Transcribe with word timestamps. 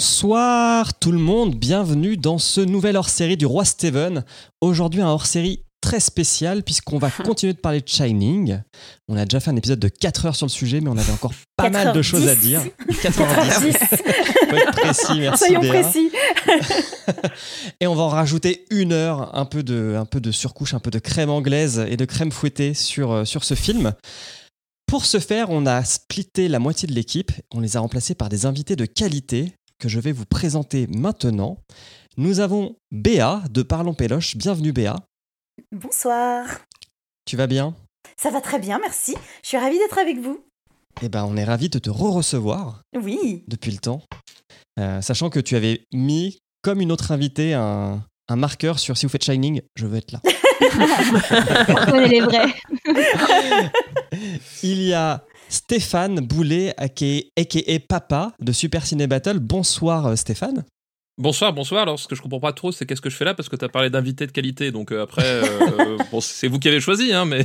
Bonsoir 0.00 0.98
tout 0.98 1.12
le 1.12 1.18
monde, 1.18 1.54
bienvenue 1.54 2.16
dans 2.16 2.38
ce 2.38 2.62
nouvel 2.62 2.96
hors-série 2.96 3.36
du 3.36 3.44
Roi 3.44 3.66
Steven. 3.66 4.24
Aujourd'hui 4.62 5.02
un 5.02 5.08
hors-série 5.08 5.62
très 5.82 6.00
spécial 6.00 6.62
puisqu'on 6.62 6.96
va 6.96 7.10
continuer 7.24 7.52
de 7.52 7.58
parler 7.58 7.82
de 7.82 7.86
Shining. 7.86 8.62
On 9.08 9.16
a 9.18 9.26
déjà 9.26 9.40
fait 9.40 9.50
un 9.50 9.56
épisode 9.56 9.78
de 9.78 9.88
4 9.88 10.24
heures 10.24 10.36
sur 10.36 10.46
le 10.46 10.50
sujet 10.50 10.80
mais 10.80 10.88
on 10.88 10.96
avait 10.96 11.12
encore 11.12 11.34
pas 11.54 11.68
mal 11.68 11.92
de 11.92 12.00
choses 12.00 12.28
à 12.28 12.34
dire. 12.34 12.62
90. 13.02 13.76
Faut 14.48 14.56
être 14.56 14.72
précis, 14.72 15.18
merci 15.18 15.44
Soyons 15.44 15.60
Béa. 15.60 15.82
précis. 15.82 16.10
Et 17.82 17.86
on 17.86 17.94
va 17.94 18.04
en 18.04 18.08
rajouter 18.08 18.64
une 18.70 18.94
heure, 18.94 19.36
un 19.36 19.44
peu 19.44 19.62
de, 19.62 19.96
un 19.98 20.06
peu 20.06 20.22
de 20.22 20.32
surcouche, 20.32 20.72
un 20.72 20.80
peu 20.80 20.90
de 20.90 20.98
crème 20.98 21.28
anglaise 21.28 21.84
et 21.86 21.98
de 21.98 22.06
crème 22.06 22.32
fouettée 22.32 22.72
sur, 22.72 23.12
euh, 23.12 23.24
sur 23.26 23.44
ce 23.44 23.52
film. 23.52 23.92
Pour 24.90 25.04
ce 25.04 25.20
faire, 25.20 25.50
on 25.50 25.66
a 25.66 25.84
splitté 25.84 26.48
la 26.48 26.58
moitié 26.58 26.88
de 26.88 26.94
l'équipe. 26.94 27.30
On 27.54 27.60
les 27.60 27.76
a 27.76 27.80
remplacés 27.80 28.16
par 28.16 28.28
des 28.28 28.44
invités 28.44 28.74
de 28.74 28.86
qualité 28.86 29.52
que 29.80 29.88
je 29.88 29.98
vais 29.98 30.12
vous 30.12 30.26
présenter 30.26 30.86
maintenant. 30.88 31.58
Nous 32.16 32.38
avons 32.40 32.76
Béa 32.92 33.42
de 33.50 33.62
Parlons 33.62 33.94
Péloche. 33.94 34.36
Bienvenue 34.36 34.72
Béa. 34.72 34.96
Bonsoir. 35.72 36.46
Tu 37.24 37.36
vas 37.36 37.46
bien? 37.46 37.74
Ça 38.16 38.30
va 38.30 38.40
très 38.40 38.58
bien, 38.58 38.78
merci. 38.78 39.14
Je 39.42 39.48
suis 39.48 39.56
ravie 39.56 39.78
d'être 39.78 39.98
avec 39.98 40.18
vous. 40.18 40.44
Eh 41.02 41.08
ben, 41.08 41.24
on 41.24 41.36
est 41.36 41.44
ravis 41.44 41.70
de 41.70 41.78
te 41.78 41.88
re-recevoir 41.88 42.82
Oui. 42.94 43.42
depuis 43.48 43.70
le 43.72 43.78
temps. 43.78 44.02
Euh, 44.78 45.00
sachant 45.00 45.30
que 45.30 45.40
tu 45.40 45.56
avais 45.56 45.82
mis, 45.92 46.38
comme 46.62 46.80
une 46.82 46.92
autre 46.92 47.10
invitée, 47.12 47.54
un, 47.54 48.04
un 48.28 48.36
marqueur 48.36 48.78
sur 48.78 48.98
si 48.98 49.06
vous 49.06 49.10
faites 49.10 49.24
Shining, 49.24 49.62
je 49.76 49.86
veux 49.86 49.96
être 49.96 50.12
là. 50.12 50.20
On 51.92 51.94
est 52.00 52.08
les 52.08 52.20
vrais. 52.20 52.52
Il 54.62 54.82
y 54.82 54.92
a 54.92 55.24
Stéphane 55.50 56.20
Boulet, 56.20 56.72
aka, 56.76 57.04
aka 57.36 57.78
Papa 57.88 58.32
de 58.40 58.52
Super 58.52 58.86
Ciné 58.86 59.08
Battle. 59.08 59.40
Bonsoir 59.40 60.06
euh, 60.06 60.16
Stéphane. 60.16 60.64
Bonsoir, 61.18 61.52
bonsoir. 61.52 61.82
Alors, 61.82 61.98
ce 61.98 62.06
que 62.08 62.14
je 62.14 62.22
comprends 62.22 62.38
pas 62.40 62.52
trop, 62.52 62.70
c'est 62.72 62.86
qu'est-ce 62.86 63.00
que 63.00 63.10
je 63.10 63.16
fais 63.16 63.24
là? 63.24 63.34
Parce 63.34 63.48
que 63.48 63.56
tu 63.56 63.64
as 63.64 63.68
parlé 63.68 63.90
d'invité 63.90 64.26
de 64.28 64.32
qualité. 64.32 64.70
Donc 64.70 64.92
euh, 64.92 65.02
après, 65.02 65.24
euh, 65.24 65.98
bon, 66.12 66.20
c'est 66.20 66.46
vous 66.46 66.58
qui 66.60 66.68
avez 66.68 66.80
choisi, 66.80 67.12
hein, 67.12 67.24
mais 67.24 67.44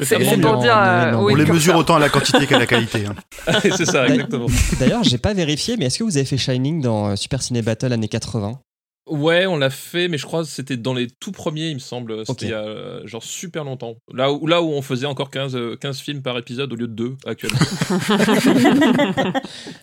C'est 0.00 0.18
Non, 0.20 0.30
c'est 0.30 0.36
non, 0.36 0.52
pour 0.52 0.62
dire. 0.62 0.76
non, 0.76 0.82
euh, 0.82 1.10
non, 1.10 1.24
oui, 1.24 1.32
on 1.32 1.36
les 1.36 1.46
mesure 1.46 1.72
ça. 1.74 1.78
autant 1.80 1.96
à 1.96 1.98
la 1.98 2.08
quantité 2.08 2.46
qu'à 2.46 2.58
la 2.60 2.66
qualité. 2.66 3.04
hein. 3.06 3.58
c'est 3.60 3.84
ça, 3.84 4.06
exactement. 4.06 4.46
D'ailleurs, 4.78 5.02
j'ai 5.02 5.18
pas 5.18 5.34
vérifié, 5.34 5.76
mais 5.76 5.86
est-ce 5.86 5.98
que 5.98 6.04
vous 6.04 6.16
avez 6.16 6.26
fait 6.26 6.38
Shining 6.38 6.80
dans 6.80 7.16
Super 7.16 7.42
Ciné 7.42 7.60
Battle 7.60 7.92
années 7.92 8.08
80 8.08 8.60
Ouais, 9.08 9.46
on 9.46 9.56
l'a 9.56 9.70
fait, 9.70 10.08
mais 10.08 10.18
je 10.18 10.26
crois 10.26 10.42
que 10.42 10.48
c'était 10.48 10.76
dans 10.76 10.92
les 10.92 11.06
tout 11.20 11.30
premiers, 11.30 11.68
il 11.68 11.74
me 11.74 11.78
semble. 11.80 12.26
C'était 12.26 12.46
il 12.46 12.50
y 12.50 12.54
a 12.54 12.58
euh, 12.66 13.06
genre 13.06 13.22
super 13.22 13.62
longtemps. 13.62 13.94
Là 14.12 14.32
où, 14.32 14.46
là 14.48 14.62
où 14.62 14.70
on 14.72 14.82
faisait 14.82 15.06
encore 15.06 15.30
15, 15.30 15.54
euh, 15.54 15.76
15 15.76 16.00
films 16.00 16.22
par 16.22 16.36
épisode 16.38 16.72
au 16.72 16.76
lieu 16.76 16.88
de 16.88 16.92
2 16.94 17.16
actuellement. 17.26 17.58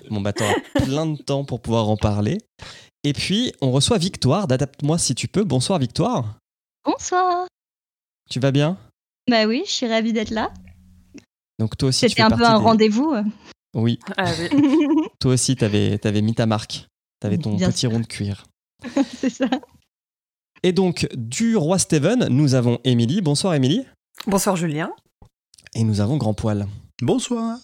Bon, 0.10 0.22
bah, 0.22 0.34
t'auras 0.34 0.54
plein 0.86 1.06
de 1.06 1.18
temps 1.22 1.46
pour 1.46 1.62
pouvoir 1.62 1.90
en 1.90 1.98
parler. 1.98 2.38
Et 3.04 3.14
puis, 3.14 3.54
on 3.62 3.72
reçoit 3.72 3.98
Victoire 3.98 4.48
d'Adapte-moi 4.48 4.98
si 4.98 5.16
tu 5.16 5.28
peux. 5.28 5.44
Bonsoir 5.44 5.80
Victoire. 5.80 6.38
Bonsoir. 6.86 7.48
Tu 8.30 8.40
vas 8.40 8.52
bien? 8.52 8.78
Bah 9.30 9.46
oui, 9.46 9.64
je 9.66 9.72
suis 9.72 9.88
ravie 9.88 10.14
d'être 10.14 10.32
là. 10.32 10.52
Donc, 11.60 11.78
toi 11.78 11.90
aussi, 11.90 12.02
tu 12.06 12.10
C'était 12.10 12.22
un 12.24 12.30
peu 12.30 12.46
un 12.46 12.58
des- 12.60 12.64
rendez-vous. 12.66 13.16
Oui, 13.76 14.00
Ah 14.18 14.32
oui. 14.40 14.50
toi 15.20 15.34
aussi, 15.34 15.56
t'avais 15.56 16.00
avais 16.06 16.22
mis 16.22 16.34
ta 16.36 16.46
marque. 16.46 16.88
T'avais 17.20 17.38
ton 17.38 17.56
Bien 17.56 17.70
petit 17.72 17.80
sûr. 17.82 17.92
rond 17.92 18.00
de 18.02 18.06
cuir. 18.06 18.44
C'est 19.20 19.30
ça. 19.30 19.50
Et 20.64 20.72
donc, 20.72 21.08
du 21.16 21.58
roi 21.58 21.78
Steven, 21.78 22.28
nous 22.30 22.56
avons 22.56 22.80
Émilie. 22.84 23.22
Bonsoir 23.22 23.54
Émilie. 23.54 23.86
Bonsoir 24.28 24.56
Julien. 24.56 24.94
Et 25.76 25.84
nous 25.84 26.02
avons 26.02 26.18
Grand 26.18 26.34
Poil. 26.34 26.68
Bonsoir. 27.02 27.60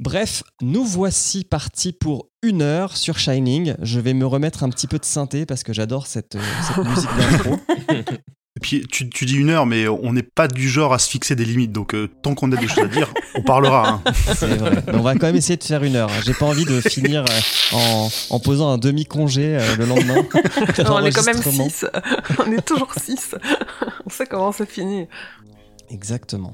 Bref, 0.00 0.42
nous 0.60 0.84
voici 0.84 1.44
partis 1.44 1.92
pour 1.92 2.28
une 2.42 2.60
heure 2.60 2.96
sur 2.96 3.18
Shining. 3.18 3.74
Je 3.80 4.00
vais 4.00 4.14
me 4.14 4.26
remettre 4.26 4.64
un 4.64 4.68
petit 4.68 4.88
peu 4.88 4.98
de 4.98 5.04
synthé 5.04 5.46
parce 5.46 5.62
que 5.62 5.72
j'adore 5.72 6.06
cette, 6.06 6.34
euh, 6.34 6.42
cette 6.66 6.84
musique 6.84 7.10
d'intro. 7.16 7.56
Et 8.54 8.60
puis 8.60 8.86
tu, 8.86 9.08
tu 9.08 9.24
dis 9.24 9.36
une 9.36 9.48
heure, 9.48 9.64
mais 9.64 9.88
on 9.88 10.12
n'est 10.12 10.22
pas 10.22 10.46
du 10.46 10.68
genre 10.68 10.92
à 10.92 10.98
se 10.98 11.08
fixer 11.08 11.34
des 11.34 11.44
limites. 11.46 11.72
Donc 11.72 11.94
euh, 11.94 12.08
tant 12.22 12.34
qu'on 12.34 12.52
a 12.52 12.56
des 12.56 12.68
choses 12.68 12.84
à 12.84 12.88
dire, 12.88 13.12
on 13.34 13.42
parlera. 13.42 13.88
hein. 14.04 14.12
C'est 14.34 14.46
vrai. 14.58 14.82
Mais 14.86 14.94
on 14.94 15.00
va 15.02 15.14
quand 15.14 15.26
même 15.26 15.36
essayer 15.36 15.56
de 15.56 15.64
faire 15.64 15.82
une 15.82 15.96
heure. 15.96 16.10
J'ai 16.24 16.34
pas 16.34 16.44
envie 16.44 16.66
de 16.66 16.80
finir 16.82 17.24
euh, 17.24 17.76
en, 17.76 18.08
en 18.28 18.40
posant 18.40 18.68
un 18.70 18.76
demi-congé 18.78 19.56
euh, 19.58 19.76
le 19.76 19.86
lendemain. 19.86 20.16
Non, 20.84 20.96
on 20.96 21.04
est 21.04 21.12
quand 21.12 21.24
même. 21.24 21.40
6. 21.42 21.86
on 22.46 22.52
est 22.52 22.60
toujours 22.66 22.92
6. 22.94 23.36
on 24.06 24.10
sait 24.10 24.26
comment 24.26 24.52
ça 24.52 24.66
finit. 24.66 25.06
Exactement. 25.90 26.52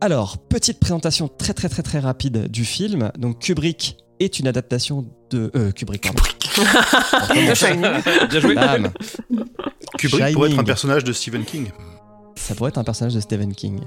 Alors, 0.00 0.38
petite 0.38 0.78
présentation 0.80 1.28
très 1.28 1.52
très 1.54 1.68
très 1.68 1.82
très 1.82 1.98
rapide 1.98 2.50
du 2.50 2.64
film. 2.64 3.10
Donc 3.18 3.40
Kubrick 3.40 3.96
est 4.20 4.38
une 4.38 4.46
adaptation 4.48 5.06
de... 5.30 5.50
Euh, 5.56 5.72
Kubrick, 5.72 6.08
Shining. 7.54 7.82
Bien 8.30 8.40
joué. 8.40 8.54
Bam. 8.54 8.90
Kubrick 9.98 10.34
pourrait 10.34 10.48
être 10.48 10.52
un 10.52 10.56
Shining. 10.56 10.64
personnage 10.64 11.04
de 11.04 11.12
Stephen 11.12 11.44
King. 11.44 11.70
Ça 12.36 12.54
pourrait 12.54 12.68
être 12.70 12.78
un 12.78 12.84
personnage 12.84 13.14
de 13.14 13.20
Stephen 13.20 13.54
King. 13.54 13.80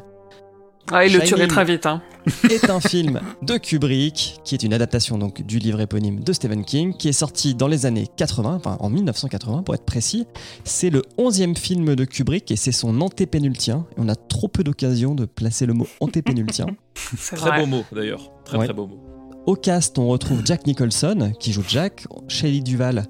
Ah, 0.92 1.06
il 1.06 1.14
le 1.14 1.20
Shining. 1.20 1.28
tuerait 1.36 1.48
très 1.48 1.66
vite. 1.66 1.86
Hein. 1.86 2.02
est 2.50 2.70
un 2.70 2.80
film 2.80 3.20
de 3.44 3.58
Kubrick, 3.58 4.40
qui 4.44 4.56
est 4.56 4.64
une 4.64 4.74
adaptation 4.74 5.20
donc 5.20 5.44
du 5.44 5.60
livre 5.60 5.80
éponyme 5.82 6.22
de 6.24 6.34
Stephen 6.34 6.66
King, 6.66 6.94
qui 6.98 7.10
est 7.10 7.14
sorti 7.14 7.54
dans 7.54 7.68
les 7.68 7.86
années 7.86 8.08
80, 8.18 8.56
enfin 8.56 8.78
en 8.80 8.90
1980 8.90 9.62
pour 9.64 9.76
être 9.76 9.86
précis. 9.86 10.26
C'est 10.64 10.90
le 10.90 11.04
11e 11.20 11.56
film 11.56 11.96
de 11.96 12.06
Kubrick 12.06 12.50
et 12.50 12.56
c'est 12.56 12.72
son 12.72 13.02
antépénultien. 13.02 13.86
Et 13.92 14.00
on 14.00 14.10
a 14.10 14.16
trop 14.16 14.48
peu 14.48 14.64
d'occasions 14.64 15.14
de 15.14 15.26
placer 15.26 15.68
le 15.68 15.74
mot 15.74 15.88
antépénultien. 16.00 16.66
Très 17.28 17.38
vrai. 17.38 17.60
beau 17.60 17.66
mot 17.68 17.84
d'ailleurs. 17.92 18.32
Très 18.44 18.58
Ouais. 18.58 18.66
très 18.66 18.74
beau 18.74 18.88
mot. 18.88 19.00
Au 19.46 19.56
cast, 19.56 19.98
on 19.98 20.08
retrouve 20.08 20.42
Jack 20.46 20.68
Nicholson, 20.68 21.34
qui 21.40 21.54
joue 21.54 21.64
Jack, 21.68 22.06
Shelley 22.28 22.62
Duval, 22.62 23.06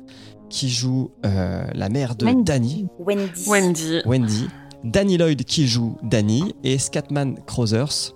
qui 0.50 0.70
joue 0.70 1.12
euh, 1.26 1.64
la 1.74 1.90
mère 1.90 2.16
de 2.16 2.26
Wendy. 2.26 2.44
Danny, 2.44 2.88
Wendy. 3.00 3.44
Wendy. 3.48 4.02
Wendy, 4.06 4.48
Danny 4.84 5.18
Lloyd, 5.18 5.44
qui 5.44 5.68
joue 5.68 5.98
Danny, 6.04 6.56
et 6.64 6.78
Scatman 6.78 7.36
Crothers, 7.46 8.14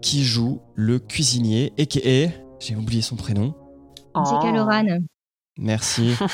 qui 0.00 0.24
joue 0.24 0.60
le 0.74 0.98
cuisinier, 0.98 1.72
a.k.a. 1.78 2.30
J'ai 2.60 2.76
oublié 2.76 3.02
son 3.02 3.16
prénom. 3.16 3.54
Oh. 4.14 4.22
J.K. 4.24 4.54
Loran. 4.54 4.86
Merci. 5.58 6.14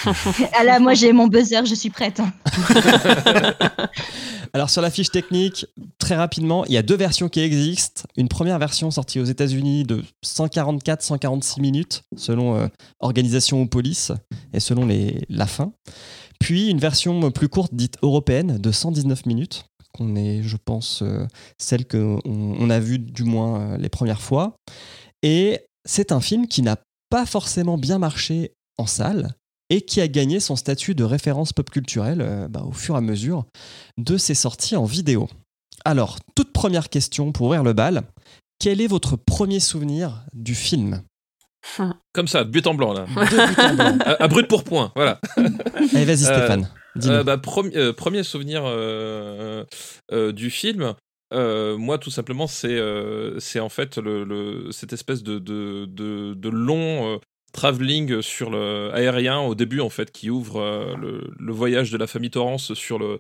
Ah 0.59 0.65
là, 0.65 0.79
moi 0.79 0.95
j'ai 0.95 1.13
mon 1.13 1.27
buzzer, 1.27 1.67
je 1.67 1.75
suis 1.75 1.91
prête. 1.91 2.21
Alors 4.53 4.71
sur 4.71 4.83
la 4.83 4.91
fiche 4.91 5.11
technique, 5.11 5.67
très 5.99 6.15
rapidement, 6.15 6.65
il 6.67 6.73
y 6.73 6.77
a 6.77 6.83
deux 6.83 6.97
versions 6.97 7.29
qui 7.29 7.41
existent. 7.41 8.03
Une 8.17 8.29
première 8.29 8.59
version 8.59 8.91
sortie 8.91 9.21
aux 9.21 9.25
États-Unis 9.25 9.85
de 9.85 10.03
144-146 10.25 11.61
minutes, 11.61 12.03
selon 12.17 12.57
euh, 12.57 12.69
organisation 13.01 13.63
ou 13.63 13.67
police, 13.67 14.13
et 14.53 14.61
selon 14.61 14.87
les, 14.87 15.21
la 15.29 15.47
fin. 15.47 15.73
Puis 16.41 16.71
une 16.71 16.79
version 16.79 17.31
plus 17.31 17.49
courte, 17.49 17.75
dite 17.75 17.97
européenne, 18.03 18.59
de 18.59 18.73
119 18.73 19.27
minutes, 19.27 19.67
qu'on 19.93 20.17
est, 20.17 20.43
je 20.43 20.57
pense, 20.65 21.03
euh, 21.03 21.27
celle 21.59 21.87
qu'on 21.87 22.21
on 22.25 22.71
a 22.71 22.79
vue 22.79 22.99
du 22.99 23.25
moins 23.25 23.61
euh, 23.61 23.77
les 23.77 23.89
premières 23.89 24.23
fois. 24.23 24.55
Et 25.23 25.61
c'est 25.85 26.13
un 26.13 26.21
film 26.21 26.47
qui 26.47 26.63
n'a 26.63 26.77
pas 27.11 27.27
forcément 27.27 27.79
bien 27.79 27.99
marché 27.99 28.53
en 28.77 28.87
salle 28.87 29.35
et 29.71 29.83
qui 29.83 30.01
a 30.01 30.09
gagné 30.09 30.41
son 30.41 30.57
statut 30.57 30.95
de 30.95 31.05
référence 31.05 31.53
pop 31.53 31.69
culturelle 31.71 32.21
euh, 32.23 32.49
bah, 32.49 32.63
au 32.67 32.73
fur 32.73 32.95
et 32.95 32.99
à 32.99 33.01
mesure 33.03 33.45
de 33.99 34.17
ses 34.17 34.35
sorties 34.35 34.77
en 34.77 34.85
vidéo. 34.85 35.29
Alors, 35.85 36.19
toute 36.35 36.53
première 36.53 36.89
question 36.89 37.33
pour 37.33 37.47
ouvrir 37.47 37.63
le 37.63 37.73
bal. 37.73 38.03
Quel 38.59 38.81
est 38.81 38.87
votre 38.89 39.17
premier 39.17 39.61
souvenir 39.61 40.23
du 40.33 40.55
film? 40.55 41.03
Comme 42.13 42.29
ça, 42.29 42.45
de 42.45 42.51
but 42.51 42.67
en 42.67 42.75
blanc 42.75 42.93
là. 42.93 43.05
De 43.07 43.47
but 43.47 43.59
en 43.61 43.75
blanc. 43.75 43.99
à, 44.05 44.23
à 44.25 44.29
brut 44.29 44.49
pour 44.49 44.65
point, 44.65 44.93
voilà. 44.97 45.21
Allez, 45.37 46.05
vas-y 46.05 46.25
Stéphane, 46.25 46.69
dis-nous. 46.97 47.15
Euh, 47.15 47.25
bah, 47.25 47.41
euh, 47.75 47.93
premier 47.93 48.23
souvenir 48.23 48.63
euh, 48.65 49.65
euh, 50.13 50.33
du 50.33 50.51
film. 50.51 50.95
euh, 51.35 51.77
moi, 51.77 51.99
tout 51.99 52.11
simplement, 52.11 52.47
c'est 52.47 52.71
euh, 52.77 53.39
en 53.61 53.69
fait 53.69 53.99
le, 53.99 54.25
le- 54.25 54.73
cette 54.73 54.93
espèce 54.93 55.23
de, 55.23 55.39
de, 55.39 55.85
de, 55.87 56.35
de 56.35 56.49
long 56.49 57.15
euh, 57.15 57.19
travelling 57.59 58.23
sur 58.23 58.51
le 58.51 58.91
aérien 58.95 59.41
au 59.41 59.55
début 59.55 59.81
en 59.81 59.91
fait 59.91 60.13
qui 60.13 60.31
ouvre 60.31 60.61
euh, 60.61 60.95
le, 60.97 61.31
le 61.39 61.53
voyage 61.53 61.91
de 61.91 61.99
la 61.99 62.07
famille 62.07 62.31
Torrance 62.31 62.73
sur 62.75 62.99
le 62.99 63.19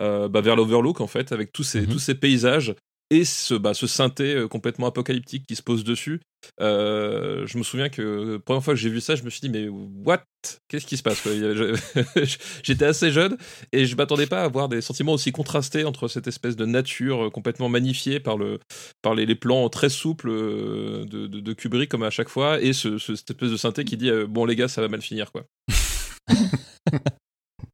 euh, 0.00 0.28
bah, 0.28 0.40
vers 0.42 0.56
l'Overlook 0.56 1.00
en 1.00 1.06
fait 1.06 1.32
avec 1.32 1.52
tous 1.52 1.64
ces 1.64 1.82
Mhm. 1.82 1.86
tous 1.86 1.98
ces 1.98 2.14
paysages 2.14 2.74
et 3.10 3.24
ce 3.24 3.54
bah, 3.54 3.72
ce 3.74 3.86
synthé 3.86 4.34
euh, 4.34 4.48
complètement 4.48 4.86
apocalyptique 4.86 5.44
qui 5.46 5.56
se 5.56 5.62
pose 5.62 5.84
dessus. 5.84 6.20
Euh, 6.60 7.46
je 7.46 7.58
me 7.58 7.62
souviens 7.62 7.88
que 7.88 8.34
la 8.34 8.38
première 8.38 8.62
fois 8.62 8.74
que 8.74 8.80
j'ai 8.80 8.90
vu 8.90 9.00
ça, 9.00 9.14
je 9.16 9.22
me 9.22 9.30
suis 9.30 9.40
dit 9.40 9.48
mais 9.48 9.68
what? 9.68 10.22
Qu'est-ce 10.68 10.86
qui 10.86 10.96
se 10.96 11.02
passe 11.02 11.26
J'étais 12.62 12.84
assez 12.84 13.10
jeune 13.10 13.36
et 13.72 13.86
je 13.86 13.96
m'attendais 13.96 14.26
pas 14.26 14.42
à 14.42 14.44
avoir 14.44 14.68
des 14.68 14.80
sentiments 14.80 15.12
aussi 15.14 15.32
contrastés 15.32 15.84
entre 15.84 16.06
cette 16.08 16.26
espèce 16.28 16.54
de 16.56 16.64
nature 16.64 17.26
euh, 17.26 17.30
complètement 17.30 17.68
magnifiée 17.68 18.20
par, 18.20 18.36
le, 18.36 18.60
par 19.02 19.14
les, 19.14 19.26
les 19.26 19.34
plans 19.34 19.68
très 19.68 19.88
souples 19.88 20.28
euh, 20.30 21.04
de, 21.04 21.26
de, 21.26 21.40
de 21.40 21.52
Kubrick 21.54 21.90
comme 21.90 22.04
à 22.04 22.10
chaque 22.10 22.28
fois 22.28 22.60
et 22.60 22.72
ce, 22.72 22.98
ce- 22.98 23.16
cette 23.16 23.30
espèce 23.30 23.50
de 23.50 23.56
synthé 23.56 23.84
qui 23.84 23.96
dit 23.96 24.10
euh, 24.10 24.26
bon 24.26 24.44
les 24.44 24.54
gars 24.56 24.68
ça 24.68 24.80
va 24.80 24.88
mal 24.88 25.02
finir 25.02 25.32
quoi. 25.32 25.44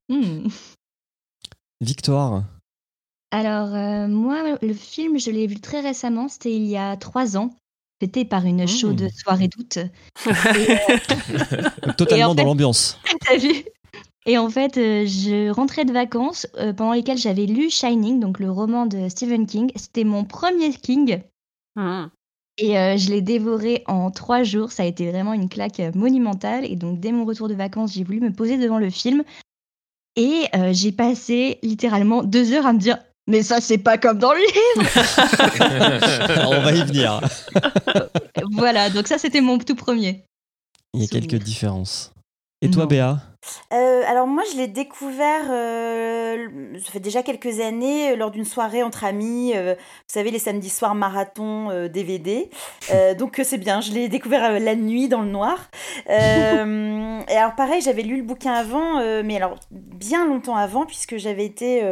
Hmm. 0.08 0.49
Victoire. 1.81 2.44
Alors, 3.31 3.75
euh, 3.75 4.06
moi, 4.06 4.56
le 4.60 4.72
film, 4.75 5.19
je 5.19 5.31
l'ai 5.31 5.46
vu 5.46 5.60
très 5.60 5.81
récemment, 5.81 6.28
c'était 6.28 6.55
il 6.55 6.67
y 6.67 6.76
a 6.76 6.96
trois 6.96 7.37
ans. 7.37 7.50
Fêté 8.00 8.25
par 8.25 8.44
une 8.44 8.64
Mmh. 8.64 8.69
chaude 8.69 9.08
soirée 9.14 9.49
d'août. 9.49 9.79
Totalement 11.96 12.31
en 12.31 12.35
dans 12.35 12.44
l'ambiance. 12.44 12.99
T'as 13.26 13.37
vu? 13.37 13.64
Et 14.26 14.38
en 14.38 14.49
fait, 14.49 14.79
euh, 14.79 15.05
je 15.06 15.50
rentrais 15.50 15.85
de 15.85 15.93
vacances 15.93 16.46
euh, 16.56 16.73
pendant 16.73 16.93
lesquelles 16.93 17.19
j'avais 17.19 17.46
lu 17.46 17.70
Shining, 17.70 18.20
donc 18.20 18.38
le 18.38 18.50
roman 18.50 18.87
de 18.87 19.08
Stephen 19.08 19.46
King. 19.46 19.70
C'était 19.76 20.05
mon 20.05 20.25
premier 20.25 20.73
King. 20.73 21.20
Hmm. 21.76 22.06
Et 22.56 22.79
euh, 22.79 22.96
je 22.96 23.11
l'ai 23.11 23.20
dévoré 23.20 23.82
en 23.87 24.11
trois 24.11 24.44
jours. 24.44 24.73
Ça 24.73 24.85
a 24.85 24.87
été 24.87 25.11
vraiment 25.11 25.32
une 25.32 25.49
claque 25.49 25.81
monumentale. 25.94 26.64
Et 26.64 26.76
donc, 26.76 27.00
dès 27.00 27.12
mon 27.12 27.25
retour 27.25 27.49
de 27.49 27.55
vacances, 27.55 27.93
j'ai 27.93 28.05
voulu 28.05 28.20
me 28.20 28.32
poser 28.32 28.56
devant 28.56 28.79
le 28.79 28.91
film. 28.91 29.25
Et 30.17 30.44
euh, 30.55 30.73
j'ai 30.73 30.93
passé 30.93 31.58
littéralement 31.62 32.23
deux 32.23 32.52
heures 32.52 32.67
à 32.67 32.73
me 32.73 32.79
dire 32.79 32.99
Mais 33.26 33.43
ça, 33.43 33.61
c'est 33.61 33.79
pas 33.79 33.97
comme 33.99 34.19
dans 34.19 34.32
le 34.32 34.41
livre 34.41 34.91
On 36.47 36.61
va 36.61 36.73
y 36.73 36.82
venir. 36.85 37.21
Voilà, 38.53 38.91
donc 38.91 39.06
ça, 39.09 39.19
c'était 39.19 39.41
mon 39.41 39.59
tout 39.59 39.75
premier. 39.75 40.25
Il 40.93 41.00
y 41.00 41.05
a 41.05 41.06
Souvenir. 41.06 41.31
quelques 41.31 41.43
différences. 41.43 42.12
Et 42.62 42.71
toi, 42.71 42.82
Non. 42.82 42.88
Béa 42.88 43.19
Euh, 43.75 44.03
alors 44.06 44.26
moi, 44.26 44.43
je 44.50 44.56
l'ai 44.56 44.69
découvert, 44.69 45.50
euh, 45.50 46.47
ça 46.82 46.93
fait 46.93 47.00
déjà 47.00 47.23
quelques 47.23 47.61
années, 47.61 48.12
euh, 48.12 48.17
lors 48.17 48.31
d'une 48.31 48.44
soirée 48.44 48.82
entre 48.82 49.05
amis. 49.05 49.53
euh, 49.55 49.75
vous 49.75 49.81
savez, 50.06 50.31
les 50.31 50.38
samedis 50.38 50.70
soirs 50.70 50.94
marathon 50.94 51.70
euh, 51.70 51.88
DVD. 51.88 52.49
Euh, 52.91 53.12
donc 53.19 53.41
c'est 53.44 53.59
bien, 53.59 53.81
je 53.82 53.93
l'ai 53.93 54.09
découvert 54.09 54.44
euh, 54.44 54.59
la 54.59 54.77
nuit 54.77 55.09
dans 55.09 55.20
le 55.23 55.29
noir. 55.31 55.70
Euh, 56.09 57.20
et 57.29 57.37
alors 57.37 57.55
pareil, 57.55 57.82
j'avais 57.82 58.03
lu 58.03 58.17
le 58.17 58.23
bouquin 58.23 58.53
avant, 58.55 58.99
euh, 59.00 59.23
mais 59.25 59.37
alors 59.37 59.56
bien 59.70 60.27
longtemps 60.27 60.56
avant, 60.56 60.87
puisque 60.87 61.17
j'avais 61.19 61.44
été... 61.44 61.82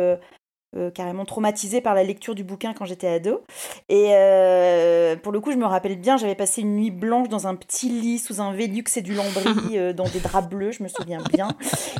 euh, 0.77 0.91
carrément 0.91 1.25
traumatisée 1.25 1.81
par 1.81 1.95
la 1.95 2.03
lecture 2.03 2.35
du 2.35 2.45
bouquin 2.45 2.73
quand 2.73 2.85
j'étais 2.85 3.09
ado. 3.09 3.43
Et 3.89 4.09
euh, 4.13 5.17
pour 5.17 5.33
le 5.33 5.41
coup, 5.41 5.53
je 5.53 5.57
me 5.57 5.67
rappelle 5.67 5.97
bien, 5.97 6.17
j'avais 6.17 6.35
passé 6.35 6.63
une 6.63 6.77
nuit 6.77 6.91
blanche 6.91 7.29
dans 7.29 7.47
un 7.47 7.55
petit 7.55 7.89
lit 7.89 8.19
sous 8.19 8.41
un 8.41 8.53
Velux 8.53 8.85
et 8.97 9.03
du 9.03 9.15
lambris, 9.15 9.55
euh, 9.79 9.93
dans 9.93 10.09
des 10.09 10.21
draps 10.21 10.49
bleus, 10.49 10.73
je 10.73 10.83
me 10.83 10.89
souviens 10.89 11.23
bien. 11.33 11.49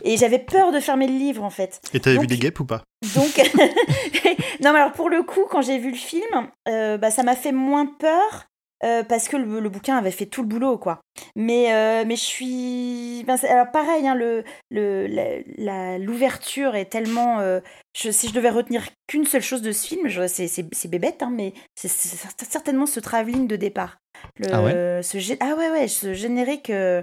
Et 0.05 0.17
j'avais 0.17 0.39
peur 0.39 0.73
de 0.73 0.81
fermer 0.81 1.07
le 1.07 1.15
livre 1.15 1.43
en 1.43 1.51
fait. 1.51 1.81
Et 1.93 2.01
t'avais 2.01 2.19
vu 2.19 2.27
des 2.27 2.39
guêpes 2.39 2.61
ou 2.61 2.65
pas? 2.65 2.83
Donc, 3.15 3.51
non, 4.63 4.73
mais 4.73 4.79
alors 4.79 4.93
pour 4.93 5.11
le 5.11 5.23
coup, 5.23 5.45
quand 5.51 5.63
j'ai 5.63 5.79
vu 5.79 5.91
le 5.91 5.97
film, 5.97 6.49
euh, 6.69 6.99
bah, 6.99 7.11
ça 7.11 7.23
m'a 7.23 7.37
fait 7.37 7.53
moins 7.53 7.87
peur. 7.87 8.47
Euh, 8.85 9.03
parce 9.05 9.29
que 9.29 9.37
le, 9.37 9.61
le 9.61 9.69
bouquin 9.69 9.97
avait 9.97 10.11
fait 10.11 10.27
tout 10.27 10.43
le 10.43 10.49
boulot, 10.49 10.79
quoi. 10.79 11.01
Mais, 11.37 11.73
euh, 11.73 12.05
mais 12.07 12.17
je 12.17 12.23
suis. 12.23 13.25
ben, 13.27 13.37
alors, 13.49 13.71
pareil, 13.71 14.07
hein, 14.09 14.15
le, 14.15 14.45
le, 14.71 15.07
la- 15.07 15.39
la- 15.57 15.99
l'ouverture 15.99 16.75
est 16.75 16.87
tellement. 16.87 17.41
euh, 17.41 17.61
je, 17.97 18.11
si 18.11 18.29
je 18.29 18.35
devais 18.35 18.51
retenir 18.51 18.85
qu'une 19.07 19.27
seule 19.27 19.43
chose 19.43 19.63
de 19.63 19.73
ce 19.73 19.87
film, 19.87 20.09
c'est, 20.29 20.49
c'est, 20.49 20.67
c'est 20.75 20.89
bébête, 20.89 21.23
hein, 21.23 21.31
mais 21.33 21.53
c'est, 21.75 21.89
c'est 21.89 22.17
cer- 22.17 22.49
certainement 22.49 22.87
ce 22.87 23.01
travelling 23.01 23.47
de 23.47 23.57
départ. 23.57 23.99
Le, 24.39 24.47
Ah 24.53 24.63
ouais? 24.63 25.03
ce 25.03 25.19
gé- 25.19 25.37
ah 25.41 25.55
ouais, 25.57 25.71
ouais, 25.71 25.89
ce 25.89 26.15
générique, 26.15 26.71
euh, 26.71 27.03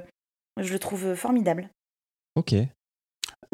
je 0.58 0.74
le 0.74 0.80
trouve 0.80 1.16
formidable. 1.16 1.70
Ok. 2.36 2.54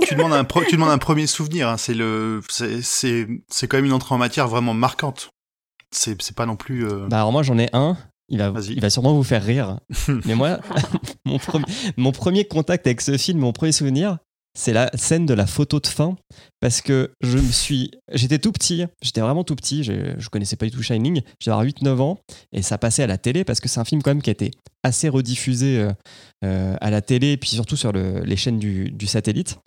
tu 0.01 0.16
demandes, 0.16 0.33
un 0.33 0.44
pro- 0.44 0.63
tu 0.63 0.75
demandes 0.75 0.89
un 0.92 0.98
premier 0.98 1.28
souvenir. 1.28 1.69
hein, 1.69 1.78
c'est 1.78 1.94
le, 1.94 2.42
c'est, 2.50 2.81
c'est, 2.81 3.28
c'est 3.50 3.68
quand 3.68 3.78
même 3.78 3.86
une 3.86 3.94
entrée 3.94 4.13
en 4.16 4.18
matière 4.18 4.48
vraiment 4.48 4.74
marquante. 4.74 5.30
C'est, 5.92 6.21
c'est 6.21 6.36
pas 6.36 6.45
non 6.45 6.56
plus. 6.57 6.86
euh, 6.86 7.07
Bah 7.07 7.18
alors 7.19 7.31
moi 7.31 7.44
j'en 7.44 7.57
ai 7.57 7.69
un. 7.74 7.98
Il 8.30 8.39
va, 8.39 8.51
il 8.69 8.81
va 8.81 8.89
sûrement 8.89 9.13
vous 9.13 9.24
faire 9.24 9.44
rire. 9.44 9.80
Mais 10.25 10.36
moi, 10.36 10.60
mon, 11.25 11.38
premier- 11.38 11.66
mon 11.98 12.12
premier 12.12 12.45
contact 12.45 12.88
avec 12.88 13.01
ce 13.01 13.18
film, 13.18 13.39
mon 13.39 13.51
premier 13.54 13.72
souvenir, 13.72 14.18
c'est 14.57 14.72
la 14.74 14.89
scène 14.95 15.25
de 15.25 15.33
la 15.33 15.45
photo 15.48 15.80
de 15.81 15.88
fin. 15.88 16.16
Parce 16.62 16.81
que 16.81 17.12
je 17.22 17.38
me 17.38 17.51
suis. 17.51 17.92
J'étais 18.13 18.39
tout 18.39 18.51
petit, 18.51 18.86
j'étais 19.01 19.22
vraiment 19.22 19.44
tout 19.44 19.56
petit, 19.56 19.83
je, 19.83 20.16
je 20.18 20.30
connaissais 20.30 20.56
pas 20.56 20.66
du 20.66 20.72
tout 20.72 20.81
Shining. 20.81 21.22
J'avais 21.39 21.68
8-9 21.69 22.00
ans 22.00 22.18
et 22.54 22.62
ça 22.62 22.77
passait 22.77 23.04
à 23.04 23.07
la 23.07 23.18
télé 23.18 23.44
parce 23.44 23.60
que 23.60 23.68
c'est 23.69 23.80
un 23.80 23.86
film 23.86 24.01
quand 24.01 24.12
même 24.12 24.22
qui 24.22 24.30
a 24.30 24.33
été 24.33 24.51
assez 24.83 25.10
rediffusé 25.10 25.80
euh, 25.80 25.92
euh, 26.45 26.75
à 26.80 26.89
la 26.89 27.01
télé 27.01 27.33
et 27.33 27.38
puis 27.38 27.50
surtout 27.50 27.75
sur 27.75 27.92
le- 27.92 28.21
les 28.21 28.36
chaînes 28.38 28.57
du, 28.60 28.89
du 28.92 29.07
satellite. 29.07 29.57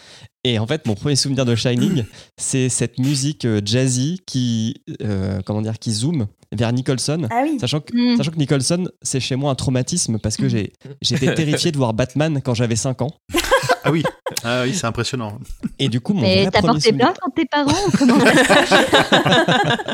Et 0.45 0.59
en 0.59 0.67
fait, 0.67 0.87
mon 0.87 0.95
premier 0.95 1.17
souvenir 1.17 1.45
de 1.45 1.55
Shining, 1.55 2.05
c'est 2.41 2.69
cette 2.69 2.99
musique 2.99 3.45
euh, 3.45 3.61
jazzy 3.65 4.21
qui, 4.27 4.77
euh, 5.03 5.41
comment 5.45 5.61
dire, 5.63 5.79
qui 5.79 5.93
zoome 5.93 6.27
vers 6.53 6.73
Nicholson. 6.73 7.27
Ah 7.31 7.41
oui. 7.45 7.59
Sachant 7.61 7.81
que, 7.81 7.93
Mm. 7.95 8.17
sachant 8.17 8.31
que 8.31 8.37
Nicholson, 8.39 8.89
c'est 9.03 9.21
chez 9.21 9.37
moi 9.37 9.51
un 9.51 9.55
traumatisme 9.55 10.19
parce 10.19 10.37
que 10.37 10.49
j'ai 10.49 10.73
j'étais 11.03 11.35
terrifié 11.35 11.73
de 11.73 11.77
voir 11.77 11.93
Batman 11.95 12.41
quand 12.45 12.55
j'avais 12.55 12.77
5 12.77 13.03
ans. 13.03 13.11
Ah 13.85 13.91
oui, 13.93 14.03
ah 14.45 14.63
oui, 14.65 14.75
c'est 14.75 14.87
impressionnant. 14.87 15.39
Et 15.79 15.89
du 15.89 16.01
coup, 16.01 16.13
mon 16.13 16.21
Mais 16.21 16.51
t'as 16.51 16.61
porté 16.61 16.81
souvenir- 16.81 17.07
plainte 17.07 17.19
contre 17.21 17.35
tes 17.37 17.47
parents 17.47 17.87
ou 17.87 17.91
comment 17.97 18.19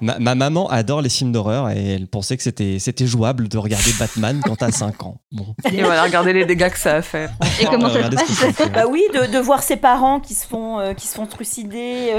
ma, 0.00 0.18
ma 0.18 0.34
maman 0.34 0.68
adore 0.70 1.02
les 1.02 1.08
films 1.08 1.30
d'horreur 1.30 1.70
et 1.70 1.94
elle 1.94 2.08
pensait 2.08 2.36
que 2.36 2.42
c'était 2.42 2.78
c'était 2.80 3.06
jouable 3.06 3.48
de 3.48 3.58
regarder 3.58 3.90
Batman 3.98 4.40
quand 4.44 4.56
t'as 4.56 4.72
5 4.72 5.02
ans. 5.04 5.20
Bon. 5.30 5.54
Et 5.72 5.82
voilà, 5.82 6.02
regardez 6.04 6.32
les 6.32 6.46
dégâts 6.46 6.70
que 6.70 6.78
ça 6.78 6.96
a 6.96 7.02
fait. 7.02 7.28
Et 7.60 7.66
comment 7.66 7.90
ça 7.90 8.02
se 8.10 8.16
passe? 8.16 8.54
fait. 8.56 8.70
Bah 8.70 8.84
oui, 8.90 9.02
de, 9.14 9.30
de 9.32 9.38
voir 9.38 9.62
ses 9.62 9.76
parents 9.76 10.18
qui 10.18 10.34
se 10.34 10.46
font, 10.46 10.80
euh, 10.80 10.94
qui 10.94 11.06
se 11.06 11.14
font 11.14 11.26
trucider. 11.26 12.14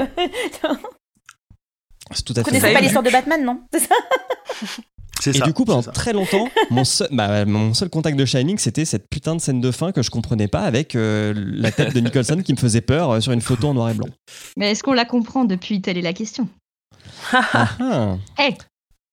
C'est 2.12 2.24
tout 2.24 2.32
à 2.36 2.40
Vous 2.40 2.44
fait 2.50 2.58
connaissez 2.58 2.72
pas 2.72 2.80
l'histoire 2.80 3.02
de 3.02 3.10
Batman, 3.10 3.44
non 3.44 3.60
C'est 3.72 3.80
ça 3.80 3.94
Et 5.26 5.32
ça. 5.32 5.44
du 5.44 5.52
coup, 5.52 5.64
pendant 5.64 5.82
très 5.82 6.12
longtemps, 6.12 6.48
mon 6.70 6.84
seul, 6.84 7.08
bah, 7.10 7.44
mon 7.44 7.74
seul 7.74 7.90
contact 7.90 8.16
de 8.16 8.24
Shining, 8.24 8.56
c'était 8.56 8.84
cette 8.84 9.08
putain 9.10 9.34
de 9.34 9.40
scène 9.40 9.60
de 9.60 9.70
fin 9.70 9.92
que 9.92 10.00
je 10.00 10.10
comprenais 10.10 10.48
pas 10.48 10.60
avec 10.60 10.94
euh, 10.94 11.34
la 11.36 11.72
tête 11.72 11.92
de 11.92 12.00
Nicholson 12.00 12.40
qui 12.44 12.52
me 12.52 12.58
faisait 12.58 12.80
peur 12.80 13.10
euh, 13.10 13.20
sur 13.20 13.32
une 13.32 13.40
photo 13.40 13.68
en 13.68 13.74
noir 13.74 13.90
et 13.90 13.94
blanc. 13.94 14.08
Mais 14.56 14.70
est-ce 14.70 14.82
qu'on 14.82 14.92
la 14.92 15.04
comprend 15.04 15.44
depuis 15.44 15.82
Telle 15.82 15.98
est 15.98 16.02
la 16.02 16.12
question. 16.12 16.48
Ah, 17.32 17.68
ah. 17.80 18.16
Hey. 18.38 18.56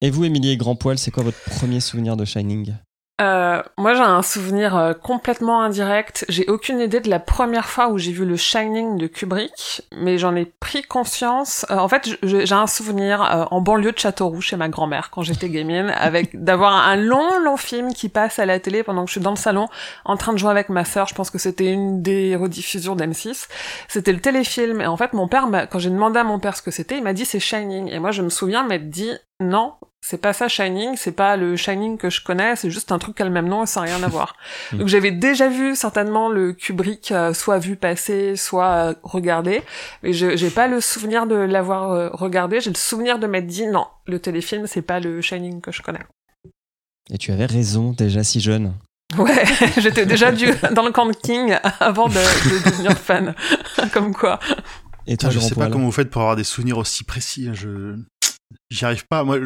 Et 0.00 0.10
vous, 0.10 0.24
Émilie 0.24 0.56
Grandpoil, 0.56 0.96
c'est 0.96 1.10
quoi 1.10 1.24
votre 1.24 1.40
premier 1.50 1.80
souvenir 1.80 2.16
de 2.16 2.24
Shining? 2.24 2.72
Euh, 3.18 3.62
moi, 3.78 3.94
j'ai 3.94 4.02
un 4.02 4.20
souvenir 4.20 4.76
euh, 4.76 4.92
complètement 4.92 5.62
indirect. 5.62 6.26
J'ai 6.28 6.46
aucune 6.48 6.80
idée 6.80 7.00
de 7.00 7.08
la 7.08 7.18
première 7.18 7.66
fois 7.66 7.88
où 7.88 7.96
j'ai 7.96 8.12
vu 8.12 8.26
le 8.26 8.36
Shining 8.36 8.98
de 8.98 9.06
Kubrick, 9.06 9.82
mais 9.92 10.18
j'en 10.18 10.36
ai 10.36 10.44
pris 10.44 10.82
conscience. 10.82 11.64
Euh, 11.70 11.78
en 11.78 11.88
fait, 11.88 12.10
j'ai 12.22 12.52
un 12.52 12.66
souvenir 12.66 13.22
euh, 13.22 13.44
en 13.50 13.62
banlieue 13.62 13.92
de 13.92 13.98
Châteauroux 13.98 14.42
chez 14.42 14.56
ma 14.56 14.68
grand-mère 14.68 15.08
quand 15.10 15.22
j'étais 15.22 15.48
gamine, 15.48 15.90
avec 15.96 16.42
d'avoir 16.44 16.74
un 16.74 16.96
long, 16.96 17.38
long 17.42 17.56
film 17.56 17.94
qui 17.94 18.10
passe 18.10 18.38
à 18.38 18.44
la 18.44 18.60
télé 18.60 18.82
pendant 18.82 19.04
que 19.04 19.08
je 19.08 19.12
suis 19.12 19.22
dans 19.22 19.30
le 19.30 19.36
salon 19.36 19.66
en 20.04 20.18
train 20.18 20.34
de 20.34 20.38
jouer 20.38 20.50
avec 20.50 20.68
ma 20.68 20.84
sœur. 20.84 21.08
Je 21.08 21.14
pense 21.14 21.30
que 21.30 21.38
c'était 21.38 21.72
une 21.72 22.02
des 22.02 22.36
rediffusions 22.36 22.96
d'M6. 22.96 23.48
C'était 23.88 24.12
le 24.12 24.20
téléfilm. 24.20 24.82
Et 24.82 24.86
en 24.86 24.98
fait, 24.98 25.14
mon 25.14 25.26
père, 25.26 25.48
quand 25.70 25.78
j'ai 25.78 25.90
demandé 25.90 26.18
à 26.18 26.24
mon 26.24 26.38
père 26.38 26.54
ce 26.54 26.60
que 26.60 26.70
c'était, 26.70 26.98
il 26.98 27.02
m'a 27.02 27.14
dit 27.14 27.24
c'est 27.24 27.40
Shining. 27.40 27.90
Et 27.90 27.98
moi, 27.98 28.10
je 28.10 28.20
me 28.20 28.28
souviens 28.28 28.62
m'être 28.62 28.90
dit 28.90 29.12
non, 29.40 29.74
c'est 30.08 30.18
pas 30.18 30.32
ça 30.32 30.46
Shining, 30.46 30.96
c'est 30.96 31.10
pas 31.10 31.36
le 31.36 31.56
Shining 31.56 31.98
que 31.98 32.10
je 32.10 32.22
connais, 32.22 32.54
c'est 32.54 32.70
juste 32.70 32.92
un 32.92 32.98
truc 33.00 33.16
qui 33.16 33.22
a 33.22 33.24
le 33.24 33.32
même 33.32 33.48
nom 33.48 33.64
et 33.64 33.66
ça 33.66 33.80
n'a 33.80 33.86
rien 33.86 34.02
à 34.04 34.08
voir. 34.08 34.36
Mm. 34.72 34.78
Donc 34.78 34.88
j'avais 34.88 35.10
déjà 35.12 35.48
vu 35.48 35.76
certainement 35.76 36.28
le 36.28 36.52
Kubrick, 36.52 37.12
euh, 37.12 37.32
soit 37.32 37.58
vu 37.58 37.76
passer, 37.76 38.34
soit 38.34 38.70
euh, 38.70 38.94
regardé, 39.04 39.62
mais 40.02 40.12
je 40.12 40.36
j'ai 40.36 40.50
pas 40.50 40.66
le 40.66 40.80
souvenir 40.80 41.26
de 41.26 41.36
l'avoir 41.36 41.92
euh, 41.92 42.08
regardé, 42.12 42.60
j'ai 42.60 42.70
le 42.70 42.76
souvenir 42.76 43.18
de 43.18 43.26
m'être 43.26 43.46
dit 43.46 43.66
non, 43.66 43.86
le 44.06 44.18
téléfilm 44.18 44.66
c'est 44.66 44.82
pas 44.82 44.98
le 44.98 45.20
Shining 45.20 45.60
que 45.60 45.70
je 45.70 45.82
connais. 45.82 46.04
Et 47.10 47.18
tu 47.18 47.30
avais 47.30 47.46
raison, 47.46 47.92
déjà 47.92 48.24
si 48.24 48.40
jeune. 48.40 48.74
Ouais, 49.18 49.44
j'étais 49.78 50.06
déjà 50.06 50.32
du, 50.32 50.46
dans 50.72 50.84
le 50.84 50.90
camp 50.90 51.06
de 51.06 51.12
King 51.12 51.56
avant 51.78 52.08
de, 52.08 52.14
de 52.14 52.70
devenir 52.70 52.98
fan, 52.98 53.34
comme 53.92 54.14
quoi. 54.14 54.40
Et 55.06 55.16
toi, 55.16 55.28
Putain, 55.28 55.40
je 55.40 55.46
sais 55.46 55.54
pas 55.54 55.68
comment 55.68 55.84
vous 55.84 55.92
faites 55.92 56.10
pour 56.10 56.22
avoir 56.22 56.36
des 56.36 56.44
souvenirs 56.44 56.78
aussi 56.78 57.04
précis. 57.04 57.48
hein, 57.48 57.54
Je 57.54 57.96
j'y 58.70 58.84
arrive 58.84 59.06
pas. 59.06 59.22
Moi, 59.24 59.38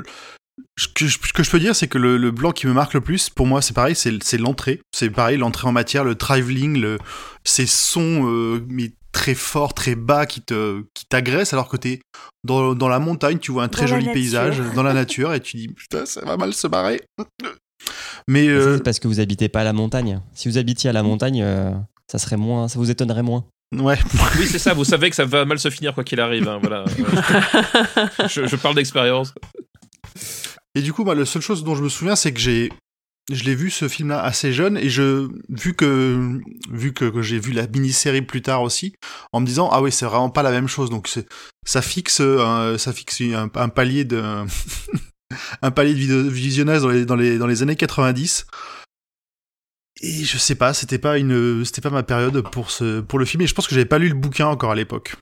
ce 0.78 0.88
que 0.88 1.06
je, 1.06 1.18
ce 1.22 1.32
que 1.32 1.42
je 1.42 1.50
peux 1.50 1.60
dire, 1.60 1.74
c'est 1.76 1.88
que 1.88 1.98
le, 1.98 2.16
le 2.16 2.30
blanc 2.30 2.52
qui 2.52 2.66
me 2.66 2.72
marque 2.72 2.94
le 2.94 3.00
plus, 3.00 3.30
pour 3.30 3.46
moi, 3.46 3.62
c'est 3.62 3.74
pareil, 3.74 3.94
c'est 3.96 4.22
c'est 4.22 4.38
l'entrée. 4.38 4.80
C'est 4.94 5.10
pareil, 5.10 5.36
l'entrée 5.38 5.68
en 5.68 5.72
matière, 5.72 6.04
le 6.04 6.14
travelling, 6.14 6.78
le 6.80 6.98
ces 7.44 7.66
sons 7.66 8.26
euh, 8.28 8.64
mais 8.68 8.92
très 9.12 9.34
forts, 9.34 9.74
très 9.74 9.94
bas 9.96 10.24
qui 10.26 10.40
te 10.40 10.82
qui 10.94 11.04
t'agressent 11.06 11.52
alors 11.52 11.68
que 11.68 11.76
t'es 11.76 12.00
dans, 12.44 12.74
dans 12.74 12.88
la 12.88 12.98
montagne, 13.00 13.38
tu 13.38 13.50
vois 13.52 13.64
un 13.64 13.68
très 13.68 13.82
Dans 13.82 13.88
joli 13.88 14.06
nature. 14.06 14.14
paysage 14.14 14.60
dans 14.74 14.82
la 14.84 14.92
nature 14.94 15.34
et 15.34 15.40
tu 15.40 15.56
dis 15.56 15.68
putain, 15.68 16.06
ça 16.06 16.24
va 16.24 16.36
mal 16.36 16.52
se 16.54 16.66
barrer. 16.66 17.00
Mais 18.28 18.46
ça, 18.46 18.52
euh, 18.52 18.76
c'est 18.76 18.82
parce 18.84 18.98
que 19.00 19.08
vous 19.08 19.20
habitez 19.20 19.48
pas 19.48 19.60
à 19.60 19.64
la 19.64 19.72
montagne. 19.72 20.20
Si 20.34 20.48
vous 20.48 20.58
habitiez 20.58 20.90
à 20.90 20.92
la 20.92 21.02
montagne, 21.02 21.42
euh, 21.42 21.72
ça 22.10 22.18
serait 22.18 22.36
moins, 22.36 22.68
ça 22.68 22.78
vous 22.78 22.90
étonnerait 22.90 23.22
moins. 23.22 23.44
ouais, 23.74 23.98
Oui, 24.38 24.46
c'est 24.46 24.58
ça, 24.58 24.74
vous 24.74 24.84
savez 24.84 25.10
que 25.10 25.16
ça 25.16 25.24
va 25.24 25.44
mal 25.44 25.58
se 25.58 25.70
finir 25.70 25.94
quoi 25.94 26.04
qu'il 26.04 26.20
arrive. 26.20 26.46
hein, 26.48 26.58
voilà. 26.62 26.84
Je, 28.28 28.46
je 28.46 28.56
parle 28.56 28.74
d'expérience. 28.76 29.32
Et 30.74 30.82
du 30.82 30.92
coup, 30.92 31.04
moi, 31.04 31.14
la 31.14 31.26
seule 31.26 31.42
chose 31.42 31.64
dont 31.64 31.74
je 31.74 31.82
me 31.82 31.88
souviens, 31.88 32.16
c'est 32.16 32.32
que 32.32 32.40
j'ai, 32.40 32.70
je 33.30 33.44
l'ai 33.44 33.54
vu 33.54 33.70
ce 33.70 33.88
film-là 33.88 34.22
assez 34.22 34.52
jeune 34.52 34.76
et 34.76 34.88
je, 34.88 35.28
vu 35.48 35.74
que, 35.74 36.40
vu 36.70 36.92
que, 36.92 37.22
j'ai 37.22 37.38
vu 37.38 37.52
la 37.52 37.66
mini-série 37.66 38.22
plus 38.22 38.42
tard 38.42 38.62
aussi, 38.62 38.94
en 39.32 39.40
me 39.40 39.46
disant 39.46 39.68
ah 39.72 39.82
oui, 39.82 39.92
c'est 39.92 40.06
vraiment 40.06 40.30
pas 40.30 40.42
la 40.42 40.50
même 40.50 40.68
chose. 40.68 40.90
Donc 40.90 41.08
ça 41.64 41.82
fixe, 41.82 42.20
un, 42.20 42.78
ça 42.78 42.92
fixe 42.92 43.20
un, 43.20 43.48
palier 43.68 44.04
de, 44.04 44.22
un 45.62 45.70
palier 45.70 46.06
de 46.06 46.16
visionnage 46.28 46.82
dans 46.82 46.88
les, 46.88 47.04
dans 47.04 47.16
les, 47.16 47.38
dans 47.38 47.46
les 47.46 47.62
années 47.62 47.76
90. 47.76 48.46
Et 50.02 50.24
je 50.24 50.38
sais 50.38 50.54
pas, 50.54 50.72
c'était 50.72 50.98
pas 50.98 51.18
une, 51.18 51.64
c'était 51.64 51.82
pas 51.82 51.90
ma 51.90 52.02
période 52.02 52.48
pour 52.50 52.70
ce, 52.70 53.00
pour 53.00 53.18
le 53.18 53.24
film. 53.24 53.42
Et 53.42 53.46
je 53.46 53.54
pense 53.54 53.66
que 53.66 53.74
j'avais 53.74 53.86
pas 53.86 53.98
lu 53.98 54.08
le 54.08 54.14
bouquin 54.14 54.46
encore 54.46 54.70
à 54.70 54.74
l'époque. 54.74 55.16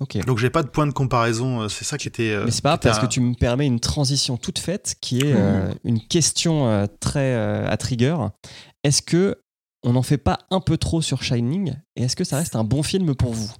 Ok. 0.00 0.16
Donc 0.26 0.38
j'ai 0.38 0.50
pas 0.50 0.62
de 0.62 0.68
point 0.68 0.86
de 0.86 0.92
comparaison. 0.92 1.62
euh, 1.62 1.68
C'est 1.68 1.84
ça 1.84 1.98
qui 1.98 2.08
était. 2.08 2.30
euh, 2.30 2.44
Mais 2.44 2.50
c'est 2.50 2.62
pas 2.62 2.76
parce 2.78 2.98
que 2.98 3.06
tu 3.06 3.20
me 3.20 3.34
permets 3.34 3.66
une 3.66 3.80
transition 3.80 4.36
toute 4.36 4.58
faite 4.58 4.96
qui 5.00 5.20
est 5.20 5.32
euh, 5.32 5.72
une 5.84 6.00
question 6.00 6.68
euh, 6.68 6.86
très 7.00 7.34
euh, 7.34 7.68
à 7.70 7.76
trigger. 7.76 8.16
Est-ce 8.82 9.02
que 9.02 9.36
on 9.84 9.92
n'en 9.92 10.02
fait 10.02 10.18
pas 10.18 10.38
un 10.50 10.60
peu 10.60 10.78
trop 10.78 11.00
sur 11.02 11.22
Shining 11.22 11.74
et 11.96 12.04
est-ce 12.04 12.16
que 12.16 12.24
ça 12.24 12.38
reste 12.38 12.56
un 12.56 12.64
bon 12.64 12.82
film 12.82 13.14
pour 13.14 13.32
vous? 13.34 13.52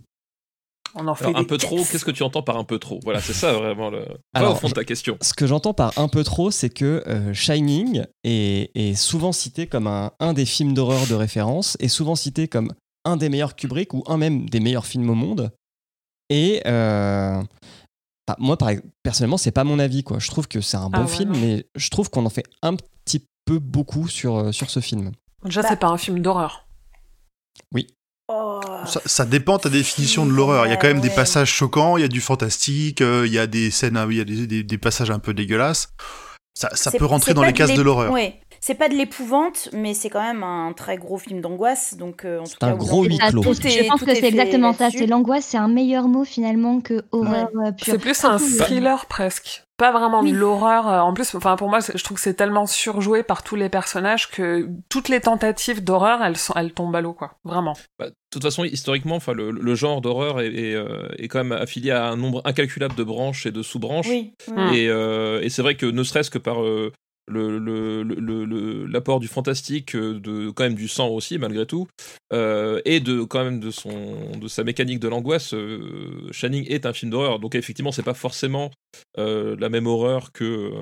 On 0.97 1.07
en 1.09 1.15
fait 1.17 1.25
Alors, 1.27 1.39
un 1.41 1.45
peu 1.45 1.59
trop, 1.59 1.79
qu'est-ce 1.85 2.05
que 2.05 2.13
tu 2.13 2.23
entends 2.23 2.43
par 2.45 2.57
un 2.57 2.63
peu 2.65 2.79
trop? 2.79 3.01
Voilà, 3.03 3.21
c'est 3.21 3.33
ça 3.33 3.53
vraiment 3.53 3.91
le. 3.91 3.99
Va 4.01 4.07
Alors, 4.35 4.53
au 4.53 4.57
fond 4.57 4.69
de 4.69 4.75
ta 4.75 4.85
question. 4.85 5.17
Ce 5.23 5.35
que 5.35 5.45
j'entends 5.47 5.75
par 5.75 5.93
un 5.99 6.07
peu 6.09 6.23
trop, 6.23 6.51
c'est 6.53 6.71
que 6.71 7.03
euh, 7.09 7.35
Shining 7.35 8.05
est, 8.23 8.71
est 8.77 8.95
souvent 8.95 9.33
cité 9.33 9.67
comme 9.67 9.87
un, 9.89 10.13
un 10.21 10.33
des 10.33 10.47
films 10.47 10.73
d'horreur 10.73 11.07
de 11.09 11.15
référence, 11.15 11.77
est 11.81 11.89
souvent 11.89 12.15
cité 12.15 12.47
comme 12.47 12.73
un 13.05 13.17
des 13.17 13.29
meilleurs 13.29 13.57
Kubrick 13.57 13.93
ou 13.93 14.05
un 14.07 14.17
même 14.17 14.49
des 14.49 14.61
meilleurs 14.61 14.87
films 14.87 15.11
au 15.11 15.15
monde. 15.15 15.51
Et 16.31 16.63
euh, 16.67 17.43
bah, 18.27 18.37
moi, 18.39 18.57
par, 18.57 18.71
personnellement, 19.03 19.37
c'est 19.37 19.51
pas 19.53 19.65
mon 19.65 19.79
avis. 19.79 20.03
Quoi. 20.03 20.19
Je 20.19 20.29
trouve 20.31 20.49
que 20.49 20.61
c'est 20.61 20.77
un 20.77 20.89
bon 20.89 21.01
Ah 21.01 21.03
ouais, 21.03 21.09
film, 21.09 21.33
mais 21.41 21.67
je 21.75 21.91
trouve 21.91 22.11
qu'on 22.11 22.25
en 22.27 22.31
fait 22.31 22.45
un 22.63 22.75
petit 22.77 23.27
peu 23.45 23.59
beaucoup 23.59 24.09
sur, 24.09 24.37
euh, 24.37 24.53
sur 24.53 24.71
ce 24.71 24.81
film. 24.81 25.13
Déjà, 25.45 25.63
Bah- 25.63 25.69
c'est 25.71 25.79
pas 25.81 25.89
un 25.89 25.99
film 25.99 26.21
d'horreur. 26.21 26.67
Oh. 28.29 28.59
Ça, 28.87 29.03
ça 29.05 29.27
dépend 29.27 29.59
ta 29.59 29.69
définition 29.69 30.25
de 30.25 30.31
l'horreur. 30.31 30.65
Il 30.67 30.71
y 30.71 30.73
a 30.73 30.79
quand 30.79 30.87
même 30.87 31.03
des 31.03 31.11
passages 31.11 31.53
choquants, 31.53 31.99
il 31.99 32.01
y 32.01 32.05
a 32.05 32.09
du 32.09 32.23
fantastique, 32.23 33.03
euh, 33.03 33.27
il 33.27 33.33
y 33.35 33.39
a 33.39 33.47
des 33.47 33.71
scènes, 33.71 34.03
il 34.11 34.17
y 34.17 34.21
a 34.21 34.25
des, 34.25 34.47
des- 34.47 34.63
des 34.63 34.79
passages 34.79 35.11
un 35.11 35.19
peu 35.19 35.35
dégueulasses. 35.35 35.91
Ça, 36.55 36.91
peut 36.91 37.05
rentrer 37.05 37.35
dans 37.35 37.43
les 37.43 37.53
cases 37.53 37.75
de 37.75 37.83
l'horreur. 37.83 38.11
Ouais. 38.13 38.41
C'est 38.67 38.77
pas 38.77 38.89
de 38.89 38.95
l'épouvante, 38.95 39.69
mais 39.75 39.93
c'est 39.93 40.09
quand 40.09 40.23
même 40.23 40.43
un 40.43 40.73
très 40.73 40.97
gros 40.97 41.19
film 41.19 41.43
d'angoisse. 41.43 41.99
Donc, 41.99 42.25
euh, 42.25 42.39
en 42.41 42.45
tout 42.45 42.51
C'est 42.53 42.59
cas, 42.61 42.69
un 42.69 42.77
gros 42.77 43.05
huis 43.05 43.19
clos. 43.19 43.43
tout- 43.43 43.55
Tout 43.55 43.67
est- 43.67 43.71
je 43.85 43.87
pense 43.87 44.01
tout 44.01 44.07
que 44.07 44.11
est 44.13 44.15
c'est 44.15 44.29
exactement 44.29 44.73
ça. 44.73 44.89
C'est 44.91 45.07
l'angoisse, 45.07 45.45
c'est 45.45 45.59
un 45.59 45.69
meilleur 45.69 46.09
mot 46.09 46.25
finalement 46.25 46.81
que 46.81 47.03
horreur 47.13 47.51
euh, 47.63 47.73
pure. 47.73 47.85
C'est 47.93 47.99
plus 47.99 48.25
un 48.25 48.39
Surtout, 48.39 48.57
thriller 48.65 49.05
presque. 49.05 49.65
Pas 49.77 49.93
vraiment 49.93 50.21
Oui. 50.23 50.33
de 50.33 50.37
l'horreur. 50.39 50.89
Euh, 50.89 51.01
En 51.01 51.13
plus, 51.13 51.35
enfin 51.35 51.57
pour 51.57 51.69
moi, 51.69 51.81
je 51.81 52.03
trouve 52.03 52.17
que 52.17 52.23
c'est 52.23 52.33
tellement 52.35 52.65
surjoué 52.65 53.23
par 53.23 53.43
tous 53.43 53.57
les 53.57 53.69
personnages 53.69 54.31
que 54.31 54.67
toutes 54.89 55.11
les 55.11 55.21
tentatives 55.21 55.85
d'horreur, 55.85 56.23
elles 56.23 56.39
sont, 56.39 56.55
elles 56.57 56.73
tombent 56.73 56.97
à 56.97 57.03
l'eau 57.03 57.13
quoi. 57.13 57.33
Vraiment. 57.45 57.75
Bah, 57.99 58.09
de 58.09 58.15
toute 58.31 58.43
façon, 58.45 58.65
historiquement, 58.65 59.17
enfin, 59.17 59.35
le, 59.35 59.51
le 59.51 59.75
genre 59.75 60.01
d'horreur 60.01 60.41
est, 60.41 60.55
est, 60.55 60.75
euh, 60.75 61.09
est 61.19 61.29
quand 61.29 61.45
même 61.45 61.53
affilié 61.53 61.91
à 61.91 62.07
un 62.07 62.17
nombre 62.17 62.41
incalculable 62.47 62.95
de 62.95 63.05
branches 63.05 63.45
et 63.45 63.51
de 63.51 63.63
sous-branches. 63.63 64.09
Oui. 64.09 64.33
Mm. 64.49 64.73
Et, 64.73 64.89
euh, 64.89 65.43
et 65.43 65.51
c'est 65.51 65.61
vrai 65.61 65.75
que 65.75 65.85
ne 65.87 66.03
serait-ce 66.03 66.31
que 66.31 66.39
par 66.39 66.63
euh, 66.63 66.91
le, 67.29 68.87
l'apport 68.87 69.21
du 69.21 69.29
fantastique, 69.29 69.95
euh, 69.95 70.19
de 70.21 70.51
quand 70.51 70.65
même 70.65 70.75
du 70.75 70.89
sang 70.89 71.09
aussi 71.09 71.39
malgré 71.39 71.67
tout, 71.67 71.87
euh, 72.33 72.81
et 72.85 73.01
de 73.01 73.23
quand 73.23 73.45
même 73.45 73.61
de 73.61 73.71
son 73.71 74.37
de 74.37 74.49
sa 74.49 74.65
mécanique 74.65 75.01
de 75.01 75.09
l'angoisse, 75.09 75.55
euh, 75.55 76.29
Shining 76.33 76.67
est 76.69 76.87
un 76.87 76.93
film 76.93 77.11
d'horreur. 77.11 77.39
Donc 77.39 77.55
effectivement, 77.55 77.93
c'est 77.93 78.03
pas 78.03 78.15
forcément 78.15 78.71
euh, 79.19 79.57
la 79.59 79.69
même 79.69 79.87
horreur 79.87 80.33
que 80.33 80.73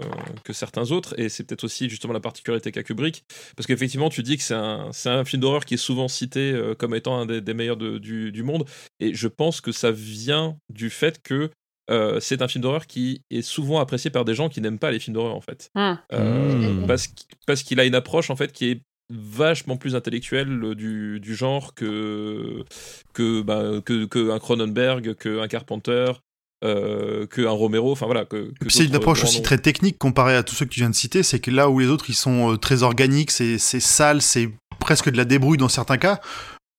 que 0.45 0.53
certains 0.53 0.91
autres, 0.91 1.19
et 1.19 1.29
c'est 1.29 1.45
peut-être 1.45 1.65
aussi 1.65 1.89
justement 1.89 2.13
la 2.13 2.21
particularité 2.21 2.73
qu'a 2.73 2.83
Kubrick, 2.83 3.25
parce 3.57 3.67
qu'effectivement, 3.67 4.09
tu 4.09 4.23
dis 4.23 4.37
que 4.37 4.43
c'est 4.43 4.55
un 4.55 4.91
un 5.05 5.25
film 5.25 5.43
d'horreur 5.43 5.65
qui 5.65 5.75
est 5.75 5.79
souvent 5.79 6.09
cité 6.09 6.59
comme 6.79 6.95
étant 6.95 7.19
un 7.19 7.27
des, 7.27 7.55
meilleurs 7.55 7.77
du, 7.77 8.33
du 8.33 8.43
monde, 8.43 8.65
et 8.99 9.15
je 9.15 9.29
pense 9.29 9.61
que 9.61 9.73
ça 9.73 9.91
vient 9.91 10.57
du 10.71 10.91
fait 10.91 11.21
que 11.23 11.51
euh, 11.91 12.21
c'est 12.21 12.43
un 12.43 12.49
film 12.49 12.63
d'horreur 12.63 12.87
qui 12.87 13.23
est 13.31 13.43
souvent 13.43 13.81
apprécié 13.81 14.11
par 14.11 14.25
des 14.25 14.35
gens 14.35 14.49
qui 14.49 14.61
n'aiment 14.61 14.79
pas 14.79 14.91
les 14.91 14.99
films 15.01 15.15
d'horreur 15.15 15.35
en 15.35 15.41
fait. 15.41 15.71
Hmm. 15.75 15.95
Euh, 16.13 16.53
Mmh. 16.83 16.87
Parce 16.87 17.07
qu'- 17.09 17.25
parce 17.47 17.63
qu'il 17.63 17.81
a 17.81 17.85
une 17.85 17.95
approche 17.95 18.31
en 18.31 18.37
fait 18.37 18.53
qui 18.53 18.71
est 18.71 18.81
vachement 19.11 19.77
plus 19.77 19.95
intellectuelle 19.95 20.49
euh, 20.63 20.75
du, 20.75 21.19
du 21.21 21.35
genre 21.35 21.75
que 21.75 22.65
que, 23.15 23.43
bah, 23.43 23.81
que 23.85 24.05
que 24.07 24.31
un 24.31 24.39
Cronenberg, 24.39 25.15
que 25.15 25.41
un 25.41 25.49
Carpenter, 25.49 26.13
euh, 26.65 27.27
que 27.27 27.43
un 27.43 27.51
Romero, 27.51 27.91
enfin 27.93 28.07
voilà. 28.07 28.25
Que, 28.25 28.53
que 28.61 28.69
C'est 28.71 28.85
une 28.85 28.95
approche 28.95 29.25
aussi 29.25 29.39
noms. 29.39 29.43
très 29.43 29.59
technique 29.59 29.99
comparée 29.99 30.37
à 30.37 30.43
tous 30.43 30.55
ceux 30.55 30.65
que 30.65 30.71
tu 30.71 30.81
viens 30.81 30.91
de 30.91 30.95
citer. 30.95 31.23
C'est 31.23 31.41
que 31.41 31.51
là 31.51 31.69
où 31.69 31.81
les 31.81 31.89
autres 31.89 32.07
ils 32.09 32.15
sont 32.15 32.53
euh, 32.53 32.57
très 32.57 32.83
organiques, 32.85 33.31
c'est 33.33 33.59
sale, 33.59 34.23
c'est 34.23 34.49
presque 34.79 35.11
de 35.11 35.17
la 35.17 35.25
débrouille 35.25 35.59
dans 35.59 35.69
certains 35.69 35.99
cas. 35.99 36.21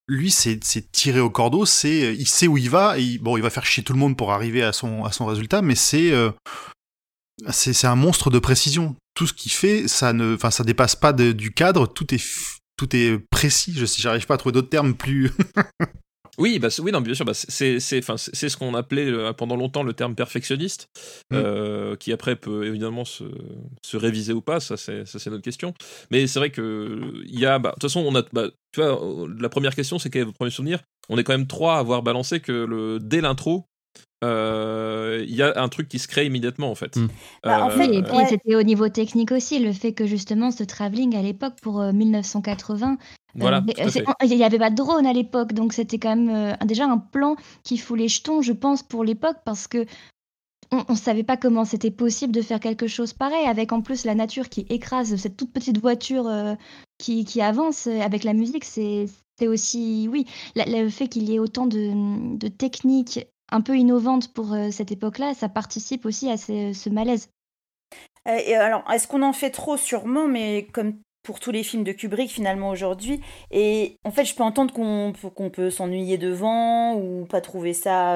Lui, 0.08 0.32
c'est 0.32 0.60
tiré 0.92 1.20
au 1.20 1.30
cordeau. 1.30 1.66
C'est 1.66 2.14
il 2.16 2.28
sait 2.28 2.48
où 2.48 2.58
il 2.58 2.70
va. 2.70 3.00
Et 3.00 3.04
il- 3.04 3.18
bon, 3.20 3.38
il 3.38 3.44
va 3.44 3.50
faire 3.50 3.66
chier 3.66 3.84
tout 3.84 3.94
le 3.94 4.00
monde 4.00 4.18
pour 4.18 4.32
arriver 4.32 4.64
à 4.64 4.74
son 4.74 5.06
à 5.06 5.12
résultat, 5.26 5.62
mais 5.62 5.76
c'est 5.76 6.12
euh, 6.12 6.32
c'est 7.50 7.74
c'est 7.74 7.88
un 7.88 7.96
monstre 7.96 8.30
de 8.30 8.40
précision. 8.40 8.96
Tout 9.16 9.28
ce 9.28 9.34
qu'il 9.34 9.52
fait, 9.52 9.88
ça 9.88 10.12
ne, 10.14 10.38
ça 10.50 10.64
dépasse 10.64 10.96
pas 10.96 11.14
du 11.14 11.52
cadre. 11.54 11.88
Tout 11.88 12.14
est 12.14 12.24
tout 12.78 12.96
est 12.96 13.20
précis. 13.30 13.74
Je 13.76 13.86
j'arrive 13.86 14.26
pas 14.26 14.34
à 14.36 14.38
trouver 14.38 14.54
d'autres 14.54 14.70
termes 14.70 14.94
plus. 14.96 15.32
Oui, 16.40 16.58
bah, 16.58 16.70
oui, 16.80 16.92
non, 16.92 17.02
bien 17.02 17.14
sûr, 17.14 17.26
bah, 17.26 17.34
c'est 17.34 17.80
ce 17.80 18.58
qu'on 18.58 18.74
appelait 18.74 19.06
euh, 19.06 19.34
pendant 19.34 19.56
longtemps 19.56 19.84
le 19.84 19.94
terme 19.94 20.16
perfectionniste, 20.16 20.90
Mm. 21.32 21.36
euh, 21.36 21.96
qui 21.96 22.12
après 22.12 22.36
peut 22.36 22.66
évidemment 22.66 23.06
se, 23.06 23.24
se 23.86 23.98
réviser 23.98 24.34
ou 24.34 24.42
pas, 24.42 24.60
ça 24.60 24.78
c'est 24.78 25.06
notre 25.28 25.44
question. 25.44 25.74
Mais 26.12 26.26
c'est 26.28 26.40
vrai 26.40 26.50
que 26.50 27.14
il 27.26 27.40
y 27.40 27.46
a, 27.46 27.60
bah, 27.60 27.70
de 27.70 27.74
toute 27.74 27.84
façon, 27.84 28.02
on 28.02 28.16
a, 28.16 28.24
bah, 28.34 28.48
tu 28.72 28.82
vois, 28.82 29.00
la 29.40 29.50
première 29.50 29.76
question, 29.76 30.00
c'est 30.00 30.10
quel 30.10 30.24
est 30.24 30.26
votre 30.26 30.38
premier 30.38 30.52
souvenir? 30.52 30.80
On 31.10 31.18
est 31.18 31.24
quand 31.24 31.34
même 31.34 31.48
trois 31.48 31.76
à 31.76 31.80
avoir 31.80 32.02
balancé 32.02 32.40
que 32.40 32.52
le 32.52 33.00
dès 33.00 33.22
l'intro, 33.22 33.68
euh, 34.24 35.24
il 35.28 35.36
y 35.36 35.42
a 35.44 35.54
un 35.62 35.70
truc 35.70 35.88
qui 35.90 36.00
se 36.00 36.08
crée 36.08 36.26
immédiatement 36.26 36.72
en 36.72 36.76
fait. 36.76 36.96
Mm. 36.96 37.08
Bah, 37.44 37.66
en 37.66 37.70
Euh, 37.70 37.78
fait, 37.78 37.94
et 37.94 38.02
puis 38.02 38.18
Ouais. 38.18 38.26
c'était 38.28 38.56
au 38.56 38.64
niveau 38.64 38.90
technique 38.90 39.32
aussi, 39.32 39.60
le 39.60 39.72
fait 39.74 39.94
que 39.94 40.06
justement 40.06 40.52
ce 40.52 40.64
travelling 40.64 41.16
à 41.16 41.22
l'époque 41.22 41.54
pour 41.62 41.82
euh, 41.82 41.92
1980, 41.92 42.92
euh, 42.94 42.96
voilà, 43.36 43.58
euh, 43.80 43.90
il 44.24 44.38
n'y 44.38 44.44
avait 44.44 44.60
pas 44.60 44.70
de 44.70 44.76
drone 44.76 45.06
à 45.06 45.14
l'époque, 45.14 45.54
donc 45.54 45.74
c'était 45.74 45.98
quand 46.00 46.16
même 46.16 46.30
euh, 46.30 46.66
déjà 46.66 46.86
un 46.86 46.98
plan 46.98 47.36
qui 47.64 47.78
fout 47.78 47.98
les 48.00 48.08
jetons, 48.08 48.42
je 48.42 48.54
pense, 48.54 48.84
pour 48.84 49.04
l'époque, 49.04 49.38
parce 49.46 49.68
que 49.68 49.86
on 50.72 50.94
ne 50.94 50.98
savait 50.98 51.24
pas 51.24 51.38
comment 51.38 51.66
c'était 51.66 51.92
possible 51.92 52.34
de 52.34 52.42
faire 52.42 52.60
quelque 52.60 52.88
chose 52.88 53.14
pareil, 53.14 53.46
avec 53.46 53.72
en 53.72 53.82
plus 53.82 54.06
la 54.06 54.16
nature 54.16 54.50
qui 54.50 54.66
écrase 54.70 55.16
cette 55.18 55.38
toute 55.38 55.52
petite 55.54 55.80
voiture 55.80 56.28
euh, 56.28 56.56
qui, 56.98 57.26
qui 57.26 57.42
avance 57.42 57.86
avec 57.88 58.24
la 58.24 58.34
musique, 58.34 58.64
c'est 58.66 59.06
c'est 59.40 59.48
aussi, 59.48 60.08
oui, 60.12 60.26
la- 60.56 60.66
le 60.66 60.90
fait 60.90 61.08
qu'il 61.08 61.28
y 61.28 61.34
ait 61.36 61.40
autant 61.40 61.66
de, 61.66 62.38
de 62.38 62.48
techniques 62.48 63.26
un 63.54 63.62
peu 63.62 63.78
innovantes 63.78 64.34
pour 64.34 64.54
euh, 64.54 64.72
cette 64.72 64.92
époque-là, 64.92 65.34
ça 65.36 65.48
participe 65.48 66.06
aussi 66.06 66.30
à 66.30 66.38
ce, 66.38 66.90
malaise. 66.90 67.30
Euh, 68.28 68.40
et 68.46 68.56
alors, 68.56 68.84
est-ce 68.92 69.08
qu'on 69.08 69.22
en 69.22 69.34
fait 69.34 69.52
trop? 69.52 69.78
Sûrement, 69.78 70.28
mais 70.28 70.68
comme 70.74 70.96
pour 71.22 71.40
tous 71.40 71.52
les 71.52 71.64
films 71.64 71.86
de 71.86 71.94
Kubrick 71.94 72.30
finalement 72.30 72.70
aujourd'hui. 72.70 73.22
Et 73.50 73.98
en 74.04 74.12
fait, 74.12 74.26
je 74.26 74.36
peux 74.36 74.44
entendre 74.44 74.74
qu'on 74.74 75.50
peut 75.50 75.70
s'ennuyer 75.70 76.18
devant 76.18 76.96
ou 76.96 77.26
pas 77.26 77.40
trouver 77.40 77.72
ça 77.72 78.16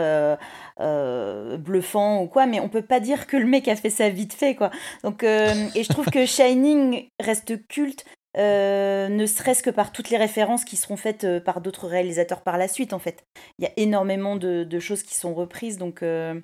euh, 0.81 1.57
bluffant 1.57 2.21
ou 2.21 2.27
quoi, 2.27 2.47
mais 2.47 2.59
on 2.59 2.67
peut 2.67 2.81
pas 2.81 2.99
dire 2.99 3.27
que 3.27 3.37
le 3.37 3.45
mec 3.45 3.69
a 3.69 3.77
fait 3.77 3.89
ça 3.89 4.09
vite 4.09 4.33
fait, 4.33 4.55
quoi. 4.55 4.71
Donc, 5.05 5.23
et 5.23 5.83
je 5.83 5.87
trouve 5.87 6.07
que 6.07 6.25
Shining 6.25 7.07
reste 7.21 7.65
culte. 7.69 8.03
Euh, 8.37 9.09
ne 9.09 9.25
serait-ce 9.25 9.63
que 9.63 9.69
par 9.69 9.91
toutes 9.91 10.09
les 10.09 10.17
références 10.17 10.63
qui 10.65 10.75
seront 10.77 10.97
faites 10.97 11.23
euh, 11.23 11.39
par 11.39 11.61
d'autres 11.61 11.87
réalisateurs 11.87 12.41
par 12.41 12.57
la 12.57 12.67
suite 12.67 12.93
en 12.93 12.99
fait. 12.99 13.23
Il 13.59 13.65
y 13.65 13.67
a 13.67 13.71
énormément 13.77 14.35
de, 14.35 14.63
de 14.63 14.79
choses 14.79 15.03
qui 15.03 15.15
sont 15.15 15.33
reprises 15.33 15.77
donc 15.77 16.03
euh, 16.03 16.39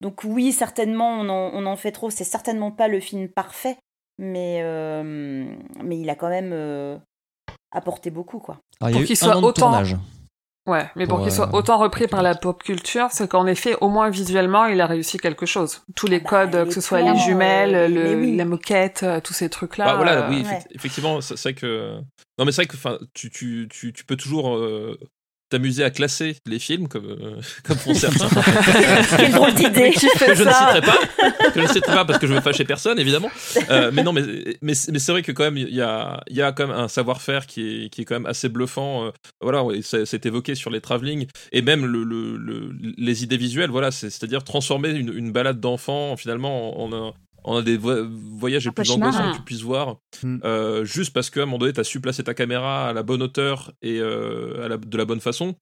donc 0.00 0.22
oui, 0.24 0.52
certainement, 0.52 1.10
on 1.20 1.28
en, 1.28 1.50
on 1.52 1.66
en 1.66 1.76
fait 1.76 1.92
trop. 1.92 2.08
C'est 2.08 2.24
certainement 2.24 2.70
pas 2.70 2.88
le 2.88 3.00
film 3.00 3.28
parfait, 3.28 3.76
mais, 4.16 4.60
euh, 4.62 5.44
mais 5.84 5.98
il 6.00 6.08
a 6.08 6.14
quand 6.14 6.30
même 6.30 6.52
euh, 6.54 6.96
apporté 7.70 8.10
beaucoup, 8.10 8.38
quoi. 8.38 8.58
Alors, 8.80 8.96
Pour 8.96 9.06
qu'il 9.06 9.16
soit 9.16 9.36
autant- 9.36 9.52
tournage. 9.52 9.96
Ouais, 10.70 10.88
mais 10.94 11.08
pour 11.08 11.20
qu'il 11.20 11.32
soit 11.32 11.48
euh, 11.48 11.58
autant 11.58 11.78
repris 11.78 12.06
par 12.06 12.22
la 12.22 12.36
pop 12.36 12.62
culture, 12.62 13.08
c'est 13.10 13.28
qu'en 13.28 13.44
effet, 13.46 13.74
au 13.80 13.88
moins 13.88 14.08
visuellement, 14.08 14.66
il 14.66 14.80
a 14.80 14.86
réussi 14.86 15.18
quelque 15.18 15.44
chose. 15.44 15.82
Tous 15.96 16.06
les 16.06 16.20
bah, 16.20 16.28
codes, 16.30 16.54
les 16.54 16.66
que 16.68 16.72
ce 16.72 16.80
soit 16.80 17.00
les 17.00 17.16
jumelles, 17.16 17.74
euh, 17.74 17.88
le- 17.88 18.20
oui. 18.20 18.36
la 18.36 18.44
moquette, 18.44 19.02
euh, 19.02 19.20
tous 19.20 19.32
ces 19.32 19.48
trucs-là. 19.50 19.84
Bah 19.86 19.96
voilà, 19.96 20.26
euh, 20.26 20.30
oui, 20.30 20.36
ouais. 20.36 20.42
effect- 20.42 20.68
effectivement, 20.70 21.20
c'est 21.20 21.36
c'est 21.36 21.50
vrai 21.50 21.54
que. 21.60 21.96
Non, 22.38 22.44
mais 22.44 22.52
c'est 22.52 22.62
vrai 22.62 22.66
que 22.66 22.76
enfin, 22.76 22.98
tu, 23.14 23.30
tu, 23.30 23.66
tu, 23.68 23.92
tu 23.92 24.04
peux 24.04 24.16
toujours 24.16 24.54
euh, 24.54 24.96
t'amuser 25.50 25.84
à 25.84 25.90
classer 25.90 26.36
les 26.46 26.58
films 26.58 26.88
comme, 26.88 27.06
euh, 27.06 27.40
comme 27.64 27.76
font 27.76 27.92
certains. 27.94 28.28
Quelle 29.16 29.32
drôle 29.32 29.52
d'idée 29.54 29.92
fait 29.92 30.26
que 30.26 30.34
je 30.34 30.44
ne 30.44 30.50
citerai 30.50 30.80
pas, 30.80 30.98
que 31.52 31.60
je 31.60 31.66
ne 31.66 31.72
citerai 31.72 31.94
pas 31.94 32.04
parce 32.04 32.18
que 32.18 32.26
je 32.26 32.32
veux 32.34 32.40
fâcher 32.40 32.64
personne, 32.64 32.98
évidemment. 32.98 33.30
Euh, 33.70 33.90
mais 33.92 34.02
non, 34.02 34.12
mais, 34.12 34.22
mais, 34.62 34.72
mais 34.90 34.98
c'est 34.98 35.12
vrai 35.12 35.22
que 35.22 35.32
quand 35.32 35.44
même, 35.44 35.56
il 35.58 35.74
y 35.74 35.82
a, 35.82 36.22
il 36.28 36.36
y 36.36 36.42
a 36.42 36.52
quand 36.52 36.66
même 36.68 36.76
un 36.76 36.88
savoir-faire 36.88 37.46
qui 37.46 37.84
est, 37.84 37.88
qui 37.90 38.02
est 38.02 38.04
quand 38.04 38.14
même 38.14 38.26
assez 38.26 38.48
bluffant. 38.48 39.06
euh, 39.06 39.10
voilà, 39.40 39.62
ouais, 39.64 39.80
c'est 39.82 40.24
évoqué 40.26 40.54
sur 40.54 40.70
les 40.70 40.80
travelling 40.80 41.26
et 41.52 41.62
même 41.62 41.84
le, 41.84 42.04
le, 42.04 42.36
le- 42.36 42.72
les 42.96 43.22
idées 43.24 43.36
visuelles. 43.36 43.70
Voilà, 43.70 43.90
c'est- 43.90 44.10
c'est-à-dire 44.10 44.44
transformer 44.44 44.90
une, 44.90 45.12
une 45.14 45.32
balade 45.32 45.60
d'enfant 45.60 46.16
finalement 46.16 46.80
en 46.80 46.92
un, 46.92 47.12
en 47.44 47.56
un 47.58 47.62
des 47.62 47.76
vo- 47.76 48.06
voyages 48.38 48.64
les 48.64 48.70
plus 48.72 48.90
angoissants 48.90 49.18
que 49.32 49.36
tu 49.38 49.42
puisses 49.42 49.62
voir. 49.62 49.96
Mm. 50.22 50.38
Euh, 50.44 50.84
juste 50.84 51.12
parce 51.12 51.30
qu'à 51.30 51.42
un 51.42 51.46
moment 51.46 51.58
donné, 51.58 51.72
tu 51.72 51.80
as 51.80 51.84
su 51.84 52.00
placer 52.00 52.22
ta 52.24 52.34
caméra 52.34 52.88
à 52.88 52.92
la 52.92 53.02
bonne 53.02 53.22
hauteur 53.22 53.72
et 53.82 53.98
euh, 54.00 54.64
à 54.64 54.68
la- 54.68 54.76
de 54.76 54.96
la 54.96 55.04
bonne 55.04 55.20
façon. 55.20 55.54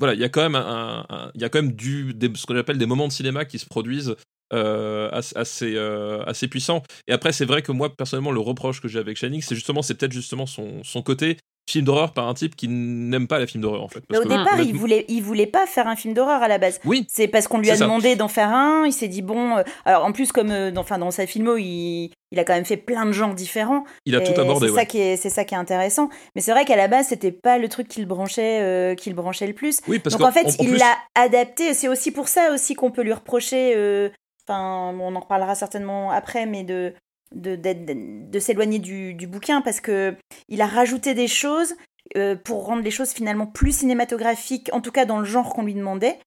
Voilà, 0.00 0.14
il 0.14 0.20
y 0.20 0.24
a 0.24 0.28
quand 0.28 0.42
même, 0.42 0.54
un, 0.54 1.30
y 1.34 1.44
a 1.44 1.48
quand 1.48 1.60
même 1.60 1.72
du, 1.72 2.14
des- 2.14 2.30
ce 2.34 2.46
qu'on 2.46 2.56
appelle 2.56 2.78
des 2.78 2.86
moments 2.86 3.08
de 3.08 3.12
cinéma 3.12 3.44
qui 3.44 3.58
se 3.58 3.66
produisent 3.66 4.14
euh, 4.54 5.10
assez, 5.12 5.36
assez, 5.36 5.74
euh, 5.76 6.22
assez 6.24 6.48
puissants. 6.48 6.82
Et 7.06 7.12
après, 7.12 7.32
c'est 7.32 7.44
vrai 7.44 7.60
que 7.62 7.72
moi, 7.72 7.94
personnellement, 7.94 8.30
le 8.30 8.40
reproche 8.40 8.80
que 8.80 8.88
j'ai 8.88 8.98
avec 8.98 9.16
Shining, 9.18 9.42
c'est 9.42 9.54
justement, 9.54 9.82
c'est 9.82 9.94
peut-être 9.94 10.12
justement 10.12 10.46
son, 10.46 10.82
son 10.84 11.02
côté 11.02 11.36
film 11.68 11.84
d'horreur 11.84 12.12
par 12.12 12.26
un 12.28 12.34
type 12.34 12.56
qui 12.56 12.66
n'aime 12.68 13.26
pas 13.28 13.38
les 13.38 13.46
films 13.46 13.62
d'horreur 13.62 13.82
en 13.82 13.88
fait. 13.88 14.02
Mais 14.10 14.18
au 14.18 14.22
que, 14.22 14.28
départ, 14.28 14.60
il 14.60 14.74
voulait, 14.74 15.04
il 15.08 15.22
voulait 15.22 15.46
pas 15.46 15.66
faire 15.66 15.86
un 15.86 15.96
film 15.96 16.14
d'horreur 16.14 16.42
à 16.42 16.48
la 16.48 16.58
base. 16.58 16.80
Oui, 16.84 17.06
C'est 17.08 17.28
parce 17.28 17.46
qu'on 17.48 17.58
lui 17.58 17.70
a 17.70 17.76
demandé 17.76 18.16
d'en 18.16 18.28
faire 18.28 18.48
un. 18.48 18.84
Il 18.86 18.92
s'est 18.92 19.08
dit 19.08 19.22
bon. 19.22 19.56
euh, 19.58 19.62
alors 19.84 20.04
en 20.04 20.12
plus, 20.12 20.32
comme 20.32 20.50
euh, 20.50 20.70
dans, 20.70 20.80
enfin, 20.80 20.98
dans 20.98 21.10
sa 21.10 21.26
filmo, 21.26 21.56
il, 21.56 22.10
il 22.32 22.38
a 22.38 22.44
quand 22.44 22.54
même 22.54 22.64
fait 22.64 22.76
plein 22.76 23.06
de 23.06 23.12
genres 23.12 23.34
différents. 23.34 23.84
il 24.06 24.16
a 24.16 24.20
tout 24.20 24.38
abordé. 24.40 24.66
C'est 24.66 24.72
ouais. 24.72 24.78
ça 24.80 24.84
qui 24.86 24.98
est, 24.98 25.16
c'est 25.16 25.30
ça 25.30 25.44
qui 25.44 25.54
est 25.54 25.58
intéressant. 25.58 26.08
Mais 26.34 26.40
c'est 26.40 26.52
vrai 26.52 26.64
qu'à 26.64 26.76
la 26.76 26.88
base, 26.88 27.08
c'était 27.08 27.32
pas 27.32 27.58
le 27.58 27.68
truc 27.68 27.86
qui 27.88 28.00
le 28.00 28.06
branchait, 28.06 28.60
euh, 28.62 28.94
qui 28.94 29.10
le 29.10 29.16
branchait 29.16 29.46
le 29.46 29.54
plus. 29.54 29.80
Oui, 29.88 29.98
parce 29.98 30.16
Donc 30.16 30.26
en 30.26 30.32
fait, 30.32 30.46
en 30.46 30.50
il 30.62 30.70
plus- 30.70 30.78
l'a 30.78 30.96
adapté. 31.14 31.74
C'est 31.74 31.88
aussi 31.88 32.10
pour 32.10 32.28
ça 32.28 32.52
aussi 32.52 32.74
qu'on 32.74 32.90
peut 32.90 33.02
lui 33.02 33.12
reprocher. 33.12 34.10
Enfin, 34.48 34.94
on 34.98 35.14
en 35.14 35.20
reparlera 35.20 35.54
certainement 35.54 36.10
après, 36.10 36.46
mais 36.46 36.62
de 36.64 36.94
de, 37.34 37.56
d'être- 37.56 38.30
de 38.30 38.38
s'éloigner 38.38 38.78
du, 38.78 39.14
du 39.14 39.26
bouquin 39.26 39.60
parce 39.60 39.80
que 39.80 40.16
il 40.48 40.60
a 40.62 40.66
rajouté 40.66 41.14
des 41.14 41.28
choses 41.28 41.74
euh, 42.16 42.36
pour 42.36 42.64
rendre 42.66 42.82
les 42.82 42.90
choses 42.90 43.10
finalement 43.12 43.46
plus 43.46 43.72
cinématographiques, 43.78 44.70
en 44.72 44.80
tout 44.80 44.92
cas 44.92 45.04
dans 45.04 45.18
le 45.18 45.24
genre 45.24 45.52
qu'on 45.52 45.64
lui 45.64 45.74
demandait. 45.74 46.18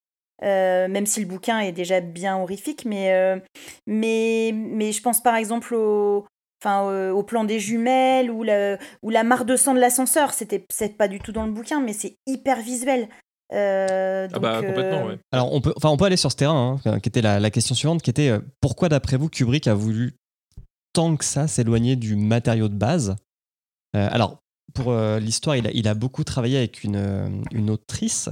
Euh, 0.44 0.88
même 0.88 1.06
si 1.06 1.20
le 1.20 1.28
bouquin 1.28 1.60
est 1.60 1.72
déjà 1.72 2.02
bien 2.02 2.36
horrifique, 2.36 2.84
mais, 2.86 3.14
euh, 3.14 3.38
mais, 3.86 4.52
mais 4.56 4.92
je 4.92 5.00
pense 5.02 5.22
par 5.22 5.36
exemple 5.36 5.76
au, 5.76 6.26
enfin, 6.64 6.90
euh, 6.90 7.12
au 7.12 7.22
plan 7.22 7.44
des 7.44 7.60
jumelles 7.60 8.32
ou 8.32 8.42
la, 8.42 8.80
ou 9.04 9.12
la 9.12 9.24
mare 9.24 9.46
de 9.46 9.56
sang 9.56 9.76
de 9.76 9.80
l'ascenseur. 9.80 10.34
C'était 10.34 10.66
c'est 10.72 10.98
pas 10.98 11.08
du 11.08 11.20
tout 11.20 11.32
dans 11.32 11.46
le 11.46 11.52
bouquin, 11.52 11.80
mais 11.80 11.94
c'est 11.94 12.16
hyper 12.26 12.60
visuel. 12.60 13.08
Euh, 13.54 14.28
Ah 14.34 14.40
bah 14.40 14.62
complètement, 14.66 15.06
euh, 15.06 15.10
ouais. 15.10 15.18
Alors, 15.32 15.54
on 15.54 15.62
peut, 15.62 15.74
enfin, 15.76 15.90
on 15.90 15.98
peut 15.98 16.06
aller 16.06 16.18
sur 16.18 16.32
ce 16.32 16.38
terrain, 16.38 16.80
hein, 16.86 17.00
qui 17.00 17.10
était 17.10 17.22
la, 17.22 17.40
la 17.40 17.50
question 17.52 17.76
suivante, 17.76 18.02
qui 18.02 18.10
était 18.10 18.30
euh, 18.30 18.40
pourquoi, 18.62 18.90
d'après 18.90 19.18
vous, 19.18 19.30
Kubrick 19.30 19.68
a 19.68 19.74
voulu 19.74 20.14
tant 20.94 21.16
que 21.16 21.26
ça 21.26 21.48
s'éloigner 21.48 21.96
du 21.96 22.16
matériau 22.16 22.68
de 22.70 22.76
base 22.76 23.16
Euh, 23.96 24.08
Alors, 24.12 24.40
pour 24.74 24.92
euh, 24.92 25.20
l'histoire, 25.20 25.58
il 25.58 25.68
a, 25.68 25.72
il 25.72 25.88
a 25.90 25.94
beaucoup 25.96 26.24
travaillé 26.24 26.58
avec 26.58 26.84
une, 26.86 26.96
euh, 26.96 27.30
une 27.52 27.70
autrice 27.70 28.30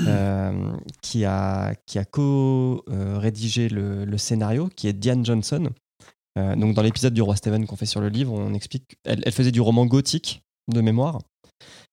euh, 0.00 0.72
qui 1.00 1.24
a, 1.24 1.74
qui 1.86 1.98
a 1.98 2.04
co-rédigé 2.04 3.68
le, 3.68 4.04
le 4.04 4.18
scénario, 4.18 4.68
qui 4.76 4.88
est 4.88 4.92
Diane 4.92 5.24
Johnson. 5.24 5.70
Donc, 6.36 6.74
dans 6.74 6.80
l'épisode 6.82 7.12
du 7.12 7.20
Roi 7.20 7.36
Steven 7.36 7.66
qu'on 7.66 7.76
fait 7.76 7.84
sur 7.84 8.00
le 8.00 8.08
livre, 8.08 8.32
on 8.32 8.54
explique. 8.54 8.96
Elle, 9.04 9.22
elle 9.26 9.32
faisait 9.32 9.50
du 9.52 9.60
roman 9.60 9.84
gothique 9.84 10.40
de 10.72 10.80
mémoire. 10.80 11.18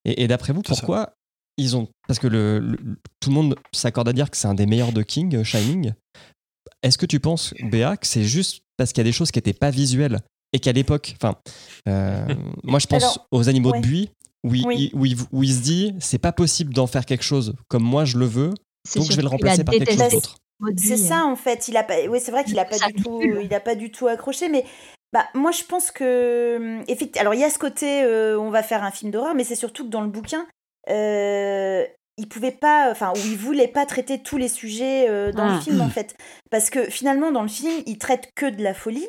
Et, 0.06 0.24
et 0.24 0.28
d'après 0.30 0.54
vous, 0.54 0.62
pourquoi 0.62 1.14
ils 1.58 1.76
ont. 1.76 1.90
Parce 2.08 2.20
que 2.20 2.28
le, 2.28 2.60
le- 2.60 2.78
tout 3.20 3.30
le 3.32 3.36
monde 3.36 3.56
s'accorde 3.74 4.08
à 4.08 4.14
dire 4.14 4.30
que 4.32 4.38
c'est 4.38 4.48
un 4.48 4.54
des 4.56 4.66
meilleurs 4.66 4.94
de 4.94 5.02
King, 5.04 5.44
Shining. 5.44 5.92
Est-ce 6.84 6.98
que 6.98 7.06
tu 7.06 7.20
penses, 7.20 7.54
Béa, 7.62 7.98
que 7.98 8.08
c'est 8.08 8.24
juste 8.24 8.62
parce 8.78 8.92
qu'il 8.94 9.00
y 9.00 9.06
a 9.08 9.10
des 9.10 9.12
choses 9.12 9.32
qui 9.32 9.38
n'étaient 9.40 9.54
pas 9.54 9.70
visuelles 9.72 10.20
et 10.54 10.60
qu'à 10.60 10.72
l'époque. 10.72 11.16
Enfin, 11.22 11.36
euh, 11.88 12.26
moi, 12.64 12.80
je 12.80 12.88
pense 12.88 13.04
Alors, 13.04 13.28
aux 13.32 13.50
animaux 13.50 13.72
ouais. 13.72 13.82
de 13.82 13.86
buis. 13.86 14.10
Où 14.46 14.56
il, 14.56 14.66
Oui. 14.66 14.90
il- 14.94 14.98
où 14.98 15.06
il- 15.06 15.18
où 15.34 15.44
il 15.44 15.54
se 15.54 15.60
dit, 15.62 15.94
c'est 16.00 16.18
pas 16.18 16.32
possible 16.32 16.74
d'en 16.74 16.88
faire 16.88 17.06
quelque 17.06 17.26
chose 17.26 17.56
comme 17.68 17.84
moi 17.84 18.06
je 18.06 18.18
le 18.18 18.26
veux, 18.26 18.54
donc 18.96 19.12
je 19.12 19.16
vais 19.18 19.22
le 19.22 19.28
remplacer 19.28 19.66
par 19.66 19.76
quelque 19.76 19.92
chose 19.92 20.10
d'autre. 20.12 20.38
C'est 20.78 20.96
ça 20.96 21.24
euh. 21.24 21.32
en 21.32 21.36
fait. 21.36 21.68
Il 21.68 21.76
a 21.76 21.84
pas. 21.84 21.96
Oui, 22.08 22.22
c'est 22.24 22.32
vrai 22.32 22.46
qu'il 22.46 22.58
a 22.58 22.64
pas 22.64 22.78
du 22.88 22.94
tout. 23.04 23.22
Il 23.22 23.54
a 23.54 23.60
pas 23.60 23.76
du 23.76 23.92
tout 23.92 24.08
accroché, 24.08 24.48
mais 24.48 24.64
bah 25.12 25.26
moi 25.34 25.52
je 25.52 25.64
pense 25.66 25.92
que 25.92 26.80
effectivement. 26.90 27.20
Alors 27.20 27.34
il 27.34 27.42
y 27.42 27.44
a 27.44 27.50
ce 27.50 27.60
côté, 27.60 28.02
euh, 28.04 28.40
on 28.40 28.50
va 28.50 28.64
faire 28.64 28.82
un 28.86 28.92
film 28.92 29.12
d'horreur, 29.12 29.36
mais 29.36 29.44
c'est 29.44 29.56
surtout 29.56 29.84
que 29.84 29.90
dans 29.90 30.02
le 30.02 30.10
bouquin, 30.10 30.48
euh, 30.90 31.86
il 32.20 32.28
pouvait 32.28 32.52
pas, 32.52 32.92
enfin, 32.92 33.12
ou 33.16 33.20
il 33.26 33.38
voulait 33.38 33.68
pas 33.68 33.86
traiter 33.86 34.22
tous 34.22 34.38
les 34.38 34.50
sujets 34.50 35.08
euh, 35.10 35.32
dans 35.32 35.46
le 35.46 35.58
Mm. 35.58 35.62
film 35.62 35.82
en 35.82 35.90
fait, 35.90 36.16
parce 36.52 36.70
que 36.70 36.84
finalement 36.90 37.32
dans 37.32 37.42
le 37.42 37.48
film, 37.48 37.82
il 37.86 37.98
traite 37.98 38.30
que 38.36 38.46
de 38.46 38.62
la 38.62 38.74
folie, 38.74 39.08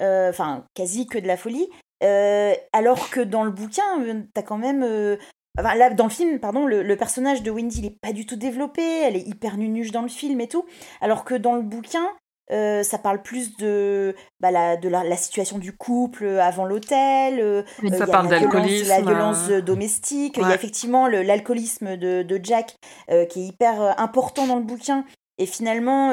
euh, 0.00 0.30
enfin 0.30 0.64
quasi 0.74 1.06
que 1.06 1.18
de 1.18 1.26
la 1.26 1.36
folie, 1.36 1.68
euh, 2.02 2.54
alors 2.72 3.10
que 3.10 3.20
dans 3.20 3.44
le 3.44 3.50
bouquin, 3.50 3.84
t'as 4.32 4.42
quand 4.42 4.58
même 4.58 4.82
euh, 4.82 5.16
Enfin, 5.56 5.76
là, 5.76 5.88
dans 5.90 6.04
le 6.06 6.10
film, 6.10 6.40
pardon, 6.40 6.66
le, 6.66 6.82
le 6.82 6.96
personnage 6.96 7.44
de 7.44 7.50
Wendy, 7.52 7.78
il 7.78 7.86
est 7.86 7.96
pas 8.02 8.12
du 8.12 8.26
tout 8.26 8.34
développé, 8.34 8.82
elle 8.82 9.14
est 9.14 9.24
hyper 9.28 9.56
nunuche 9.56 9.92
dans 9.92 10.02
le 10.02 10.08
film 10.08 10.40
et 10.40 10.48
tout, 10.48 10.64
alors 11.00 11.22
que 11.24 11.36
dans 11.36 11.54
le 11.54 11.62
bouquin, 11.62 12.04
euh, 12.50 12.82
ça 12.82 12.98
parle 12.98 13.22
plus 13.22 13.56
de, 13.56 14.14
bah, 14.40 14.50
la, 14.50 14.76
de 14.76 14.88
la, 14.88 15.02
la 15.04 15.16
situation 15.16 15.58
du 15.58 15.74
couple 15.76 16.26
avant 16.40 16.64
l'hôtel, 16.66 17.40
euh, 17.40 17.62
Ça 17.98 18.06
parle 18.06 18.28
la 18.28 18.38
violence- 18.38 18.52
d'alcoolisme, 18.52 18.88
La 18.88 19.00
violence 19.00 19.48
domestique, 19.48 20.34
il 20.36 20.42
y 20.42 20.46
a 20.46 20.54
effectivement 20.54 21.08
l'alcoolisme 21.08 21.96
de, 21.96 22.22
de 22.22 22.40
Jack 22.42 22.76
euh, 23.10 23.24
qui 23.24 23.40
est 23.42 23.46
hyper 23.46 23.98
important 23.98 24.46
dans 24.46 24.56
le 24.56 24.62
bouquin. 24.64 25.04
Et 25.38 25.46
finalement, 25.46 26.10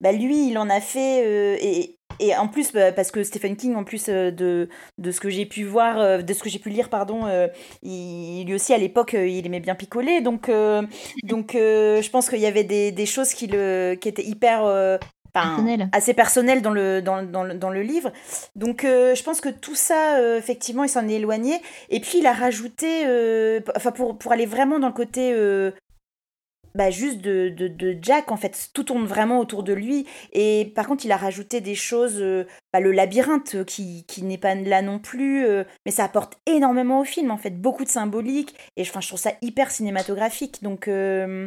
bah, 0.00 0.12
lui, 0.12 0.48
il 0.48 0.58
en 0.58 0.68
a 0.68 0.80
fait. 0.80 1.56
et, 1.64 1.96
et 2.20 2.36
en 2.36 2.48
plus, 2.48 2.72
bah, 2.72 2.92
parce 2.92 3.10
que 3.10 3.22
Stephen 3.24 3.56
King, 3.56 3.76
en 3.76 3.84
plus 3.84 4.06
de, 4.06 4.68
de 4.98 5.10
ce 5.10 5.20
que 5.20 5.30
j'ai 5.30 5.46
pu 5.46 5.64
voir, 5.64 6.22
de 6.22 6.32
ce 6.34 6.42
que 6.42 6.50
j'ai 6.50 6.58
pu 6.58 6.68
lire, 6.68 6.90
pardon, 6.90 7.22
il, 7.82 8.44
lui 8.46 8.54
aussi 8.54 8.74
à 8.74 8.78
l'époque, 8.78 9.14
il 9.14 9.46
aimait 9.46 9.60
bien 9.60 9.74
picoler. 9.74 10.20
Donc, 10.20 10.50
donc 11.22 11.52
je 11.54 12.10
pense 12.10 12.28
qu'il 12.28 12.40
y 12.40 12.46
avait 12.46 12.64
des, 12.64 12.92
des 12.92 13.06
choses 13.06 13.32
qui, 13.32 13.46
le, 13.46 13.94
qui 13.98 14.08
étaient 14.08 14.24
hyper. 14.26 14.98
Personnelles. 15.32 15.88
assez 15.92 16.14
personnelles 16.14 16.62
dans 16.62 16.70
le, 16.72 17.00
dans, 17.02 17.22
dans, 17.22 17.44
le- 17.44 17.54
dans 17.54 17.70
le 17.70 17.82
livre. 17.82 18.12
Donc 18.54 18.84
euh, 18.84 19.14
je 19.14 19.22
pense 19.22 19.40
que 19.40 19.48
tout 19.48 19.74
ça, 19.74 20.18
euh, 20.18 20.38
effectivement, 20.38 20.84
il 20.84 20.88
s'en 20.90 21.08
est 21.08 21.14
éloigné. 21.14 21.60
Et 21.88 22.00
puis 22.00 22.18
il 22.18 22.26
a 22.26 22.32
rajouté, 22.32 23.06
euh, 23.06 23.60
enfin 23.76 23.92
pour, 23.92 24.18
pour 24.18 24.32
aller 24.32 24.46
vraiment 24.46 24.78
dans 24.78 24.88
le 24.88 24.92
côté 24.92 25.32
bah, 26.74 26.90
juste 26.90 27.18
de, 27.20 27.50
de, 27.50 27.68
de 27.68 27.98
Jack, 28.00 28.32
en 28.32 28.38
fait, 28.38 28.70
tout 28.72 28.84
tourne 28.84 29.04
vraiment 29.04 29.38
autour 29.40 29.62
de 29.62 29.74
lui. 29.74 30.06
Et 30.32 30.72
par 30.74 30.86
contre, 30.86 31.04
il 31.04 31.12
a 31.12 31.18
rajouté 31.18 31.60
des 31.60 31.74
choses, 31.74 32.16
euh, 32.18 32.46
bah, 32.72 32.80
le 32.80 32.92
labyrinthe 32.92 33.64
qui, 33.64 34.04
qui 34.06 34.22
n'est 34.22 34.38
pas 34.38 34.54
là 34.54 34.80
non 34.80 34.98
plus, 34.98 35.44
euh, 35.44 35.64
mais 35.84 35.92
ça 35.92 36.04
apporte 36.04 36.38
énormément 36.46 37.00
au 37.00 37.04
film, 37.04 37.30
en 37.30 37.36
fait, 37.36 37.60
beaucoup 37.60 37.84
de 37.84 37.90
symbolique. 37.90 38.54
Et 38.78 38.82
enfin, 38.82 39.00
je 39.02 39.08
trouve 39.08 39.20
ça 39.20 39.32
hyper 39.42 39.70
cinématographique. 39.70 40.62
Donc 40.62 40.88
euh, 40.88 41.46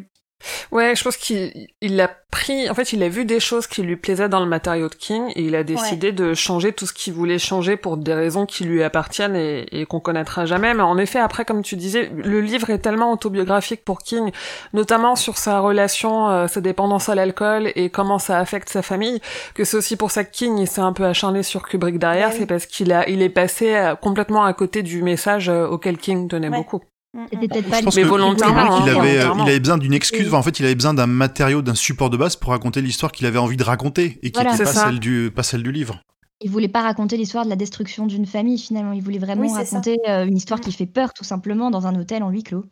Ouais, 0.72 0.96
je 0.96 1.04
pense 1.04 1.18
qu'il 1.18 1.68
il 1.82 2.00
a 2.02 2.10
pris, 2.32 2.70
en 2.70 2.74
fait, 2.74 2.92
il 2.94 3.02
a 3.04 3.10
vu 3.10 3.24
des 3.26 3.40
choses 3.40 3.66
qui 3.68 3.82
lui 3.82 3.96
plaisaient 3.96 4.28
dans 4.30 4.42
le 4.42 4.46
matériau 4.46 4.90
de 4.90 4.96
King 4.96 5.32
et 5.36 5.42
il 5.44 5.56
a 5.56 5.64
décidé 5.64 6.12
de 6.12 6.34
changer 6.34 6.74
tout 6.74 6.86
ce 6.86 6.94
qu'il 6.94 7.14
voulait 7.14 7.40
changer 7.40 7.78
pour 7.78 7.96
des 7.98 8.14
raisons 8.14 8.46
qui 8.46 8.66
lui 8.66 8.84
appartiennent 8.84 9.36
et, 9.36 9.66
et 9.72 9.86
qu'on 9.86 10.00
connaîtra 10.02 10.46
jamais. 10.46 10.74
Mais 10.74 10.84
en 10.84 10.98
effet, 10.98 11.20
après, 11.20 11.46
comme 11.46 11.62
tu 11.62 11.76
disais, 11.78 12.12
le 12.14 12.42
livre 12.42 12.70
est 12.70 12.80
tellement 12.80 13.12
autobiographique 13.14 13.86
pour 13.86 14.00
King, 14.00 14.32
notamment 14.74 15.16
sur 15.16 15.38
sa 15.38 15.60
relation, 15.60 16.30
euh, 16.30 16.48
sa 16.48 16.60
dépendance 16.62 17.08
à 17.10 17.16
l'alcool 17.16 17.72
et 17.76 17.90
comment 17.90 18.20
ça 18.20 18.38
affecte 18.40 18.70
sa 18.70 18.82
famille, 18.82 19.22
que 19.54 19.64
c'est 19.64 19.78
aussi 19.78 19.96
pour 19.96 20.12
ça 20.12 20.24
que 20.26 20.32
King 20.32 20.58
il 20.58 20.68
s'est 20.68 20.82
un 20.82 20.94
peu 20.94 21.06
acharné 21.06 21.42
sur 21.44 21.64
Kubrick 21.68 21.98
derrière, 22.00 22.30
oui. 22.30 22.36
c'est 22.40 22.46
parce 22.46 22.66
qu'il 22.66 22.92
a, 22.92 23.08
il 23.10 23.22
est 23.22 23.30
passé 23.30 23.76
euh, 23.76 23.96
complètement 23.96 24.44
à 24.44 24.54
côté 24.54 24.84
du 24.84 25.02
message 25.04 25.48
euh, 25.50 25.68
auquel 25.68 25.98
King 25.98 26.28
tenait 26.28 26.50
Ouais. 26.50 26.58
beaucoup. 26.58 26.82
Mm, 27.16 27.22
mm. 27.22 27.28
C'était 27.32 27.48
peut-être 27.48 27.70
pas 27.70 27.82
Mais 27.96 28.04
volontairement, 28.04 28.66
il 28.86 28.90
hein, 28.90 28.96
avait, 28.98 29.14
volontairement. 29.18 29.44
il 29.46 29.50
avait 29.50 29.60
besoin 29.60 29.78
d'une 29.78 29.94
excuse. 29.94 30.28
Enfin, 30.28 30.38
en 30.38 30.44
fait, 30.44 30.60
il 30.60 30.66
avait 30.66 30.76
besoin 30.76 30.94
d'un 30.94 31.08
matériau, 31.08 31.62
d'un 31.62 31.76
support 31.76 32.10
de 32.10 32.18
base 32.18 32.36
pour 32.36 32.52
raconter 32.52 32.82
l'histoire 32.82 33.12
qu'il 33.12 33.26
avait 33.26 33.40
envie 33.40 33.58
de 33.58 33.64
raconter 33.64 34.20
et 34.22 34.32
qui 34.32 34.34
Voilà. 34.36 34.52
n'était 34.52 34.66
pas 34.66 34.74
celle 34.74 35.00
du, 35.00 35.32
pas 35.36 35.44
celle 35.44 35.64
du 35.64 35.72
livre. 35.72 36.00
Il 36.42 36.52
voulait 36.52 36.68
pas 36.68 36.82
raconter 36.82 37.16
l'histoire 37.18 37.46
de 37.46 37.50
la 37.50 37.56
destruction 37.56 38.06
d'une 38.06 38.26
famille 38.26 38.60
finalement. 38.60 38.92
Il 38.92 39.02
voulait 39.02 39.20
vraiment 39.20 39.42
Oui, 39.44 39.50
c'est 39.50 39.66
ça. 39.66 39.78
raconter 39.78 39.98
euh, 40.08 40.26
une 40.26 40.36
histoire 40.38 40.60
Mm. 40.60 40.64
qui 40.64 40.72
fait 40.74 40.86
peur 40.86 41.14
tout 41.14 41.24
simplement 41.24 41.72
dans 41.72 41.88
un 41.88 41.96
hôtel 42.00 42.24
en 42.24 42.30
huis 42.30 42.44
clos. 42.44 42.66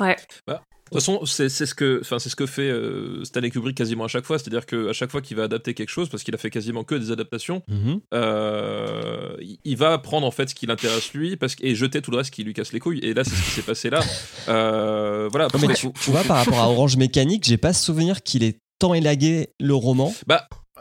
De 0.00 0.54
toute 0.98 1.04
façon, 1.04 1.24
c'est 1.26 1.48
ce 1.48 1.74
que, 1.74 1.98
enfin, 2.00 2.18
c'est 2.18 2.28
ce 2.28 2.36
que 2.36 2.46
fait 2.46 2.68
euh, 2.70 3.22
Stanley 3.24 3.50
Kubrick 3.50 3.76
quasiment 3.76 4.04
à 4.04 4.08
chaque 4.08 4.24
fois. 4.24 4.38
C'est-à-dire 4.38 4.66
qu'à 4.66 4.92
chaque 4.92 5.10
fois 5.10 5.20
qu'il 5.20 5.36
va 5.36 5.44
adapter 5.44 5.74
quelque 5.74 5.88
chose, 5.90 6.08
parce 6.08 6.22
qu'il 6.22 6.34
a 6.34 6.38
fait 6.38 6.50
quasiment 6.50 6.84
que 6.84 6.94
des 6.94 7.10
adaptations, 7.10 7.62
Mhm. 7.68 8.00
euh, 8.14 9.36
il- 9.64 9.76
va 9.76 9.98
prendre 9.98 10.26
en 10.26 10.30
fait 10.30 10.48
ce 10.50 10.54
qui 10.54 10.66
l'intéresse 10.66 11.12
lui, 11.14 11.36
parce 11.36 11.56
et 11.60 11.74
jeter 11.74 12.00
tout 12.00 12.10
le 12.10 12.18
reste 12.18 12.30
qui 12.30 12.44
lui 12.44 12.54
casse 12.54 12.72
les 12.72 12.78
couilles. 12.80 13.00
Et 13.00 13.12
là, 13.14 13.24
c'est 13.24 13.30
ce 13.34 13.42
qui 13.42 13.50
s'est 13.50 13.62
passé 13.62 13.90
là. 13.90 14.00
Euh, 14.48 15.28
voilà. 15.30 15.48
Non, 15.54 15.58
mais 15.66 15.74
Faut- 15.74 15.92
tu, 16.00 16.10
vois, 16.10 16.22
par 16.22 16.36
rapport 16.38 16.58
à 16.60 16.68
Orange 16.68 16.96
Mécanique, 16.96 17.44
j'ai 17.44 17.56
pas 17.56 17.72
souvenir 17.72 18.22
qu'il 18.22 18.42
ait 18.44 18.58
tant 18.78 18.92
élagué 18.94 19.48
le 19.58 19.74
roman. 19.74 20.14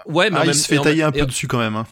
Ouais, 0.05 0.29
mais 0.29 0.37
Ah, 0.37 0.43
il 0.43 0.47
même- 0.47 0.53
se 0.53 0.67
fait 0.67 0.77
en- 0.77 0.83
tailler 0.83 1.03
un 1.03 1.11
et- 1.11 1.19
peu 1.19 1.25
dessus 1.25 1.47
quand 1.47 1.59
même. 1.59 1.75
hein. 1.75 1.87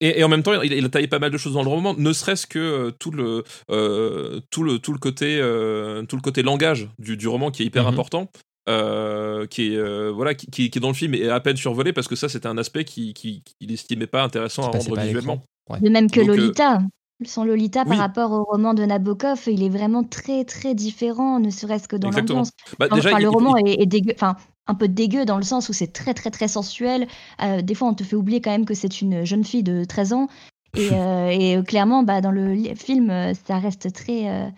Et, 0.00 0.20
et 0.20 0.24
en 0.24 0.28
même 0.28 0.42
temps, 0.42 0.60
il, 0.62 0.72
il 0.72 0.84
a 0.84 0.88
taillé 0.88 1.06
pas 1.08 1.18
mal 1.18 1.30
de 1.30 1.38
choses 1.38 1.54
dans 1.54 1.62
le 1.62 1.68
roman, 1.68 1.94
ne 1.96 2.12
serait-ce 2.12 2.46
que 2.46 2.58
euh, 2.58 2.90
tout 2.90 3.10
le 3.10 3.44
euh, 3.70 4.40
tout 4.50 4.62
le 4.62 4.78
tout 4.78 4.92
le 4.92 4.98
côté 4.98 5.38
euh, 5.40 6.02
tout 6.04 6.16
le 6.16 6.22
côté 6.22 6.42
langage 6.42 6.88
du, 6.98 7.16
du 7.16 7.28
roman 7.28 7.50
qui 7.50 7.62
est 7.62 7.66
hyper 7.66 7.84
Mhm. 7.84 7.88
important. 7.94 8.30
euh, 8.68 9.46
qui 9.46 9.72
est 9.72 9.76
euh, 9.76 10.10
voilà 10.12 10.34
qui, 10.34 10.46
qui, 10.48 10.70
qui 10.70 10.78
est 10.78 10.80
dans 10.80 10.88
le 10.88 10.94
film 10.94 11.14
et 11.14 11.28
à 11.28 11.38
peine 11.40 11.56
survolé 11.56 11.92
parce 11.92 12.08
que 12.08 12.16
ça 12.16 12.28
c'était 12.28 12.48
un 12.48 12.58
aspect 12.58 12.84
qui 12.84 13.14
qui- 13.14 13.42
qu'il 13.44 13.72
estimait 13.72 14.08
pas 14.08 14.22
intéressant 14.24 14.64
à 14.64 14.70
rendre 14.76 15.00
visuellement. 15.00 15.42
Ouais. 15.70 15.80
De 15.80 15.88
même 15.88 16.10
que 16.10 16.20
Donc, 16.20 16.30
euh, 16.30 16.36
Lolita. 16.36 16.78
Son 17.24 17.44
Lolita 17.44 17.82
oui. 17.84 17.90
par 17.90 17.98
rapport 17.98 18.32
au 18.32 18.42
roman 18.44 18.74
de 18.74 18.82
Nabokov, 18.84 19.40
il 19.46 19.62
est 19.62 19.70
vraiment 19.70 20.04
très 20.04 20.44
très 20.44 20.74
différent, 20.74 21.40
ne 21.40 21.48
serait-ce 21.48 21.88
que 21.88 21.96
dans 21.96 22.10
l'ambiance. 22.10 22.50
bah, 22.78 22.88
Enfin, 22.90 23.14
le 23.18 23.22
il- 23.22 23.26
roman 23.28 23.56
il- 23.56 23.68
est, 23.70 23.82
est 23.82 23.86
dégueu, 23.86 24.12
enfin 24.14 24.36
un 24.66 24.74
peu 24.74 24.88
dégueu 24.88 25.24
dans 25.24 25.36
le 25.36 25.42
sens 25.42 25.68
où 25.68 25.72
c'est 25.72 25.92
très 25.92 26.14
très 26.14 26.30
très 26.30 26.48
sensuel. 26.48 27.06
Euh, 27.42 27.62
des 27.62 27.74
fois, 27.74 27.88
on 27.88 27.94
te 27.94 28.04
fait 28.04 28.16
oublier 28.16 28.40
quand 28.40 28.50
même 28.50 28.66
que 28.66 28.74
c'est 28.74 29.00
une 29.00 29.24
jeune 29.24 29.44
fille 29.44 29.62
de 29.62 29.84
13 29.84 30.12
ans. 30.12 30.28
Et, 30.76 30.88
euh, 30.92 31.28
et, 31.28 31.56
euh, 31.56 31.62
clairement, 31.62 32.02
bah, 32.02 32.20
dans 32.20 32.32
le 32.32 32.56
film, 32.74 33.32
ça 33.46 33.58
reste 33.58 33.92
très 33.92 34.28
euh, 34.28 34.48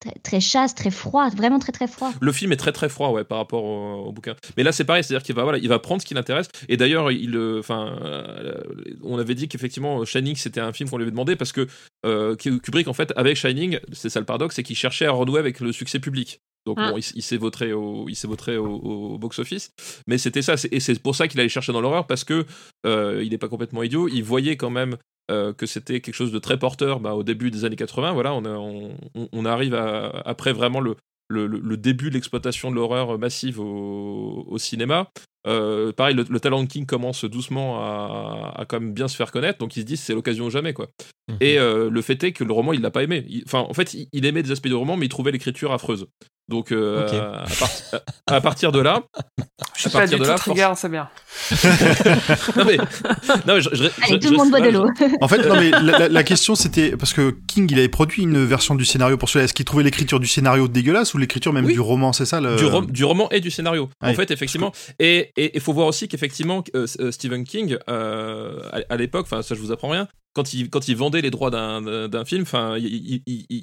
très, 0.00 0.12
très 0.22 0.40
chaste, 0.40 0.76
très 0.76 0.90
froid, 0.90 1.30
vraiment 1.30 1.58
très 1.58 1.72
très 1.72 1.86
froid. 1.86 2.12
Le 2.20 2.32
film 2.32 2.52
est 2.52 2.56
très 2.56 2.72
très 2.72 2.90
froid 2.90 3.10
ouais, 3.10 3.24
par 3.24 3.38
rapport 3.38 3.64
au, 3.64 4.04
au 4.06 4.12
bouquin. 4.12 4.34
Mais 4.56 4.62
là 4.62 4.72
c'est 4.72 4.84
pareil, 4.84 5.02
c'est-à-dire 5.02 5.24
qu'il 5.24 5.34
va, 5.34 5.44
voilà, 5.44 5.58
il 5.58 5.68
va 5.68 5.78
prendre 5.78 6.02
ce 6.02 6.06
qui 6.06 6.14
l'intéresse. 6.14 6.48
Et 6.68 6.76
d'ailleurs, 6.76 7.10
il, 7.10 7.38
enfin, 7.58 7.96
on 9.02 9.18
avait 9.18 9.34
dit 9.34 9.48
qu'effectivement 9.48 10.04
Shining 10.04 10.36
c'était 10.36 10.60
un 10.60 10.74
film 10.74 10.90
qu'on 10.90 10.98
lui 10.98 11.04
avait 11.04 11.10
demandé 11.10 11.36
parce 11.36 11.52
que 11.52 11.66
Kubrick 12.36 12.88
en 12.88 12.92
fait 12.92 13.14
avec 13.16 13.36
Shining, 13.36 13.78
c'est 13.92 14.10
ça 14.10 14.20
le 14.20 14.26
paradoxe, 14.26 14.56
c'est 14.56 14.62
qu'il 14.62 14.76
cherchait 14.76 15.06
à 15.06 15.12
renouer 15.12 15.38
avec 15.40 15.60
le 15.60 15.72
succès 15.72 16.00
public. 16.00 16.40
Donc 16.66 16.78
Mm. 16.78 16.90
bon, 16.90 16.96
il, 16.98 17.04
il 17.16 17.22
s'est 17.22 17.36
vautré 17.36 17.72
au, 17.72 18.06
il 18.08 18.14
s'est 18.16 18.26
vautré 18.28 18.56
au, 18.56 18.66
au 18.76 19.18
box-office, 19.18 19.70
mais 20.06 20.16
c'était 20.18 20.42
ça, 20.42 20.54
et 20.70 20.80
c'est 20.80 20.98
pour 21.02 21.14
ça 21.14 21.28
qu'il 21.28 21.38
allait 21.40 21.48
chercher 21.48 21.72
dans 21.72 21.80
l'horreur 21.80 22.06
parce 22.06 22.24
que 22.24 22.46
euh, 22.86 23.22
il 23.22 23.30
n'est 23.30 23.38
pas 23.38 23.48
complètement 23.48 23.82
idiot. 23.82 24.08
Il 24.08 24.22
voyait 24.24 24.56
quand 24.56 24.70
même 24.70 24.96
euh, 25.30 25.52
que 25.52 25.66
c'était 25.66 26.00
quelque 26.00 26.14
chose 26.14 26.32
de 26.32 26.38
très 26.38 26.58
porteur 26.58 27.00
bah, 27.00 27.14
au 27.14 27.22
début 27.22 27.50
des 27.50 27.64
années 27.64 27.76
80. 27.76 28.12
Voilà, 28.12 28.34
on, 28.34 28.44
a- 28.44 28.50
on, 28.58 28.96
on- 29.14 29.28
on 29.32 29.44
arrive 29.44 29.74
à- 29.74 30.08
après 30.26 30.52
vraiment 30.52 30.80
le, 30.80 30.96
le, 31.28 31.46
le- 31.46 31.60
le 31.60 31.76
début 31.76 32.08
de 32.10 32.14
l'exploitation 32.14 32.70
de 32.70 32.76
l'horreur 32.76 33.18
massive 33.18 33.58
au, 33.60 34.44
au 34.48 34.58
cinéma. 34.58 35.08
Euh, 35.46 35.92
pareil, 35.92 36.14
le, 36.14 36.24
le 36.28 36.40
talent 36.40 36.62
de 36.62 36.68
King 36.68 36.86
commence 36.86 37.24
doucement 37.26 37.78
à, 37.82 38.54
à 38.56 38.64
quand 38.64 38.80
même 38.80 38.92
bien 38.94 39.08
se 39.08 39.16
faire 39.16 39.30
connaître, 39.30 39.58
donc 39.58 39.76
il 39.76 39.80
se 39.80 39.86
dit 39.86 39.96
c'est 39.98 40.14
l'occasion 40.14 40.46
ou 40.46 40.50
jamais 40.50 40.72
quoi. 40.72 40.88
Mhm. 41.28 41.36
Et 41.40 41.58
euh, 41.58 41.90
le 41.90 42.02
fait 42.02 42.22
est 42.24 42.32
que 42.32 42.44
le 42.44 42.52
roman 42.52 42.72
il 42.72 42.80
l'a 42.80 42.90
pas 42.90 43.02
aimé. 43.02 43.24
Il- 43.28 43.42
Enfin, 43.46 43.60
en 43.60 43.74
fait, 43.74 43.92
il, 43.94 44.08
il 44.12 44.24
aimait 44.26 44.42
des 44.42 44.50
aspects 44.52 44.68
du 44.68 44.74
roman, 44.74 44.96
mais 44.96 45.06
il 45.06 45.10
trouvait 45.10 45.32
l'écriture 45.32 45.72
affreuse. 45.72 46.06
Donc 46.48 46.72
euh, 46.72 47.06
à, 47.42 47.44
part- 47.58 48.00
à 48.26 48.40
partir 48.42 48.70
de 48.70 48.78
là, 48.80 49.02
Je 49.76 49.80
suis 49.80 49.90
pas 49.90 50.06
du 50.06 50.12
de 50.12 50.18
tout 50.18 50.24
là, 50.24 50.34
trigger, 50.34 50.72
c'est 50.76 50.90
bien. 50.90 51.08
non 52.56 52.64
mais, 52.66 52.76
non, 52.76 53.54
mais 53.54 53.60
je, 53.62 53.70
je- 53.72 53.84
Allez, 53.84 53.90
je- 54.10 54.16
tout 54.16 54.30
le 54.30 54.36
monde 54.36 54.50
boit 54.50 54.60
de 54.60 54.68
l'eau. 54.68 54.86
En 55.22 55.28
fait, 55.28 55.38
non, 55.48 55.54
mais 55.56 55.70
la, 55.80 55.80
la- 56.00 56.08
la 56.08 56.22
question 56.22 56.54
c'était 56.54 56.96
parce 56.96 57.12
que 57.14 57.34
King 57.48 57.66
il 57.70 57.78
avait 57.78 57.88
produit 57.88 58.22
une 58.24 58.44
version 58.44 58.74
du 58.74 58.84
scénario 58.84 59.16
pour 59.16 59.28
celui-là. 59.28 59.44
Est-ce 59.44 59.54
qu'il 59.54 59.64
trouvait 59.64 59.84
l'écriture 59.84 60.20
du 60.20 60.26
scénario 60.26 60.68
dégueulasse 60.68 61.14
ou 61.14 61.18
l'écriture 61.18 61.52
même 61.52 61.64
Oui. 61.64 61.72
du 61.72 61.80
roman 61.80 62.12
C'est 62.12 62.26
ça 62.26 62.40
le. 62.40 62.56
du, 62.56 62.64
rom- 62.66 62.90
du 62.90 63.04
roman 63.04 63.30
et 63.30 63.40
du 63.40 63.50
scénario. 63.50 63.88
En 64.02 64.08
Oui. 64.10 64.14
fait, 64.14 64.30
effectivement. 64.30 64.72
Et 64.98 65.32
il 65.36 65.60
faut 65.60 65.72
voir 65.72 65.86
aussi 65.86 66.08
qu'effectivement, 66.08 66.62
euh, 66.76 66.86
euh, 67.00 67.10
Stephen 67.10 67.44
King, 67.44 67.78
euh, 67.88 68.60
à, 68.70 68.80
à 68.92 68.96
l'époque, 68.96 69.26
enfin, 69.30 69.40
ça 69.42 69.54
je 69.54 69.60
vous 69.60 69.72
apprends 69.72 69.88
rien, 69.88 70.08
quand 70.34 70.52
il, 70.52 70.68
quand 70.68 70.88
il 70.88 70.96
vendait 70.96 71.22
les 71.22 71.30
droits 71.30 71.50
d'un- 71.50 72.24
film, 72.26 72.42
enfin, 72.42 72.76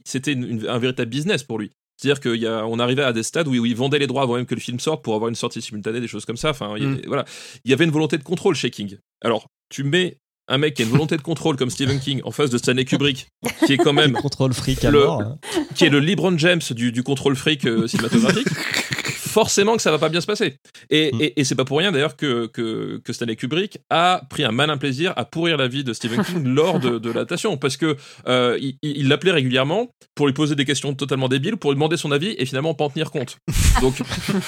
c'était 0.05 0.35
un 0.67 0.79
véritable 0.79 1.09
business 1.11 1.43
pour 1.43 1.59
lui. 1.59 1.69
C'est-à-dire 2.01 2.19
qu'on 2.19 2.79
arrivait 2.79 3.03
à 3.03 3.13
des 3.13 3.21
stades 3.23 3.47
où, 3.47 3.51
où 3.51 3.65
il 3.65 3.75
vendait 3.75 3.99
les 3.99 4.07
droits 4.07 4.23
avant 4.23 4.35
même 4.35 4.45
que 4.47 4.55
le 4.55 4.61
film 4.61 4.79
sorte 4.79 5.03
pour 5.03 5.13
avoir 5.13 5.29
une 5.29 5.35
sortie 5.35 5.61
simultanée, 5.61 6.01
des 6.01 6.07
choses 6.07 6.25
comme 6.25 6.37
ça. 6.37 6.49
Enfin, 6.49 6.73
il- 6.77 6.87
Mm. 6.87 7.01
voilà. 7.07 7.25
Il 7.63 7.69
y 7.71 7.73
avait 7.73 7.85
une 7.85 7.91
volonté 7.91 8.17
de 8.17 8.23
contrôle 8.23 8.55
chez 8.55 8.71
King. 8.71 8.97
Alors, 9.23 9.45
tu 9.69 9.83
mets 9.83 10.17
un 10.47 10.57
mec 10.57 10.73
qui 10.73 10.81
a 10.81 10.85
une 10.85 10.91
volonté 10.91 11.15
de 11.15 11.21
contrôle 11.21 11.55
comme 11.57 11.69
Stephen 11.69 11.99
King 11.99 12.21
en 12.23 12.31
face 12.31 12.49
de 12.49 12.57
Stanley 12.57 12.85
Kubrick, 12.85 13.27
qui 13.65 13.73
est 13.73 13.77
quand 13.77 13.93
même 13.93 14.13
Contrôle 14.13 14.53
fric 14.53 14.83
à 14.83 14.89
Le- 14.91 15.03
mort. 15.05 15.21
hein. 15.21 15.37
qui 15.75 15.85
est 15.85 15.89
le 15.89 15.99
LeBron 15.99 16.37
James 16.39 16.59
du, 16.71 16.91
du 16.91 17.03
contrôle 17.03 17.35
fric 17.35 17.65
euh, 17.65 17.87
cinématographique, 17.87 18.47
forcément 19.31 19.75
que 19.75 19.81
ça 19.81 19.89
va 19.91 19.97
pas 19.97 20.09
bien 20.09 20.21
se 20.21 20.27
passer. 20.27 20.57
Et, 20.89 21.11
Mm. 21.13 21.21
et, 21.21 21.39
et 21.41 21.43
c'est 21.43 21.55
pas 21.55 21.65
pour 21.65 21.77
rien 21.79 21.91
d'ailleurs 21.91 22.15
que, 22.15 22.45
que, 22.47 23.01
que 23.03 23.13
Stanley 23.13 23.35
Kubrick 23.35 23.79
a 23.89 24.21
pris 24.29 24.43
un 24.43 24.51
malin 24.51 24.77
plaisir 24.77 25.13
à 25.15 25.25
pourrir 25.25 25.57
la 25.57 25.67
vie 25.67 25.83
de 25.83 25.93
Stephen 25.93 26.23
King 26.23 26.43
lors 26.53 26.79
de, 26.79 26.99
de 26.99 27.07
l'adaptation, 27.09 27.57
parce 27.57 27.77
que 27.77 27.97
euh, 28.27 28.59
il 28.81 29.07
l'appelait 29.07 29.31
régulièrement 29.31 29.87
pour 30.15 30.27
lui 30.27 30.33
poser 30.33 30.55
des 30.55 30.65
questions 30.65 30.93
totalement 30.93 31.27
débiles, 31.29 31.57
pour 31.57 31.71
lui 31.71 31.75
demander 31.75 31.97
son 31.97 32.11
avis 32.11 32.35
et 32.37 32.45
finalement 32.45 32.73
pas 32.73 32.85
en 32.85 32.89
tenir 32.89 33.09
compte. 33.11 33.37
Donc, 33.81 33.95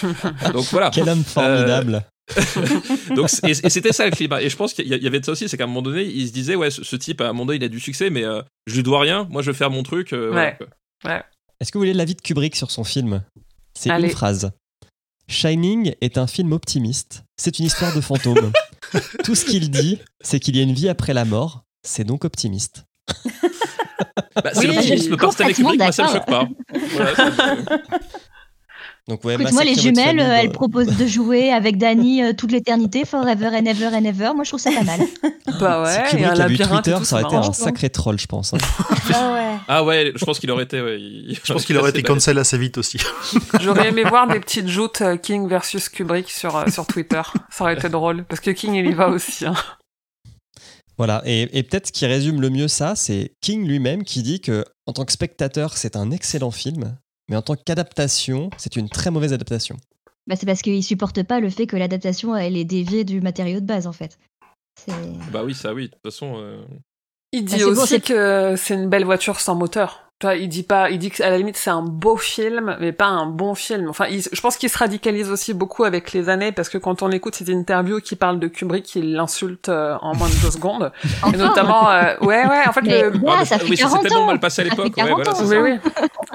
donc 0.54 0.66
voilà. 0.72 0.92
Quel 0.94 1.08
homme 1.10 1.24
formidable. 1.24 2.04
Donc, 3.16 3.30
c- 3.30 3.42
et, 3.44 3.50
et 3.52 3.70
c'était 3.70 3.92
ça 3.92 4.06
le 4.06 4.12
climat. 4.12 4.42
Et 4.42 4.50
je 4.50 4.56
pense 4.56 4.74
qu'il 4.74 4.88
y 4.88 5.08
avait 5.08 5.20
de 5.20 5.26
ça 5.26 5.34
aussi, 5.34 5.50
c'est 5.50 5.58
qu'à 5.58 5.66
un 5.66 5.68
moment 5.68 5.82
donné, 5.82 6.04
il 6.04 6.26
se 6.28 6.32
disait, 6.34 6.56
ouais, 6.56 6.72
ce, 6.72 6.82
ce 6.84 6.96
type, 6.96 7.20
à 7.20 7.26
un 7.26 7.34
moment 7.34 7.46
donné, 7.48 7.58
il 7.58 7.64
a 7.64 7.68
du 7.68 7.82
succès, 7.82 8.10
mais 8.10 8.24
euh, 8.24 8.42
je 8.66 8.76
lui 8.76 8.84
dois 8.84 9.02
rien, 9.02 9.28
moi 9.30 9.42
je 9.42 9.52
vais 9.52 9.58
faire 9.58 9.70
mon 9.70 9.84
truc. 9.84 10.14
euh, 10.14 10.30
voilà, 10.32 10.52
Ouais. 10.52 10.58
quoi. 11.04 11.24
Est-ce 11.60 11.72
que 11.72 11.78
vous 11.78 11.82
voulez 11.82 11.94
l'avis 11.94 12.16
de 12.16 12.22
Kubrick 12.22 12.56
sur 12.56 12.72
son 12.72 12.84
film? 12.86 13.24
C'est 13.78 13.90
une 13.90 14.10
phrase. 14.10 14.52
Shining 15.28 15.94
est 16.02 16.18
un 16.18 16.28
film 16.28 16.52
optimiste. 16.54 17.24
C'est 17.38 17.60
une 17.60 17.66
histoire 17.66 17.96
de 17.96 18.02
fantôme. 18.02 18.52
Tout 19.24 19.36
ce 19.36 19.46
qu'il 19.46 19.70
dit, 19.72 20.00
c'est 20.22 20.40
qu'il 20.40 20.56
y 20.56 20.60
a 20.60 20.64
une 20.64 20.74
vie 20.74 20.90
après 20.90 21.14
la 21.14 21.26
mort. 21.26 21.64
C'est 21.86 22.04
donc 22.04 22.26
optimiste. 22.26 22.86
Bah, 24.36 24.52
c'est 24.54 24.60
Oui, 24.68 24.68
l'optimisme 24.76 25.18
par 25.18 25.32
Stanley 25.34 25.54
Kubrick, 25.54 25.80
moi 25.80 25.92
ça 25.92 26.04
me 26.08 26.12
choque 26.14 26.26
pas. 26.26 26.48
Voilà, 26.92 27.16
ça- 27.16 27.56
Donc 29.10 29.26
ouais, 29.26 29.34
Écoute, 29.36 29.52
moi, 29.52 29.66
les 29.66 29.76
jumelles, 29.76 30.18
famille 30.18 30.22
euh, 30.24 30.36
elles 30.44 30.52
proposent 30.52 30.96
de 30.98 31.06
jouer 31.06 31.52
avec 31.52 31.78
Danny 31.78 32.24
euh, 32.24 32.32
toute 32.32 32.54
l'éternité, 32.54 33.04
forever 33.04 33.48
and 33.48 33.66
ever 33.66 33.88
and 33.88 34.06
ever. 34.06 34.32
Moi, 34.34 34.46
je 34.46 34.50
trouve 34.52 34.62
ça 34.62 34.72
pas 34.72 34.84
mal. 34.84 35.02
Bah 35.60 35.84
Si 36.10 36.16
ouais, 36.16 36.22
y 36.22 36.24
Kubrick 36.24 36.62
a 36.62 36.68
Twitter, 36.68 36.96
tout, 36.98 37.04
ça 37.04 37.16
aurait 37.18 37.26
été 37.26 37.36
marrant. 37.36 37.50
un 37.50 37.54
sacré 37.54 37.90
troll, 37.90 38.18
je 38.18 38.28
pense. 38.28 38.54
hein. 38.54 38.58
Ah 39.14 39.34
ouais. 39.34 39.58
Ah 39.68 39.84
ouais, 39.84 40.14
je 40.16 40.24
pense 40.24 40.40
qu'il 40.40 40.50
aurait 40.52 40.64
été. 40.64 40.82
Ouais, 40.82 41.00
il- 41.02 41.38
Je 41.44 41.52
pense 41.54 41.66
qu'il 41.66 41.78
aurait 41.78 41.90
été 41.90 42.00
assez 42.00 42.04
cancel 42.08 42.38
assez 42.38 42.58
vite 42.58 42.78
aussi. 42.78 42.98
J'aurais 43.62 43.90
aimé 43.90 44.04
voir 44.06 44.26
des 44.28 44.40
petites 44.40 44.70
joutes 44.70 45.02
euh, 45.02 45.18
King 45.18 45.48
versus 45.50 45.90
Kubrick 45.90 46.32
sur, 46.32 46.56
euh, 46.56 46.68
sur 46.70 46.88
Twitter. 46.88 47.22
Ça 47.52 47.66
aurait 47.66 47.74
été 47.76 47.90
drôle. 47.90 48.24
Parce 48.24 48.40
que 48.40 48.52
King, 48.52 48.74
il 48.76 48.88
y 48.88 48.94
va 48.94 49.10
aussi. 49.10 49.46
hein. 49.46 49.56
Voilà, 50.98 51.22
et, 51.26 51.50
et 51.58 51.64
peut-être 51.64 51.88
ce 51.88 51.92
qui 51.92 52.06
résume 52.06 52.40
le 52.40 52.50
mieux 52.50 52.68
ça, 52.68 52.96
c'est 52.96 53.34
King 53.42 53.68
lui-même 53.68 54.04
qui 54.04 54.22
dit 54.24 54.40
que 54.42 54.64
en 54.86 54.94
tant 54.94 55.06
que 55.06 55.12
spectateur, 55.12 55.76
c'est 55.76 55.96
un 55.96 56.12
excellent 56.12 56.52
film, 56.52 56.96
mais 57.30 57.36
en 57.36 57.42
tant 57.42 57.56
qu'adaptation, 57.56 58.50
c'est 58.58 58.76
une 58.76 58.90
très 58.90 59.12
mauvaise 59.12 59.34
adaptation. 59.34 59.78
Bah, 60.28 60.36
c'est 60.38 60.46
parce 60.46 60.62
qu'il 60.62 60.84
supporte 60.84 61.22
pas 61.24 61.40
le 61.40 61.50
fait 61.50 61.68
que 61.68 61.76
l'adaptation, 61.76 62.36
elle 62.36 62.56
est 62.58 62.64
déviée 62.66 63.04
du 63.04 63.20
matériau 63.22 63.60
de 63.60 63.66
base, 63.66 63.88
en 63.88 63.92
fait. 63.94 64.18
C'est- 64.80 64.92
Bah 65.32 65.44
oui, 65.44 65.54
ça 65.54 65.74
oui. 65.74 65.84
De 65.88 65.94
toute 65.94 66.02
façon. 66.04 66.36
euh, 66.38 66.64
Il 67.32 67.46
dit 67.46 67.56
Ah, 67.56 67.58
c'est 67.60 67.66
bon, 67.66 67.82
aussi 67.82 68.02
que 68.02 68.56
c'est 68.58 68.74
une 68.76 68.90
belle 68.90 69.06
voiture 69.06 69.40
sans 69.40 69.56
moteur. 69.56 70.03
Tu 70.20 70.28
vois, 70.28 70.36
il 70.36 70.48
dit 70.48 70.64
pas, 70.64 70.90
il 70.90 71.00
dit 71.00 71.10
qu'à 71.12 71.30
la 71.30 71.38
limite 71.38 71.58
c'est 71.58 71.70
un 71.70 71.82
beau 71.82 72.16
film, 72.16 72.78
mais 72.80 72.94
pas 72.94 73.08
un 73.08 73.26
bon 73.26 73.56
film. 73.56 73.90
Enfin, 73.90 74.06
il- 74.10 74.22
je 74.32 74.40
pense 74.42 74.56
qu'il 74.56 74.70
se 74.70 74.78
radicalise 74.78 75.30
aussi 75.30 75.54
beaucoup 75.54 75.84
avec 75.84 76.14
les 76.14 76.30
années 76.30 76.54
parce 76.54 76.70
que 76.70 76.78
quand 76.78 77.02
on 77.02 77.12
écoute 77.12 77.36
ces 77.36 77.54
interviews 77.54 78.00
qui 78.00 78.16
parlent 78.16 78.40
de 78.40 78.48
Kubrick, 78.48 78.96
il 78.96 79.14
l'insulte 79.16 79.68
euh, 79.68 79.98
en 80.02 80.16
moins 80.16 80.30
de 80.30 80.34
deux 80.42 80.52
secondes. 80.52 80.94
Et 81.34 81.36
notamment, 81.38 81.90
euh, 81.90 82.16
ouais, 82.22 82.46
ouais, 82.48 82.62
en 82.68 82.72
fait, 82.72 82.82
Mais 82.84 83.02
le, 83.02 83.10
ouais, 83.18 83.34
ah, 83.40 83.44
ça 83.44 83.60
fait 83.60 83.70
oui, 83.70 83.76
ça 83.76 83.88
s'est 83.88 83.92
40 83.96 84.04
tellement 84.04 84.22
ans. 84.24 84.26
mal 84.28 84.40
passé 84.40 84.62
à 84.62 84.66
l'époque. 84.66 84.86
Ouais, 84.86 84.92
40 85.08 85.28
voilà, 85.42 85.62
oui. 85.62 85.72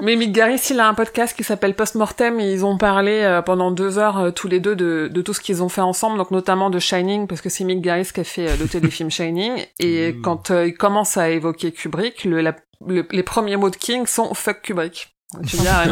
Mais 0.03 0.15
Mick 0.15 0.33
Garris, 0.33 0.61
il 0.69 0.79
a 0.79 0.87
un 0.87 0.93
podcast 0.93 1.35
qui 1.35 1.43
s'appelle 1.43 1.73
Postmortem 1.73 2.39
et 2.39 2.51
ils 2.51 2.63
ont 2.65 2.77
parlé 2.77 3.21
euh, 3.23 3.41
pendant 3.41 3.71
deux 3.71 3.97
heures 3.97 4.19
euh, 4.19 4.29
tous 4.31 4.47
les 4.47 4.59
deux 4.59 4.75
de, 4.75 5.09
de 5.11 5.21
tout 5.23 5.33
ce 5.33 5.39
qu'ils 5.41 5.63
ont 5.63 5.69
fait 5.69 5.81
ensemble, 5.81 6.17
donc 6.19 6.29
notamment 6.29 6.69
de 6.69 6.77
Shining, 6.77 7.25
parce 7.27 7.41
que 7.41 7.49
c'est 7.49 7.63
Mick 7.63 7.81
Garris 7.81 8.09
qui 8.13 8.19
a 8.19 8.23
fait 8.23 8.49
euh, 8.49 8.55
le 8.59 8.67
téléfilm 8.67 9.09
Shining. 9.09 9.65
Et 9.79 10.13
Mm. 10.13 10.21
quand 10.21 10.51
euh, 10.51 10.67
il 10.67 10.73
commence 10.75 11.17
à 11.17 11.29
évoquer 11.29 11.71
Kubrick, 11.71 12.23
le, 12.25 12.41
la- 12.41 12.55
le- 12.85 13.07
les 13.11 13.23
premiers 13.23 13.57
mots 13.57 13.69
de 13.69 13.75
King 13.75 14.05
sont 14.05 14.33
fuck 14.33 14.61
Kubrick. 14.61 15.15
Tu 15.47 15.57
ah, 15.67 15.85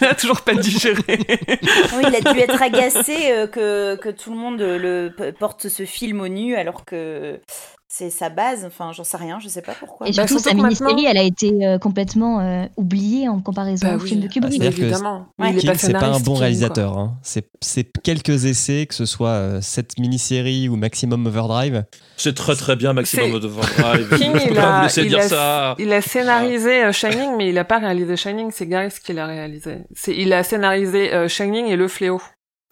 n'as 0.00 0.14
toujours 0.18 0.42
pas 0.42 0.54
digéré. 0.54 1.02
Oui, 1.08 2.04
il 2.06 2.14
a 2.14 2.32
dû 2.32 2.38
être 2.38 2.62
agacé 2.62 3.32
euh, 3.32 3.46
que, 3.48 3.96
que 3.96 4.08
tout 4.08 4.30
le 4.30 4.36
monde 4.36 4.60
le 4.60 5.12
porte 5.32 5.68
ce 5.68 5.84
film 5.84 6.20
au 6.20 6.28
nu 6.28 6.54
alors 6.54 6.84
que 6.84 7.40
c'est 7.88 8.10
sa 8.10 8.28
base. 8.28 8.64
Enfin, 8.66 8.92
j'en 8.92 9.02
sais 9.04 9.16
rien, 9.16 9.38
je 9.40 9.48
sais 9.48 9.62
pas 9.62 9.72
pourquoi. 9.78 10.06
Et 10.06 10.12
Bah, 10.12 10.26
surtout, 10.26 10.42
sa 10.42 10.54
mini-série, 10.54 10.90
maintenant- 10.92 11.08
elle 11.10 11.16
a 11.18 11.22
été 11.22 11.66
euh, 11.66 11.78
complètement 11.78 12.40
euh, 12.40 12.66
oubliée 12.76 13.28
en 13.28 13.40
comparaison 13.40 13.86
Bah 13.88 13.96
au 13.96 14.00
oui. 14.00 14.08
film 14.08 14.20
de 14.20 14.26
Ah, 14.26 14.32
Kubrick. 14.32 14.52
c'est-à-dire 14.52 14.78
que 14.78 14.82
Évidemment. 14.84 15.26
Ouais. 15.38 15.54
King, 15.54 15.66
pas 15.70 15.78
c'est 15.78 15.92
pas 15.92 16.06
un 16.06 16.20
bon 16.20 16.32
King, 16.34 16.40
réalisateur. 16.42 16.98
hein. 16.98 17.16
C'est 17.22 17.48
c'est 17.60 17.90
quelques 18.02 18.44
essais, 18.44 18.86
que 18.86 18.94
ce 18.94 19.06
soit 19.06 19.30
euh, 19.30 19.58
cette 19.62 19.98
mini-série 19.98 20.68
ou 20.68 20.76
Maximum 20.76 21.26
Overdrive. 21.26 21.84
C'est 22.16 22.34
très 22.34 22.54
très 22.56 22.76
bien, 22.76 22.92
Maximum 22.92 23.30
C'est- 23.30 23.46
Overdrive. 23.46 24.18
King, 24.18 24.32
il 24.50 24.58
a- 24.58 24.76
vous 24.78 24.82
laisser 24.84 25.02
il 25.02 25.08
dire 25.08 25.18
a- 25.20 25.28
ça. 25.28 25.74
Il 25.78 25.92
a 25.92 26.02
scénarisé 26.02 26.84
euh, 26.84 26.92
Shining, 26.92 27.36
mais 27.36 27.48
il 27.48 27.58
a 27.58 27.64
pas 27.64 27.78
réalisé 27.78 28.16
Shining. 28.16 28.50
C'est 28.52 28.66
Garris 28.66 28.92
qui 29.04 29.12
l'a 29.12 29.26
réalisé. 29.26 29.78
C'est, 29.94 30.14
il 30.16 30.32
a 30.32 30.42
scénarisé 30.42 31.12
euh, 31.14 31.26
Shining 31.28 31.66
et 31.66 31.76
Le 31.76 31.88
Fléau. 31.88 32.20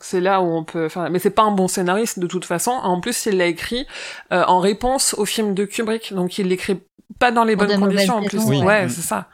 C'est 0.03 0.21
là 0.21 0.43
où 0.43 0.45
on 0.47 0.63
peut 0.65 0.89
faire. 0.89 1.09
Mais 1.11 1.19
c'est 1.19 1.31
pas 1.31 1.43
un 1.43 1.53
bon 1.53 1.69
scénariste 1.69 2.19
de 2.19 2.27
toute 2.27 2.45
façon. 2.45 2.71
En 2.71 3.01
plus, 3.01 3.27
il 3.27 3.39
l'a 3.39 3.47
écrit 3.47 3.87
euh, 4.33 4.45
en 4.47 4.61
réponse 4.61 5.15
au 5.19 5.25
film 5.25 5.55
de 5.55 5.65
Kubrick, 5.65 6.13
donc 6.13 6.37
il 6.39 6.49
l'écrit 6.49 6.79
pas 7.19 7.33
dans 7.33 7.45
les 7.45 7.57
bonnes 7.57 7.79
conditions 7.81 8.17
en 8.17 8.23
plus. 8.25 8.43
Oui. 8.45 8.61
Ouais, 8.63 8.87
Mm. 8.87 8.91
c'est 8.91 9.01
ça. 9.03 9.29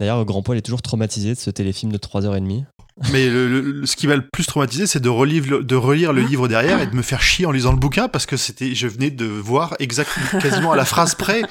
D'ailleurs, 0.00 0.24
Grand 0.24 0.42
Poil 0.42 0.58
est 0.58 0.62
toujours 0.62 0.82
traumatisé 0.82 1.34
de 1.34 1.38
ce 1.38 1.50
téléfilm 1.50 1.90
de 1.90 1.98
3h30. 1.98 2.64
Mais 3.12 3.28
le, 3.28 3.84
ce 3.86 3.96
qui 3.96 4.06
m'a 4.06 4.14
le 4.16 4.28
plus 4.32 4.46
traumatisé, 4.46 4.86
c'est 4.86 5.00
de 5.00 5.08
relire, 5.08 5.44
le, 5.48 5.64
de 5.64 5.74
relire 5.76 6.12
le 6.12 6.20
livre 6.22 6.46
derrière 6.48 6.80
et 6.80 6.86
de 6.86 6.94
me 6.94 7.02
faire 7.02 7.20
chier 7.22 7.46
en 7.46 7.50
lisant 7.52 7.72
le 7.72 7.78
bouquin 7.78 8.08
parce 8.08 8.26
que 8.26 8.36
c'était, 8.36 8.74
je 8.74 8.86
venais 8.88 9.10
de 9.10 9.24
voir 9.24 9.74
exactement, 9.80 10.40
quasiment 10.40 10.72
à 10.72 10.76
la 10.76 10.84
phrase 10.84 11.14
près. 11.16 11.42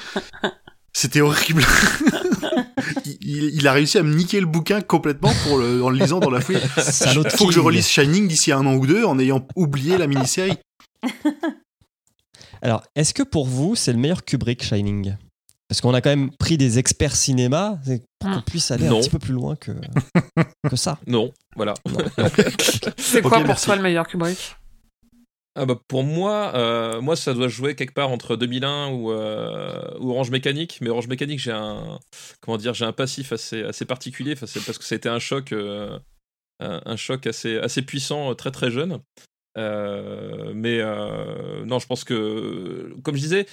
C'était 1.00 1.20
horrible. 1.20 1.62
il, 3.04 3.16
il- 3.20 3.54
il 3.54 3.68
a 3.68 3.72
réussi 3.72 3.98
à 3.98 4.02
me 4.02 4.12
niquer 4.12 4.40
le 4.40 4.46
bouquin 4.46 4.80
complètement 4.80 5.32
pour 5.46 5.58
le, 5.58 5.80
en 5.84 5.90
le 5.90 5.96
lisant 5.98 6.18
dans 6.18 6.30
la 6.30 6.40
de 7.22 7.30
Il 7.30 7.36
faut 7.36 7.46
que 7.46 7.52
je 7.52 7.60
relise 7.60 7.86
Shining 7.86 8.26
d'ici 8.26 8.50
un 8.50 8.66
an 8.66 8.74
ou 8.74 8.84
deux 8.84 9.04
en 9.04 9.16
ayant 9.20 9.46
oublié 9.54 9.96
la 9.96 10.08
mini-série. 10.08 10.56
Alors, 12.62 12.82
est-ce 12.96 13.14
que 13.14 13.22
pour 13.22 13.46
vous, 13.46 13.76
c'est 13.76 13.92
le 13.92 13.98
meilleur 13.98 14.24
Kubrick 14.24 14.64
Shining? 14.64 15.14
Parce 15.68 15.80
qu'on 15.82 15.94
a 15.94 16.00
quand 16.00 16.10
même 16.10 16.30
pris 16.36 16.56
des 16.56 16.78
experts 16.80 17.14
cinéma 17.14 17.78
c'est 17.84 18.02
pour 18.18 18.30
qu'on 18.32 18.38
Hmm. 18.38 18.42
puisse 18.42 18.70
aller 18.72 18.88
Non. 18.88 18.96
un 18.96 19.00
petit 19.00 19.10
peu 19.10 19.18
plus 19.20 19.34
loin 19.34 19.54
que, 19.54 19.70
que 20.68 20.74
ça. 20.76 20.98
Non, 21.06 21.30
voilà. 21.54 21.74
C'est 22.96 23.22
quoi 23.22 23.38
pour 23.38 23.46
merci. 23.46 23.66
toi 23.66 23.76
le 23.76 23.82
meilleur 23.82 24.08
Kubrick? 24.08 24.56
Ah 25.58 25.66
bah 25.66 25.76
pour 25.88 26.04
moi, 26.04 26.52
euh, 26.54 27.00
moi 27.00 27.16
ça 27.16 27.34
doit 27.34 27.48
jouer 27.48 27.74
quelque 27.74 27.92
part 27.92 28.10
entre 28.10 28.36
2001 28.36 28.92
ou, 28.92 29.10
euh, 29.10 29.98
ou 29.98 30.12
Orange 30.12 30.30
Mécanique, 30.30 30.78
mais 30.80 30.88
Orange 30.88 31.08
Mécanique 31.08 31.40
j'ai 31.40 31.50
un 31.50 31.98
comment 32.40 32.56
dire 32.56 32.74
j'ai 32.74 32.84
un 32.84 32.92
passif 32.92 33.32
assez 33.32 33.64
assez 33.64 33.84
particulier, 33.84 34.36
parce 34.36 34.52
que 34.52 34.84
ça 34.84 34.94
a 34.94 34.96
été 34.96 35.08
un 35.08 35.18
choc 35.18 35.50
euh, 35.50 35.98
un, 36.60 36.96
choc 36.96 37.26
assez 37.26 37.58
assez 37.58 37.82
puissant 37.82 38.36
très 38.36 38.52
très 38.52 38.70
jeune. 38.70 39.00
Mais 39.56 40.80
non, 41.66 41.80
je 41.80 41.86
pense 41.88 42.04
que 42.04 42.94
comme 43.02 43.16
je 43.16 43.22
disais, 43.22 43.46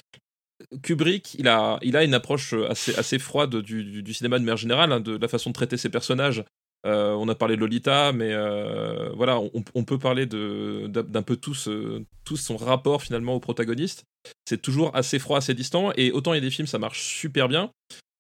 Kubrick, 0.83 1.33
il 1.39 1.47
a, 1.47 1.79
il 1.81 1.97
a 1.97 2.03
une 2.03 2.13
approche 2.13 2.53
assez, 2.69 2.93
assez 2.95 3.17
froide 3.17 3.55
du, 3.55 3.83
du, 3.83 4.03
du 4.03 4.13
cinéma 4.13 4.37
de 4.37 4.43
manière 4.43 4.57
générale, 4.57 4.91
hein, 4.91 4.99
de 4.99 5.17
la 5.17 5.27
façon 5.27 5.49
de 5.49 5.55
traiter 5.55 5.77
ses 5.77 5.89
personnages. 5.89 6.43
Euh, 6.85 7.13
on 7.13 7.27
a 7.29 7.35
parlé 7.35 7.55
de 7.55 7.61
Lolita, 7.61 8.11
mais 8.11 8.31
euh, 8.31 9.09
voilà, 9.15 9.39
on, 9.39 9.83
peut 9.83 9.97
parler 9.97 10.27
d'un 10.27 11.21
peu 11.23 11.35
tout, 11.35 11.55
ce- 11.55 12.03
tout 12.23 12.37
son 12.37 12.57
rapport 12.57 13.01
finalement 13.01 13.33
au 13.33 13.39
protagoniste. 13.39 14.03
C'est 14.47 14.61
toujours 14.61 14.95
assez 14.95 15.17
froid, 15.17 15.37
assez 15.39 15.53
distant, 15.55 15.91
et 15.97 16.11
autant 16.11 16.33
il 16.33 16.37
y 16.37 16.39
a 16.39 16.41
des 16.41 16.51
films, 16.51 16.67
ça 16.67 16.77
marche 16.77 17.01
super 17.03 17.47
bien. 17.47 17.71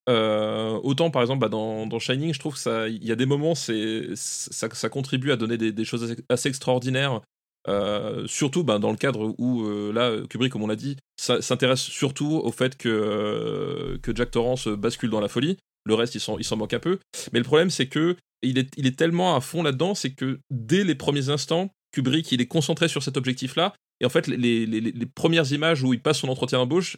euh, 0.09 0.79
autant 0.83 1.09
par 1.11 1.21
exemple 1.21 1.41
bah, 1.41 1.49
dans, 1.49 1.99
Shining, 1.99 2.33
je 2.33 2.39
trouve 2.39 2.53
que 2.53 2.59
ça, 2.59 2.87
il 2.87 3.03
y 3.03 3.11
a 3.11 3.15
des 3.15 3.25
moments, 3.25 3.53
ça, 3.55 4.89
contribue 4.89 5.31
à 5.31 5.35
donner 5.35 5.57
des, 5.57 5.85
choses 5.85 6.15
assez, 6.29 6.49
extraordinaires. 6.49 7.21
euh, 7.67 8.25
surtout 8.27 8.63
bah, 8.63 8.79
dans 8.79 8.91
le 8.91 8.97
cadre 8.97 9.33
où 9.39 9.63
euh, 9.65 9.91
là 9.91 10.25
Kubrick 10.29 10.51
comme 10.51 10.61
on 10.63 10.67
l'a 10.67 10.75
dit 10.75 10.97
s'intéresse 11.17 11.81
surtout 11.81 12.39
au 12.43 12.51
fait 12.51 12.77
que, 12.77 12.89
euh, 12.89 13.97
que 14.03 14.15
Jack 14.15 14.31
Torrance 14.31 14.67
bascule 14.67 15.09
dans 15.09 15.21
la 15.21 15.27
folie 15.27 15.57
le 15.85 15.93
reste 15.95 16.15
il 16.15 16.19
s'en 16.19 16.37
il 16.37 16.43
s'en 16.43 16.57
manque 16.57 16.73
un 16.73 16.79
peu 16.79 16.99
mais 17.33 17.39
le 17.39 17.45
problème 17.45 17.69
c'est 17.69 17.87
que 17.87 18.15
il 18.41 18.57
est, 18.59 18.69
il 18.77 18.85
est 18.85 18.95
tellement 18.95 19.35
à 19.35 19.41
fond 19.41 19.63
là-dedans, 19.63 19.95
c'est 19.95 20.11
que 20.11 20.39
dès 20.51 20.83
les 20.83 20.93
premiers 20.93 21.29
instants, 21.29 21.71
Kubrick, 21.91 22.31
il 22.31 22.41
est 22.41 22.45
concentré 22.45 22.87
sur 22.87 23.01
cet 23.01 23.17
objectif-là. 23.17 23.73
Et 24.01 24.05
en 24.05 24.09
fait, 24.09 24.27
les, 24.27 24.37
les- 24.37 24.65
les- 24.67 24.91
les 24.91 25.05
premières 25.07 25.51
images 25.51 25.81
où 25.81 25.93
il 25.95 25.99
passe 26.01 26.19
son 26.19 26.27
entretien 26.27 26.59
d'embauche, 26.59 26.97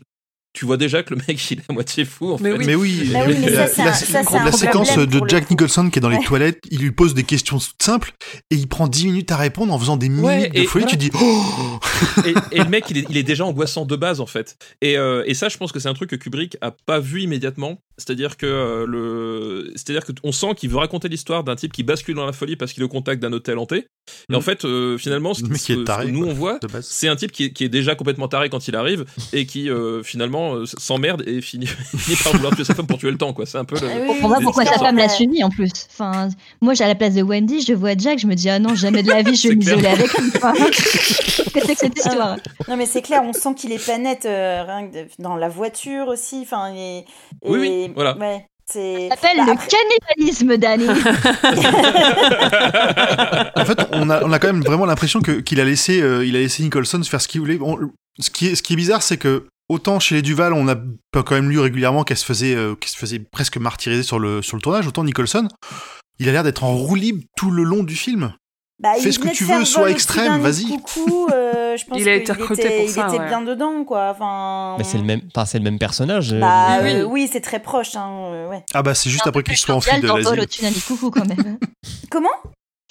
tu 0.53 0.65
vois 0.65 0.75
déjà 0.75 1.03
que 1.03 1.13
le 1.13 1.21
mec, 1.27 1.51
il 1.51 1.59
est 1.59 1.69
à 1.69 1.73
moitié 1.73 2.03
fou, 2.03 2.33
en 2.33 2.37
Mais 2.41 2.51
fait. 2.51 2.57
oui. 2.57 2.65
Mais 2.65 2.75
oui, 2.75 3.09
Bah 3.13 3.19
oui, 3.27 3.35
mais 3.39 3.49
la, 3.51 3.67
ça, 3.67 3.93
ça, 3.93 4.23
séquence 4.23 4.97
de 4.97 5.21
Jack. 5.29 5.49
Nicholson 5.51 5.89
qui 5.89 5.99
est 5.99 6.01
dans 6.01 6.09
les 6.09 6.17
Ouais. 6.17 6.23
toilettes, 6.25 6.59
il 6.69 6.79
lui 6.79 6.91
pose 6.91 7.13
des 7.13 7.23
questions 7.23 7.59
simples 7.81 8.11
et 8.51 8.55
il 8.55 8.67
prend 8.67 8.87
10 8.89 9.05
minutes 9.05 9.31
à 9.31 9.37
répondre 9.37 9.71
en 9.73 9.79
faisant 9.79 9.95
des 9.95 10.09
minutes 10.09 10.25
Ouais, 10.25 10.49
de 10.49 10.57
et 10.59 10.65
folie. 10.65 10.83
voilà. 10.85 10.97
Tu 10.97 10.97
dis, 10.97 11.11
oh 11.13 11.79
et, 12.25 12.33
et 12.51 12.59
le 12.63 12.69
mec, 12.69 12.85
il 12.89 12.97
est, 12.97 13.05
il 13.09 13.15
est 13.15 13.23
déjà 13.23 13.45
angoissant 13.45 13.85
de 13.85 13.95
base, 13.95 14.19
en 14.19 14.25
fait. 14.25 14.57
Et, 14.81 14.97
euh, 14.97 15.23
et 15.27 15.33
ça, 15.33 15.47
je 15.47 15.55
pense 15.57 15.71
que 15.71 15.79
c'est 15.79 15.87
un 15.89 15.93
truc 15.93 16.09
que 16.09 16.15
Kubrick 16.17 16.57
a 16.61 16.71
pas 16.71 16.99
vu 16.99 17.21
immédiatement. 17.21 17.77
C'est-à-dire 17.97 18.37
que 18.37 18.45
euh, 18.45 18.85
le, 18.85 19.71
c'est-à-dire 19.75 20.05
que 20.05 20.11
on 20.23 20.31
sent 20.31 20.53
qu'il 20.55 20.69
veut 20.69 20.77
raconter 20.77 21.09
l'histoire 21.09 21.43
d'un 21.43 21.55
type 21.55 21.73
qui 21.73 21.81
bascule 21.83 22.15
dans 22.15 22.25
la 22.25 22.31
folie 22.33 22.55
parce 22.55 22.71
qu'il 22.73 22.83
est 22.83 22.85
au 22.85 22.89
contact 22.89 23.21
d'un 23.21 23.33
hôtel 23.33 23.57
hanté. 23.57 23.87
Et 24.31 24.35
en 24.35 24.39
Mm. 24.39 24.41
fait, 24.41 24.65
euh, 24.65 24.97
finalement, 24.97 25.33
ce, 25.33 25.41
qui 25.43 25.51
est 25.51 25.57
ce 25.57 25.73
que 25.73 25.83
taré, 25.83 26.11
nous 26.11 26.21
quoi. 26.23 26.29
on 26.29 26.33
voit, 26.33 26.59
c'est 26.81 27.07
un 27.07 27.15
type 27.15 27.31
qui 27.31 27.45
est, 27.45 27.51
qui 27.51 27.63
est 27.65 27.69
déjà 27.69 27.95
complètement 27.95 28.27
taré 28.27 28.49
quand 28.49 28.67
il 28.67 28.75
arrive 28.75 29.03
et 29.33 29.45
qui 29.45 29.69
euh, 29.69 30.03
finalement 30.03 30.55
euh, 30.55 30.65
s'emmerde 30.65 31.23
et 31.27 31.41
finit, 31.41 31.65
finit 31.97 32.17
par 32.23 32.33
vouloir 32.33 32.55
tuer 32.55 32.63
sa 32.63 32.73
femme 32.75 32.87
pour 32.87 32.97
tuer 32.99 33.11
le 33.11 33.17
temps 33.17 33.33
quoi 33.33 33.45
c'est 33.45 33.57
un 33.57 33.65
peu 33.65 33.75
le... 33.79 33.87
Ah 33.87 33.95
oui, 33.99 34.21
pas 34.21 34.27
oui, 34.27 34.43
pourquoi 34.43 34.63
sa 34.65 34.77
femme 34.77 34.95
l'a 34.97 35.09
suivi 35.09 35.43
en 35.43 35.49
plus? 35.49 35.71
Enfin, 35.91 36.29
moi, 36.61 36.73
j'ai 36.75 36.83
à 36.83 36.87
la 36.87 36.95
place 36.95 37.15
de 37.15 37.21
Wendy, 37.23 37.61
je 37.61 37.73
vois 37.73 37.97
Jack, 37.97 38.19
je 38.19 38.27
me 38.27 38.35
dis 38.35 38.49
ah 38.49 38.59
non, 38.59 38.75
jamais 38.75 39.03
de 39.03 39.09
la 39.09 39.23
vie, 39.23 39.35
je 39.35 39.49
vais 39.49 39.55
m'isoler 39.57 39.87
avec 39.87 40.13
lui. 40.17 40.31
Qu'est-ce 40.31 41.51
que 41.51 41.59
c'est 41.65 41.73
que 41.73 41.79
cette 41.79 41.97
histoire? 41.97 42.37
Non, 42.69 42.77
mais 42.77 42.85
c'est 42.85 43.01
clair, 43.01 43.23
on 43.25 43.33
sent 43.33 43.55
qu'il 43.55 43.71
est 43.71 43.83
pas 43.83 43.97
net 43.97 44.25
euh, 44.25 44.63
rien 44.65 44.87
que 44.87 44.93
de- 45.03 45.07
dans 45.19 45.35
la 45.35 45.49
voiture 45.49 46.07
aussi. 46.07 46.39
Enfin, 46.43 46.73
et, 46.75 47.05
Oui, 47.43 47.59
oui, 47.59 47.86
voilà. 47.95 48.17
Ouais, 48.17 48.45
c'est. 48.71 49.07
Ça 49.09 49.15
s'appelle 49.15 49.37
Bah, 49.37 49.45
le 49.45 49.51
après- 49.53 49.67
cannibalisme, 49.67 50.57
Danny. 50.57 50.87
En 53.55 53.65
fait, 53.65 53.79
on 53.91 54.09
a, 54.09 54.23
on 54.23 54.31
a 54.31 54.39
quand 54.39 54.47
même 54.47 54.63
vraiment 54.63 54.85
l'impression 54.85 55.21
que 55.21 55.31
qu'il 55.39 55.59
a 55.59 55.65
laissé, 55.65 56.01
euh, 56.01 56.25
il 56.25 56.35
a 56.35 56.39
laissé 56.39 56.63
Nicholson 56.63 57.01
faire 57.03 57.21
ce 57.21 57.27
qu'il 57.27 57.41
voulait. 57.41 57.57
Bon, 57.57 57.77
ce 58.19 58.29
qui 58.29 58.47
est, 58.47 58.55
ce 58.55 58.63
qui 58.63 58.73
est 58.73 58.75
bizarre, 58.75 59.01
c'est 59.01 59.17
que 59.17 59.45
autant 59.69 59.99
chez 59.99 60.15
les 60.15 60.21
Duval, 60.21 60.53
on 60.53 60.67
a 60.67 60.75
quand 61.13 61.31
même 61.31 61.49
lu 61.49 61.59
régulièrement 61.59 62.03
qu'elle 62.03 62.17
se 62.17 62.25
faisait, 62.25 62.55
euh, 62.55 62.75
qu'elle 62.75 62.89
se 62.89 62.97
faisait 62.97 63.19
presque 63.19 63.57
martyriser 63.57 64.03
sur 64.03 64.19
le 64.19 64.41
sur 64.41 64.57
le 64.57 64.61
tournage. 64.61 64.87
Autant 64.87 65.03
Nicholson, 65.03 65.47
il 66.19 66.29
a 66.29 66.31
l'air 66.31 66.43
d'être 66.43 66.63
en 66.63 66.75
roue 66.75 66.95
libre 66.95 67.23
tout 67.35 67.51
le 67.51 67.63
long 67.63 67.83
du 67.83 67.95
film. 67.95 68.33
Bah, 68.79 68.93
Fais 68.93 69.09
il 69.09 69.13
ce 69.13 69.17
que 69.19 69.27
de 69.29 69.33
tu 69.33 69.43
veux, 69.43 69.65
sois 69.65 69.89
extrême, 69.89 70.39
vas-y. 70.39 70.65
nid 70.65 70.77
de 70.77 70.81
Coucou, 70.83 71.27
euh, 71.33 71.75
je 71.77 71.85
pense 71.87 71.99
Il 71.99 72.07
a 72.07 72.13
qu'il 72.13 72.21
été 72.21 72.31
recruté 72.31 72.61
était, 72.65 72.75
pour 72.77 72.85
il 72.85 72.89
ça, 72.91 73.07
était 73.07 73.19
ouais. 73.19 73.27
bien 73.27 73.41
dedans, 73.41 73.83
quoi. 73.83 74.09
Enfin. 74.11 74.75
Mais 74.77 74.83
c'est 74.83 74.99
le 74.99 75.03
même, 75.03 75.21
enfin, 75.35 75.45
c'est 75.45 75.57
le 75.57 75.63
même 75.63 75.79
personnage. 75.79 76.31
euh, 76.33 76.39
Bah, 76.39 76.77
euh, 76.83 77.03
oui, 77.03 77.27
c'est 77.31 77.41
très 77.41 77.59
proche. 77.59 77.95
Hein, 77.95 78.09
euh, 78.31 78.49
ouais. 78.49 78.63
Ah 78.75 78.83
bah 78.83 78.93
c'est 78.93 79.09
juste 79.09 79.25
après 79.25 79.41
qu'il 79.41 79.57
soit 79.57 79.73
en 79.73 79.81
fil 79.81 79.99
de 79.99 80.07
l'asile. 80.07 80.39
au-dessus 80.41 80.61
d'un 80.61 80.69
nid 80.69 80.75
de 80.75 80.81
coucou 80.83 81.09
quand 81.09 81.25
même. 81.25 81.57
Comment? 82.11 82.29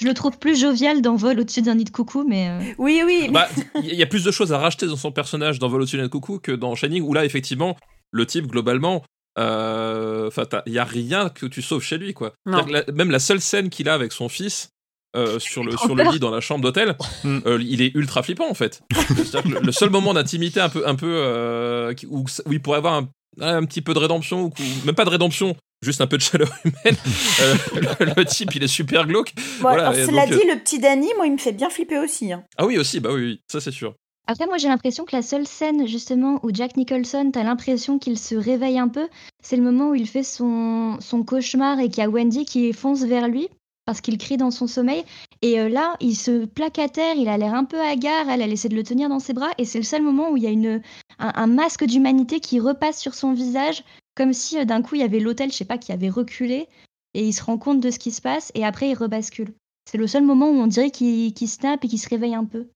Je 0.01 0.07
le 0.09 0.12
trouve 0.12 0.38
plus 0.38 0.61
jovial 0.61 1.01
dans 1.03 1.14
Vol 1.14 1.38
au-dessus 1.40 1.62
d'un 1.62 1.77
nid 1.77 1.85
de 1.85 1.90
coucou, 1.90 2.25
mais 2.29 2.49
euh, 2.51 2.61
Oui, 2.79 3.03
oui. 3.07 3.29
bah 3.33 3.49
il 3.77 3.94
y 3.94 4.03
a 4.03 4.07
plus 4.07 4.25
de 4.25 4.31
choses 4.33 4.53
à 4.53 4.59
racheter 4.59 4.87
dans 4.87 4.96
son 4.96 5.12
personnage 5.12 5.59
dans 5.61 5.68
Vol 5.68 5.83
au-dessus 5.83 5.96
d'un 5.99 6.09
coucou 6.09 6.38
que 6.38 6.53
dans 6.53 6.75
Shining 6.75 7.03
où 7.03 7.14
là 7.14 7.25
effectivement 7.25 7.77
le 8.11 8.27
type 8.27 8.46
globalement 8.49 9.03
enfin 9.38 10.42
il 10.66 10.72
y 10.72 10.79
a 10.79 10.85
rien 10.85 11.29
que 11.29 11.46
tu 11.46 11.62
sauves 11.62 11.83
chez 11.83 11.96
lui 11.99 12.12
quoi 12.14 12.33
la- 12.46 12.85
même 12.92 13.11
la 13.11 13.18
seule 13.18 13.40
scène 13.40 13.70
qu'il 13.70 13.88
a 13.88 13.94
avec 13.94 14.12
son 14.12 14.29
fils 14.29 14.68
euh, 15.16 15.38
sur 15.38 15.64
le 15.64 15.76
sur 15.76 15.94
le 15.94 16.05
lit 16.12 16.18
dans 16.20 16.31
la 16.31 16.40
chambre 16.40 16.62
d'hôtel 16.62 16.96
Mm. 17.24 17.38
euh, 17.46 17.59
il 17.66 17.83
est 17.83 17.92
ultra 17.94 18.22
flippant 18.22 18.48
en 18.48 18.55
fait 18.55 18.83
C'est-à-dire 18.94 19.42
que 19.42 19.48
le, 19.48 19.61
le 19.61 19.72
seul 19.72 19.90
moment 19.90 20.14
d'intimité 20.14 20.61
un 20.61 20.68
peu 20.68 20.87
un 20.87 20.94
peu 20.94 21.09
euh, 21.11 21.94
où, 22.09 22.24
où 22.46 22.52
il 22.52 22.61
pourrait 22.61 22.79
avoir 22.79 22.94
un, 22.94 23.09
un 23.40 23.64
petit 23.64 23.83
peu 23.83 23.94
de 23.94 23.98
rédemption 23.98 24.42
ou, 24.44 24.46
ou 24.46 24.87
même 24.87 24.94
pas 24.94 25.05
de 25.05 25.11
rédemption 25.11 25.57
juste 25.83 26.00
un 26.00 26.07
peu 26.07 26.16
de 26.16 26.22
chaleur 26.22 26.48
humaine 26.64 26.96
euh, 27.40 27.55
le, 28.00 28.14
le 28.16 28.24
type 28.24 28.55
il 28.55 28.62
est 28.62 28.68
super 28.68 29.07
glauque 29.07 29.35
Bon, 29.37 29.42
voilà, 29.68 29.88
alors, 29.88 29.94
cela 30.07 30.26
donc, 30.26 30.33
euh, 30.35 30.38
dit, 30.40 30.48
le 30.48 30.59
petit 30.59 30.79
Danny, 30.79 31.09
moi, 31.16 31.26
il 31.26 31.33
me 31.33 31.38
fait 31.38 31.52
bien 31.52 31.68
flipper 31.70 31.98
aussi. 31.98 32.33
hein. 32.33 32.42
ah 32.59 32.66
oui 32.66 32.79
aussi 32.79 33.00
bah 33.00 33.11
oui, 33.12 33.20
oui 33.22 33.40
ça 33.50 33.61
c'est 33.61 33.70
sûr 33.72 33.94
Après, 34.26 34.46
moi, 34.46 34.57
j'ai 34.59 34.68
l'impression 34.68 35.05
que 35.05 35.14
la 35.14 35.22
seule 35.22 35.46
scène, 35.46 35.87
justement, 35.87 36.40
où 36.42 36.50
Jack 36.52 36.76
Nicholson, 36.76 37.31
t'as 37.33 37.44
l'impression 37.44 37.98
qu'il 38.00 38.18
se 38.18 38.35
réveille 38.35 38.79
un 38.79 38.88
peu, 38.88 39.07
c'est 39.42 39.57
le 39.57 39.62
moment 39.62 39.90
où 39.90 39.94
il 39.94 40.09
fait 40.09 40.24
son, 40.24 40.96
son 41.00 41.22
cauchemar 41.22 41.79
et 41.79 41.88
qu'il 41.90 41.98
y 42.02 42.07
a 42.07 42.09
Wendy 42.11 42.44
qui 42.44 42.72
fonce 42.72 43.05
vers 43.05 43.29
lui 43.29 43.48
parce 43.87 44.01
qu'il 44.03 44.18
crie 44.18 44.37
dans 44.37 44.51
son 44.51 44.66
sommeil. 44.66 45.05
Et 45.42 45.59
euh, 45.61 45.68
là, 45.68 45.96
il 46.01 46.14
se 46.14 46.44
plaque 46.44 46.79
à 46.79 46.88
terre, 46.88 47.14
il 47.16 47.29
a 47.29 47.38
l'air 47.38 47.55
un 47.55 47.64
peu 47.64 47.81
hagard, 47.81 48.29
elle, 48.29 48.42
elle 48.42 48.53
essaie 48.53 48.68
de 48.68 48.75
le 48.77 48.83
tenir 48.83 49.09
dans 49.09 49.20
ses 49.20 49.33
bras. 49.33 49.51
Et 49.57 49.64
c'est 49.64 49.79
le 49.79 49.85
seul 49.85 50.03
moment 50.03 50.31
où 50.31 50.37
il 50.37 50.42
y 50.42 50.46
a 50.46 50.51
une, 50.51 50.83
un, 51.18 51.33
un 51.35 51.46
masque 51.46 51.85
d'humanité 51.85 52.40
qui 52.40 52.61
repasse 52.61 52.99
sur 53.01 53.14
son 53.14 53.33
visage, 53.33 53.83
comme 54.14 54.33
si 54.33 54.59
euh, 54.59 54.64
d'un 54.64 54.83
coup, 54.83 54.96
il 54.96 55.01
y 55.01 55.05
avait 55.05 55.20
l'hôtel, 55.20 55.51
je 55.51 55.57
sais 55.57 55.64
pas, 55.64 55.79
qui 55.79 55.92
avait 55.92 56.11
reculé. 56.11 56.68
Et 57.14 57.25
il 57.25 57.33
se 57.33 57.42
rend 57.42 57.57
compte 57.57 57.81
de 57.81 57.90
ce 57.90 57.99
qui 57.99 58.11
se 58.11 58.20
passe, 58.20 58.53
et 58.55 58.64
après, 58.64 58.90
il 58.90 58.94
rebascule. 58.94 59.55
C'est 59.90 59.96
le 59.99 60.07
seul 60.07 60.25
moment 60.25 60.51
où 60.51 60.55
on 60.55 60.66
dirait 60.66 60.90
qu'il 60.90 61.33
qu'il 61.33 61.49
snap 61.49 61.83
et 61.85 61.88
qu'il 61.88 62.01
se 62.01 62.09
réveille 62.09 62.35
un 62.35 62.44
peu. 62.44 62.66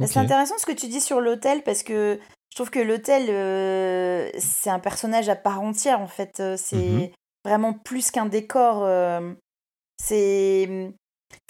Ok. 0.00 0.08
C'est 0.08 0.18
intéressant 0.18 0.56
ce 0.58 0.66
que 0.66 0.72
tu 0.72 0.88
dis 0.88 1.00
sur 1.00 1.20
l'hôtel 1.20 1.62
parce 1.62 1.82
que 1.82 2.18
je 2.50 2.56
trouve 2.56 2.70
que 2.70 2.78
l'hôtel, 2.78 3.26
euh, 3.28 4.30
c'est 4.38 4.70
un 4.70 4.78
personnage 4.78 5.28
à 5.28 5.36
part 5.36 5.60
entière 5.60 6.00
en 6.00 6.06
fait. 6.06 6.42
C'est 6.56 6.76
Mhm. 6.76 7.08
vraiment 7.44 7.72
plus 7.74 8.10
qu'un 8.10 8.26
décor. 8.26 8.82
euh, 8.84 9.32
c'est. 9.98 10.92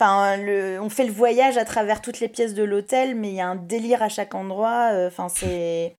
Enfin, 0.00 0.37
le... 0.37 0.78
on 0.80 0.88
fait 0.88 1.06
le 1.06 1.12
voyage 1.12 1.56
à 1.56 1.64
travers 1.64 2.00
toutes 2.02 2.20
les 2.20 2.28
pièces 2.28 2.54
de 2.54 2.62
l'hôtel, 2.64 3.14
mais 3.14 3.28
il 3.30 3.35
y 3.35 3.40
a 3.40 3.48
un 3.48 3.56
délire 3.56 4.02
à 4.02 4.09
chaque 4.09 4.35
endroit. 4.35 4.90
euh, 4.92 5.09
Enfin, 5.09 5.28
c'est. 5.28 5.96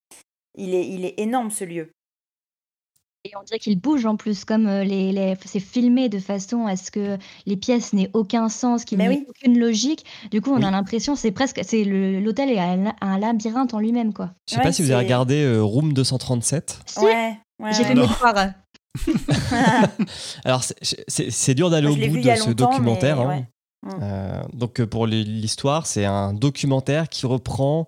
Il 0.56 0.74
est, 0.74 0.88
il 0.88 1.06
est 1.06 1.20
énorme 1.20 1.52
ce 1.52 1.64
lieu. 1.64 1.90
Et 3.26 3.32
on 3.38 3.44
dirait 3.44 3.60
qu'il 3.60 3.80
bouge 3.80 4.06
en 4.06 4.16
plus, 4.16 4.46
comme 4.46 4.68
euh, 4.68 4.84
les, 4.84 5.12
les- 5.12 5.36
c'est 5.46 5.60
filmé 5.60 6.08
de 6.08 6.18
façon 6.18 6.66
à 6.66 6.76
ce 6.78 6.92
que 6.92 7.18
les 7.46 7.58
pièces 7.58 7.92
n'aient 7.92 8.10
aucun 8.14 8.48
sens, 8.48 8.86
qu'il 8.86 9.00
n'y 9.00 9.06
ait 9.06 9.10
oui. 9.10 9.26
aucune 9.28 9.60
logique. 9.60 10.06
Du 10.32 10.40
coup, 10.42 10.52
on 10.52 10.58
Oui. 10.58 10.66
a 10.66 10.72
l'impression, 10.72 11.16
c'est 11.16 11.32
presque, 11.32 11.60
c'est 11.64 11.84
l'hôtel 11.84 12.50
est 12.50 12.60
un, 12.60 12.96
un 13.02 13.20
labyrinthe 13.20 13.74
en 13.74 13.80
lui-même, 13.80 14.14
quoi. 14.14 14.32
Je 14.48 14.54
sais 14.54 14.60
Ouais, 14.60 14.64
pas 14.64 14.72
si 14.72 14.82
vous 14.82 14.92
avez 14.92 15.04
regardé 15.04 15.44
euh, 15.44 15.62
Room 15.62 15.92
237. 15.94 16.80
Si, 16.86 17.00
Ouais. 17.00 17.38
ouais, 17.60 17.74
j'ai 17.74 17.80
ouais. 17.82 17.84
fait 17.86 17.96
mes 17.96 18.02
devoirs. 18.08 18.54
Alors, 20.46 20.64
c'est- 20.64 21.54
dur 21.54 21.70
d'aller 21.70 21.88
au 21.88 21.96
bout 21.96 22.18
de 22.18 22.36
ce 22.36 22.52
documentaire. 22.52 23.20
hein. 23.22 23.28
ouais. 23.28 23.46
Mm. 23.84 23.90
Euh, 24.02 24.44
donc, 24.54 24.80
euh, 24.80 24.88
pour 24.88 25.06
l'histoire, 25.08 25.86
c'est 25.86 26.06
un 26.06 26.34
documentaire 26.34 27.10
qui 27.10 27.26
reprend 27.26 27.88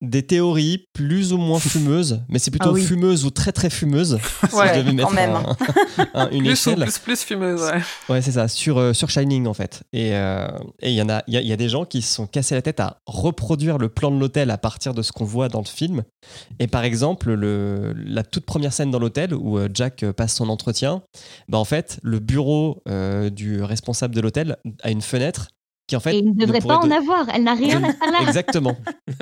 des 0.00 0.24
théories 0.24 0.84
plus 0.92 1.32
ou 1.32 1.38
moins 1.38 1.58
fumeuses, 1.58 2.20
mais 2.28 2.38
c'est 2.38 2.50
plutôt 2.52 2.68
Ah 2.70 2.72
oui. 2.72 2.82
fumeuse 2.84 3.24
ou 3.24 3.30
très 3.30 3.50
très 3.52 3.68
fumeuse. 3.70 4.18
si 4.48 4.54
Ouais, 4.54 4.74
je 4.74 4.80
devais 4.80 4.92
mettre 4.92 5.08
quand 5.08 5.14
même. 5.14 5.34
un- 5.34 5.56
un- 6.14 6.30
une 6.30 6.38
plus 6.44 6.48
ou 6.48 6.52
échelle. 6.52 6.82
plus, 6.84 6.98
plus 6.98 7.22
fumeuse, 7.24 7.60
ouais. 7.62 7.80
Ouais, 8.08 8.22
c'est 8.22 8.32
ça, 8.32 8.46
sur, 8.46 8.78
euh, 8.78 8.92
sur 8.92 9.10
Shining 9.10 9.46
en 9.48 9.54
fait. 9.54 9.82
Et 9.92 10.14
euh, 10.14 10.46
et 10.80 10.90
il 10.90 10.94
y 10.94 11.02
en 11.02 11.08
a, 11.08 11.22
il 11.26 11.34
y, 11.34 11.36
a- 11.36 11.40
il 11.40 11.48
y 11.48 11.52
a 11.52 11.56
des 11.56 11.68
gens 11.68 11.84
qui 11.84 12.02
se 12.02 12.14
sont 12.14 12.26
cassés 12.28 12.54
la 12.54 12.62
tête 12.62 12.78
à 12.80 12.98
reproduire 13.06 13.76
le 13.78 13.88
plan 13.88 14.10
de 14.12 14.18
l'hôtel 14.20 14.50
à 14.52 14.58
partir 14.58 14.94
de 14.94 15.02
ce 15.02 15.10
qu'on 15.10 15.24
voit 15.24 15.48
dans 15.48 15.60
le 15.60 15.64
film. 15.66 16.04
Et 16.60 16.68
par 16.68 16.84
exemple, 16.84 17.32
le, 17.32 17.92
la 17.96 18.22
toute 18.22 18.46
première 18.46 18.72
scène 18.72 18.90
dans 18.92 18.98
l'hôtel 19.00 19.34
où 19.34 19.58
euh, 19.58 19.68
Jack 19.74 20.04
passe 20.12 20.34
son 20.36 20.48
entretien, 20.48 21.02
bah 21.48 21.58
en 21.58 21.64
fait, 21.64 21.98
le 22.02 22.20
bureau 22.20 22.82
euh, 22.88 23.30
du 23.30 23.62
responsable 23.62 24.14
de 24.14 24.20
l'hôtel 24.20 24.56
a 24.82 24.90
une 24.90 25.02
fenêtre 25.02 25.48
qui 25.88 25.96
en 25.96 26.00
fait. 26.00 26.14
Et 26.14 26.18
il 26.18 26.28
ne 26.28 26.34
devrait 26.34 26.60
pas 26.60 26.76
en 26.78 26.86
de- 26.86 26.92
avoir. 26.92 27.28
Elle 27.34 27.42
n'a 27.42 27.54
rien 27.54 27.82
à 27.82 27.92
faire 27.92 28.12
là. 28.12 28.18
Exactement. 28.28 28.76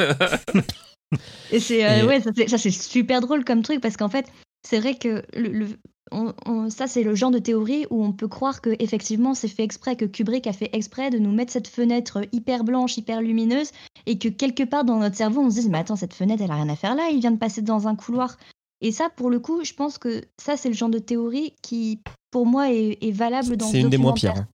Et 1.52 1.60
c'est 1.60 1.84
euh, 1.86 2.02
Et- 2.02 2.06
ouais, 2.06 2.20
ça 2.20 2.30
c'est- 2.34 2.70
super 2.70 3.20
drôle 3.20 3.44
comme 3.44 3.62
truc 3.62 3.80
parce 3.80 3.96
qu'en 3.96 4.08
fait, 4.08 4.26
c'est 4.68 4.80
vrai 4.80 4.94
que 4.96 5.22
le, 5.34 5.48
le- 5.50 5.68
on- 6.10 6.32
on- 6.44 6.68
ça, 6.70 6.86
c'est 6.88 7.02
le 7.04 7.14
genre 7.14 7.30
de 7.30 7.38
théorie 7.38 7.86
où 7.90 8.04
on 8.04 8.12
peut 8.12 8.26
croire 8.28 8.60
que 8.60 8.70
effectivement 8.80 9.34
c'est 9.34 9.48
fait 9.48 9.62
exprès, 9.62 9.94
que 9.96 10.04
Kubrick 10.04 10.46
a 10.48 10.52
fait 10.52 10.70
exprès 10.72 11.10
de 11.10 11.18
nous 11.18 11.30
mettre 11.32 11.52
cette 11.52 11.68
fenêtre 11.68 12.22
hyper 12.32 12.64
blanche, 12.64 12.96
hyper 12.96 13.20
lumineuse, 13.22 13.70
et 14.06 14.18
que 14.18 14.28
quelque 14.28 14.64
part 14.64 14.84
dans 14.84 14.98
notre 14.98 15.16
cerveau, 15.16 15.42
on 15.42 15.50
se 15.50 15.54
dise, 15.56 15.68
mais 15.68 15.78
attends, 15.78 15.96
cette 15.96 16.14
fenêtre, 16.14 16.42
elle 16.44 16.50
a 16.50 16.54
rien 16.56 16.68
à 16.68 16.76
faire 16.76 16.94
là, 16.96 17.08
il 17.12 17.20
vient 17.20 17.30
de 17.32 17.38
passer 17.38 17.62
dans 17.62 17.86
un 17.88 17.94
couloir. 17.94 18.36
Et 18.80 18.92
ça, 18.92 19.08
pour 19.16 19.30
le 19.30 19.38
coup, 19.40 19.64
je 19.64 19.72
pense 19.72 19.96
que 19.98 20.22
ça, 20.40 20.56
c'est 20.56 20.68
le 20.68 20.74
genre 20.74 20.90
de 20.90 20.98
théorie 20.98 21.54
qui, 21.62 22.00
pour 22.30 22.44
moi, 22.46 22.70
est, 22.72 22.98
est 23.00 23.10
valable 23.12 23.56
dans 23.56 23.66
C'est 23.66 23.78
ce 23.80 23.84
une 23.84 23.88
des 23.90 23.96
moins 23.96 24.12
pires. 24.12 24.34
hein. 24.36 24.46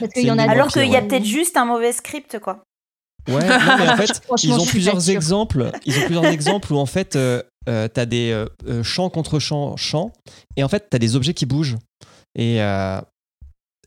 Parce 0.00 0.12
qu'il 0.14 0.24
y 0.26 0.30
en 0.30 0.38
a 0.38 0.50
Alors 0.50 0.68
qu'il 0.68 0.88
y 0.88 0.96
a 0.96 1.02
peut-être 1.02 1.24
juste 1.24 1.56
un 1.56 1.64
mauvais 1.64 1.92
script, 1.92 2.38
quoi. 2.38 2.62
Ouais, 3.28 3.34
non, 3.48 3.76
mais 3.78 3.88
en 3.88 3.96
fait, 3.96 4.20
ils 4.42 4.52
ont 4.52 4.66
plusieurs 4.66 5.08
exemples. 5.10 5.70
Ils 5.86 5.98
ont 5.98 6.02
plusieurs 6.04 6.26
exemples 6.32 6.72
où 6.72 6.76
en 6.78 6.86
fait, 6.86 7.16
euh, 7.16 7.42
euh, 7.68 7.88
t'as 7.88 8.04
des 8.06 8.30
euh, 8.32 8.46
euh, 8.66 8.82
champs 8.82 9.08
contre 9.10 9.38
champs, 9.38 9.76
champs, 9.76 10.12
et 10.56 10.62
en 10.64 10.68
fait, 10.68 10.88
t'as 10.90 10.98
des 10.98 11.16
objets 11.16 11.32
qui 11.34 11.46
bougent. 11.46 11.76
Et, 12.36 12.60
euh, 12.60 13.00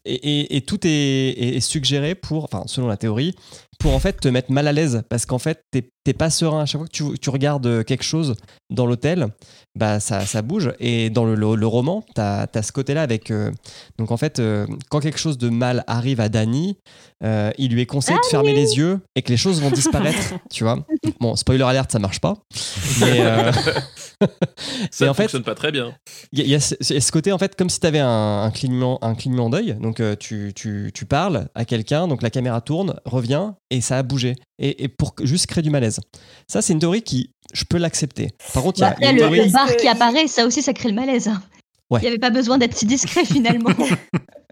et, 0.05 0.13
et- 0.15 0.55
et 0.57 0.61
tout 0.61 0.79
est, 0.87 0.89
est- 0.89 1.55
est 1.57 1.59
suggéré 1.59 2.15
pour, 2.15 2.45
enfin, 2.45 2.63
selon 2.65 2.87
la 2.87 2.97
théorie, 2.97 3.35
pour 3.79 3.93
en 3.93 3.99
fait 3.99 4.19
te 4.19 4.27
mettre 4.27 4.51
mal 4.51 4.67
à 4.67 4.71
l'aise, 4.73 5.03
parce 5.09 5.25
qu'en 5.25 5.39
fait, 5.39 5.61
t'es 5.71 5.89
t'es 6.03 6.13
pas 6.13 6.29
serein 6.29 6.61
à 6.61 6.65
chaque 6.65 6.79
fois 6.79 6.87
que 6.87 6.91
tu, 6.93 7.03
tu 7.19 7.29
regardes 7.29 7.83
quelque 7.83 8.03
chose 8.03 8.35
dans 8.69 8.85
l'hôtel, 8.85 9.27
bah 9.77 9.99
ça, 9.99 10.25
ça 10.25 10.41
bouge. 10.41 10.71
Et 10.79 11.09
dans 11.09 11.25
le, 11.25 11.35
le- 11.35 11.55
le 11.55 11.67
roman, 11.67 12.01
t'as 12.15 12.47
as 12.53 12.63
ce 12.63 12.71
côté-là 12.71 13.01
avec. 13.01 13.29
euh, 13.29 13.51
donc 13.97 14.11
en 14.11 14.17
fait, 14.17 14.39
euh, 14.39 14.65
quand 14.89 15.01
quelque 15.01 15.19
chose 15.19 15.37
de 15.37 15.49
mal 15.49 15.83
arrive 15.85 16.21
à 16.21 16.29
Danny, 16.29 16.77
euh, 17.25 17.51
il 17.57 17.71
lui 17.73 17.81
est 17.81 17.85
conseillé 17.85 18.17
de 18.17 18.25
fermer 18.25 18.53
les 18.53 18.77
yeux 18.77 19.01
et 19.17 19.21
que 19.21 19.29
les 19.29 19.37
choses 19.37 19.61
vont 19.61 19.69
disparaître, 19.69 20.33
tu 20.49 20.63
vois. 20.63 20.79
Bon, 21.19 21.35
spoiler 21.35 21.63
alert, 21.63 21.91
ça 21.91 21.99
marche 21.99 22.21
pas. 22.21 22.35
Mais 23.01 23.19
euh, 23.19 23.51
Ça 24.91 25.05
Et 25.05 25.07
ne 25.07 25.09
en 25.11 25.13
fait- 25.13 25.23
fonctionne 25.23 25.43
pas 25.43 25.55
très 25.55 25.71
bien. 25.71 25.93
il 26.31 26.39
y, 26.39 26.41
a- 26.41 26.45
il 26.45 26.49
y 26.51 26.55
a 26.55 26.59
ce, 26.59 26.73
il 26.89 26.93
y 26.93 26.97
a 26.97 27.01
ce 27.01 27.11
côté, 27.11 27.31
en 27.31 27.37
fait, 27.37 27.55
comme 27.55 27.69
si 27.69 27.79
tu 27.79 27.85
avais 27.87 27.99
un, 27.99 28.43
un 28.43 28.51
clignement, 28.51 28.97
un 29.03 29.13
clignement 29.13 29.49
d'œil. 29.49 29.75
Donc, 29.79 29.99
euh, 29.99 30.15
tu, 30.17 30.53
tu, 30.55 30.91
tu 30.93 31.05
parles 31.05 31.47
à 31.53 31.65
quelqu'un, 31.65 32.07
donc 32.07 32.21
la 32.21 32.29
caméra 32.29 32.61
tourne, 32.61 32.95
revient, 33.05 33.51
et 33.69 33.81
ça 33.81 33.97
a 33.97 34.03
bougé. 34.03 34.35
Et, 34.59 34.83
et 34.83 34.87
pour 34.87 35.15
que- 35.15 35.25
juste 35.25 35.47
créer 35.47 35.61
du 35.63 35.69
malaise. 35.69 35.99
Ça, 36.47 36.61
c'est 36.61 36.73
une 36.73 36.79
théorie 36.79 37.01
qui, 37.01 37.31
je 37.53 37.63
peux 37.65 37.77
l'accepter. 37.77 38.29
Par 38.53 38.63
contre, 38.63 38.79
il 38.79 38.81
y 38.81 38.85
a- 38.85 38.89
Bah, 38.91 38.95
il 38.99 39.03
y 39.03 39.05
a 39.05 39.09
après, 39.09 39.11
une 39.11 39.15
le, 39.15 39.35
théorie- 39.35 39.47
le 39.47 39.53
bar 39.53 39.75
qui 39.77 39.87
apparaît, 39.87 40.27
ça 40.27 40.45
aussi, 40.45 40.61
ça 40.61 40.73
crée 40.73 40.89
le 40.89 40.95
malaise. 40.95 41.27
hein. 41.27 41.41
Ouais. 41.89 41.99
Il 42.01 42.03
n'y 42.03 42.07
avait 42.09 42.17
pas 42.19 42.29
besoin 42.31 42.57
d'être 42.57 42.75
si 42.77 42.85
discret 42.85 43.23
finalement. 43.25 43.69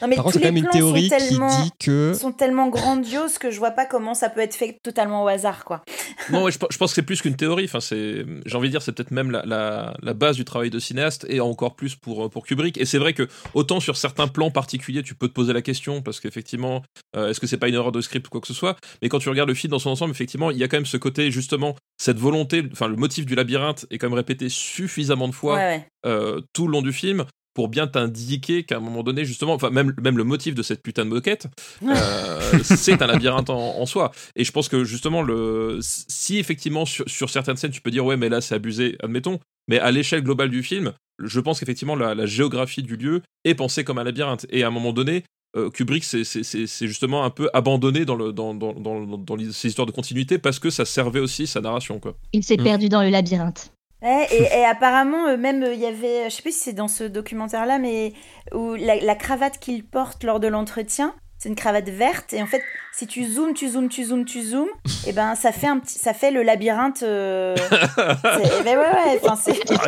Non, 0.00 0.08
mais 0.08 0.16
Par 0.16 0.24
tous 0.24 0.32
contre, 0.32 0.36
les 0.38 0.42
quand 0.42 0.48
même 0.48 0.56
une 0.56 0.62
plans 0.64 0.72
théorie 0.72 1.08
sont 1.08 1.16
qui 1.16 1.28
tellement, 1.28 1.62
dit 1.62 1.70
que. 1.78 2.14
sont 2.14 2.32
tellement 2.32 2.68
grandioses 2.68 3.38
que 3.38 3.50
je 3.50 3.58
vois 3.58 3.70
pas 3.72 3.86
comment 3.86 4.14
ça 4.14 4.30
peut 4.30 4.40
être 4.40 4.54
fait 4.54 4.78
totalement 4.82 5.24
au 5.24 5.28
hasard, 5.28 5.64
quoi. 5.64 5.82
Non, 6.30 6.44
ouais, 6.44 6.52
je, 6.52 6.58
pe- 6.58 6.66
je 6.70 6.78
pense 6.78 6.90
que 6.90 6.94
c'est 6.96 7.02
plus 7.02 7.20
qu'une 7.22 7.36
théorie. 7.36 7.64
Enfin, 7.64 7.80
c'est, 7.80 8.24
j'ai 8.46 8.56
envie 8.56 8.68
de 8.68 8.72
dire, 8.72 8.82
c'est 8.82 8.92
peut-être 8.92 9.10
même 9.10 9.30
la, 9.30 9.44
la, 9.44 9.94
la 10.02 10.14
base 10.14 10.36
du 10.36 10.44
travail 10.44 10.70
de 10.70 10.78
cinéaste 10.78 11.26
et 11.28 11.40
encore 11.40 11.74
plus 11.76 11.94
pour, 11.96 12.30
pour 12.30 12.44
Kubrick. 12.46 12.78
Et 12.78 12.84
c'est 12.84 12.98
vrai 12.98 13.12
que 13.12 13.28
autant 13.54 13.80
sur 13.80 13.96
certains 13.96 14.28
plans 14.28 14.50
particuliers, 14.50 15.02
tu 15.02 15.14
peux 15.14 15.28
te 15.28 15.32
poser 15.32 15.52
la 15.52 15.62
question 15.62 16.02
parce 16.02 16.20
qu'effectivement, 16.20 16.82
euh, 17.16 17.28
est-ce 17.30 17.40
que 17.40 17.46
c'est 17.46 17.56
pas 17.58 17.68
une 17.68 17.74
erreur 17.74 17.92
de 17.92 18.00
script 18.00 18.26
ou 18.26 18.30
quoi 18.30 18.40
que 18.40 18.46
ce 18.46 18.54
soit? 18.54 18.76
Mais 19.02 19.08
quand 19.08 19.18
tu 19.18 19.28
regardes 19.28 19.48
le 19.48 19.54
film 19.54 19.70
dans 19.70 19.78
son 19.78 19.90
ensemble, 19.90 20.10
effectivement, 20.12 20.50
il 20.50 20.58
y 20.58 20.64
a 20.64 20.68
quand 20.68 20.76
même 20.76 20.86
ce 20.86 20.96
côté 20.96 21.30
justement, 21.30 21.76
cette 22.00 22.18
volonté, 22.18 22.64
enfin 22.72 22.88
le 22.88 22.96
motif 22.96 23.26
du 23.26 23.34
labyrinthe 23.34 23.86
est 23.90 23.98
quand 23.98 24.08
même 24.08 24.14
répété 24.16 24.48
suffisamment 24.48 25.28
de 25.28 25.34
fois 25.34 25.54
Ouais, 25.54 25.60
ouais. 25.60 25.86
euh, 26.06 26.40
tout 26.52 26.66
le 26.66 26.72
long 26.72 26.82
du 26.82 26.92
film 26.92 27.24
pour 27.54 27.68
bien 27.68 27.86
t'indiquer 27.86 28.64
qu'à 28.64 28.76
un 28.76 28.80
moment 28.80 29.02
donné, 29.02 29.24
justement, 29.24 29.52
enfin 29.54 29.70
même, 29.70 29.94
même 30.02 30.16
le 30.16 30.24
motif 30.24 30.54
de 30.54 30.62
cette 30.62 30.82
putain 30.82 31.04
de 31.04 31.10
moquette, 31.10 31.48
euh, 31.86 32.58
c'est 32.62 33.02
un 33.02 33.06
labyrinthe 33.06 33.50
en, 33.50 33.78
en 33.78 33.86
soi. 33.86 34.12
Et 34.36 34.44
je 34.44 34.52
pense 34.52 34.68
que 34.68 34.84
justement, 34.84 35.22
le, 35.22 35.78
si 35.82 36.38
effectivement 36.38 36.84
sur, 36.84 37.08
sur 37.08 37.30
certaines 37.30 37.56
scènes, 37.56 37.70
tu 37.72 37.80
peux 37.80 37.90
dire 37.90 38.04
ouais, 38.04 38.16
mais 38.16 38.28
là 38.28 38.40
c'est 38.40 38.54
abusé, 38.54 38.96
admettons, 39.02 39.38
mais 39.68 39.78
à 39.78 39.90
l'échelle 39.90 40.22
globale 40.22 40.50
du 40.50 40.62
film, 40.62 40.92
je 41.22 41.40
pense 41.40 41.60
qu'effectivement 41.60 41.94
la, 41.96 42.14
la 42.14 42.26
géographie 42.26 42.82
du 42.82 42.96
lieu 42.96 43.22
est 43.44 43.54
pensée 43.54 43.84
comme 43.84 43.98
un 43.98 44.04
labyrinthe. 44.04 44.46
Et 44.50 44.62
à 44.64 44.68
un 44.68 44.70
moment 44.70 44.92
donné, 44.92 45.24
euh, 45.54 45.68
Kubrick, 45.68 46.02
c'est 46.04 46.86
justement 46.86 47.24
un 47.24 47.30
peu 47.30 47.50
abandonné 47.52 48.06
dans, 48.06 48.14
le, 48.16 48.32
dans, 48.32 48.54
dans, 48.54 48.72
dans, 48.72 49.04
dans 49.18 49.36
les- 49.36 49.52
ces 49.52 49.68
histoires 49.68 49.86
de 49.86 49.92
continuité 49.92 50.38
parce 50.38 50.58
que 50.58 50.70
ça 50.70 50.86
servait 50.86 51.20
aussi 51.20 51.46
sa 51.46 51.60
narration. 51.60 52.00
Quoi. 52.00 52.16
Il 52.32 52.42
s'est 52.42 52.56
Mm. 52.56 52.64
perdu 52.64 52.88
dans 52.88 53.02
le 53.02 53.10
labyrinthe. 53.10 53.70
Ouais, 54.02 54.26
et, 54.30 54.42
et 54.60 54.64
apparemment, 54.64 55.26
euh, 55.28 55.36
même, 55.36 55.62
euh, 55.62 55.74
il 55.74 55.80
y 55.80 55.86
avait, 55.86 56.24
je 56.28 56.36
sais 56.36 56.42
plus 56.42 56.52
si 56.56 56.64
c'est 56.64 56.72
dans 56.72 56.88
ce 56.88 57.04
documentaire-là, 57.04 57.78
mais 57.78 58.12
où 58.52 58.74
la, 58.74 58.96
la 58.96 59.14
cravate 59.14 59.58
qu'il 59.58 59.84
porte 59.84 60.24
lors 60.24 60.40
de 60.40 60.48
l'entretien, 60.48 61.14
c'est 61.38 61.48
une 61.48 61.56
cravate 61.56 61.88
verte, 61.88 62.32
et 62.34 62.40
en 62.42 62.46
fait, 62.46 62.62
si 62.92 63.06
tu 63.08 63.24
zoomes, 63.24 63.52
tu 63.54 63.68
zoomes, 63.68 63.88
tu 63.88 64.04
zoomes, 64.04 64.24
tu 64.24 64.42
zoomes, 64.42 64.68
et 65.06 65.12
ben 65.12 65.34
ça 65.34 65.50
fait 65.50 65.66
un 65.66 65.78
petit, 65.80 65.98
ça 65.98 66.14
fait 66.14 66.30
le 66.30 66.42
labyrinthe. 66.42 67.02
euh, 67.02 67.56
c'est- 67.96 68.62
mais 68.64 68.76
ouais, 68.76 68.82
ouais. 68.82 69.20
Ah, 69.28 69.34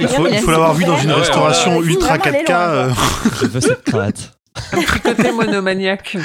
il 0.01 0.09
faut, 0.09 0.27
il 0.27 0.39
faut 0.39 0.51
l'avoir 0.51 0.75
vu 0.75 0.85
dans 0.85 0.97
une 0.99 1.11
ouais, 1.11 1.15
restauration 1.17 1.73
ouais, 1.73 1.79
ouais. 1.79 1.87
ultra 1.93 2.17
Vraiment 2.19 2.25
aller 2.39 2.45
4K. 2.45 2.51
loin, 2.53 2.61
euh, 2.61 2.91
Je 3.41 3.47
veux 3.47 3.61
cette 3.61 3.83
cravate. 3.85 4.33
Un 4.73 4.83
petit 4.83 5.01
côté 5.01 5.33
monomaniaque. 5.33 6.17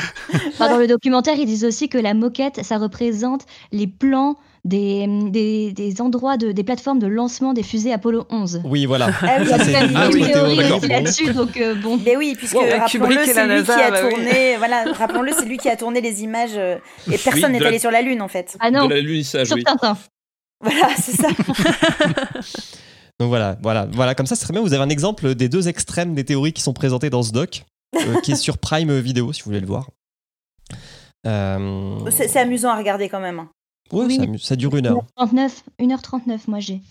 Enfin, 0.49 0.69
dans 0.69 0.77
le 0.77 0.85
documentaire, 0.87 1.35
ils 1.37 1.47
disent 1.47 1.65
aussi 1.65 1.89
que 1.89 1.97
la 1.97 2.13
moquette, 2.13 2.63
ça 2.63 2.77
représente 2.77 3.45
les 3.71 3.87
plans 3.87 4.35
des, 4.65 5.07
des, 5.29 5.71
des 5.71 6.01
endroits, 6.01 6.37
de, 6.37 6.51
des 6.51 6.63
plateformes 6.63 6.99
de 6.99 7.07
lancement 7.07 7.53
des 7.53 7.63
fusées 7.63 7.93
Apollo 7.93 8.25
11. 8.29 8.61
Oui, 8.65 8.85
voilà. 8.85 9.09
Ah 9.21 9.37
oui, 9.39 9.47
Ça, 9.47 9.57
c'est 9.59 9.71
une 9.85 9.95
Ah 9.95 10.09
oui, 10.11 10.21
théorie 10.31 10.57
là-dessus, 10.89 11.33
donc 11.33 11.57
euh, 11.57 11.75
bon. 11.75 11.97
Mais 12.03 12.15
oui, 12.17 12.35
puisque 12.37 12.55
Wow, 12.55 12.61
rappelons-le, 12.79 13.15
c'est 13.25 13.41
lui 13.41 13.47
NASA, 13.47 13.75
qui 13.75 13.81
a 13.81 13.91
bah 13.91 13.99
oui. 14.03 14.09
tourné. 14.13 14.57
Voilà, 14.57 14.83
rappelons-le, 14.93 15.31
c'est 15.37 15.45
lui 15.45 15.57
qui 15.57 15.69
a 15.69 15.77
tourné 15.77 16.01
les 16.01 16.23
images 16.23 16.57
euh, 16.57 16.77
et 17.07 17.17
personne 17.17 17.43
Oui, 17.45 17.51
n'est 17.53 17.59
la- 17.59 17.67
allé 17.69 17.79
sur 17.79 17.91
la 17.91 18.01
lune 18.01 18.21
en 18.21 18.27
fait. 18.27 18.57
Ah 18.59 18.69
non, 18.71 18.87
de 18.87 18.93
la 18.95 19.45
sur 19.45 19.55
oui. 19.55 19.63
Tintin. 19.63 19.97
Voilà, 20.61 20.89
c'est 20.97 21.15
ça. 21.15 21.29
Donc 23.19 23.29
voilà, 23.29 23.57
voilà, 23.61 23.87
voilà. 23.91 24.15
Comme 24.15 24.25
ça, 24.25 24.35
c'est 24.35 24.43
très 24.45 24.53
bien. 24.53 24.61
Vous 24.61 24.73
avez 24.73 24.83
un 24.83 24.89
exemple 24.89 25.35
des 25.35 25.49
deux 25.49 25.67
extrêmes 25.67 26.15
des 26.15 26.23
théories 26.25 26.53
qui 26.53 26.61
sont 26.61 26.73
présentées 26.73 27.09
dans 27.09 27.23
ce 27.23 27.31
doc, 27.31 27.63
euh, 27.95 28.19
qui 28.23 28.31
est 28.33 28.35
sur 28.35 28.57
Prime 28.57 28.97
Vidéo, 28.99 29.33
si 29.33 29.41
vous 29.41 29.45
voulez 29.49 29.59
le 29.59 29.67
voir. 29.67 29.89
Euh, 31.27 31.97
C'est 32.11 32.27
c'est 32.27 32.39
amusant 32.39 32.69
à 32.69 32.77
regarder 32.77 33.09
quand 33.09 33.19
même. 33.19 33.45
Ouais, 33.91 34.05
Oui. 34.05 34.17
ça, 34.17 34.25
ça 34.49 34.55
dure 34.55 34.75
une 34.75 34.87
heure. 34.87 35.05
39, 35.15 35.63
1h39, 35.79 36.39
moi 36.47 36.59
j'ai. 36.59 36.81